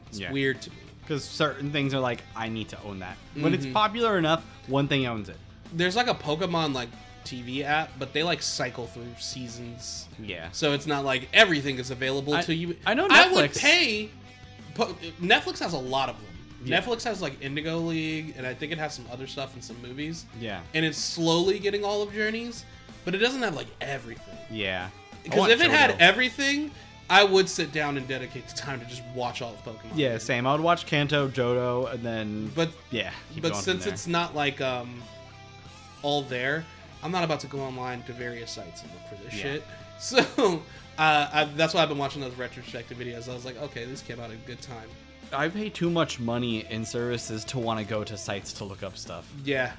it's 0.07 0.19
Yeah. 0.19 0.31
weird 0.31 0.61
to 0.63 0.69
me 0.69 0.75
because 1.01 1.23
certain 1.23 1.71
things 1.71 1.93
are 1.93 1.99
like 1.99 2.21
I 2.35 2.47
need 2.49 2.69
to 2.69 2.81
own 2.83 2.99
that. 2.99 3.17
When 3.35 3.53
it's 3.53 3.65
Mhm. 3.65 3.73
popular 3.73 4.17
enough, 4.17 4.43
one 4.67 4.87
thing 4.87 5.05
owns 5.07 5.27
it. 5.29 5.37
There's 5.71 5.95
like 5.95 6.07
a 6.07 6.13
Pokemon 6.13 6.73
like 6.73 6.89
TV 7.25 7.63
app, 7.63 7.91
but 7.99 8.13
they 8.13 8.23
like 8.23 8.41
cycle 8.41 8.87
through 8.87 9.07
seasons, 9.19 10.07
Yeah. 10.19 10.49
so 10.51 10.73
it's 10.73 10.87
not 10.87 11.05
like 11.05 11.29
everything 11.33 11.77
is 11.79 11.91
available 11.91 12.33
I- 12.33 12.41
to 12.43 12.55
you. 12.55 12.75
I 12.85 12.93
know 12.93 13.07
I 13.09 13.31
would 13.31 13.53
pay. 13.53 14.09
Po- 14.73 14.95
Netflix 15.21 15.59
has 15.59 15.73
a 15.73 15.77
lot 15.77 16.09
of 16.09 16.15
them. 16.17 16.25
Yeah. 16.63 16.79
Netflix 16.81 17.03
has 17.03 17.21
like 17.21 17.41
Indigo 17.41 17.77
League, 17.77 18.35
and 18.37 18.45
I 18.47 18.53
think 18.53 18.71
it 18.71 18.77
has 18.77 18.93
some 18.93 19.05
other 19.11 19.27
stuff 19.27 19.53
and 19.53 19.63
some 19.63 19.81
movies. 19.81 20.25
Yeah. 20.39 20.61
And 20.73 20.85
it's 20.85 20.97
slowly 20.97 21.59
getting 21.59 21.83
all 21.83 22.01
of 22.01 22.13
Journeys, 22.13 22.65
but 23.05 23.13
it 23.15 23.17
doesn't 23.19 23.41
have 23.41 23.55
like 23.55 23.67
everything. 23.81 24.37
Yeah. 24.49 24.89
Because 25.23 25.49
if 25.49 25.61
it 25.61 25.69
had 25.71 25.95
everything, 25.99 26.71
I 27.09 27.23
would 27.23 27.49
sit 27.49 27.71
down 27.71 27.97
and 27.97 28.07
dedicate 28.07 28.47
the 28.47 28.55
time 28.55 28.79
to 28.79 28.85
just 28.85 29.03
watch 29.13 29.41
all 29.41 29.53
of 29.53 29.63
Pokemon. 29.65 29.91
Yeah, 29.95 30.17
same. 30.17 30.47
I 30.47 30.53
would 30.53 30.61
watch 30.61 30.85
Kanto, 30.85 31.27
Johto, 31.29 31.91
and 31.93 32.03
then. 32.03 32.51
But 32.55 32.69
yeah. 32.89 33.11
but 33.41 33.55
since 33.55 33.85
it's 33.85 34.07
not 34.07 34.33
like 34.35 34.61
um 34.61 35.03
all 36.03 36.21
there. 36.23 36.65
I'm 37.03 37.11
not 37.11 37.23
about 37.23 37.39
to 37.41 37.47
go 37.47 37.59
online 37.61 38.03
to 38.03 38.13
various 38.13 38.51
sites 38.51 38.83
and 38.83 38.91
look 38.91 39.01
for 39.09 39.23
this 39.23 39.33
Yeah. 39.33 39.41
shit. 39.53 39.63
So 39.99 40.63
uh, 40.97 41.29
I, 41.31 41.47
that's 41.55 41.75
why 41.75 41.83
i've 41.83 41.89
been 41.89 41.97
watching 41.99 42.21
those 42.21 42.33
retrospective 42.33 42.97
videos. 42.97 43.29
I 43.29 43.33
was 43.35 43.45
like 43.45 43.61
okay 43.61 43.85
this 43.85 44.01
came 44.01 44.19
out 44.19 44.31
at 44.31 44.35
a 44.35 44.47
good 44.47 44.59
time. 44.61 44.87
I 45.31 45.47
pay 45.47 45.69
too 45.69 45.89
much 45.91 46.19
money 46.19 46.65
in 46.71 46.83
services 46.85 47.45
to 47.45 47.59
want 47.59 47.79
to 47.79 47.85
go 47.85 48.03
to 48.03 48.17
sites 48.17 48.51
to 48.53 48.63
look 48.65 48.81
up 48.81 48.97
stuff. 48.97 49.31
yeah. 49.45 49.73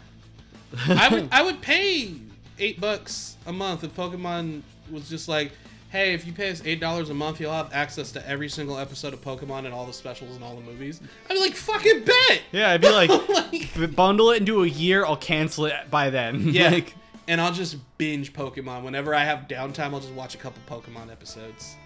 I 0.89 1.09
would 1.09 1.29
i 1.33 1.43
would 1.43 1.61
pay 1.61 2.15
eight 2.59 2.81
bucks 2.81 3.37
a 3.47 3.53
month 3.53 3.83
if 3.85 3.95
pokemon 3.97 4.63
was 4.91 5.09
just 5.09 5.29
like 5.29 5.51
hey 5.93 6.15
if 6.15 6.27
you 6.27 6.33
pay 6.33 6.51
us 6.51 6.63
eight 6.65 6.81
dollars 6.81 7.11
a 7.11 7.15
month 7.15 7.39
you'll 7.41 7.53
have 7.53 7.73
access 7.73 8.11
to 8.13 8.29
every 8.29 8.49
single 8.49 8.79
episode 8.79 9.13
of 9.13 9.21
pokemon 9.23 9.67
and 9.67 9.75
all 9.75 9.87
the 9.87 9.93
specials 9.93 10.35
and 10.35 10.43
all 10.45 10.57
the 10.57 10.63
movies 10.63 11.01
i'd 11.31 11.35
be 11.35 11.41
like 11.41 11.55
fucking 11.55 12.03
bet 12.05 12.43
Yeah, 12.51 12.71
I'd 12.71 12.81
be 12.81 12.89
like, 12.91 13.11
Like- 13.29 13.95
bundle 13.95 14.31
it 14.31 14.39
into 14.41 14.63
a 14.63 14.67
year. 14.67 15.05
I'll 15.05 15.17
cancel 15.17 15.67
it 15.67 15.75
by 15.91 16.11
then. 16.11 16.49
Yeah. 16.53 16.71
like, 16.71 16.95
and 17.29 17.41
I'll 17.41 17.53
just 17.53 17.77
binge 17.99 18.33
Pokemon. 18.33 18.83
Whenever 18.83 19.15
I 19.15 19.23
have 19.25 19.47
downtime, 19.49 19.93
I'll 19.95 20.01
just 20.01 20.13
watch 20.13 20.35
a 20.35 20.39
couple 20.39 20.61
Pokemon 20.69 21.11
episodes. 21.11 21.77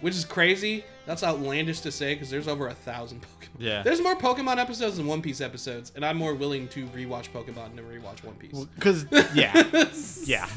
Which 0.00 0.14
is 0.16 0.24
crazy. 0.24 0.84
That's 1.06 1.22
outlandish 1.22 1.80
to 1.80 1.92
say 1.92 2.14
because 2.14 2.28
there's 2.30 2.48
over 2.48 2.66
a 2.68 2.74
thousand 2.74 3.20
Pokemon. 3.22 3.48
Yeah. 3.60 3.82
There's 3.84 4.00
more 4.02 4.16
Pokemon 4.16 4.56
episodes 4.58 4.96
than 4.96 5.06
One 5.06 5.22
Piece 5.22 5.40
episodes, 5.40 5.92
and 5.94 6.04
I'm 6.04 6.16
more 6.16 6.34
willing 6.34 6.66
to 6.68 6.86
rewatch 6.88 7.28
Pokemon 7.30 7.76
than 7.76 7.84
rewatch 7.84 8.24
One 8.24 8.34
Piece. 8.34 8.64
because 8.74 9.06
yeah, 9.34 9.86
yeah. 10.24 10.48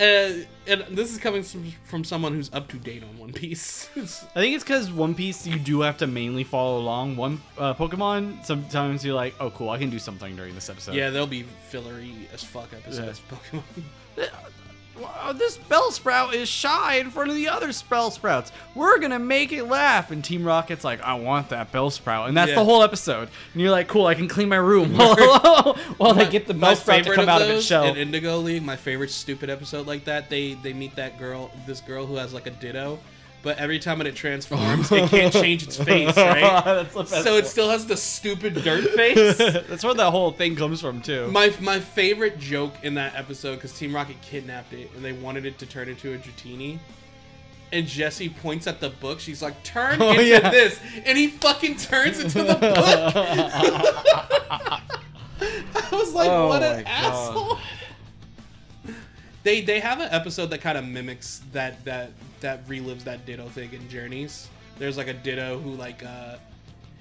Uh, 0.00 0.32
and 0.66 0.82
this 0.90 1.12
is 1.12 1.18
coming 1.18 1.42
from, 1.42 1.72
from 1.84 2.04
someone 2.04 2.34
who's 2.34 2.52
up 2.52 2.68
to 2.68 2.76
date 2.78 3.02
on 3.02 3.16
One 3.18 3.32
Piece. 3.32 3.88
I 3.96 4.40
think 4.40 4.54
it's 4.54 4.64
because 4.64 4.90
One 4.90 5.14
Piece 5.14 5.46
you 5.46 5.58
do 5.58 5.82
have 5.82 5.98
to 5.98 6.06
mainly 6.06 6.42
follow 6.42 6.78
along. 6.78 7.16
One 7.16 7.40
uh, 7.58 7.74
Pokemon, 7.74 8.44
sometimes 8.44 9.04
you're 9.04 9.14
like, 9.14 9.34
oh 9.40 9.50
cool, 9.50 9.70
I 9.70 9.78
can 9.78 9.90
do 9.90 9.98
something 9.98 10.34
during 10.34 10.54
this 10.54 10.68
episode. 10.68 10.94
yeah, 10.94 11.10
there'll 11.10 11.26
be 11.26 11.44
fillery 11.68 12.28
as 12.32 12.42
fuck 12.42 12.72
episodes 12.72 13.20
of 13.30 13.40
Pokemon. 13.52 13.82
Wow, 15.00 15.32
this 15.32 15.58
Bellsprout 15.58 16.34
is 16.34 16.48
shy 16.48 16.96
in 16.96 17.10
front 17.10 17.28
of 17.30 17.34
the 17.36 17.48
other 17.48 17.68
Bellsprouts. 17.68 18.52
We're 18.76 18.98
gonna 18.98 19.18
make 19.18 19.52
it 19.52 19.64
laugh. 19.64 20.10
And 20.12 20.22
Team 20.24 20.44
Rocket's 20.44 20.84
like, 20.84 21.02
I 21.02 21.14
want 21.14 21.48
that 21.48 21.72
Bellsprout, 21.72 22.28
and 22.28 22.36
that's 22.36 22.50
Yeah. 22.50 22.54
the 22.56 22.64
whole 22.64 22.82
episode. 22.82 23.28
And 23.52 23.60
you're 23.62 23.72
like, 23.72 23.88
cool, 23.88 24.06
I 24.06 24.14
can 24.14 24.28
clean 24.28 24.48
my 24.48 24.56
room 24.56 24.92
while, 24.96 25.74
while 25.96 26.14
they 26.14 26.28
get 26.28 26.46
the 26.46 26.54
My 26.54 26.74
Bellsprout 26.74 27.04
to 27.04 27.14
come 27.14 27.28
out 27.28 27.42
of 27.42 27.50
its 27.50 27.66
shell. 27.66 27.84
in 27.84 27.96
Indigo 27.96 28.38
League, 28.38 28.62
my 28.62 28.76
favorite 28.76 29.10
stupid 29.10 29.50
episode 29.50 29.86
like 29.86 30.04
that. 30.04 30.30
They 30.30 30.54
they 30.54 30.72
meet 30.72 30.94
that 30.96 31.18
girl, 31.18 31.50
this 31.66 31.80
girl 31.80 32.06
who 32.06 32.14
has 32.16 32.32
like 32.32 32.46
a 32.46 32.50
Ditto, 32.50 32.98
but 33.44 33.58
every 33.58 33.78
time 33.78 33.98
when 33.98 34.06
it 34.08 34.16
transforms, 34.16 34.90
it 34.90 35.08
can't 35.10 35.32
change 35.44 35.62
its 35.62 35.76
face, 35.76 36.16
right? 36.16 36.40
That's 36.64 36.94
the 36.94 37.02
best 37.04 37.22
so 37.22 37.36
it 37.36 37.46
still 37.46 37.70
has 37.70 37.86
the 37.86 37.96
stupid 37.96 38.54
dirt 38.64 38.88
face. 38.96 39.36
That's 39.38 39.84
where 39.84 39.94
that 39.94 40.10
whole 40.10 40.32
thing 40.32 40.56
comes 40.56 40.80
from 40.80 41.00
too. 41.02 41.28
My 41.30 41.52
my 41.60 41.78
favorite 41.78 42.38
joke 42.40 42.74
in 42.82 42.94
that 42.94 43.14
episode 43.14 43.56
because 43.56 43.72
Team 43.78 43.94
Rocket 43.94 44.20
kidnapped 44.22 44.72
it 44.72 44.90
and 44.96 45.04
they 45.04 45.12
wanted 45.12 45.44
it 45.46 45.58
to 45.58 45.66
turn 45.66 45.88
into 45.88 46.12
a 46.14 46.18
Dratini. 46.18 46.78
And 47.72 47.86
Jessie 47.88 48.28
points 48.28 48.66
at 48.68 48.78
the 48.80 48.90
book. 48.90 49.18
She's 49.20 49.42
like, 49.42 49.60
"Turn 49.64 50.00
Oh, 50.00 50.10
into 50.10 50.24
yeah. 50.24 50.48
this," 50.50 50.78
and 51.04 51.18
he 51.18 51.26
fucking 51.28 51.76
turns 51.76 52.20
into 52.20 52.42
the 52.44 52.54
book. 52.54 52.72
I 54.54 55.88
was 55.92 56.12
like, 56.14 56.28
Oh 56.30 56.48
"What 56.48 56.62
an 56.62 56.84
God. 56.84 56.86
asshole!" 56.86 57.58
They 59.44 59.60
they 59.60 59.78
have 59.78 60.00
an 60.00 60.08
episode 60.10 60.46
that 60.46 60.60
kind 60.62 60.76
of 60.76 60.84
mimics 60.86 61.42
that 61.52 61.84
that 61.84 62.10
that 62.40 62.66
relives 62.66 63.04
that 63.04 63.24
Ditto 63.26 63.46
thing 63.48 63.72
in 63.72 63.88
Journeys. 63.88 64.48
There's 64.78 64.96
like 64.96 65.06
a 65.08 65.12
Ditto 65.14 65.58
who 65.60 65.74
like 65.74 66.02
uh, 66.04 66.36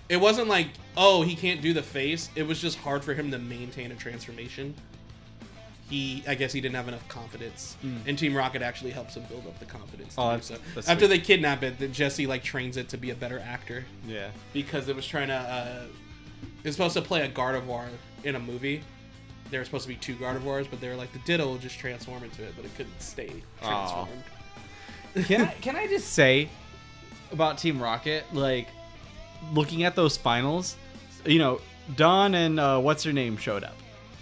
it 0.10 0.18
wasn't 0.18 0.50
like 0.50 0.68
oh 0.96 1.24
he 1.24 1.36
can't 1.36 1.62
do 1.62 1.74
the 1.74 1.82
face. 1.82 2.30
It 2.36 2.44
was 2.44 2.62
just 2.62 2.78
hard 2.78 3.04
for 3.04 3.14
him 3.14 3.32
to 3.32 3.40
maintain 3.40 3.92
a 3.92 3.96
transformation. 3.96 4.76
He 5.90 6.24
I 6.28 6.36
guess 6.36 6.52
he 6.52 6.60
didn't 6.62 6.76
have 6.76 6.88
enough 6.88 7.08
confidence, 7.08 7.78
and 8.06 8.18
Team 8.18 8.36
Rocket 8.36 8.62
actually 8.62 8.92
helps 8.92 9.16
him 9.16 9.24
build 9.24 9.46
up 9.48 9.58
the 9.60 9.66
confidence. 9.66 10.16
Oh, 10.18 10.30
that's- 10.30 10.48
so. 10.48 10.58
that's 10.76 10.90
After 10.90 11.06
sweet. 11.08 11.18
they 11.18 11.20
kidnap 11.20 11.64
it, 11.64 11.78
that 11.80 11.92
Jessie 11.92 12.28
like 12.28 12.44
trains 12.44 12.78
it 12.78 12.90
to 12.90 12.98
be 12.98 13.12
a 13.12 13.16
better 13.16 13.40
actor 13.40 13.86
yeah. 14.08 14.30
because 14.54 14.90
it 14.90 14.96
was 14.96 15.08
trying 15.08 15.28
to. 15.28 15.36
Uh, 15.36 15.82
it's 16.64 16.76
supposed 16.76 16.94
to 16.96 17.02
play 17.02 17.22
a 17.22 17.30
Gardevoir 17.30 17.88
in 18.24 18.36
a 18.36 18.40
movie. 18.40 18.82
There 19.52 19.60
were 19.60 19.66
supposed 19.66 19.84
to 19.84 19.90
be 19.90 19.96
two 19.96 20.16
Gardevoirs, 20.16 20.68
but 20.70 20.82
they 20.82 20.88
were 20.90 20.96
like 20.96 21.12
the 21.14 21.20
Ditto 21.20 21.46
will 21.46 21.58
just 21.58 21.78
transform 21.78 22.24
into 22.24 22.44
it, 22.44 22.54
but 22.56 22.66
it 22.66 22.76
couldn't 22.76 23.00
stay 23.02 23.32
transformed. 23.62 24.12
Can 25.26 25.42
I, 25.42 25.54
can 25.62 25.76
I 25.76 25.86
just 25.88 26.14
say 26.14 26.50
about 27.32 27.58
Team 27.60 27.82
Rocket, 27.82 28.24
like 28.34 28.68
looking 29.54 29.84
at 29.84 29.96
those 29.96 30.18
finals, 30.18 30.76
you 31.26 31.38
know, 31.40 31.62
Dawn 31.96 32.34
and 32.34 32.60
uh, 32.60 32.80
what's 32.80 33.04
her 33.04 33.14
name 33.14 33.38
showed 33.38 33.64
up. 33.64 33.76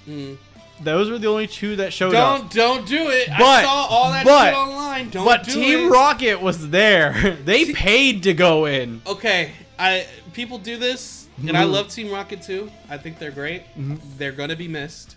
Mm. 0.07 0.38
Those 0.81 1.10
were 1.11 1.19
the 1.19 1.27
only 1.27 1.45
two 1.48 1.76
that 1.77 1.93
showed 1.93 2.15
up 2.15 2.39
Don't 2.39 2.45
up. 2.48 2.52
don't 2.53 2.88
do 2.88 3.10
it. 3.10 3.30
I 3.30 3.64
saw 3.64 3.85
all 3.89 4.11
that 4.11 4.26
but- 4.26 4.45
shit 4.45 4.53
online. 4.56 5.10
Don't 5.11 5.23
do 5.26 5.31
it. 5.31 5.38
But 5.38 5.43
do 5.45 5.53
Team 5.53 5.80
it. 5.88 5.89
Rocket 5.91 6.41
was 6.41 6.69
there. 6.72 7.38
They 7.45 7.65
See- 7.65 7.73
paid 7.73 8.23
to 8.23 8.34
go 8.34 8.65
in. 8.65 9.02
okay, 9.06 9.52
I 9.80 10.07
people 10.33 10.57
do 10.57 10.77
this, 10.77 11.27
and 11.47 11.57
I 11.57 11.63
Mhm. 11.63 11.71
love 11.71 11.89
Team 11.89 12.11
Rocket 12.11 12.41
too. 12.41 12.71
I 12.89 12.97
think 12.97 13.19
they're 13.19 13.31
great. 13.31 13.63
Mhm. 13.77 13.99
They're 14.17 14.31
gonna 14.31 14.55
be 14.55 14.67
missed. 14.67 15.15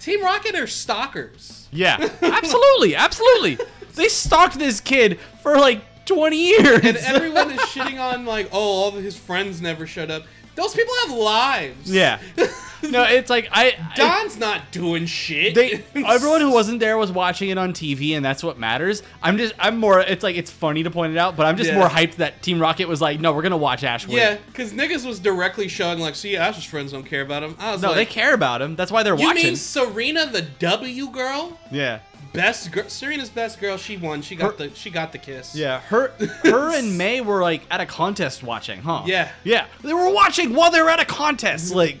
Team 0.00 0.22
Rocket 0.22 0.54
are 0.54 0.66
stalkers. 0.66 1.66
Yeah, 1.72 1.96
absolutely, 2.22 2.94
absolutely. 2.96 3.58
They 3.94 4.08
stalked 4.08 4.58
this 4.58 4.80
kid 4.80 5.18
for 5.42 5.56
like 5.58 6.04
20 6.06 6.36
years. 6.50 6.80
And 6.84 6.96
everyone 6.96 7.50
is 7.50 7.60
shitting 7.60 8.00
on 8.00 8.24
like, 8.24 8.48
oh, 8.52 8.58
all 8.58 8.96
of 8.96 9.02
his 9.02 9.16
friends 9.16 9.60
never 9.60 9.86
showed 9.86 10.10
up. 10.10 10.22
Those 10.58 10.74
people 10.74 10.92
have 11.06 11.16
lives. 11.16 11.90
yeah. 11.90 12.18
No, 12.80 13.02
it's 13.02 13.28
like 13.28 13.48
I. 13.50 13.74
I 13.76 13.94
Dawn's 13.96 14.38
not 14.38 14.70
doing 14.70 15.04
shit. 15.06 15.52
they 15.56 15.82
everyone 16.06 16.40
who 16.40 16.52
wasn't 16.52 16.78
there 16.78 16.96
was 16.96 17.10
watching 17.10 17.48
it 17.48 17.58
on 17.58 17.72
TV, 17.72 18.12
and 18.16 18.24
that's 18.24 18.44
what 18.44 18.56
matters. 18.56 19.02
I'm 19.20 19.36
just 19.36 19.52
I'm 19.58 19.78
more. 19.78 19.98
It's 19.98 20.22
like 20.22 20.36
it's 20.36 20.52
funny 20.52 20.84
to 20.84 20.90
point 20.90 21.12
it 21.12 21.18
out, 21.18 21.36
but 21.36 21.44
I'm 21.44 21.56
just 21.56 21.70
Yeah. 21.70 21.78
more 21.80 21.88
hyped 21.88 22.14
that 22.16 22.40
Team 22.40 22.60
Rocket 22.60 22.86
was 22.86 23.00
like, 23.00 23.18
no, 23.18 23.32
we're 23.32 23.42
gonna 23.42 23.56
watch 23.56 23.82
Ash 23.82 24.06
win. 24.06 24.18
Yeah, 24.18 24.36
because 24.46 24.72
niggas 24.72 25.04
was 25.04 25.18
directly 25.18 25.66
showing 25.66 25.98
like, 25.98 26.14
see, 26.14 26.36
Ash's 26.36 26.62
friends 26.64 26.92
don't 26.92 27.02
care 27.02 27.22
about 27.22 27.42
him. 27.42 27.56
I 27.58 27.72
was 27.72 27.82
No, 27.82 27.94
they 27.94 28.06
care 28.06 28.32
about 28.32 28.62
him. 28.62 28.76
That's 28.76 28.92
why 28.92 29.02
they're 29.02 29.16
you 29.18 29.26
watching. 29.26 29.40
You 29.42 29.48
mean 29.48 29.56
Serena, 29.56 30.26
the 30.26 30.42
W 30.42 31.10
girl, 31.10 31.58
yeah, 31.72 31.98
best 32.32 32.70
girl, 32.72 32.88
Serena's 32.88 33.30
best 33.30 33.60
girl? 33.60 33.76
She 33.76 33.96
won. 33.96 34.22
She 34.22 34.36
got 34.36 34.58
Her- 34.58 34.68
the 34.68 34.74
she 34.74 34.90
got 34.90 35.12
the 35.12 35.18
kiss. 35.18 35.54
yeah. 35.54 35.80
Her, 35.80 36.12
her 36.44 36.76
and 36.76 36.96
May 36.98 37.20
were 37.20 37.40
like 37.42 37.62
at 37.70 37.80
a 37.80 37.86
contest 37.86 38.42
watching, 38.42 38.80
huh? 38.80 39.02
Yeah. 39.06 39.30
yeah. 39.44 39.66
They 39.82 39.94
were 39.94 40.12
watching 40.12 40.54
while 40.54 40.70
they 40.70 40.80
were 40.82 40.90
at 40.90 41.00
a 41.00 41.04
contest, 41.04 41.74
like. 41.74 41.98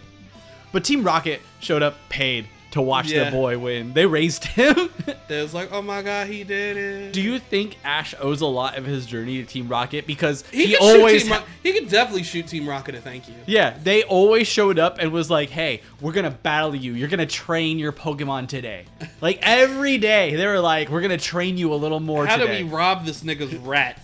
But 0.70 0.84
Team 0.84 1.02
Rocket 1.02 1.40
showed 1.60 1.82
up, 1.82 1.96
paid 2.10 2.46
to 2.72 2.82
watch 2.82 3.10
Yeah. 3.10 3.24
their 3.24 3.30
boy 3.32 3.58
win. 3.58 3.92
They 3.94 4.06
raised 4.06 4.44
him. 4.44 4.90
It 5.30 5.42
was 5.42 5.52
like, 5.52 5.70
oh 5.72 5.82
my 5.82 6.00
god, 6.00 6.26
he 6.28 6.42
did 6.42 6.76
it. 6.78 7.12
Do 7.12 7.20
you 7.20 7.38
think 7.38 7.76
Ash 7.84 8.14
owes 8.18 8.40
a 8.40 8.46
lot 8.46 8.78
of 8.78 8.86
his 8.86 9.04
journey 9.04 9.36
to 9.38 9.44
Team 9.44 9.68
Rocket 9.68 10.06
because 10.06 10.42
he, 10.50 10.68
he, 10.68 10.76
always 10.76 11.28
ha- 11.28 11.38
Ro- 11.40 11.44
he 11.62 11.72
could 11.74 11.88
definitely 11.90 12.22
shoot 12.22 12.46
Team 12.46 12.66
Rocket 12.66 12.94
a 12.94 13.00
thank 13.00 13.28
you. 13.28 13.34
Yeah, 13.46 13.76
they 13.82 14.04
always 14.04 14.46
showed 14.48 14.78
up 14.78 14.96
and 14.98 15.12
was 15.12 15.30
like, 15.30 15.50
"Hey, 15.50 15.82
we're 16.00 16.12
gonna 16.12 16.30
battle 16.30 16.74
you. 16.74 16.94
You're 16.94 17.08
gonna 17.08 17.26
train 17.26 17.78
your 17.78 17.92
Pokemon 17.92 18.48
today." 18.48 18.84
Like 19.20 19.38
every 19.42 19.98
day, 19.98 20.34
they 20.34 20.46
were 20.46 20.60
like, 20.60 20.88
"We're 20.88 21.02
gonna 21.02 21.18
train 21.18 21.58
you 21.58 21.74
a 21.74 21.76
little 21.76 22.00
more 22.00 22.24
How 22.26 22.36
today." 22.36 22.60
do 22.60 22.64
we 22.66 22.70
rob 22.74 23.04
this 23.04 23.22
nigga's 23.22 23.54
rat? 23.56 24.00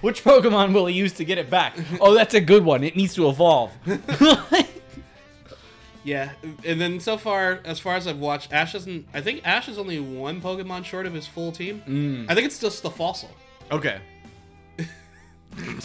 Which 0.00 0.24
Pokemon 0.24 0.72
will 0.72 0.86
he 0.86 0.94
use 0.94 1.12
to 1.14 1.24
get 1.24 1.36
it 1.38 1.50
back? 1.50 1.76
Oh, 2.00 2.14
that's 2.14 2.34
a 2.34 2.40
good 2.40 2.64
one. 2.64 2.82
It 2.84 2.96
needs 2.96 3.14
to 3.14 3.28
evolve. 3.28 3.72
Yeah, 6.04 6.30
and 6.64 6.80
then 6.80 7.00
so 7.00 7.16
far, 7.18 7.60
as 7.64 7.78
far 7.78 7.96
as 7.96 8.06
I've 8.06 8.18
watched, 8.18 8.52
Ash 8.52 8.72
doesn't. 8.72 9.06
I 9.14 9.20
think 9.20 9.46
Ash 9.46 9.68
is 9.68 9.78
only 9.78 10.00
one 10.00 10.40
Pokemon 10.40 10.84
short 10.84 11.06
of 11.06 11.12
his 11.14 11.26
full 11.26 11.52
team. 11.52 11.82
Mm. 11.86 12.30
I 12.30 12.34
think 12.34 12.46
it's 12.46 12.58
just 12.58 12.82
the 12.82 12.90
fossil. 12.90 13.30
okay, 13.70 14.00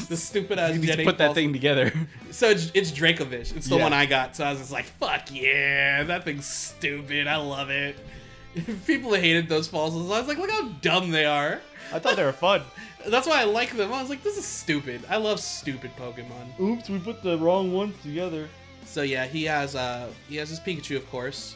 The 0.08 0.16
stupid 0.16 0.60
ass 0.60 0.74
you 0.74 0.80
need 0.80 0.82
to 0.88 0.92
Jetty 0.94 1.04
put 1.06 1.18
that 1.18 1.34
thing 1.34 1.52
together. 1.52 1.92
So 2.32 2.50
it's, 2.50 2.70
it's 2.74 2.92
Dracovish. 2.92 3.56
It's 3.56 3.68
the 3.70 3.78
Yeah. 3.78 3.84
one 3.84 3.94
I 3.94 4.06
got. 4.06 4.36
So 4.36 4.44
I 4.44 4.50
was 4.50 4.60
just 4.60 4.72
like, 4.72 4.84
fuck 4.84 5.32
yeah, 5.32 6.04
that 6.04 6.26
thing's 6.26 6.46
stupid. 6.46 7.28
I 7.28 7.38
love 7.38 7.70
it. 7.70 7.96
People 8.86 9.14
hated 9.14 9.48
those 9.48 9.70
fossils. 9.70 10.12
I 10.12 10.20
was 10.20 10.28
like, 10.28 10.38
look 10.38 10.52
how 10.52 10.68
dumb 10.82 11.12
they 11.12 11.24
are. 11.26 11.62
I 11.94 12.00
thought 12.00 12.18
they 12.18 12.26
were 12.26 12.34
fun. 12.34 12.62
That's 13.08 13.26
why 13.26 13.40
I 13.40 13.46
like 13.46 13.76
them. 13.78 13.94
I 13.94 14.02
was 14.02 14.10
like, 14.10 14.22
this 14.22 14.38
is 14.38 14.44
stupid. 14.44 15.02
I 15.10 15.16
love 15.16 15.40
stupid 15.40 15.92
Pokemon. 15.98 16.60
Oops, 16.60 16.90
we 16.90 17.00
put 17.00 17.24
the 17.24 17.38
wrong 17.38 17.72
ones 17.72 17.96
together. 18.04 18.50
So 18.96 19.02
yeah, 19.02 19.26
he 19.26 19.44
has 19.44 19.76
uh 19.76 20.08
he 20.30 20.38
has 20.38 20.48
his 20.48 20.62
Pikachu, 20.62 20.96
of 20.96 21.06
course. 21.12 21.54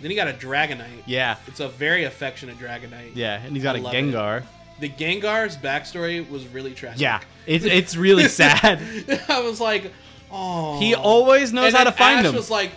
Then 0.00 0.10
he 0.10 0.16
got 0.16 0.26
a 0.26 0.32
Dragonite. 0.32 1.04
Yeah, 1.06 1.36
It's 1.46 1.60
a 1.60 1.68
very 1.68 2.02
affectionate 2.02 2.58
Dragonite. 2.58 3.12
yeah, 3.14 3.40
and 3.40 3.54
he's 3.54 3.62
got 3.62 3.76
I 3.76 3.78
a 3.78 3.82
love 3.82 3.94
it. 3.94 3.96
Gengar. 3.96 4.42
The 4.80 4.88
Gengar's 4.88 5.56
backstory 5.56 6.28
was 6.28 6.48
really 6.48 6.74
tragic. 6.74 7.00
Yeah, 7.00 7.20
it's 7.46 7.64
it's 7.78 7.94
really 7.96 8.26
sad. 8.26 8.82
I 9.28 9.40
was 9.40 9.60
like, 9.60 9.92
oh. 10.32 10.80
He 10.80 10.96
always 10.96 11.52
knows 11.52 11.66
And 11.68 11.76
how 11.76 11.84
to 11.84 11.92
find 11.92 12.18
Ash 12.18 12.24
them. 12.24 12.34
was 12.34 12.50
like, 12.50 12.72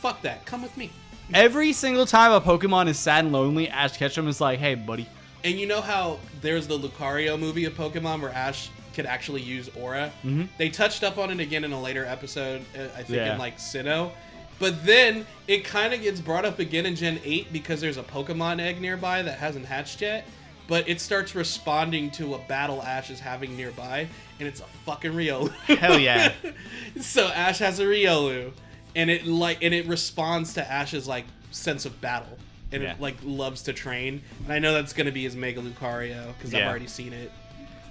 fuck 0.00 0.20
that. 0.22 0.44
Come 0.44 0.62
with 0.62 0.76
me. 0.76 0.90
Every 1.32 1.72
single 1.72 2.06
time 2.06 2.32
a 2.32 2.40
Pokemon 2.40 2.88
is 2.88 2.98
sad 2.98 3.22
and 3.24 3.32
lonely, 3.32 3.68
Ash 3.68 3.96
Ketchum 3.96 4.26
is 4.26 4.40
like, 4.40 4.58
"Hey, 4.58 4.74
buddy." 4.74 5.06
And 5.44 5.60
you 5.60 5.66
know 5.68 5.80
how 5.80 6.18
there's 6.40 6.66
the 6.66 6.76
Lucario 6.76 7.38
movie 7.38 7.66
of 7.66 7.74
Pokemon 7.74 8.20
where 8.20 8.32
Ash 8.32 8.70
could 8.98 9.06
actually 9.06 9.42
use 9.42 9.70
Aura? 9.76 10.10
Mhm. 10.24 10.48
They 10.58 10.70
touched 10.70 11.04
up 11.04 11.18
on 11.18 11.30
it 11.30 11.38
again 11.38 11.62
in 11.62 11.70
a 11.72 11.80
later 11.80 12.04
episode, 12.04 12.62
uh, 12.76 12.82
I 12.96 13.04
think 13.04 13.10
Yeah. 13.10 13.32
in 13.34 13.38
like 13.38 13.58
Sinnoh. 13.58 14.10
But 14.58 14.84
then 14.84 15.24
it 15.46 15.64
kind 15.64 15.94
of 15.94 16.02
gets 16.02 16.20
brought 16.20 16.44
up 16.44 16.58
again 16.58 16.84
in 16.84 16.96
Gen 16.96 17.20
8 17.24 17.52
because 17.52 17.80
there's 17.80 17.96
a 17.96 18.02
Pokemon 18.02 18.60
egg 18.60 18.80
nearby 18.80 19.22
that 19.22 19.38
hasn't 19.38 19.66
hatched 19.66 20.00
yet. 20.02 20.26
But 20.66 20.88
it 20.88 21.00
starts 21.00 21.36
responding 21.36 22.10
to 22.12 22.34
a 22.34 22.38
battle 22.40 22.82
Ash 22.82 23.08
is 23.08 23.20
having 23.20 23.56
nearby, 23.56 24.08
and 24.40 24.48
it's 24.48 24.58
a 24.60 24.64
fucking 24.84 25.12
Riolu. 25.12 25.52
Hell 25.78 25.98
yeah. 26.00 26.32
so 27.00 27.28
Ash 27.28 27.58
has 27.60 27.78
a 27.78 27.84
Riolu, 27.84 28.50
and 28.96 29.10
it 29.10 29.26
like 29.28 29.62
and 29.62 29.72
it 29.72 29.86
responds 29.86 30.54
to 30.54 30.70
Ash's 30.70 31.06
like 31.06 31.24
sense 31.52 31.86
of 31.86 32.00
battle, 32.00 32.36
and 32.72 32.82
Yeah. 32.82 32.92
it 32.94 33.00
like 33.00 33.16
loves 33.24 33.62
to 33.62 33.72
train. 33.72 34.20
And 34.44 34.52
I 34.52 34.58
know 34.58 34.74
that's 34.74 34.92
gonna 34.92 35.12
be 35.12 35.22
his 35.22 35.36
Mega 35.36 35.60
Lucario 35.62 36.34
because 36.36 36.52
I've 36.52 36.64
already 36.66 36.88
seen 36.88 37.12
it. 37.12 37.30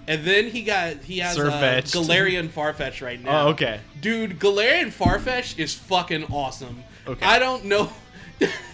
And 0.08 0.24
then 0.24 0.48
he 0.48 0.64
got 0.64 1.04
he 1.04 1.20
has 1.20 1.38
uh, 1.38 1.44
Sirfetch'd. 1.44 1.94
Galarian 1.94 2.48
Farfetch 2.48 3.02
right 3.02 3.22
now. 3.22 3.48
Oh, 3.48 3.50
okay. 3.50 3.82
Dude, 4.00 4.40
Galarian 4.40 4.92
Farfetch 4.92 5.60
is 5.60 5.74
fucking 5.74 6.26
awesome. 6.26 6.84
Okay. 7.06 7.26
I 7.26 7.40
don't 7.40 7.66
know. 7.66 7.92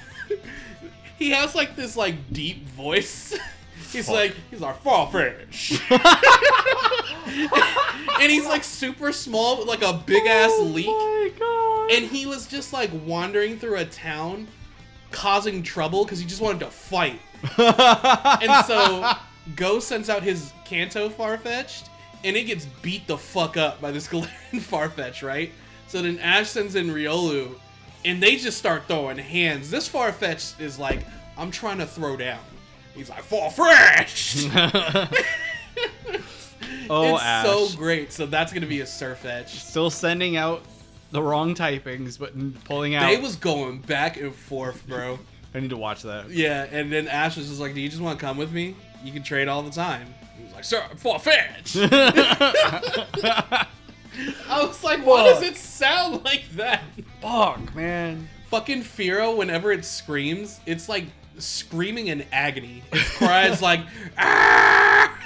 he 1.18 1.31
has 1.31 1.55
like 1.55 1.76
this 1.76 1.97
like 1.97 2.31
deep 2.31 2.68
voice. 2.69 3.38
He's 3.91 4.07
Fuck. 4.07 4.15
like 4.15 4.35
he's 4.49 4.64
our 4.64 4.73
Farfetch. 4.73 5.80
and 8.22 8.31
he's 8.31 8.45
like 8.45 8.64
super 8.64 9.11
small 9.11 9.60
with 9.60 9.68
like 9.68 9.84
a 9.84 9.93
big 9.93 10.26
ass 10.26 10.51
leek. 10.61 10.88
Oh 10.89 11.31
my 11.31 11.39
god. 11.39 11.95
And 11.95 12.10
he 12.10 12.26
was 12.26 12.47
just 12.47 12.73
like 12.73 12.89
wandering 13.05 13.60
through 13.60 13.77
a 13.77 13.85
town 13.85 14.47
causing 15.11 15.61
trouble 15.61 16.05
because 16.05 16.18
he 16.18 16.26
just 16.26 16.41
wanted 16.41 16.61
to 16.61 16.72
fight. 16.72 17.19
And 17.60 18.65
so 18.65 19.14
Go 19.55 19.80
sends 19.80 20.10
out 20.10 20.23
his 20.23 20.53
Kanto 20.74 21.08
Farfetch'd, 21.08 21.88
and 22.24 22.36
it 22.36 22.44
gets 22.44 22.66
beat 22.82 23.06
the 23.06 23.16
fuck 23.18 23.58
up 23.58 23.80
by 23.80 23.91
this 23.91 24.08
Galarian 24.12 24.30
Farfetch, 24.54 25.22
right? 25.22 25.52
So 25.88 26.02
then 26.02 26.18
Ash 26.18 26.50
sends 26.50 26.74
in 26.74 26.88
Riolu, 26.88 27.54
and 28.04 28.22
they 28.22 28.38
just 28.38 28.58
start 28.58 28.86
throwing 28.88 29.20
hands. 29.20 29.70
This 29.70 29.88
Farfetch 29.88 30.60
is 30.60 30.80
like, 30.80 31.06
I'm 31.38 31.52
trying 31.52 31.78
to 31.78 31.86
throw 31.86 32.18
down. 32.18 32.40
He's 32.95 33.10
like, 33.10 33.24
Farfetch! 33.24 34.50
oh, 36.90 37.14
it's 37.14 37.24
Ash. 37.24 37.45
so 37.45 37.70
great. 37.78 38.12
So 38.12 38.26
that's 38.26 38.52
gonna 38.52 38.66
be 38.66 38.82
a 38.82 38.86
Surfetch. 38.86 39.50
Still 39.50 39.91
sending 39.91 40.36
out 40.36 40.64
the 41.12 41.22
wrong 41.22 41.54
typings, 41.54 42.18
but 42.18 42.34
pulling 42.64 42.95
out. 42.95 43.08
They 43.08 43.18
was 43.18 43.36
going 43.36 43.82
back 43.82 44.18
and 44.18 44.34
forth, 44.34 44.88
bro. 44.88 45.20
I 45.54 45.60
need 45.60 45.70
to 45.70 45.78
watch 45.78 46.02
that. 46.02 46.32
Yeah, 46.32 46.66
and 46.72 46.91
then 46.91 47.08
Ash 47.08 47.38
was 47.38 47.48
just 47.48 47.60
like, 47.60 47.76
"Do 47.76 47.82
you 47.82 47.90
just 47.90 48.02
want 48.02 48.20
to 48.20 48.26
come 48.26 48.38
with 48.38 48.52
me? 48.52 48.76
You 49.04 49.12
can 49.12 49.22
trade 49.22 49.48
all 49.48 49.62
the 49.62 49.72
time." 49.72 50.08
He 50.38 50.43
was 50.43 50.53
like, 50.53 50.64
"Sir, 50.64 50.84
for 50.97 51.19
fetch." 51.19 51.76
I 54.49 54.64
was 54.64 54.84
like, 54.84 55.05
"Why 55.05 55.23
does 55.23 55.41
it 55.41 55.57
sound 55.57 56.23
like 56.23 56.49
that?" 56.51 56.84
Fuck, 57.22 57.76
man. 57.76 58.30
Fucking 58.49 58.84
Firo, 58.84 59.35
whenever 59.35 59.72
it 59.72 59.84
screams, 59.85 60.60
it's 60.65 60.88
like 60.88 61.05
screaming 61.39 62.07
in 62.07 62.26
agony. 62.31 62.84
Its 62.91 63.10
cry 63.18 63.47
is 63.47 63.61
like, 63.61 63.81
"Ah!" 64.18 65.19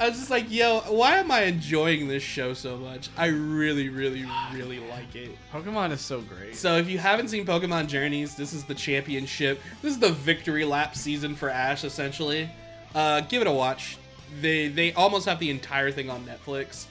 I 0.00 0.08
was 0.08 0.18
just 0.18 0.30
like, 0.30 0.50
"Yo, 0.50 0.80
why 0.88 1.18
am 1.18 1.30
I 1.30 1.42
enjoying 1.42 2.08
this 2.08 2.24
show 2.24 2.54
so 2.54 2.76
much? 2.76 3.08
I 3.16 3.26
really, 3.26 3.88
really, 3.88 4.24
really 4.52 4.80
like 4.80 5.14
it." 5.14 5.30
Pokemon 5.52 5.92
is 5.92 6.00
so 6.00 6.20
great. 6.22 6.56
So 6.56 6.76
if 6.76 6.88
you 6.88 6.98
haven't 6.98 7.28
seen 7.28 7.46
Pokemon 7.46 7.86
Journeys, 7.86 8.34
this 8.34 8.52
is 8.52 8.64
the 8.64 8.74
championship. 8.74 9.60
This 9.80 9.92
is 9.92 10.00
the 10.00 10.10
victory 10.10 10.64
lap 10.64 10.96
season 10.96 11.36
for 11.36 11.48
Ash, 11.50 11.84
essentially. 11.84 12.50
Uh, 12.94 13.20
give 13.22 13.42
it 13.42 13.48
a 13.48 13.52
watch. 13.52 13.98
They 14.40 14.68
they 14.68 14.92
almost 14.94 15.26
have 15.26 15.38
the 15.38 15.50
entire 15.50 15.90
thing 15.90 16.10
on 16.10 16.24
Netflix. 16.24 16.86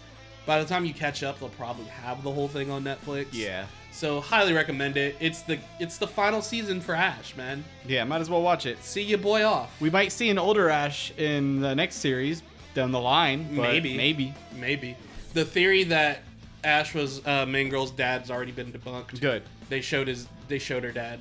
By 0.46 0.60
the 0.62 0.68
time 0.68 0.86
you 0.86 0.94
catch 0.94 1.24
up, 1.24 1.40
they'll 1.40 1.50
probably 1.50 1.86
have 1.86 2.24
the 2.24 2.32
whole 2.32 2.48
thing 2.48 2.72
on 2.72 2.84
Netflix. 2.84 3.28
Yeah. 3.32 3.66
So 3.92 4.22
highly 4.22 4.54
recommend 4.54 4.98
it. 4.98 5.16
It's 5.20 5.42
the 5.42 5.60
it's 5.80 5.98
the 5.98 6.08
final 6.08 6.42
season 6.42 6.82
for 6.82 6.96
Ash, 6.96 7.36
man. 7.36 7.64
Yeah, 7.86 8.04
might 8.06 8.22
as 8.22 8.30
well 8.30 8.42
watch 8.42 8.66
it. 8.66 8.84
See 8.84 9.04
your 9.04 9.20
boy 9.20 9.44
off. 9.44 9.80
We 9.82 9.90
might 9.90 10.12
see 10.12 10.30
an 10.30 10.40
older 10.40 10.70
Ash 10.70 11.12
in 11.18 11.62
the 11.62 11.76
next 11.76 11.96
series 11.96 12.42
down 12.74 12.92
the 12.92 13.02
line. 13.02 13.56
Maybe. 13.56 13.96
Maybe. 13.98 14.34
Maybe 14.56 14.96
the 15.34 15.46
theory 15.46 15.84
that 15.86 16.20
Ash 16.64 16.94
was 16.94 17.26
uh, 17.26 17.46
Main 17.46 17.70
Girl's 17.70 17.92
dad's 17.92 18.30
already 18.30 18.52
been 18.52 18.72
debunked. 18.72 19.20
Good. 19.20 19.44
They 19.70 19.82
showed 19.82 20.08
his 20.08 20.28
they 20.48 20.60
showed 20.60 20.84
her 20.84 20.92
dad, 20.92 21.20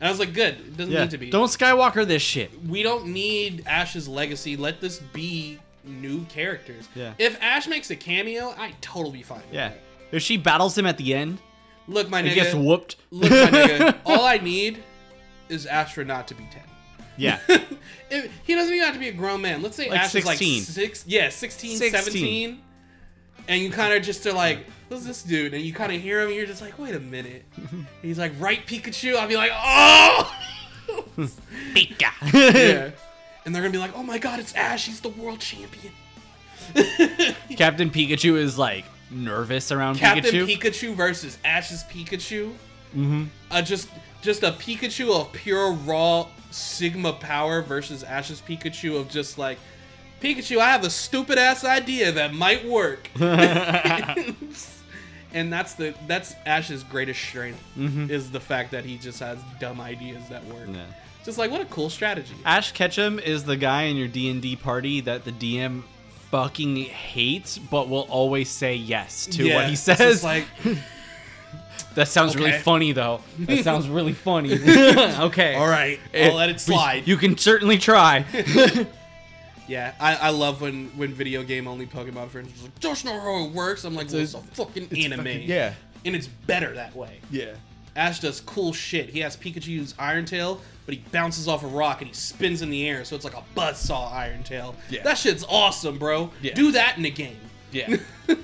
And 0.00 0.08
I 0.08 0.10
was 0.10 0.18
like, 0.18 0.34
good. 0.34 0.54
It 0.54 0.76
doesn't 0.76 0.92
need 0.92 1.10
to 1.10 1.18
be. 1.18 1.30
Don't 1.30 1.48
Skywalker 1.48 2.06
this 2.06 2.22
shit. 2.22 2.50
we 2.66 2.82
don't 2.82 3.06
need 3.08 3.64
Ash's 3.66 4.06
legacy. 4.08 4.56
Let 4.56 4.80
this 4.80 4.98
be 4.98 5.58
new 5.84 6.24
characters. 6.26 6.88
Yeah. 6.94 7.14
If 7.18 7.40
Ash 7.42 7.66
makes 7.66 7.90
a 7.90 7.96
cameo, 7.96 8.54
I'd 8.58 8.80
totally 8.82 9.18
be 9.18 9.22
fine. 9.22 9.38
With 9.46 9.54
Yeah. 9.54 9.68
that. 9.70 9.78
If 10.12 10.22
she 10.22 10.36
battles 10.36 10.76
him 10.76 10.86
at 10.86 10.96
the 10.98 11.14
end, 11.14 11.38
Look, 11.88 12.10
my 12.10 12.22
he 12.22 12.30
nigga. 12.30 12.34
gets 12.34 12.54
whooped. 12.54 12.96
Look, 13.10 13.30
my 13.30 13.36
nigga. 13.36 13.96
All 14.06 14.24
I 14.24 14.38
need 14.38 14.82
is 15.48 15.66
Ash 15.66 15.96
not 15.96 16.28
to 16.28 16.34
be 16.34 16.46
ten. 16.50 16.62
Yeah. 17.16 17.38
If- 18.08 18.30
he 18.44 18.54
doesn't 18.54 18.72
even 18.72 18.84
have 18.84 18.94
to 18.94 19.00
be 19.00 19.08
a 19.08 19.12
grown 19.12 19.40
man. 19.42 19.62
Let's 19.62 19.76
say 19.76 19.90
Like 19.90 19.98
Ash 20.00 20.14
is 20.14 20.24
like 20.24 20.38
16. 20.38 20.62
six, 20.62 21.04
yeah, 21.08 21.28
16, 21.28 21.78
16. 21.78 22.02
17. 22.04 22.62
And 23.48 23.60
you 23.60 23.70
kind 23.70 23.94
of 23.94 24.02
just 24.02 24.26
are 24.26 24.32
like, 24.32 24.66
who's 24.88 25.04
this 25.04 25.22
dude? 25.22 25.54
And 25.54 25.62
you 25.62 25.72
kind 25.72 25.92
of 25.92 26.00
hear 26.00 26.20
him, 26.20 26.28
and 26.28 26.36
you're 26.36 26.46
just 26.46 26.62
like, 26.62 26.78
wait 26.78 26.94
a 26.94 27.00
minute. 27.00 27.44
He's 28.02 28.18
like, 28.18 28.32
right, 28.38 28.64
Pikachu? 28.66 29.16
I'll 29.16 29.28
be 29.28 29.36
like, 29.36 29.52
oh! 29.54 30.32
Pika. 31.16 32.12
yeah. 32.32 32.90
And 33.44 33.54
they're 33.54 33.62
gonna 33.62 33.72
be 33.72 33.78
like, 33.78 33.96
oh 33.96 34.02
my 34.02 34.18
god, 34.18 34.40
it's 34.40 34.54
Ash. 34.54 34.86
He's 34.86 35.00
the 35.00 35.08
world 35.08 35.40
champion. 35.40 35.92
Captain 37.56 37.90
Pikachu 37.90 38.36
is 38.36 38.58
like 38.58 38.84
nervous 39.10 39.70
around 39.70 39.96
Captain 39.96 40.32
Pikachu. 40.32 40.58
Pikachu. 40.58 40.94
versus 40.94 41.38
Ash's 41.44 41.84
Pikachu. 41.84 42.52
Mm-hmm. 42.90 43.24
Uh, 43.50 43.62
just 43.62 43.88
just 44.20 44.42
a 44.42 44.50
Pikachu 44.50 45.14
of 45.14 45.32
pure 45.32 45.72
raw 45.72 46.26
Sigma 46.50 47.12
power 47.12 47.62
versus 47.62 48.02
Ash's 48.02 48.40
Pikachu 48.40 48.98
of 48.98 49.08
just 49.08 49.38
like 49.38 49.58
Pikachu. 50.20 50.58
I 50.58 50.70
have 50.70 50.84
a 50.84 50.90
stupid 50.90 51.38
ass 51.38 51.64
idea 51.64 52.12
that 52.12 52.34
might 52.34 52.64
work. 52.66 53.10
and 55.32 55.52
that's 55.52 55.74
the 55.74 55.94
that's 56.06 56.34
Ash's 56.46 56.82
greatest 56.82 57.20
strength 57.20 57.62
mm-hmm. 57.76 58.10
is 58.10 58.30
the 58.30 58.40
fact 58.40 58.70
that 58.70 58.84
he 58.84 58.96
just 58.96 59.20
has 59.20 59.38
dumb 59.60 59.80
ideas 59.80 60.28
that 60.28 60.44
work. 60.46 60.68
Yeah. 60.68 60.84
Just 61.24 61.38
like 61.38 61.50
what 61.50 61.60
a 61.60 61.66
cool 61.66 61.90
strategy. 61.90 62.34
Ash 62.44 62.72
Ketchum 62.72 63.18
is 63.18 63.44
the 63.44 63.56
guy 63.56 63.82
in 63.84 63.96
your 63.96 64.08
D 64.08 64.30
and 64.30 64.40
D 64.40 64.56
party 64.56 65.00
that 65.02 65.24
the 65.24 65.32
DM 65.32 65.82
fucking 66.30 66.76
hates, 66.76 67.58
but 67.58 67.88
will 67.88 68.06
always 68.08 68.48
say 68.48 68.74
yes 68.74 69.26
to 69.26 69.46
Yeah, 69.46 69.56
what 69.56 69.66
he 69.66 69.72
it's 69.72 69.82
says. 69.82 70.24
like 70.24 70.46
that 71.94 72.08
sounds 72.08 72.36
really 72.36 72.52
funny, 72.52 72.92
though. 72.92 73.20
That 73.40 73.62
sounds 73.64 73.88
really 73.88 74.12
funny. 74.12 74.54
okay. 74.54 75.54
all 75.54 75.68
right, 75.68 76.00
I'll 76.14 76.34
let 76.34 76.48
it 76.48 76.60
slide. 76.60 77.06
You 77.06 77.16
can 77.16 77.36
certainly 77.36 77.78
try. 77.78 78.24
Yeah, 79.68 79.94
I, 80.00 80.14
I 80.16 80.28
love 80.30 80.60
when 80.60 80.86
when 80.96 81.12
video 81.12 81.42
game 81.42 81.66
only 81.66 81.86
Pokemon 81.86 82.28
friends 82.28 82.60
are 82.60 82.64
like, 82.64 82.78
just 82.78 83.04
know 83.04 83.18
how 83.20 83.44
it 83.46 83.52
works. 83.52 83.84
I'm 83.84 83.94
like, 83.94 84.08
well, 84.10 84.20
it's 84.20 84.34
a 84.34 84.40
fucking 84.40 84.88
anime. 84.96 85.18
fucking- 85.24 85.42
yeah. 85.42 85.74
And 86.04 86.14
it's 86.14 86.28
better 86.28 86.74
that 86.74 86.94
way. 86.94 87.20
yeah. 87.30 87.54
Ash 87.96 88.20
does 88.20 88.40
cool 88.42 88.72
shit. 88.74 89.08
He 89.08 89.20
has 89.20 89.36
Pikachu's 89.38 89.94
Iron 89.98 90.26
Tail, 90.26 90.60
but 90.84 90.94
he 90.94 91.02
bounces 91.12 91.48
off 91.48 91.64
a 91.64 91.66
rock 91.66 92.02
and 92.02 92.08
he 92.08 92.14
spins 92.14 92.60
in 92.60 92.68
the 92.68 92.86
air, 92.86 93.04
so 93.06 93.16
it's 93.16 93.24
like 93.24 93.34
a 93.34 93.42
buzzsaw 93.56 94.12
Iron 94.12 94.42
Tail. 94.42 94.76
Yeah. 94.90 95.02
That 95.02 95.16
shit's 95.16 95.44
awesome, 95.48 95.98
bro. 95.98 96.30
Yeah. 96.42 96.52
Do 96.54 96.72
that 96.72 96.98
in 96.98 97.06
a 97.06 97.10
game. 97.10 97.38
Yeah. 97.72 97.96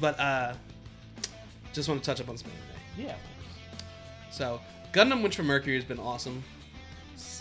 but 0.00 0.18
uh 0.20 0.54
just 1.72 1.88
want 1.88 2.02
to 2.02 2.06
touch 2.10 2.20
up 2.20 2.28
on 2.28 2.36
some 2.38 2.50
anime. 2.50 3.06
yeah. 3.08 3.14
So, 4.30 4.60
Gundam 4.92 5.22
Witch 5.22 5.36
from 5.36 5.46
Mercury 5.46 5.76
has 5.76 5.84
been 5.84 5.98
awesome. 5.98 6.42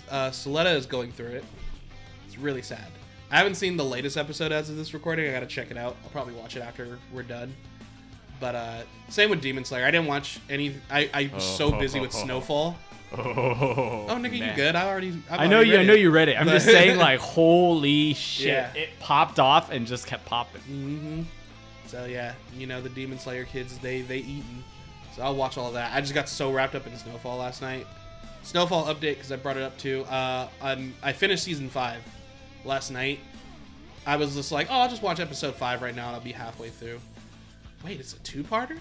Uh, 0.09 0.29
Suletta 0.29 0.75
is 0.75 0.85
going 0.85 1.11
through 1.11 1.27
it. 1.27 1.45
It's 2.35 2.43
really 2.43 2.61
sad. 2.61 2.85
I 3.31 3.37
haven't 3.37 3.55
seen 3.55 3.77
the 3.77 3.85
latest 3.85 4.17
episode 4.17 4.51
as 4.51 4.69
of 4.69 4.75
this 4.75 4.93
recording. 4.93 5.27
I 5.29 5.31
gotta 5.31 5.45
check 5.45 5.71
it 5.71 5.77
out. 5.77 5.95
I'll 6.03 6.09
probably 6.09 6.33
watch 6.33 6.55
it 6.57 6.61
after 6.61 6.99
we're 7.13 7.23
done. 7.23 7.55
But 8.39 8.55
uh, 8.55 8.81
same 9.07 9.29
with 9.29 9.41
Demon 9.41 9.63
Slayer. 9.63 9.85
I 9.85 9.91
didn't 9.91 10.07
watch 10.07 10.39
any. 10.49 10.75
I 10.91 11.09
I 11.13 11.31
was 11.33 11.43
so 11.43 11.71
busy 11.71 11.99
with 11.99 12.11
Snowfall. 12.11 12.77
Oh, 13.17 14.07
Oh, 14.09 14.15
nigga, 14.15 14.37
you 14.37 14.53
good? 14.55 14.75
I 14.75 14.87
already. 14.89 15.13
I've 15.29 15.39
I 15.39 15.47
know 15.47 15.57
already 15.57 15.69
you. 15.71 15.77
I 15.77 15.83
know 15.83 15.93
it. 15.93 16.01
you 16.01 16.11
read 16.11 16.27
it. 16.27 16.37
I'm 16.37 16.47
just 16.47 16.65
saying, 16.77 16.97
like, 16.97 17.19
holy 17.21 18.13
shit! 18.13 18.47
Yeah. 18.47 18.73
It 18.73 18.89
popped 18.99 19.39
off 19.39 19.71
and 19.71 19.87
just 19.87 20.05
kept 20.05 20.25
popping. 20.25 20.61
Mm-hmm. 20.63 21.21
So 21.87 22.05
yeah, 22.05 22.33
you 22.57 22.67
know 22.67 22.81
the 22.81 22.89
Demon 22.89 23.17
Slayer 23.17 23.45
kids, 23.45 23.77
they 23.77 24.01
they 24.01 24.17
eating. 24.17 24.63
So 25.15 25.21
I'll 25.21 25.35
watch 25.35 25.57
all 25.57 25.71
that. 25.73 25.93
I 25.93 26.01
just 26.01 26.13
got 26.13 26.27
so 26.27 26.51
wrapped 26.51 26.75
up 26.75 26.85
in 26.87 26.97
Snowfall 26.97 27.37
last 27.37 27.61
night. 27.61 27.87
Snowfall 28.43 28.85
update 28.93 29.15
because 29.15 29.31
I 29.31 29.37
brought 29.37 29.55
it 29.55 29.63
up 29.63 29.77
too. 29.77 30.03
Uh, 30.05 30.49
I'm, 30.61 30.93
I 31.01 31.13
finished 31.13 31.43
season 31.45 31.69
five 31.69 32.01
last 32.65 32.91
night. 32.91 33.19
I 34.05 34.17
was 34.17 34.35
just 34.35 34.51
like, 34.51 34.67
oh, 34.69 34.81
I'll 34.81 34.89
just 34.89 35.01
watch 35.01 35.19
episode 35.19 35.55
five 35.55 35.81
right 35.81 35.95
now 35.95 36.07
and 36.07 36.15
I'll 36.15 36.21
be 36.21 36.31
halfway 36.31 36.69
through. 36.69 36.99
Wait, 37.83 37.99
it's 37.99 38.13
a 38.13 38.19
two-parter. 38.19 38.77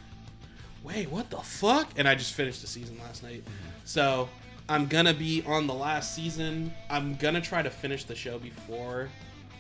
Wait, 0.82 1.11
what 1.11 1.31
the 1.31 1.39
fuck? 1.39 1.89
And 1.97 2.06
I 2.06 2.15
just 2.15 2.35
finished 2.35 2.61
the 2.61 2.66
season 2.66 2.98
last 2.98 3.23
night. 3.23 3.43
So 3.85 4.28
I'm 4.69 4.86
gonna 4.86 5.15
be 5.15 5.43
on 5.47 5.66
the 5.66 5.73
last 5.74 6.15
season. 6.15 6.73
I'm 6.90 7.15
gonna 7.16 7.40
try 7.40 7.62
to 7.62 7.70
finish 7.70 8.05
the 8.05 8.15
show 8.15 8.39
before 8.39 9.09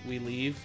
we 0.06 0.18
leave 0.18 0.58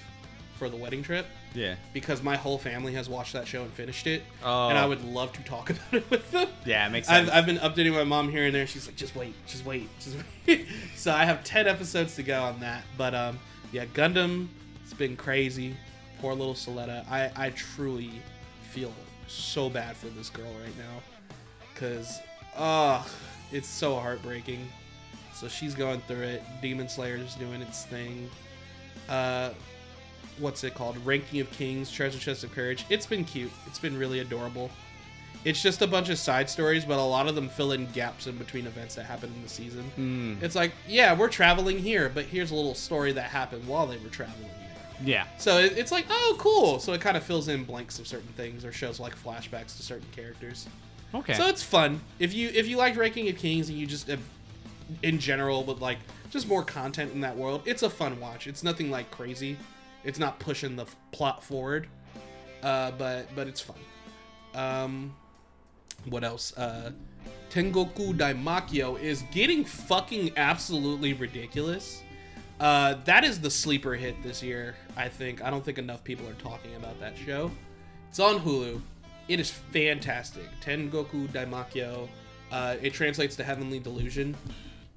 for 0.58 0.68
the 0.70 0.76
wedding 0.76 1.02
trip 1.02 1.26
Yeah. 1.54 1.76
because 1.94 2.22
my 2.22 2.36
whole 2.36 2.58
family 2.58 2.94
has 2.96 3.08
watched 3.08 3.32
that 3.32 3.48
show 3.48 3.62
and 3.64 3.72
finished 3.72 4.06
it, 4.06 4.24
Oh. 4.44 4.68
and 4.68 4.78
I 4.78 4.86
would 4.86 5.02
love 5.06 5.32
to 5.34 5.44
talk 5.44 5.70
about 5.70 5.94
it 5.94 6.10
with 6.10 6.30
them. 6.32 6.50
Yeah, 6.66 6.86
it 6.86 6.90
makes 6.90 7.08
sense. 7.08 7.30
I've, 7.30 7.38
I've 7.38 7.46
been 7.46 7.60
updating 7.60 7.94
my 7.94 8.04
mom 8.04 8.30
here 8.30 8.44
and 8.46 8.54
there. 8.54 8.68
She's 8.68 8.86
like, 8.86 8.98
just 8.98 9.16
wait, 9.16 9.34
just 9.48 9.66
wait, 9.66 9.88
just 10.02 10.18
wait. 10.48 10.68
so 10.98 11.14
I 11.14 11.24
have 11.24 11.46
ten 11.46 11.66
episodes 11.68 12.16
to 12.18 12.24
go 12.24 12.44
on 12.44 12.60
that. 12.60 12.84
But 12.98 13.16
um, 13.16 13.40
yeah, 13.72 13.86
Gundam, 13.86 14.48
it's 14.84 14.94
been 14.94 15.16
crazy. 15.16 15.76
Poor 16.20 16.34
little 16.34 16.54
Suletta. 16.54 17.10
I 17.10 17.32
I 17.36 17.50
truly 17.52 18.12
feel 18.72 18.94
so 19.28 19.70
bad 19.70 19.96
for 19.96 20.08
this 20.08 20.30
girl 20.30 20.52
right 20.64 20.78
now, 20.78 21.02
cause 21.76 22.20
ugh, 22.56 23.08
it's 23.52 23.68
so 23.68 23.96
heartbreaking. 23.96 24.68
So 25.34 25.48
she's 25.48 25.74
going 25.74 26.02
through 26.02 26.24
it. 26.24 26.44
Demon 26.62 26.90
Slayer's 26.90 27.36
doing 27.36 27.62
its 27.62 27.86
thing. 27.86 28.30
Uh, 29.08 29.52
what's 30.38 30.64
it 30.64 30.76
called? 30.76 30.98
Ranking 31.06 31.40
of 31.40 31.50
Kings, 31.52 31.90
Treasure 31.90 32.20
Chest 32.20 32.44
of 32.44 32.52
Courage. 32.52 32.86
It's 32.90 33.06
been 33.06 33.24
cute. 33.24 33.52
It's 33.66 33.80
been 33.80 33.98
really 33.98 34.20
adorable. 34.20 34.70
It's 35.46 35.62
just 35.62 35.82
a 35.82 35.88
bunch 35.88 36.10
of 36.10 36.18
side 36.18 36.50
stories, 36.50 36.84
but 36.84 37.00
a 37.00 37.02
lot 37.02 37.28
of 37.28 37.36
them 37.36 37.48
fill 37.48 37.72
in 37.72 37.86
gaps 37.92 38.28
in 38.28 38.38
between 38.38 38.68
events 38.68 38.96
that 38.96 39.06
happen 39.06 39.32
in 39.34 39.42
the 39.42 39.48
season. 39.50 39.90
Mm. 39.98 40.44
It's 40.44 40.56
like, 40.56 40.74
yeah, 40.88 41.16
we're 41.16 41.30
traveling 41.30 41.80
here, 41.80 42.12
but 42.14 42.26
here's 42.26 42.52
a 42.52 42.56
little 42.56 42.76
story 42.76 43.14
that 43.14 43.24
happened 43.30 43.66
while 43.66 43.88
they 43.88 43.98
were 43.98 44.10
traveling 44.10 44.50
there. 44.50 45.08
yeah. 45.08 45.28
So 45.38 45.58
it, 45.60 45.78
it's 45.78 45.94
like, 45.94 46.08
oh, 46.10 46.36
cool. 46.38 46.80
So 46.80 46.92
it 46.92 47.00
kind 47.00 47.16
of 47.16 47.24
fills 47.24 47.48
in 47.48 47.64
blanks 47.64 48.00
of 48.00 48.08
certain 48.08 48.28
things 48.36 48.66
or 48.66 48.74
shows 48.74 49.00
like 49.00 49.16
flashbacks 49.18 49.78
to 49.78 49.84
certain 49.84 50.08
characters. 50.12 50.68
Okay. 51.16 51.34
So 51.34 51.48
it's 51.48 51.64
fun 51.64 52.02
if 52.20 52.34
you 52.34 52.50
if 52.54 52.68
you 52.68 52.76
like 52.78 52.96
Ranking 52.98 53.30
of 53.30 53.38
Kings 53.38 53.70
and 53.70 53.78
you 53.78 53.88
just 53.88 54.08
have, 54.08 54.20
in 55.02 55.20
general, 55.20 55.64
but 55.64 55.80
like 55.80 55.98
just 56.30 56.48
more 56.48 56.64
content 56.64 57.14
in 57.14 57.22
that 57.22 57.36
world. 57.36 57.62
It's 57.66 57.82
a 57.82 57.90
fun 57.90 58.20
watch. 58.20 58.46
It's 58.46 58.62
nothing 58.62 58.92
like 58.92 59.10
crazy. 59.10 59.58
It's 60.04 60.20
not 60.20 60.38
pushing 60.40 60.76
the 60.76 60.84
f- 60.84 60.96
plot 61.12 61.44
forward, 61.44 61.88
uh, 62.62 62.92
but 62.92 63.34
but 63.36 63.48
it's 63.48 63.62
fun. 63.62 63.78
Um, 64.54 65.16
what 66.08 66.24
else? 66.24 66.56
Uh, 66.58 66.92
Tengoku 67.50 68.14
Daimakyo 68.14 69.00
is 69.00 69.24
getting 69.32 69.66
fucking 69.66 70.32
absolutely 70.38 71.14
ridiculous. 71.14 72.04
Uh, 72.60 72.96
that 73.06 73.24
is 73.24 73.40
the 73.40 73.50
sleeper 73.50 73.96
hit 73.96 74.22
this 74.22 74.44
year. 74.44 74.76
I 74.98 75.08
think. 75.08 75.44
I 75.44 75.50
don't 75.50 75.64
think 75.64 75.78
enough 75.78 76.04
people 76.04 76.28
are 76.28 76.34
talking 76.34 76.76
about 76.76 77.00
that 77.00 77.18
show. 77.18 77.52
It's 78.10 78.20
on 78.20 78.40
Hulu. 78.40 78.82
It 79.28 79.40
is 79.40 79.50
fantastic. 79.50 80.48
Tengoku 80.62 81.28
Daimakyo. 81.30 82.08
Uh, 82.52 82.76
it 82.82 82.94
translates 82.94 83.36
to 83.38 83.44
Heavenly 83.44 83.80
Delusion, 83.80 84.36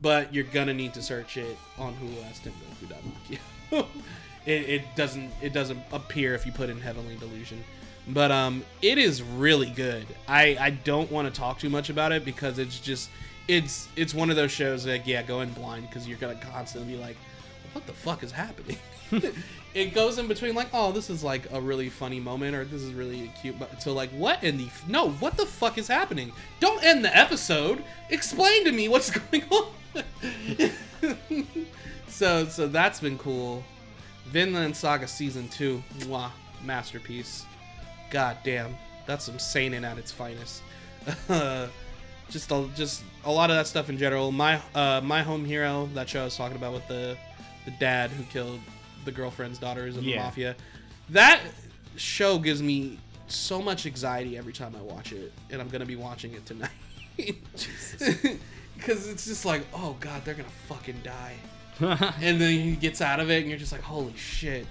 but 0.00 0.32
you're 0.32 0.44
gonna 0.44 0.74
need 0.74 0.94
to 0.94 1.02
search 1.02 1.36
it 1.36 1.56
on 1.78 1.94
Hulu 1.94 2.30
as 2.30 2.40
Tengoku 2.40 2.88
Daimakyo. 2.88 3.86
it, 4.46 4.68
it 4.68 4.82
doesn't 4.96 5.30
it 5.40 5.52
doesn't 5.52 5.80
appear 5.92 6.34
if 6.34 6.44
you 6.44 6.52
put 6.52 6.68
in 6.68 6.80
Heavenly 6.80 7.16
Delusion, 7.16 7.62
but 8.08 8.30
um, 8.30 8.64
it 8.80 8.98
is 8.98 9.22
really 9.22 9.70
good. 9.70 10.06
I 10.26 10.56
I 10.58 10.70
don't 10.70 11.10
want 11.10 11.32
to 11.32 11.40
talk 11.40 11.58
too 11.58 11.70
much 11.70 11.90
about 11.90 12.12
it 12.12 12.24
because 12.24 12.58
it's 12.58 12.78
just 12.80 13.10
it's 13.48 13.88
it's 13.96 14.14
one 14.14 14.30
of 14.30 14.36
those 14.36 14.50
shows 14.50 14.84
that 14.84 15.06
yeah 15.06 15.22
go 15.22 15.40
in 15.40 15.52
blind 15.52 15.88
because 15.88 16.06
you're 16.08 16.18
gonna 16.18 16.40
constantly 16.52 16.94
be 16.94 17.00
like, 17.00 17.16
what 17.72 17.86
the 17.86 17.92
fuck 17.92 18.22
is 18.22 18.32
happening? 18.32 18.76
it 19.74 19.94
goes 19.94 20.18
in 20.18 20.26
between 20.26 20.54
like 20.54 20.68
oh 20.72 20.90
this 20.90 21.10
is 21.10 21.22
like 21.22 21.50
a 21.52 21.60
really 21.60 21.88
funny 21.88 22.18
moment 22.18 22.56
or 22.56 22.64
this 22.64 22.82
is 22.82 22.92
really 22.94 23.30
cute 23.40 23.58
but 23.58 23.78
to 23.80 23.92
like 23.92 24.10
what 24.10 24.42
in 24.42 24.56
the 24.56 24.64
f- 24.64 24.88
no 24.88 25.10
what 25.10 25.36
the 25.36 25.46
fuck 25.46 25.78
is 25.78 25.86
happening? 25.88 26.32
Don't 26.60 26.82
end 26.82 27.04
the 27.04 27.16
episode. 27.16 27.84
Explain 28.10 28.64
to 28.64 28.72
me 28.72 28.88
what's 28.88 29.10
going 29.16 29.44
on. 29.50 29.66
So 32.08 32.44
so 32.44 32.68
that's 32.68 33.00
been 33.00 33.16
cool. 33.16 33.64
Vinland 34.26 34.76
saga 34.76 35.08
season 35.08 35.48
2 35.48 35.82
mwah, 36.00 36.30
masterpiece 36.62 37.46
god 38.12 38.36
damn 38.44 38.76
that's 39.06 39.24
some 39.24 39.38
seinen 39.38 39.84
at 39.84 39.98
its 39.98 40.12
finest. 40.12 40.62
Just 42.30 42.50
a, 42.50 42.66
just 42.74 43.02
a 43.24 43.30
lot 43.30 43.50
of 43.50 43.56
that 43.56 43.66
stuff 43.66 43.90
in 43.90 43.98
general. 43.98 44.32
My 44.32 44.58
uh 44.74 45.02
my 45.04 45.20
home 45.22 45.44
hero 45.44 45.86
that 45.92 46.08
show 46.08 46.22
i 46.22 46.24
was 46.24 46.34
talking 46.34 46.56
about 46.56 46.72
with 46.72 46.86
the 46.88 47.14
the 47.66 47.72
dad 47.72 48.10
who 48.10 48.22
killed 48.24 48.58
the 49.04 49.12
girlfriend's 49.12 49.58
daughters 49.58 49.98
in 49.98 50.04
the 50.04 50.16
mafia. 50.16 50.56
That 51.10 51.42
show 51.96 52.38
gives 52.38 52.62
me 52.62 52.98
so 53.26 53.60
much 53.60 53.84
anxiety 53.84 54.38
every 54.38 54.54
time 54.54 54.74
i 54.74 54.80
watch 54.80 55.12
it 55.12 55.30
and 55.50 55.60
i'm 55.60 55.68
gonna 55.68 55.84
be 55.84 55.96
watching 55.96 56.32
it 56.32 56.46
tonight. 56.46 56.70
Because 58.74 59.08
it's 59.08 59.26
just 59.26 59.44
like, 59.44 59.64
oh 59.74 59.96
god, 60.00 60.24
they're 60.24 60.34
gonna 60.34 60.48
fucking 60.66 61.02
die. 61.04 61.34
and 61.80 62.40
then 62.40 62.50
he 62.50 62.74
gets 62.74 63.00
out 63.00 63.20
of 63.20 63.30
it, 63.30 63.40
and 63.40 63.48
you're 63.48 63.58
just 63.58 63.70
like, 63.70 63.82
holy 63.82 64.14
shit. 64.16 64.66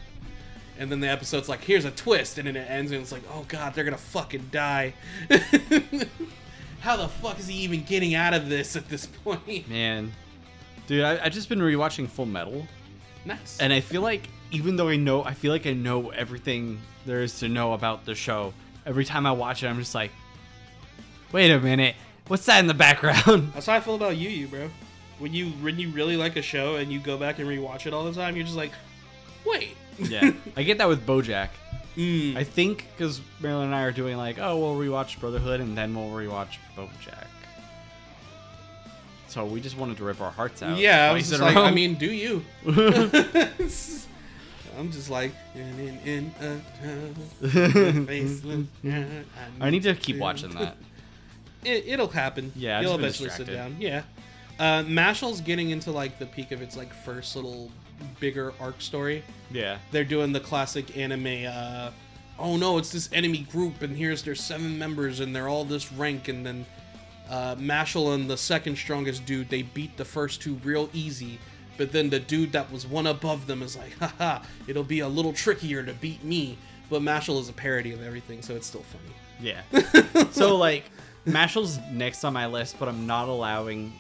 And 0.82 0.92
then 0.92 1.00
the 1.00 1.08
episode's 1.10 1.48
like, 1.48 1.64
here's 1.64 1.86
a 1.86 1.92
twist, 1.92 2.40
and 2.40 2.48
then 2.48 2.56
it 2.56 2.68
ends, 2.68 2.92
and 2.92 3.00
it's 3.02 3.12
like, 3.12 3.22
oh 3.32 3.46
god, 3.48 3.76
they're 3.76 3.84
gonna 3.84 3.98
fucking 3.98 4.50
die. 4.52 4.96
How 6.80 6.98
the 6.98 7.08
fuck 7.08 7.38
is 7.40 7.48
he 7.48 7.58
even 7.60 7.84
getting 7.84 8.16
out 8.16 8.34
of 8.34 8.50
this 8.50 8.76
at 8.76 8.90
this 8.90 9.06
point? 9.06 9.70
Man, 9.70 10.12
dude, 10.88 11.04
I, 11.04 11.26
I 11.26 11.30
just 11.30 11.50
been 11.50 11.60
rewatching 11.60 12.08
Full 12.10 12.26
Metal, 12.26 12.66
Nice. 13.26 13.60
and 13.60 13.72
I 13.72 13.80
feel 13.82 14.02
like 14.02 14.28
even 14.50 14.76
though 14.76 14.90
I 14.90 14.96
know, 14.96 15.24
I 15.24 15.36
feel 15.36 15.52
like 15.52 15.68
I 15.68 15.74
know 15.74 16.10
everything 16.10 16.80
there 17.06 17.22
is 17.22 17.38
to 17.40 17.48
know 17.48 17.74
about 17.74 18.04
the 18.06 18.16
show. 18.16 18.52
Every 18.88 19.06
time 19.06 19.28
I 19.28 19.32
watch 19.32 19.62
it, 19.64 19.68
I'm 19.68 19.78
just 19.78 19.94
like, 19.94 20.10
wait 21.32 21.52
a 21.52 21.60
minute, 21.60 21.96
what's 22.28 22.46
that 22.48 22.60
in 22.60 22.66
the 22.66 22.74
background? 22.74 23.52
That's 23.54 23.68
how 23.68 23.76
I 23.76 23.80
feel 23.82 23.94
about 23.96 24.18
Yu 24.18 24.30
Yu, 24.30 24.48
bro. 24.48 24.70
When 25.20 25.32
you 25.32 25.50
when 25.62 25.78
you 25.78 25.90
really 25.90 26.18
like 26.18 26.36
a 26.38 26.42
show 26.42 26.78
and 26.78 26.92
you 26.92 27.00
go 27.00 27.16
back 27.18 27.38
and 27.38 27.48
rewatch 27.48 27.86
it 27.86 27.94
all 27.94 28.04
the 28.06 28.14
time, 28.14 28.36
you're 28.36 28.46
just 28.46 28.58
like, 28.58 28.72
wait. 29.46 29.76
Yeah, 30.10 30.32
I 30.56 30.64
get 30.64 30.78
that 30.80 30.88
with 30.88 31.06
BoJack. 31.06 31.50
Mm. 31.98 32.38
I 32.38 32.44
think 32.44 32.88
because 32.96 33.22
Marilyn 33.42 33.66
and 33.66 33.76
I 33.76 33.84
are 33.84 33.92
doing 33.92 34.18
like, 34.18 34.40
oh, 34.40 34.58
we'll 34.58 34.76
rewatch 34.76 35.20
Brotherhood 35.20 35.60
and 35.60 35.78
then 35.78 35.94
we'll 35.94 36.10
rewatch 36.10 36.58
BoJack. 36.78 37.28
So 39.28 39.46
we 39.46 39.62
just 39.62 39.78
wanted 39.78 39.98
to 39.98 40.04
rip 40.04 40.20
our 40.20 40.32
hearts 40.32 40.62
out. 40.62 40.78
yeah, 40.78 41.10
I 41.10 41.14
was 41.14 41.30
just 41.30 41.42
like, 41.42 41.56
I 41.56 41.72
mean, 41.72 41.96
do 41.96 42.12
you? 42.12 42.44
I'm 44.78 44.92
just 44.92 45.10
like, 45.10 45.32
in, 45.56 45.80
in, 45.80 46.00
in 46.06 46.32
a 46.42 46.60
I 49.62 49.70
need 49.70 49.84
to 49.84 49.96
keep 49.96 50.18
watching 50.18 50.52
that. 50.52 50.76
It, 51.64 51.86
it'll 51.88 52.08
happen. 52.08 52.52
Yeah, 52.56 52.78
I've 52.78 52.84
you'll 52.84 52.96
eventually 52.96 53.30
sit 53.30 53.46
distracted. 53.46 53.56
down. 53.56 53.76
Yeah, 53.80 54.04
uh, 54.60 54.84
Mashle's 54.84 55.42
getting 55.42 55.70
into 55.70 55.92
like 55.92 56.20
the 56.20 56.26
peak 56.26 56.52
of 56.52 56.62
its 56.62 56.76
like 56.76 56.94
first 56.94 57.36
little 57.36 57.72
bigger 58.20 58.54
arc 58.60 58.82
story. 58.82 59.24
Yeah. 59.52 59.78
They're 59.92 60.04
doing 60.04 60.32
the 60.32 60.40
classic 60.40 60.98
anime. 60.98 61.46
Uh, 61.48 61.92
oh 62.40 62.58
no, 62.58 62.78
it's 62.78 62.92
this 62.92 63.10
enemy 63.14 63.40
group, 63.52 63.82
and 63.82 63.96
here's 63.96 64.24
their 64.24 64.36
seven 64.36 64.78
members, 64.78 65.20
and 65.20 65.36
they're 65.36 65.50
all 65.50 65.66
this 65.66 65.92
rank, 65.92 66.28
and 66.28 66.46
then 66.46 66.66
uh, 67.30 67.56
Mashle 67.56 68.14
and 68.14 68.30
the 68.30 68.38
second 68.38 68.78
strongest 68.78 69.26
dude 69.26 69.50
they 69.50 69.62
beat 69.62 69.96
the 69.98 70.06
first 70.06 70.42
two 70.42 70.56
real 70.64 70.90
easy. 70.94 71.40
But 71.78 71.92
then 71.92 72.10
the 72.10 72.20
dude 72.20 72.52
that 72.52 72.72
was 72.72 72.86
one 72.86 73.08
above 73.08 73.48
them 73.48 73.64
is 73.64 73.78
like, 73.78 73.94
haha, 74.00 74.44
it'll 74.68 74.84
be 74.84 75.00
a 75.00 75.08
little 75.08 75.34
trickier 75.34 75.84
to 75.84 75.94
beat 75.94 76.24
me. 76.24 76.58
But 76.90 77.02
Mashle 77.02 77.40
is 77.40 77.48
a 77.48 77.54
parody 77.54 77.94
of 77.94 78.04
everything, 78.04 78.42
so 78.42 78.56
it's 78.56 78.68
still 78.68 78.84
funny. 78.84 79.16
Yeah. 79.40 79.62
so 80.32 80.58
like, 80.58 80.84
Mashle's 81.26 81.80
next 81.92 82.24
on 82.24 82.34
my 82.34 82.48
list, 82.48 82.78
but 82.80 82.90
I'm 82.90 83.08
not 83.08 83.30
allowing 83.30 83.94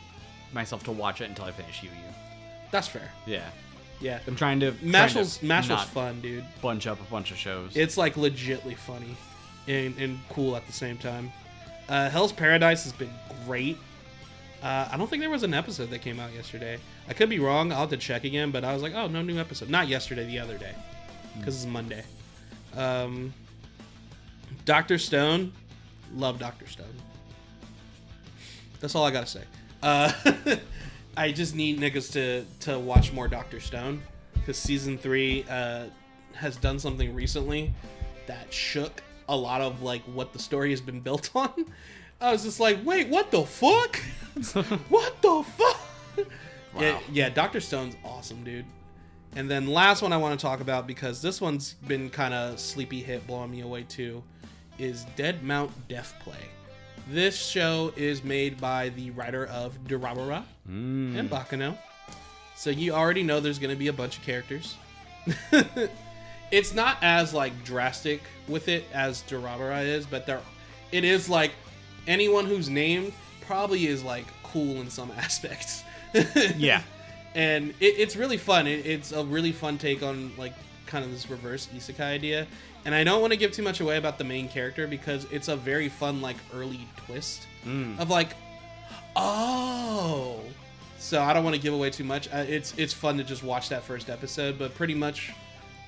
myself 0.54 0.84
to 0.84 0.92
watch 0.92 1.22
it 1.22 1.30
until 1.30 1.46
I 1.46 1.52
finish 1.52 1.82
Yu 1.82 1.90
Yu. 1.90 2.14
That's 2.72 2.88
fair. 2.88 3.10
Yeah. 3.26 3.50
Yeah. 4.02 4.20
I'm 4.28 4.36
trying 4.36 4.60
to 4.62 4.72
Mashle's 4.82 5.38
trying 5.38 5.64
to 5.64 5.70
not 5.70 5.88
fun, 5.88 6.22
dude. 6.22 6.44
bunch 6.62 6.88
up 6.88 7.00
a 7.00 7.12
bunch 7.12 7.32
of 7.32 7.38
shows. 7.38 7.76
It's 7.78 7.98
like 7.98 8.16
legitly 8.16 8.76
funny 8.76 9.16
and, 9.68 9.98
and 9.98 10.20
cool 10.30 10.56
at 10.56 10.66
the 10.68 10.74
same 10.74 10.98
time. 10.98 11.32
Uh, 11.88 12.10
Hell's 12.10 12.32
Paradise 12.32 12.84
has 12.84 12.94
been 12.94 13.12
great. 13.46 13.78
Uh, 14.64 14.88
I 14.92 14.98
don't 14.98 15.10
think 15.10 15.22
there 15.22 15.30
was 15.30 15.44
an 15.44 15.54
episode 15.54 15.90
that 15.90 16.00
came 16.00 16.20
out 16.20 16.34
yesterday. 16.34 16.78
I 17.08 17.14
could 17.14 17.30
be 17.30 17.40
wrong. 17.40 17.72
I'll 17.72 17.80
have 17.80 17.90
to 17.90 17.98
check 17.98 18.24
again, 18.24 18.52
but 18.52 18.64
I 18.64 18.74
was 18.74 18.84
like, 18.84 18.94
oh, 18.96 19.08
no 19.08 19.22
new 19.22 19.40
episode. 19.40 19.70
Not 19.70 19.88
yesterday, 19.88 20.26
the 20.26 20.40
other 20.40 20.58
day. 20.58 20.74
Because 21.38 21.56
it's 21.56 21.66
Monday. 21.66 22.04
Um, 22.76 23.34
Dr. 24.66 24.98
Stone. 24.98 25.52
Love 26.16 26.38
Dr. 26.40 26.68
Stone. 26.68 26.94
That's 28.80 28.94
all 28.96 29.04
I 29.04 29.12
got 29.12 29.26
to 29.26 29.32
say. 29.32 29.44
Uh, 29.82 30.12
I 31.18 31.32
just 31.32 31.56
need 31.56 31.80
niggas 31.80 32.12
to, 32.14 32.46
to 32.62 32.80
watch 32.80 33.12
more 33.12 33.28
Dr. 33.28 33.60
Stone. 33.60 34.02
Because 34.34 34.58
season 34.58 34.98
three 34.98 35.46
uh, 35.50 35.86
has 36.34 36.56
done 36.58 36.80
something 36.80 37.14
recently 37.14 37.74
that 38.28 38.52
shook 38.52 39.04
a 39.30 39.36
lot 39.36 39.62
of 39.62 39.82
like 39.82 40.02
what 40.04 40.34
the 40.34 40.40
story 40.40 40.72
has 40.72 40.82
been 40.82 41.00
built 41.00 41.32
on. 41.36 41.66
I 42.20 42.32
was 42.32 42.44
just 42.44 42.60
like, 42.60 42.80
wait, 42.86 43.08
what 43.08 43.32
the 43.32 43.44
fuck? 43.44 43.98
what 44.90 45.22
the 45.22 45.44
fuck? 45.58 46.28
Yeah, 46.80 47.00
yeah, 47.12 47.30
Doctor 47.30 47.60
Stone's 47.60 47.96
awesome, 48.06 48.44
dude. 48.44 48.66
And 49.36 49.50
then 49.50 49.68
last 49.68 50.02
one 50.02 50.14
I 50.14 50.18
want 50.18 50.40
to 50.40 50.42
talk 50.42 50.62
about 50.62 50.88
because 50.88 51.22
this 51.22 51.42
one's 51.42 51.74
been 51.88 52.10
kind 52.10 52.34
of 52.34 52.60
sleepy 52.60 53.02
hit 53.02 53.26
blowing 53.28 53.52
me 53.52 53.62
away 53.62 53.84
too, 53.84 54.24
is 54.78 55.06
Dead 55.16 55.44
Mount 55.44 55.72
Death 55.88 56.14
Play. 56.22 56.50
This 57.10 57.36
show 57.38 57.94
is 57.96 58.24
made 58.24 58.60
by 58.62 58.90
the 58.90 59.12
writer 59.12 59.46
of 59.48 59.78
Durarara 59.86 60.44
Mm. 60.70 61.18
and 61.18 61.30
Baccano. 61.30 61.78
So 62.56 62.70
you 62.70 62.94
already 62.94 63.24
know 63.24 63.40
there's 63.40 63.60
going 63.60 63.74
to 63.74 63.80
be 63.80 63.88
a 63.88 63.94
bunch 63.94 64.18
of 64.18 64.24
characters. 64.24 64.76
it's 66.52 66.74
not 66.74 66.98
as 67.02 67.34
like 67.34 67.64
drastic 67.64 68.22
with 68.48 68.68
it 68.68 68.86
as 68.94 69.24
Durarara 69.24 69.84
is, 69.86 70.06
but 70.06 70.26
there 70.26 70.42
it 70.92 71.04
is 71.04 71.30
like 71.30 71.52
anyone 72.08 72.46
who's 72.46 72.70
named 72.70 73.14
probably 73.42 73.88
is 73.88 74.04
like 74.04 74.26
cool 74.44 74.78
in 74.82 74.90
some 74.90 75.12
aspects. 75.18 75.84
Yeah. 76.58 76.82
and 77.36 77.72
it, 77.80 77.96
it's 77.98 78.16
really 78.16 78.38
fun. 78.38 78.68
It, 78.68 78.86
it's 78.86 79.12
a 79.12 79.24
really 79.24 79.52
fun 79.52 79.78
take 79.78 80.04
on 80.04 80.32
like 80.38 80.54
kind 80.86 81.04
of 81.04 81.12
this 81.12 81.30
reverse 81.30 81.68
isekai 81.76 82.02
idea. 82.02 82.48
And 82.86 82.96
I 82.96 83.04
don't 83.04 83.22
want 83.22 83.32
to 83.32 83.38
give 83.38 83.52
too 83.52 83.62
much 83.64 83.80
away 83.80 83.98
about 83.98 84.18
the 84.18 84.24
main 84.24 84.48
character 84.50 84.88
because 84.88 85.26
it's 85.32 85.48
a 85.50 85.56
very 85.56 85.88
fun 85.90 86.22
like 86.22 86.38
early 86.54 86.88
twist 87.06 87.48
Mm. 87.66 88.00
of 88.00 88.10
like, 88.10 88.36
oh. 89.16 90.40
So 90.98 91.22
I 91.22 91.34
don't 91.34 91.44
want 91.44 91.56
to 91.56 91.62
give 91.62 91.74
away 91.74 91.90
too 91.90 92.04
much. 92.04 92.28
Uh, 92.32 92.46
it's 92.48 92.74
it's 92.78 92.94
fun 92.94 93.18
to 93.18 93.24
just 93.24 93.44
watch 93.44 93.70
that 93.70 93.84
first 93.84 94.10
episode, 94.10 94.58
but 94.60 94.74
pretty 94.76 94.94
much 94.96 95.32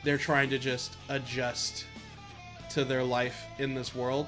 they're 0.03 0.17
trying 0.17 0.49
to 0.49 0.57
just 0.59 0.97
adjust 1.09 1.85
to 2.71 2.83
their 2.83 3.03
life 3.03 3.43
in 3.59 3.73
this 3.75 3.93
world. 3.95 4.27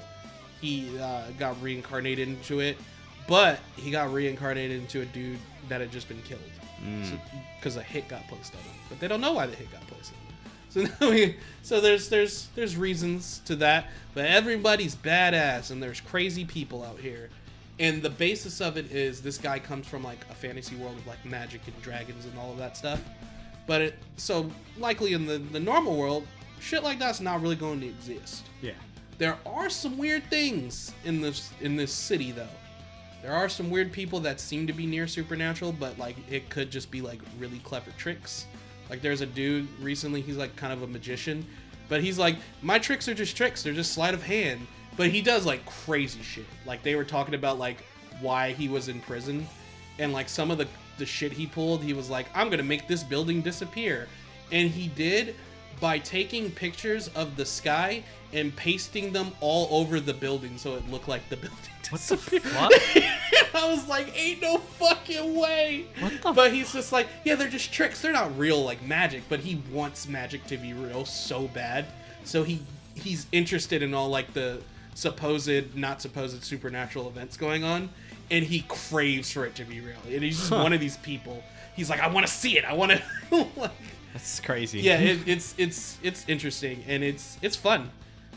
He 0.60 0.98
uh, 0.98 1.24
got 1.38 1.60
reincarnated 1.60 2.28
into 2.28 2.60
it, 2.60 2.78
but 3.28 3.58
he 3.76 3.90
got 3.90 4.12
reincarnated 4.12 4.80
into 4.80 5.02
a 5.02 5.04
dude 5.06 5.38
that 5.68 5.80
had 5.80 5.90
just 5.92 6.08
been 6.08 6.22
killed 6.22 6.40
because 7.58 7.76
a 7.76 7.82
hit 7.82 8.08
got 8.08 8.26
placed 8.28 8.54
on 8.54 8.60
him. 8.60 8.72
But 8.88 9.00
they 9.00 9.08
don't 9.08 9.20
know 9.20 9.32
why 9.34 9.46
the 9.46 9.56
hit 9.56 9.70
got 9.72 9.80
placed 9.80 9.82
on 9.82 9.85
him. 9.85 9.85
So 10.76 10.86
we, 11.10 11.36
so 11.62 11.80
there's 11.80 12.08
there's 12.08 12.48
there's 12.54 12.76
reasons 12.76 13.40
to 13.46 13.56
that, 13.56 13.88
but 14.14 14.26
everybody's 14.26 14.94
badass 14.94 15.70
and 15.70 15.82
there's 15.82 16.00
crazy 16.00 16.44
people 16.44 16.84
out 16.84 16.98
here. 16.98 17.30
And 17.78 18.02
the 18.02 18.10
basis 18.10 18.60
of 18.60 18.76
it 18.76 18.90
is 18.90 19.20
this 19.22 19.38
guy 19.38 19.58
comes 19.58 19.86
from 19.86 20.02
like 20.02 20.24
a 20.30 20.34
fantasy 20.34 20.76
world 20.76 20.96
of 20.96 21.06
like 21.06 21.24
magic 21.24 21.62
and 21.66 21.80
dragons 21.82 22.24
and 22.26 22.38
all 22.38 22.52
of 22.52 22.58
that 22.58 22.76
stuff. 22.76 23.02
But 23.66 23.80
it 23.80 23.98
so 24.16 24.50
likely 24.78 25.14
in 25.14 25.26
the 25.26 25.38
the 25.38 25.60
normal 25.60 25.96
world, 25.96 26.26
shit 26.60 26.82
like 26.82 26.98
that's 26.98 27.20
not 27.20 27.40
really 27.40 27.56
going 27.56 27.80
to 27.80 27.86
exist. 27.86 28.46
Yeah. 28.60 28.72
There 29.18 29.38
are 29.46 29.70
some 29.70 29.96
weird 29.96 30.24
things 30.28 30.92
in 31.04 31.22
this 31.22 31.50
in 31.60 31.76
this 31.76 31.92
city 31.92 32.32
though. 32.32 32.48
There 33.22 33.32
are 33.32 33.48
some 33.48 33.70
weird 33.70 33.92
people 33.92 34.20
that 34.20 34.40
seem 34.40 34.66
to 34.66 34.72
be 34.72 34.86
near 34.86 35.06
supernatural, 35.06 35.72
but 35.72 35.98
like 35.98 36.16
it 36.30 36.50
could 36.50 36.70
just 36.70 36.90
be 36.90 37.00
like 37.00 37.20
really 37.38 37.58
clever 37.60 37.90
tricks. 37.92 38.46
Like 38.88 39.02
there's 39.02 39.20
a 39.20 39.26
dude 39.26 39.68
recently, 39.80 40.20
he's 40.20 40.36
like 40.36 40.54
kind 40.56 40.72
of 40.72 40.82
a 40.82 40.86
magician, 40.86 41.44
but 41.88 42.02
he's 42.02 42.18
like, 42.18 42.36
my 42.62 42.78
tricks 42.78 43.08
are 43.08 43.14
just 43.14 43.36
tricks, 43.36 43.62
they're 43.62 43.72
just 43.72 43.92
sleight 43.92 44.14
of 44.14 44.22
hand. 44.22 44.66
But 44.96 45.08
he 45.08 45.20
does 45.20 45.44
like 45.44 45.64
crazy 45.66 46.22
shit. 46.22 46.46
Like 46.64 46.82
they 46.82 46.94
were 46.94 47.04
talking 47.04 47.34
about 47.34 47.58
like 47.58 47.84
why 48.20 48.52
he 48.52 48.68
was 48.68 48.88
in 48.88 49.00
prison, 49.00 49.46
and 49.98 50.12
like 50.12 50.28
some 50.28 50.50
of 50.50 50.58
the 50.58 50.66
the 50.98 51.06
shit 51.06 51.32
he 51.32 51.46
pulled, 51.46 51.82
he 51.82 51.92
was 51.92 52.08
like, 52.08 52.26
I'm 52.34 52.48
gonna 52.48 52.62
make 52.62 52.88
this 52.88 53.02
building 53.02 53.42
disappear, 53.42 54.08
and 54.50 54.70
he 54.70 54.88
did 54.88 55.34
by 55.80 55.98
taking 55.98 56.50
pictures 56.50 57.08
of 57.08 57.36
the 57.36 57.44
sky 57.46 58.02
and 58.32 58.54
pasting 58.56 59.12
them 59.12 59.32
all 59.40 59.68
over 59.80 60.00
the 60.00 60.14
building 60.14 60.58
so 60.58 60.74
it 60.74 60.88
looked 60.90 61.08
like 61.08 61.28
the 61.28 61.36
building 61.36 61.58
What 61.90 62.00
the 62.00 62.16
disappeared. 62.16 62.42
fuck? 62.42 62.72
I 63.54 63.68
was 63.70 63.88
like, 63.88 64.12
ain't 64.18 64.42
no 64.42 64.58
fucking 64.58 65.34
way. 65.34 65.86
What 66.00 66.22
the 66.22 66.32
But 66.32 66.52
he's 66.52 66.72
just 66.72 66.92
like, 66.92 67.06
yeah, 67.24 67.36
they're 67.36 67.48
just 67.48 67.72
tricks. 67.72 68.00
They're 68.02 68.12
not 68.12 68.36
real 68.38 68.62
like 68.62 68.82
magic, 68.82 69.22
but 69.28 69.40
he 69.40 69.62
wants 69.72 70.06
magic 70.08 70.44
to 70.46 70.56
be 70.56 70.72
real 70.74 71.04
so 71.04 71.48
bad. 71.48 71.86
So 72.24 72.42
he 72.42 72.62
he's 72.94 73.26
interested 73.32 73.82
in 73.82 73.94
all 73.94 74.08
like 74.08 74.32
the 74.34 74.60
supposed, 74.94 75.74
not 75.76 76.00
supposed 76.02 76.42
supernatural 76.42 77.06
events 77.08 77.36
going 77.36 77.64
on, 77.64 77.90
and 78.30 78.44
he 78.44 78.64
craves 78.68 79.30
for 79.32 79.46
it 79.46 79.54
to 79.56 79.64
be 79.64 79.80
real. 79.80 79.96
And 80.10 80.22
he's 80.22 80.38
just 80.38 80.50
one 80.50 80.72
of 80.72 80.80
these 80.80 80.96
people. 80.98 81.42
He's 81.76 81.88
like, 81.90 82.00
I 82.00 82.08
want 82.08 82.26
to 82.26 82.32
see 82.32 82.56
it. 82.58 82.64
I 82.64 82.72
want 82.72 82.92
to. 82.92 83.02
like, 83.56 83.70
That's 84.16 84.40
crazy. 84.40 84.80
yeah, 84.80 84.98
it, 84.98 85.20
it's 85.26 85.54
it's 85.58 85.98
it's 86.02 86.24
interesting 86.28 86.82
and 86.88 87.02
it's 87.04 87.38
it's 87.42 87.56
fun. 87.56 87.90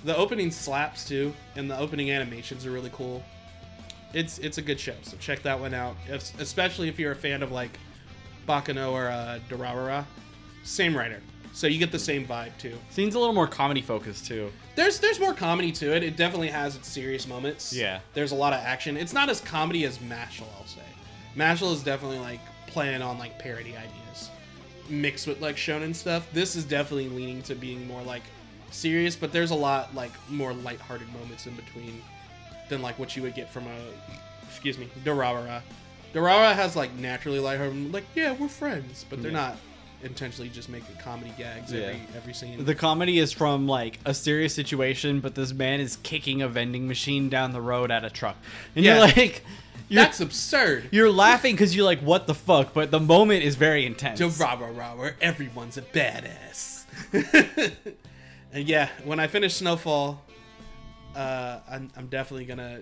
The 0.03 0.15
opening 0.15 0.51
slaps 0.51 1.07
too, 1.07 1.33
and 1.55 1.69
the 1.69 1.77
opening 1.77 2.11
animations 2.11 2.65
are 2.65 2.71
really 2.71 2.91
cool. 2.93 3.23
It's 4.13 4.39
it's 4.39 4.57
a 4.57 4.61
good 4.61 4.79
show, 4.79 4.95
so 5.01 5.17
check 5.17 5.41
that 5.43 5.59
one 5.59 5.73
out. 5.73 5.95
If, 6.07 6.39
especially 6.39 6.89
if 6.89 6.97
you're 6.99 7.11
a 7.11 7.15
fan 7.15 7.43
of 7.43 7.51
like 7.51 7.71
Baccano 8.47 8.91
or 8.91 9.07
uh, 9.07 9.39
Durarara. 9.49 10.05
Same 10.63 10.95
writer, 10.95 11.21
So 11.53 11.67
you 11.67 11.79
get 11.79 11.91
the 11.91 11.99
same 11.99 12.27
vibe 12.27 12.51
too. 12.57 12.77
Seems 12.89 13.15
a 13.15 13.19
little 13.19 13.33
more 13.33 13.47
comedy 13.47 13.81
focused 13.81 14.25
too. 14.25 14.51
There's 14.75 14.99
there's 14.99 15.19
more 15.19 15.33
comedy 15.33 15.71
to 15.73 15.95
it. 15.95 16.03
It 16.03 16.17
definitely 16.17 16.49
has 16.49 16.75
its 16.75 16.87
serious 16.87 17.27
moments. 17.27 17.71
Yeah. 17.73 17.99
There's 18.13 18.31
a 18.31 18.35
lot 18.35 18.53
of 18.53 18.59
action. 18.59 18.97
It's 18.97 19.13
not 19.13 19.29
as 19.29 19.39
comedy 19.41 19.85
as 19.85 19.99
Mashle, 19.99 20.47
I'll 20.57 20.67
say. 20.67 20.81
Mashle 21.37 21.73
is 21.73 21.83
definitely 21.83 22.19
like 22.19 22.41
playing 22.67 23.01
on 23.01 23.17
like 23.17 23.39
parody 23.39 23.75
ideas 23.75 24.08
mixed 24.89 25.27
with 25.27 25.41
like 25.41 25.55
shonen 25.55 25.93
stuff. 25.95 26.27
This 26.33 26.55
is 26.55 26.63
definitely 26.65 27.09
leaning 27.09 27.41
to 27.43 27.55
being 27.55 27.87
more 27.87 28.01
like 28.03 28.23
serious, 28.71 29.15
but 29.15 29.31
there's 29.31 29.51
a 29.51 29.55
lot 29.55 29.93
like 29.95 30.11
more 30.29 30.53
lighthearted 30.53 31.11
moments 31.13 31.47
in 31.47 31.55
between 31.55 32.01
than 32.69 32.81
like 32.81 32.97
what 32.99 33.15
you 33.15 33.23
would 33.23 33.35
get 33.35 33.49
from 33.49 33.65
a 33.67 33.77
excuse 34.47 34.77
me, 34.77 34.87
Durarara. 35.03 35.61
Durarara 36.13 36.53
has 36.53 36.75
like 36.75 36.93
naturally 36.95 37.39
lighthearted 37.39 37.93
like, 37.93 38.03
yeah, 38.15 38.33
we're 38.33 38.47
friends, 38.47 39.05
but 39.09 39.21
they're 39.21 39.31
Yeah. 39.31 39.37
not 39.37 39.57
intentionally 40.01 40.49
just 40.49 40.69
making 40.69 40.95
comedy 40.95 41.33
gags 41.37 41.73
every 41.73 41.95
Yeah. 41.95 41.99
every 42.15 42.33
scene. 42.33 42.63
The 42.63 42.73
comedy 42.75 43.19
is 43.19 43.31
from 43.33 43.67
like 43.67 43.99
a 44.05 44.13
serious 44.13 44.53
situation, 44.55 45.19
but 45.19 45.35
this 45.35 45.51
man 45.53 45.79
is 45.81 45.97
kicking 46.03 46.41
a 46.41 46.47
vending 46.47 46.87
machine 46.87 47.27
down 47.29 47.51
the 47.51 47.61
road 47.61 47.91
at 47.91 48.05
a 48.05 48.09
truck, 48.09 48.37
and 48.75 48.85
Yeah. 48.85 48.97
you're 49.05 49.07
like, 49.17 49.43
you're, 49.89 50.03
That's 50.03 50.19
absurd. 50.21 50.89
you're 50.91 51.11
laughing 51.11 51.55
because 51.55 51.75
you're 51.75 51.85
like, 51.85 51.99
what 52.01 52.27
the 52.27 52.35
fuck? 52.35 52.73
But 52.73 52.91
the 52.91 52.99
moment 52.99 53.43
is 53.43 53.55
very 53.55 53.85
intense. 53.85 54.19
to 54.19 54.27
rah 54.29 54.53
rah 54.53 54.67
rah 54.69 54.95
where 54.95 55.15
everyone's 55.21 55.77
a 55.77 55.81
badass. 55.81 56.85
and 58.53 58.67
yeah, 58.67 58.89
when 59.03 59.19
I 59.19 59.27
finish 59.27 59.55
Snowfall, 59.55 60.21
uh, 61.15 61.59
I'm, 61.69 61.89
I'm 61.97 62.07
definitely 62.07 62.45
gonna 62.45 62.81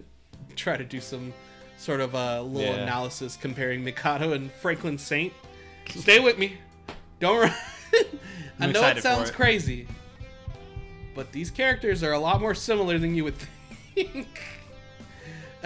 try 0.56 0.78
to 0.78 0.84
do 0.84 1.00
some 1.02 1.34
sort 1.78 2.02
of 2.02 2.14
a 2.14 2.42
little 2.42 2.76
Yeah. 2.76 2.82
analysis 2.84 3.38
comparing 3.40 3.84
Mikado 3.84 4.34
and 4.34 4.52
Franklin 4.52 4.98
Saint. 4.98 5.34
Stay 5.90 6.20
with 6.20 6.38
me. 6.38 6.58
Don't. 7.20 7.40
Run. 7.42 7.54
I 8.60 8.68
know 8.68 8.84
it 8.88 9.02
sounds 9.04 9.30
it. 9.30 9.36
crazy, 9.36 9.88
but 11.16 11.32
these 11.32 11.52
characters 11.52 12.04
are 12.04 12.12
a 12.14 12.20
lot 12.20 12.42
more 12.42 12.54
similar 12.56 12.98
than 12.98 13.14
you 13.16 13.24
would 13.24 13.36
think. 13.96 14.28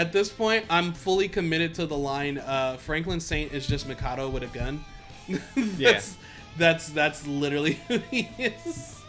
At 0.01 0.11
this 0.11 0.29
point, 0.29 0.65
I'm 0.67 0.93
fully 0.93 1.27
committed 1.29 1.75
to 1.75 1.85
the 1.85 1.95
line. 1.95 2.39
Uh, 2.39 2.75
Franklin 2.77 3.19
Saint 3.19 3.53
is 3.53 3.67
just 3.67 3.87
Mikado 3.87 4.29
with 4.29 4.41
a 4.41 4.47
gun. 4.47 4.83
that's, 5.55 6.17
that's 6.57 6.89
that's 6.89 7.27
literally 7.27 7.73
who 7.87 7.99
he 8.09 8.27
is. 8.39 8.99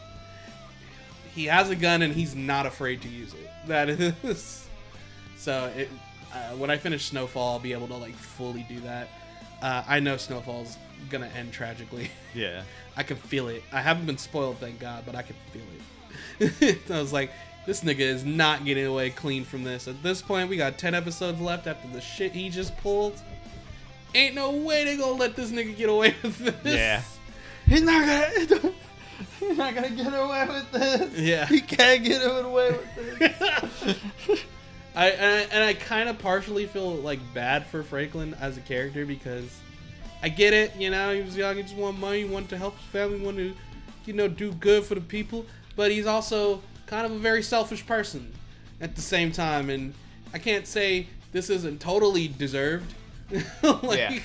He 1.35 1.47
has 1.47 1.71
a 1.71 1.77
gun 1.77 2.03
and 2.03 2.13
he's 2.13 2.37
not 2.37 2.67
afraid 2.67 3.01
to 3.03 3.09
use 3.09 3.33
it. 3.33 3.51
That 3.67 3.89
is. 3.89 4.69
So 5.39 5.73
it, 5.77 5.89
uh, 6.33 6.51
when 6.57 6.71
I 6.71 6.77
finish 6.77 7.07
Snowfall, 7.07 7.55
I'll 7.55 7.59
be 7.59 7.73
able 7.73 7.89
to 7.89 7.97
like 7.97 8.15
fully 8.15 8.65
do 8.69 8.79
that. 8.81 9.09
Uh, 9.61 9.83
I 9.89 9.99
know 9.99 10.17
Snowfall's 10.17 10.77
gonna 11.11 11.31
end 11.35 11.53
tragically. 11.53 12.11
Yeah. 12.33 12.63
I 12.97 13.03
can 13.03 13.17
feel 13.17 13.49
it. 13.49 13.65
I 13.73 13.81
haven't 13.81 14.07
been 14.07 14.19
spoiled, 14.19 14.59
thank 14.59 14.79
God, 14.79 15.03
but 15.05 15.17
I 15.17 15.23
can 15.23 15.35
feel 15.53 15.63
it. 16.39 16.79
I 16.89 17.01
was 17.01 17.13
like, 17.13 17.33
this 17.67 17.83
nigga 17.83 18.01
is 18.01 18.25
not 18.25 18.65
getting 18.65 18.87
away 18.87 19.11
clean 19.11 19.45
from 19.45 19.63
this. 19.63 19.87
At 19.87 20.03
this 20.03 20.21
point, 20.21 20.49
we 20.49 20.57
got 20.57 20.79
10 20.79 20.95
episodes 20.95 21.41
left 21.41 21.67
after 21.67 21.89
the 21.89 22.01
shit 22.01 22.33
he 22.33 22.49
just 22.49 22.77
pulled. 22.79 23.21
Ain't 24.15 24.35
no 24.35 24.51
way 24.51 24.85
they 24.85 24.97
gonna 24.97 25.13
let 25.13 25.37
this 25.37 25.51
nigga 25.51 25.77
get 25.77 25.89
away 25.89 26.15
with 26.23 26.63
this. 26.63 26.77
Yeah. 26.77 27.03
He's 27.67 27.83
not 27.83 28.05
gonna. 28.05 28.73
He's 29.41 29.57
not 29.57 29.75
gonna 29.75 29.91
get 29.91 30.13
away 30.13 30.47
with 30.49 30.73
this. 30.73 31.19
Yeah. 31.19 31.47
He 31.47 31.61
can't 31.61 32.05
get 32.05 32.21
away 32.23 32.73
with 32.73 33.19
this. 33.19 34.41
I 34.95 35.09
and 35.09 35.25
I, 35.25 35.55
and 35.55 35.65
I 35.65 35.75
kind 35.75 36.09
of 36.09 36.19
partially 36.19 36.67
feel 36.67 36.91
like 36.97 37.21
bad 37.33 37.67
for 37.67 37.83
Franklin 37.83 38.35
as 38.41 38.59
a 38.59 38.61
character 38.61 39.07
because 39.07 39.59
I 40.23 40.29
get 40.29 40.53
it, 40.53 40.77
you 40.77 40.91
know, 40.91 41.15
he 41.15 41.23
was 41.23 41.37
young, 41.37 41.57
he 41.57 41.63
just 41.63 41.75
wanted 41.75 41.99
money, 41.99 42.19
he 42.19 42.25
wanted 42.27 42.51
to 42.51 42.59
help 42.59 42.77
his 42.77 42.87
family, 42.87 43.19
wanted 43.21 43.55
to, 43.55 43.59
you 44.05 44.13
know, 44.13 44.29
do 44.29 44.53
good 44.53 44.85
for 44.85 44.95
the 44.95 45.01
people, 45.01 45.47
but 45.77 45.91
he's 45.91 46.07
also 46.07 46.63
kind 46.93 47.07
of 47.07 47.13
a 47.13 47.19
very 47.19 47.43
selfish 47.43 47.87
person 47.87 48.31
at 48.79 48.95
the 48.95 49.01
same 49.01 49.33
time, 49.33 49.71
and 49.71 49.95
I 50.35 50.39
can't 50.39 50.67
say 50.67 51.07
this 51.33 51.49
isn't 51.49 51.81
totally 51.81 52.29
deserved. 52.29 52.93
like, 53.63 53.99
Yeah. 53.99 54.19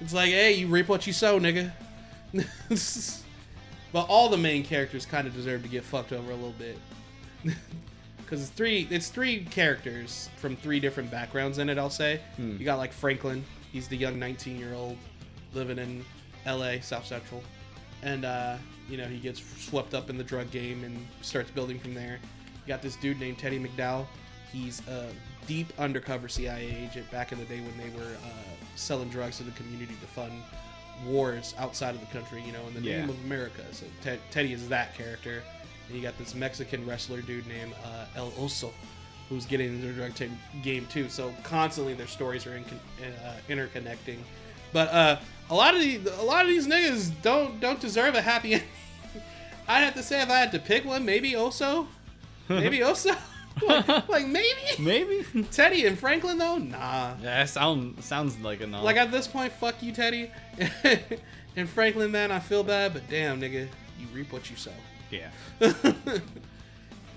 It's 0.00 0.14
like, 0.14 0.30
hey, 0.30 0.54
you 0.54 0.68
reap 0.68 0.88
what 0.88 1.06
you 1.06 1.12
sow, 1.12 1.38
nigga. 1.38 1.70
but 3.92 4.08
all 4.08 4.30
the 4.30 4.38
main 4.38 4.64
characters 4.64 5.04
kind 5.04 5.26
of 5.26 5.34
deserve 5.34 5.62
to 5.64 5.68
get 5.68 5.84
fucked 5.84 6.14
over 6.14 6.30
a 6.30 6.34
little 6.34 6.54
bit 6.58 6.78
because 8.18 8.40
it's 8.42 8.50
three 8.50 8.86
it's 8.90 9.08
three 9.08 9.44
characters 9.44 10.28
from 10.36 10.54
three 10.56 10.78
different 10.78 11.10
backgrounds 11.10 11.56
in 11.56 11.70
it 11.70 11.78
i'll 11.78 11.88
say 11.88 12.20
hmm. 12.36 12.54
you 12.58 12.66
got 12.66 12.76
like 12.76 12.92
franklin 12.92 13.42
he's 13.72 13.88
the 13.88 13.96
young 13.96 14.18
19 14.18 14.58
year 14.58 14.74
old 14.74 14.98
living 15.54 15.78
in 15.78 16.04
la 16.46 16.74
south 16.82 17.06
central 17.06 17.42
and 18.02 18.24
uh, 18.24 18.56
you 18.88 18.96
know 18.96 19.04
he 19.06 19.18
gets 19.18 19.42
swept 19.62 19.94
up 19.94 20.10
in 20.10 20.16
the 20.18 20.24
drug 20.24 20.50
game 20.50 20.84
and 20.84 21.06
starts 21.22 21.50
building 21.50 21.78
from 21.78 21.94
there 21.94 22.18
you 22.64 22.68
got 22.68 22.82
this 22.82 22.96
dude 22.96 23.18
named 23.20 23.38
teddy 23.38 23.58
mcdonald 23.58 24.06
he's 24.52 24.86
a 24.88 25.08
deep 25.46 25.72
undercover 25.78 26.28
cia 26.28 26.76
agent 26.84 27.10
back 27.10 27.32
in 27.32 27.38
the 27.38 27.44
day 27.46 27.60
when 27.60 27.76
they 27.78 27.90
were 27.98 28.12
uh, 28.24 28.28
selling 28.76 29.08
drugs 29.08 29.36
to 29.38 29.42
the 29.42 29.50
community 29.52 29.94
to 30.00 30.06
fund 30.06 30.32
wars 31.06 31.54
outside 31.58 31.94
of 31.94 32.00
the 32.00 32.06
country 32.06 32.42
you 32.44 32.52
know 32.52 32.66
in 32.66 32.74
the 32.74 32.80
Yeah. 32.80 33.00
name 33.00 33.10
of 33.10 33.24
america 33.24 33.62
so 33.72 33.86
Ted 34.02 34.18
teddy 34.30 34.52
is 34.52 34.68
that 34.68 34.94
character 34.94 35.42
and 35.86 35.96
you 35.96 36.02
got 36.02 36.18
this 36.18 36.34
Mexican 36.34 36.84
wrestler 36.86 37.22
dude 37.22 37.46
named 37.46 37.72
uh, 37.82 38.04
El 38.14 38.30
Oso, 38.32 38.70
who's 39.30 39.46
getting 39.46 39.68
into 39.74 39.86
the 39.86 39.92
drug 39.94 40.14
t- 40.14 40.28
game 40.62 40.86
too. 40.90 41.08
So 41.08 41.32
constantly 41.42 41.94
their 41.94 42.06
stories 42.06 42.46
are 42.46 42.54
in, 42.56 42.64
uh, 43.24 43.32
interconnecting. 43.48 44.18
But 44.70 44.88
uh, 44.92 45.16
a 45.50 45.54
lot 45.54 45.74
of 45.74 45.80
the, 45.80 46.00
a 46.20 46.22
lot 46.24 46.42
of 46.42 46.48
these 46.48 46.66
niggas 46.66 47.10
don't 47.22 47.60
don't 47.60 47.80
deserve 47.80 48.14
a 48.14 48.20
happy 48.22 48.52
ending. 48.54 48.68
I'd 49.66 49.80
have 49.80 49.94
to 49.94 50.02
say 50.02 50.22
if 50.22 50.30
I 50.30 50.38
had 50.38 50.52
to 50.52 50.58
pick 50.58 50.84
one, 50.84 51.04
maybe 51.04 51.32
Oso, 51.32 51.86
maybe 52.48 52.78
Oso, 52.78 53.16
like, 53.66 54.08
like 54.08 54.26
maybe 54.26 54.48
Maybe. 54.78 55.24
Teddy 55.50 55.84
and 55.86 55.98
Franklin 55.98 56.38
though. 56.38 56.56
Nah, 56.58 57.14
Yeah, 57.22 57.44
sound 57.44 58.02
sounds 58.02 58.38
like 58.40 58.60
a 58.62 58.66
no. 58.66 58.82
like 58.82 58.96
at 58.96 59.10
this 59.10 59.26
point, 59.28 59.52
fuck 59.52 59.82
you, 59.82 59.92
Teddy. 59.92 60.30
and 61.56 61.68
Franklin, 61.68 62.10
man, 62.10 62.30
I 62.32 62.38
feel 62.38 62.62
bad, 62.62 62.92
but 62.94 63.02
damn, 63.10 63.40
nigga, 63.40 63.68
you 63.98 64.06
reap 64.14 64.32
what 64.32 64.48
you 64.50 64.56
sow. 64.56 64.70
yeah. 65.10 65.30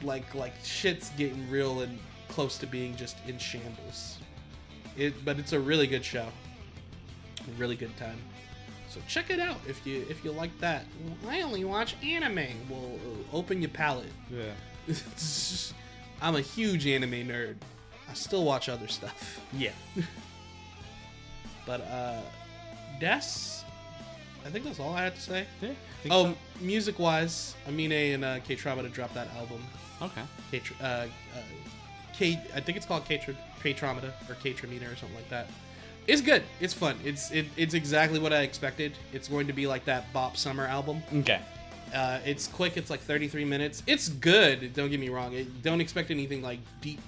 like 0.03 0.33
like 0.33 0.53
shit's 0.63 1.09
getting 1.11 1.49
real 1.49 1.81
and 1.81 1.97
close 2.27 2.57
to 2.57 2.65
being 2.67 2.95
just 2.95 3.17
in 3.27 3.37
shambles. 3.37 4.17
It 4.97 5.23
but 5.23 5.39
it's 5.39 5.53
a 5.53 5.59
really 5.59 5.87
good 5.87 6.03
show. 6.03 6.25
Really 7.57 7.75
good 7.75 7.95
time. 7.97 8.17
So 8.89 8.99
check 9.07 9.29
it 9.29 9.39
out 9.39 9.57
if 9.67 9.85
you 9.85 10.05
if 10.09 10.23
you 10.23 10.31
like 10.31 10.57
that. 10.59 10.85
I 11.27 11.41
only 11.41 11.63
watch 11.63 11.95
anime. 12.03 12.47
Well, 12.69 12.99
uh, 13.33 13.35
open 13.35 13.61
your 13.61 13.69
palate. 13.69 14.11
Yeah. 14.29 14.51
I'm 16.21 16.35
a 16.35 16.41
huge 16.41 16.85
anime 16.87 17.27
nerd. 17.27 17.55
I 18.09 18.13
still 18.13 18.43
watch 18.43 18.67
other 18.69 18.87
stuff. 18.87 19.39
Yeah. 19.53 19.71
But 21.63 21.81
uh 21.81 22.21
Des 22.99 23.61
I 24.45 24.49
think 24.49 24.65
that's 24.65 24.79
all 24.79 24.93
I 24.93 25.03
had 25.03 25.15
to 25.15 25.21
say. 25.21 25.45
Yeah. 25.61 25.73
Oh, 26.09 26.35
music 26.59 26.97
wise, 26.97 27.55
Amine 27.67 28.13
and 28.13 28.25
uh, 28.25 28.39
Kaytranada 28.39 28.91
drop 28.91 29.13
that 29.13 29.27
album. 29.35 29.63
Okay. 30.01 30.21
K, 30.49 30.61
uh, 30.81 30.83
uh, 30.83 31.07
K, 32.13 32.41
I 32.55 32.59
think 32.59 32.77
it's 32.77 32.85
called 32.85 33.05
K, 33.05 33.19
Traumata 33.19 34.11
or 34.27 34.35
K 34.41 34.53
Tramina 34.53 34.91
or 34.91 34.95
something 34.95 35.15
like 35.15 35.29
that. 35.29 35.47
It's 36.11 36.21
good. 36.21 36.43
It's 36.59 36.73
fun. 36.73 36.97
It's 37.05 37.31
it, 37.31 37.45
it's 37.55 37.73
exactly 37.73 38.19
what 38.19 38.33
I 38.33 38.41
expected. 38.41 38.91
It's 39.13 39.29
going 39.29 39.47
to 39.47 39.53
be 39.53 39.65
like 39.65 39.85
that 39.85 40.11
Bop 40.11 40.35
Summer 40.35 40.65
album. 40.65 41.01
Okay. 41.19 41.39
Uh, 41.93 42.19
it's 42.25 42.47
quick. 42.47 42.75
It's 42.75 42.89
like 42.89 42.99
33 42.99 43.45
minutes. 43.45 43.81
It's 43.87 44.09
good. 44.09 44.73
Don't 44.73 44.89
get 44.89 44.99
me 44.99 45.07
wrong. 45.09 45.33
It, 45.33 45.61
don't 45.63 45.79
expect 45.79 46.11
anything 46.11 46.41
like 46.41 46.59
deep 46.81 46.99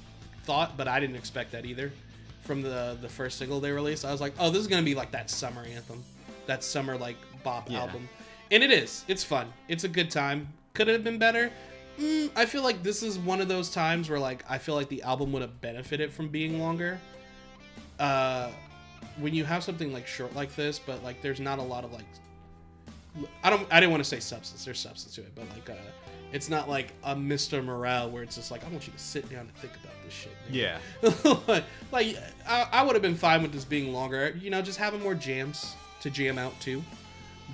thought, 0.46 0.78
but 0.78 0.88
I 0.88 1.02
didn't 1.02 1.18
expect 1.18 1.52
that 1.52 1.66
either. 1.66 1.92
From 2.44 2.62
the 2.62 2.98
the 3.02 3.10
first 3.10 3.38
single 3.38 3.60
they 3.60 3.72
released, 3.72 4.06
I 4.06 4.12
was 4.12 4.22
like, 4.22 4.34
oh, 4.40 4.50
this 4.50 4.62
is 4.62 4.68
gonna 4.68 4.84
be 4.84 4.96
like 4.96 5.12
that 5.12 5.30
summer 5.30 5.64
anthem, 5.64 6.04
that 6.46 6.64
summer 6.64 6.98
like 6.98 7.18
bop 7.44 7.70
Yeah. 7.70 7.82
album, 7.82 8.08
and 8.52 8.64
it 8.64 8.72
is. 8.72 9.04
It's 9.10 9.24
fun. 9.24 9.52
It's 9.68 9.84
a 9.84 9.90
good 9.90 10.12
time. 10.12 10.48
Could 10.74 10.88
it 10.88 10.94
have 10.94 11.04
been 11.04 11.18
better? 11.18 11.52
Mm, 12.00 12.32
I 12.36 12.46
feel 12.46 12.64
like 12.64 12.84
this 12.84 13.04
is 13.04 13.18
one 13.20 13.40
of 13.42 13.48
those 13.48 13.70
times 13.70 14.10
where 14.10 14.20
like 14.20 14.44
I 14.50 14.58
feel 14.58 14.76
like 14.76 14.90
the 14.90 15.04
album 15.04 15.32
would 15.34 15.42
have 15.42 15.60
benefited 15.62 16.12
from 16.12 16.28
being 16.30 16.60
longer. 16.60 17.00
Uh, 18.00 18.50
when 19.18 19.34
you 19.34 19.46
have 19.46 19.64
something 19.64 19.94
like 19.94 20.08
short 20.08 20.36
like 20.36 20.56
this, 20.56 20.80
but 20.80 21.04
like 21.04 21.22
there's 21.22 21.40
not 21.40 21.60
a 21.60 21.64
lot 21.64 21.84
of 21.84 21.92
like 21.94 22.06
I 23.44 23.50
don't 23.50 23.68
I 23.72 23.80
didn't 23.80 23.92
want 23.92 24.04
to 24.04 24.10
say 24.10 24.20
substance. 24.20 24.66
There's 24.66 24.80
substance 24.80 25.16
to 25.16 25.22
it, 25.22 25.34
but 25.36 25.46
like 25.50 25.70
uh 25.70 25.82
it's 26.32 26.50
not 26.50 26.68
like 26.68 26.94
a 27.04 27.16
Mr. 27.16 27.64
Morale 27.64 28.10
where 28.10 28.24
it's 28.24 28.36
just 28.36 28.50
like 28.50 28.66
I 28.66 28.70
want 28.70 28.88
you 28.88 28.94
to 28.94 29.00
sit 29.00 29.30
down 29.30 29.42
and 29.42 29.56
think 29.56 29.74
about 29.84 29.94
this 30.04 30.14
shit. 30.14 30.32
nigga." 30.50 31.38
Yeah. 31.48 31.62
like 31.92 32.18
I, 32.48 32.68
I 32.72 32.84
would 32.84 32.96
have 32.96 33.04
been 33.04 33.16
fine 33.16 33.42
with 33.42 33.52
this 33.52 33.66
being 33.66 33.94
longer. 33.94 34.36
You 34.40 34.50
know, 34.50 34.62
just 34.62 34.80
having 34.80 35.02
more 35.02 35.14
jams 35.16 35.76
to 36.02 36.10
jam 36.10 36.38
out 36.38 36.60
to. 36.62 36.84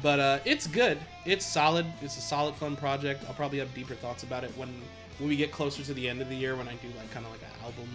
But 0.01 0.19
uh 0.19 0.39
it's 0.45 0.67
good. 0.67 0.97
It's 1.25 1.45
solid. 1.45 1.85
It's 2.01 2.17
a 2.17 2.21
solid 2.21 2.55
fun 2.55 2.75
project. 2.77 3.25
I'll 3.27 3.33
probably 3.33 3.59
have 3.59 3.73
deeper 3.73 3.95
thoughts 3.95 4.23
about 4.23 4.43
it 4.43 4.51
when 4.57 4.69
when 5.17 5.27
we 5.27 5.35
get 5.35 5.51
closer 5.51 5.83
to 5.83 5.93
the 5.93 6.07
end 6.07 6.21
of 6.21 6.29
the 6.29 6.35
year 6.35 6.55
when 6.55 6.69
I 6.69 6.73
do 6.75 6.87
like 6.97 7.11
kind 7.11 7.25
of 7.25 7.31
like 7.33 7.41
an 7.41 7.65
album 7.65 7.89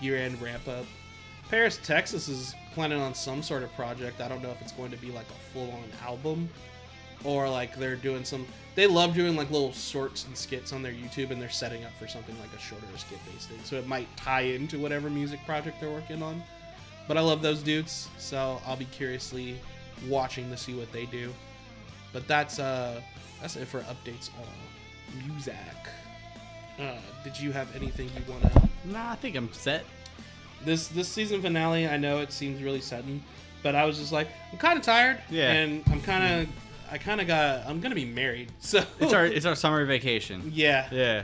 year 0.00 0.16
end 0.16 0.42
ramp 0.42 0.66
up. 0.66 0.84
Paris, 1.48 1.78
Texas 1.82 2.28
is 2.28 2.54
planning 2.72 3.00
on 3.00 3.14
some 3.14 3.42
sort 3.42 3.62
of 3.62 3.72
project. 3.74 4.20
I 4.20 4.28
don't 4.28 4.42
know 4.42 4.50
if 4.50 4.60
it's 4.60 4.72
going 4.72 4.90
to 4.90 4.96
be 4.96 5.10
like 5.10 5.26
a 5.30 5.52
full 5.52 5.70
on 5.70 5.84
album 6.04 6.48
or 7.24 7.48
like 7.48 7.76
they're 7.76 7.96
doing 7.96 8.24
some. 8.24 8.46
They 8.74 8.86
love 8.86 9.14
doing 9.14 9.36
like 9.36 9.50
little 9.50 9.72
shorts 9.72 10.26
and 10.26 10.36
skits 10.36 10.72
on 10.72 10.82
their 10.82 10.92
YouTube, 10.92 11.30
and 11.30 11.40
they're 11.40 11.50
setting 11.50 11.84
up 11.84 11.92
for 11.98 12.08
something 12.08 12.38
like 12.40 12.52
a 12.56 12.58
shorter 12.58 12.86
skit 12.96 13.18
based 13.30 13.48
thing. 13.48 13.58
So 13.64 13.76
it 13.76 13.86
might 13.86 14.08
tie 14.16 14.42
into 14.42 14.78
whatever 14.78 15.10
music 15.10 15.40
project 15.46 15.80
they're 15.80 15.90
working 15.90 16.22
on. 16.22 16.42
But 17.08 17.16
I 17.16 17.20
love 17.20 17.42
those 17.42 17.62
dudes, 17.62 18.08
so 18.18 18.60
I'll 18.66 18.76
be 18.76 18.84
curiously 18.86 19.56
watching 20.08 20.50
to 20.50 20.56
see 20.56 20.74
what 20.74 20.90
they 20.92 21.06
do. 21.06 21.32
But 22.12 22.26
that's 22.28 22.58
uh 22.58 23.00
that's 23.40 23.56
it 23.56 23.66
for 23.66 23.80
updates 23.80 24.30
on 24.38 25.26
music. 25.26 25.54
Uh, 26.78 26.96
did 27.22 27.38
you 27.38 27.52
have 27.52 27.74
anything 27.76 28.08
you 28.08 28.32
wanna? 28.32 28.70
Nah, 28.84 29.12
I 29.12 29.16
think 29.16 29.36
I'm 29.36 29.52
set. 29.52 29.84
This 30.64 30.88
this 30.88 31.08
season 31.08 31.42
finale, 31.42 31.88
I 31.88 31.96
know 31.96 32.18
it 32.20 32.32
seems 32.32 32.62
really 32.62 32.80
sudden, 32.80 33.22
but 33.62 33.74
I 33.74 33.84
was 33.84 33.98
just 33.98 34.12
like, 34.12 34.28
I'm 34.52 34.58
kind 34.58 34.78
of 34.78 34.84
tired, 34.84 35.18
Yeah. 35.30 35.52
and 35.52 35.82
I'm 35.90 36.00
kind 36.00 36.42
of, 36.42 36.48
I 36.90 36.98
kind 36.98 37.20
of 37.20 37.26
got, 37.26 37.66
I'm 37.66 37.80
gonna 37.80 37.94
be 37.94 38.04
married, 38.04 38.52
so 38.60 38.84
It's 39.00 39.12
our 39.12 39.26
it's 39.26 39.46
our 39.46 39.54
summer 39.56 39.84
vacation. 39.84 40.50
yeah. 40.54 40.88
Yeah. 40.92 41.22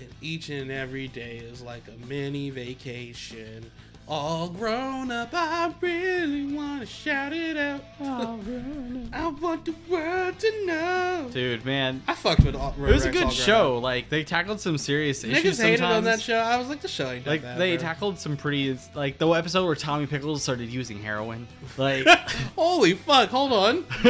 And 0.00 0.08
each 0.20 0.48
and 0.48 0.70
every 0.72 1.06
day 1.08 1.36
is 1.38 1.62
like 1.62 1.84
a 1.88 2.06
mini 2.06 2.50
vacation. 2.50 3.70
All 4.08 4.48
grown 4.48 5.10
up, 5.10 5.30
I 5.32 5.72
really 5.80 6.52
wanna 6.52 6.84
shout 6.84 7.32
it 7.32 7.56
out. 7.56 7.82
All 8.00 8.36
grown 8.38 9.08
up. 9.12 9.14
I 9.18 9.28
want 9.28 9.64
the 9.64 9.74
world 9.88 10.38
to 10.40 10.66
know. 10.66 11.30
Dude, 11.32 11.64
man. 11.64 12.02
I 12.06 12.14
fucked 12.14 12.44
with 12.44 12.54
all. 12.56 12.74
It 12.76 12.92
was 12.92 13.04
a 13.06 13.10
good 13.10 13.32
show. 13.32 13.78
Like 13.78 14.10
they 14.10 14.22
tackled 14.24 14.60
some 14.60 14.76
serious 14.76 15.22
issues 15.24 15.58
Niggas 15.58 15.62
hated 15.62 15.84
on 15.84 16.04
that 16.04 16.20
show. 16.20 16.36
I 16.36 16.58
was 16.58 16.68
like, 16.68 16.80
the 16.82 16.88
show 16.88 17.10
ain't 17.10 17.26
Like 17.26 17.42
bad, 17.42 17.58
they 17.58 17.76
bro. 17.76 17.82
tackled 17.82 18.18
some 18.18 18.36
pretty 18.36 18.76
like 18.94 19.18
the 19.18 19.28
episode 19.30 19.64
where 19.64 19.76
Tommy 19.76 20.06
Pickles 20.06 20.42
started 20.42 20.68
using 20.68 21.00
heroin. 21.00 21.46
Like 21.78 22.06
Holy 22.56 22.94
fuck! 22.94 23.30
Hold 23.30 23.52
on. 23.52 23.84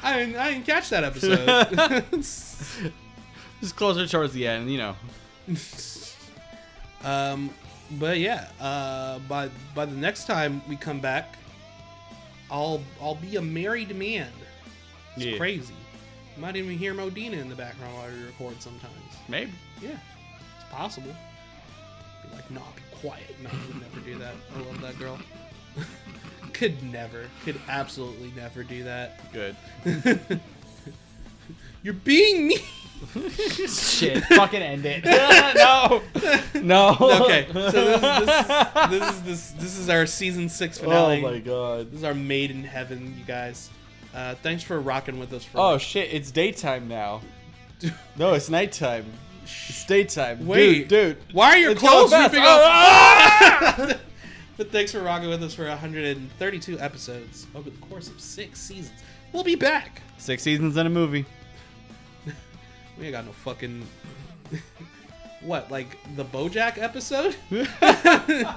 I 0.00 0.18
didn't, 0.18 0.36
I 0.36 0.52
didn't 0.52 0.66
catch 0.66 0.90
that 0.90 1.02
episode. 1.02 2.04
just 3.60 3.74
closer 3.76 4.06
towards 4.06 4.32
the 4.34 4.46
end, 4.46 4.70
you 4.70 4.78
know. 4.78 4.94
Um, 7.04 7.50
but 7.98 8.18
yeah, 8.18 8.48
uh, 8.60 9.18
by 9.20 9.48
by 9.74 9.86
the 9.86 9.96
next 9.96 10.26
time 10.26 10.60
we 10.68 10.76
come 10.76 11.00
back, 11.00 11.36
I'll 12.50 12.82
I'll 13.00 13.14
be 13.14 13.36
a 13.36 13.42
married 13.42 13.94
man. 13.96 14.30
It's 15.16 15.24
Yeah. 15.24 15.36
crazy. 15.36 15.74
You 16.36 16.42
might 16.42 16.56
even 16.56 16.78
hear 16.78 16.94
Modena 16.94 17.36
in 17.38 17.48
the 17.48 17.54
background 17.56 17.94
while 17.94 18.08
we 18.10 18.22
record 18.24 18.60
sometimes. 18.62 18.92
Maybe. 19.28 19.52
Yeah, 19.82 19.90
it's 19.90 20.70
possible. 20.70 21.14
Be 22.22 22.34
like, 22.34 22.50
nah, 22.50 22.60
be 22.76 22.82
quiet. 23.00 23.34
No, 23.42 23.50
I 23.50 23.66
would 23.66 23.80
never 23.80 24.00
do 24.00 24.18
that. 24.18 24.34
I 24.54 24.60
love 24.60 24.80
that 24.82 24.98
girl. 24.98 25.18
could 26.52 26.82
never, 26.82 27.26
could 27.44 27.60
absolutely 27.68 28.32
never 28.36 28.62
do 28.64 28.82
that. 28.84 29.32
Good. 29.32 29.56
You're 31.82 31.94
being 31.94 32.48
mean. 32.48 32.58
Shit. 33.68 34.24
Fucking 34.24 34.60
end 34.62 34.84
it. 34.84 35.04
no. 35.54 36.02
No. 36.60 36.96
okay, 37.24 37.46
so 37.52 37.60
this 37.70 38.02
is, 38.02 38.30
this, 38.90 39.10
is, 39.10 39.22
this 39.22 39.22
is 39.22 39.22
this 39.22 39.50
this 39.52 39.78
is 39.78 39.88
our 39.88 40.06
season 40.06 40.48
six 40.48 40.78
finale. 40.78 41.18
Oh 41.18 41.30
my 41.32 41.38
god. 41.38 41.90
This 41.90 41.98
is 41.98 42.04
our 42.04 42.14
made 42.14 42.50
in 42.50 42.64
heaven, 42.64 43.14
you 43.18 43.24
guys. 43.24 43.70
Uh, 44.14 44.34
thanks 44.42 44.62
for 44.62 44.80
rocking 44.80 45.18
with 45.18 45.32
us. 45.32 45.44
For 45.44 45.58
Oh 45.60 45.78
shit, 45.78 46.12
it's 46.12 46.30
daytime 46.30 46.88
now. 46.88 47.20
No, 48.16 48.34
it's 48.34 48.48
nighttime. 48.48 49.06
It's 49.44 49.84
daytime. 49.86 50.46
Wait. 50.46 50.88
dude, 50.88 51.16
dude. 51.16 51.34
why 51.34 51.50
are 51.50 51.58
your 51.58 51.72
It's 51.72 51.80
going 51.80 52.08
clothes 52.08 52.10
fast. 52.10 52.32
ripping 52.32 52.44
Oh, 52.46 52.62
off? 53.94 54.00
but 54.56 54.72
thanks 54.72 54.90
for 54.90 55.00
rocking 55.00 55.28
with 55.28 55.42
us 55.42 55.54
for 55.54 55.66
132 55.68 56.80
episodes 56.80 57.46
over 57.54 57.70
the 57.70 57.78
course 57.78 58.08
of 58.08 58.20
six 58.20 58.60
seasons. 58.60 59.00
We'll 59.32 59.44
be 59.44 59.54
back. 59.54 60.02
Six 60.18 60.42
seasons 60.42 60.76
in 60.76 60.86
a 60.86 60.90
movie. 60.90 61.24
We 62.98 63.06
ain't 63.06 63.12
got 63.12 63.24
no 63.26 63.32
fucking. 63.32 63.86
what, 65.42 65.70
like 65.70 65.96
the 66.16 66.24
Bojack 66.24 66.78
episode? 66.78 67.36
it 67.50 68.48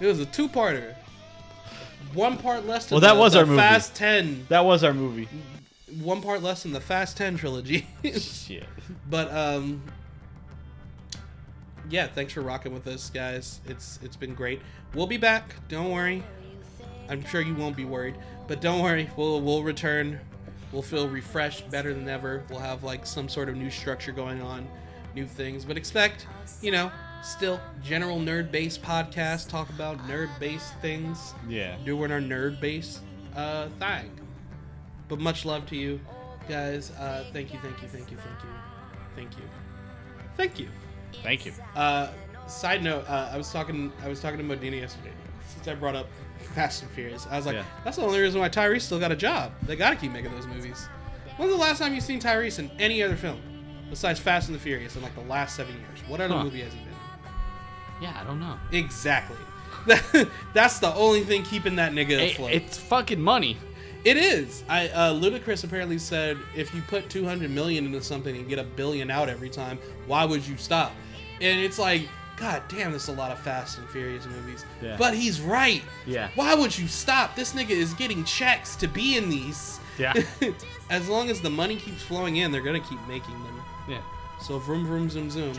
was 0.00 0.20
a 0.20 0.26
two-parter. 0.26 0.94
One 2.14 2.38
part 2.38 2.66
less 2.66 2.86
than 2.86 2.96
Well, 2.96 3.00
that 3.02 3.14
the, 3.14 3.20
was 3.20 3.32
the 3.34 3.40
our 3.40 3.46
movie. 3.46 3.58
Fast 3.58 3.94
Ten. 3.94 4.46
That 4.48 4.64
was 4.64 4.82
our 4.84 4.94
movie. 4.94 5.28
One 6.00 6.22
part 6.22 6.42
less 6.42 6.62
than 6.62 6.72
the 6.72 6.80
Fast 6.80 7.16
Ten 7.16 7.36
trilogy. 7.36 7.86
Shit. 8.04 8.64
but 9.08 9.32
um, 9.32 9.82
yeah, 11.90 12.06
thanks 12.06 12.32
for 12.32 12.40
rocking 12.40 12.72
with 12.72 12.86
us, 12.86 13.10
guys. 13.10 13.60
It's 13.66 13.98
it's 14.02 14.16
been 14.16 14.34
great. 14.34 14.60
We'll 14.94 15.06
be 15.06 15.16
back. 15.16 15.54
Don't 15.68 15.90
worry. 15.90 16.22
I'm 17.08 17.24
sure 17.24 17.40
you 17.40 17.54
won't 17.54 17.76
be 17.76 17.84
worried, 17.84 18.16
but 18.48 18.60
don't 18.60 18.82
worry. 18.82 19.10
We'll 19.16 19.40
we'll 19.40 19.62
return. 19.62 20.20
We'll 20.72 20.82
feel 20.82 21.08
refreshed, 21.08 21.70
better 21.70 21.94
than 21.94 22.08
ever. 22.08 22.42
We'll 22.50 22.58
have 22.58 22.84
like 22.84 23.06
some 23.06 23.28
sort 23.28 23.48
of 23.48 23.56
new 23.56 23.70
structure 23.70 24.12
going 24.12 24.42
on, 24.42 24.68
new 25.14 25.26
things. 25.26 25.64
But 25.64 25.76
expect, 25.76 26.26
you 26.60 26.70
know, 26.70 26.90
still 27.22 27.60
general 27.82 28.18
nerd-based 28.18 28.82
podcast. 28.82 29.48
Talk 29.48 29.68
about 29.70 29.98
nerd-based 30.08 30.74
things. 30.82 31.34
Yeah. 31.48 31.76
Doing 31.84 32.10
our 32.12 32.20
nerd-based 32.20 33.00
uh, 33.34 33.68
thing. 33.78 34.10
But 35.08 35.20
much 35.20 35.44
love 35.44 35.66
to 35.66 35.76
you, 35.76 36.00
guys. 36.48 36.90
Uh, 36.92 37.24
thank 37.32 37.52
you, 37.52 37.60
thank 37.60 37.80
you, 37.80 37.88
thank 37.88 38.10
you, 38.10 38.16
thank 38.16 38.42
you, 38.42 38.50
thank 39.14 39.38
you, 39.38 39.44
thank 40.36 40.58
you. 40.58 40.68
Thank 41.22 41.46
you. 41.46 41.52
Uh, 41.74 42.10
side 42.48 42.82
note, 42.82 43.08
uh, 43.08 43.30
I 43.32 43.36
was 43.36 43.50
talking, 43.50 43.92
I 44.02 44.08
was 44.08 44.20
talking 44.20 44.38
to 44.38 44.44
Modena 44.44 44.76
yesterday. 44.76 45.12
Since 45.48 45.68
I 45.68 45.74
brought 45.74 45.94
up 45.94 46.08
Fast 46.56 46.82
and 46.82 46.90
Furious, 46.92 47.26
I 47.30 47.36
was 47.36 47.44
like, 47.46 47.54
Yeah. 47.56 47.64
that's 47.84 47.98
the 47.98 48.02
only 48.02 48.18
reason 48.18 48.40
why 48.40 48.48
Tyrese 48.48 48.80
still 48.80 48.98
got 48.98 49.12
a 49.12 49.16
job. 49.16 49.52
They 49.64 49.76
got 49.76 49.90
to 49.90 49.96
keep 49.96 50.10
making 50.10 50.32
those 50.32 50.46
movies. 50.46 50.88
When's 51.36 51.52
the 51.52 51.58
last 51.58 51.78
time 51.78 51.92
you've 51.94 52.02
seen 52.02 52.18
Tyrese 52.18 52.58
in 52.58 52.70
any 52.80 53.02
other 53.02 53.14
film 53.14 53.38
besides 53.90 54.18
Fast 54.18 54.48
and 54.48 54.54
the 54.56 54.60
Furious 54.60 54.96
in 54.96 55.02
like 55.02 55.14
the 55.14 55.20
last 55.20 55.54
seven 55.54 55.74
years? 55.74 56.08
What 56.08 56.20
other 56.22 56.34
Huh. 56.34 56.44
movie 56.44 56.62
has 56.62 56.72
he 56.72 56.78
been 56.78 56.88
in? 56.88 58.02
Yeah, 58.04 58.18
I 58.18 58.24
don't 58.24 58.40
know. 58.40 58.58
Exactly. 58.72 59.36
That's 60.54 60.78
the 60.78 60.94
only 60.94 61.24
thing 61.24 61.42
keeping 61.42 61.76
that 61.76 61.92
nigga 61.92 62.10
It- 62.12 62.32
afloat. 62.32 62.52
it's 62.52 62.78
fucking 62.78 63.20
money. 63.20 63.58
It 64.04 64.16
is. 64.16 64.64
I 64.68 64.88
uh, 64.88 65.12
Ludacris 65.12 65.62
apparently 65.64 65.98
said 65.98 66.38
if 66.56 66.72
you 66.74 66.80
put 66.82 67.10
200 67.10 67.50
million 67.50 67.84
into 67.84 68.00
something 68.02 68.34
and 68.36 68.48
get 68.48 68.58
a 68.58 68.64
billion 68.64 69.10
out 69.10 69.28
every 69.28 69.50
time, 69.50 69.78
why 70.06 70.24
would 70.24 70.46
you 70.46 70.56
stop? 70.56 70.92
And 71.40 71.60
it's 71.60 71.78
like, 71.78 72.08
god 72.36 72.62
damn, 72.68 72.90
there's 72.90 73.08
a 73.08 73.12
lot 73.12 73.32
of 73.32 73.38
Fast 73.38 73.78
and 73.78 73.88
Furious 73.88 74.26
movies. 74.26 74.64
Yeah. 74.82 74.96
But 74.98 75.14
he's 75.14 75.40
right. 75.40 75.82
Yeah. 76.06 76.28
Why 76.34 76.54
would 76.54 76.76
you 76.76 76.86
stop? 76.88 77.34
This 77.36 77.52
nigga 77.54 77.70
is 77.70 77.94
getting 77.94 78.24
checks 78.24 78.76
to 78.76 78.86
be 78.88 79.16
in 79.16 79.28
these. 79.30 79.80
Yeah. 79.98 80.12
as 80.90 81.08
long 81.08 81.30
as 81.30 81.40
the 81.40 81.50
money 81.50 81.76
keeps 81.76 82.02
flowing 82.02 82.36
in, 82.36 82.52
they're 82.52 82.60
gonna 82.62 82.80
keep 82.80 83.00
making 83.08 83.34
them. 83.44 83.62
Yeah. 83.88 84.02
So 84.40 84.58
vroom 84.58 84.86
vroom 84.86 85.08
zoom 85.08 85.30
zoom. 85.30 85.54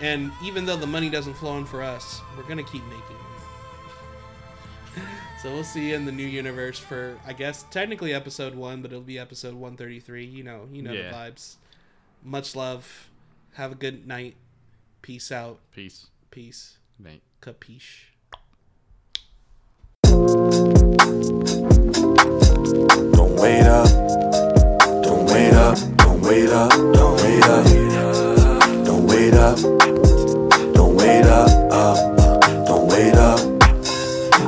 And 0.00 0.30
even 0.44 0.64
though 0.66 0.76
the 0.76 0.86
money 0.86 1.10
doesn't 1.10 1.34
flow 1.34 1.56
in 1.58 1.64
for 1.64 1.82
us, 1.82 2.20
we're 2.36 2.42
gonna 2.44 2.62
keep 2.62 2.84
making 2.84 3.00
them. 3.16 5.04
So 5.42 5.52
we'll 5.52 5.62
see 5.62 5.90
you 5.90 5.94
in 5.94 6.04
the 6.04 6.10
new 6.10 6.26
universe 6.26 6.80
for 6.80 7.16
I 7.24 7.32
guess 7.32 7.62
technically 7.70 8.12
episode 8.12 8.56
one, 8.56 8.82
but 8.82 8.90
it'll 8.90 9.02
be 9.04 9.20
episode 9.20 9.54
one 9.54 9.76
thirty 9.76 10.00
three. 10.00 10.24
You 10.24 10.42
know, 10.42 10.68
you 10.72 10.82
know 10.82 10.92
Yeah. 10.92 11.10
the 11.10 11.14
vibes. 11.14 11.54
Much 12.24 12.56
love. 12.56 13.08
Have 13.54 13.70
a 13.70 13.74
good 13.76 14.04
night. 14.06 14.34
Peace 15.00 15.30
out. 15.30 15.60
Peace, 15.72 16.08
Peace. 16.30 16.78
mate. 16.98 17.22
Capiche. 17.40 18.12
Don't 23.12 23.34
wait 23.40 23.62
up. 23.62 23.88
Don't 25.02 25.24
wait 25.26 25.54
up. 25.54 25.78
Don't 25.96 26.20
wait 26.20 26.50
up. 26.50 26.70
Don't 26.70 27.16
wait 27.16 27.42
up. 27.44 27.64
Don't 28.84 29.06
wait 29.06 29.34
up. 29.34 29.56
Don't 30.74 30.96
wait 30.96 31.24
up. 31.24 31.72
Up. 31.72 31.96
Don't 32.66 32.88
wait 32.88 33.14
up. 33.14 33.40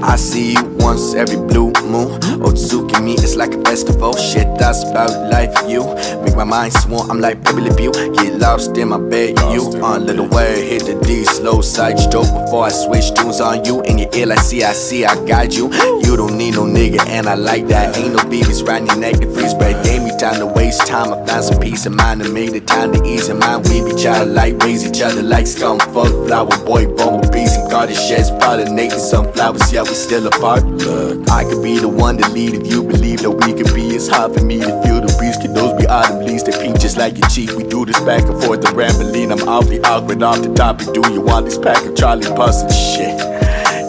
I 0.02 0.16
see 0.16 0.52
you 0.52 0.64
once 0.80 1.14
every 1.14 1.36
blue 1.36 1.72
moon. 1.90 2.20
Otsukimi 2.40 3.14
is 3.22 3.36
like 3.36 3.54
a 3.54 3.60
festival. 3.62 4.16
Shit, 4.16 4.46
that's 4.58 4.82
about 4.84 5.10
life. 5.30 5.54
You 5.68 5.84
make 6.22 6.36
my 6.36 6.44
mind 6.44 6.72
swarm. 6.72 7.10
I'm 7.10 7.20
like 7.20 7.42
Pepé 7.42 7.68
Le 7.68 7.74
Pew. 7.74 7.92
Get 8.14 8.38
lost 8.38 8.76
in 8.76 8.88
my 8.88 8.98
bed. 8.98 9.38
You 9.52 9.62
on 9.82 10.06
little 10.06 10.28
way. 10.28 10.68
Hit 10.68 10.86
the 10.86 11.00
D 11.06 11.24
slow 11.24 11.60
side 11.60 11.98
stroke 11.98 12.30
before 12.32 12.64
I 12.66 12.70
switch 12.70 13.12
tunes 13.14 13.40
on 13.40 13.64
you. 13.64 13.82
In 13.82 13.98
your 13.98 14.10
ear, 14.14 14.26
like 14.26 14.40
see, 14.40 14.62
I 14.62 14.72
see, 14.72 15.04
I 15.04 15.14
guide 15.26 15.52
you. 15.52 15.72
You 16.04 16.16
don't 16.16 16.36
need 16.36 16.54
no 16.54 16.64
nigga, 16.64 17.00
and 17.06 17.28
I 17.28 17.34
like 17.34 17.66
that. 17.68 17.96
Ain't 17.96 18.14
no 18.14 18.22
babies 18.24 18.62
riding 18.62 18.86
your 18.86 18.96
neck. 18.96 19.16
The 19.16 19.26
free 19.26 19.48
spread 19.48 19.84
gave 19.84 20.02
me 20.02 20.10
time 20.18 20.38
to 20.40 20.46
waste 20.46 20.86
time. 20.86 21.12
I 21.12 21.26
found 21.26 21.44
some 21.44 21.60
peace 21.60 21.86
of 21.86 21.92
mind 21.94 22.22
and 22.22 22.32
made 22.32 22.52
it 22.54 22.66
time 22.66 22.92
to 22.92 23.02
ease 23.04 23.28
in 23.28 23.38
mind. 23.38 23.68
We 23.68 23.82
be 23.82 23.94
child 24.00 24.28
like 24.28 24.62
raise 24.62 24.86
each 24.86 25.02
other 25.02 25.22
like 25.22 25.46
scum. 25.46 25.78
Fuck 25.80 26.12
flower 26.26 26.56
boy, 26.64 26.86
bumblebees 26.94 27.56
and 27.56 27.70
garden 27.70 27.96
sheds. 27.96 28.30
Pollinating 28.30 29.00
some 29.00 29.32
flowers, 29.32 29.72
yeah, 29.72 29.82
we 29.82 29.94
still 29.94 30.26
apart. 30.26 30.64
Look, 30.64 31.28
I 31.30 31.44
could 31.44 31.62
be 31.62 31.79
the 31.80 31.88
one 31.88 32.18
to 32.18 32.28
lead 32.30 32.54
if 32.54 32.66
you 32.70 32.82
believe 32.82 33.22
that 33.22 33.30
we 33.30 33.52
could 33.54 33.74
be. 33.74 33.88
It's 33.88 34.08
hard 34.08 34.34
for 34.34 34.44
me 34.44 34.60
to 34.60 34.82
feel 34.82 35.00
the 35.00 35.14
breeze. 35.18 35.36
Can 35.36 35.54
those 35.54 35.72
be 35.80 35.86
autumn 35.86 36.24
leaves? 36.24 36.44
They 36.44 36.52
pink 36.52 36.78
just 36.78 36.96
like 36.96 37.18
your 37.18 37.28
cheek. 37.28 37.50
We 37.56 37.64
do 37.64 37.84
this 37.84 37.98
back 38.00 38.22
and 38.22 38.42
forth, 38.42 38.62
the 38.62 38.72
rambling. 38.72 39.32
I'm 39.32 39.48
awfully 39.48 39.80
awkward 39.82 40.22
off 40.22 40.42
the 40.42 40.52
topic. 40.54 40.92
Do 40.92 41.02
you 41.12 41.20
want 41.20 41.46
this 41.46 41.58
pack 41.58 41.84
of 41.86 41.96
Charlie 41.96 42.26
Puss 42.26 42.62
and 42.62 42.72
shit? 42.72 43.18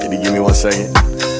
Can 0.01 0.11
you 0.11 0.21
give 0.23 0.33
me 0.33 0.39
one 0.39 0.53
second? 0.53 1.30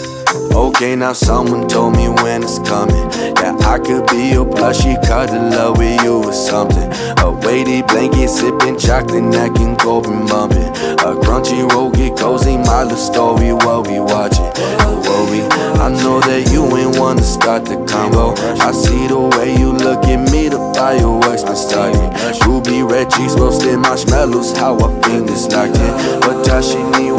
Okay, 0.53 0.95
now 0.95 1.13
someone 1.13 1.67
told 1.67 1.95
me 1.95 2.07
when 2.09 2.43
it's 2.43 2.59
coming. 2.59 2.95
Yeah, 3.41 3.55
I 3.61 3.79
could 3.79 4.07
be 4.07 4.31
your 4.31 4.45
plushie, 4.45 4.95
cuddle 5.07 5.49
love 5.49 5.77
with 5.77 6.01
you 6.03 6.23
or 6.23 6.33
something. 6.33 6.91
A 7.19 7.31
weighty 7.31 7.81
blanket, 7.83 8.29
sipping 8.29 8.77
chocolate, 8.77 9.23
neck 9.23 9.57
and 9.59 9.77
go 9.79 10.01
be 10.01 10.09
bumping. 10.29 10.67
A 11.01 11.15
Crunchyroll, 11.23 11.93
get 11.95 12.17
cozy, 12.17 12.57
my 12.57 12.83
little 12.83 12.97
story, 12.97 13.53
what 13.53 13.87
we 13.87 13.99
watching. 13.99 14.45
What 14.45 15.29
we, 15.31 15.41
I 15.81 15.89
know 15.89 16.19
that 16.21 16.49
you 16.51 16.65
ain't 16.77 16.97
wanna 16.99 17.23
start 17.23 17.65
the 17.65 17.77
combo. 17.85 18.33
I 18.61 18.71
see 18.71 19.07
the 19.07 19.19
way 19.37 19.57
you 19.57 19.71
look 19.71 20.05
at 20.05 20.31
me, 20.31 20.49
the 20.49 20.59
fireworks 20.75 21.43
been 21.43 21.55
starting. 21.55 22.11
Ruby 22.47 22.83
red 22.83 23.09
cheeks, 23.11 23.35
roasted 23.35 23.79
marshmallows, 23.79 24.57
how 24.57 24.75
I 24.75 25.01
fingers 25.01 25.47
locked 25.47 25.75
in. 25.75 25.93
Watashi 26.21 26.81
ni 26.97 27.11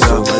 koku 0.00 0.39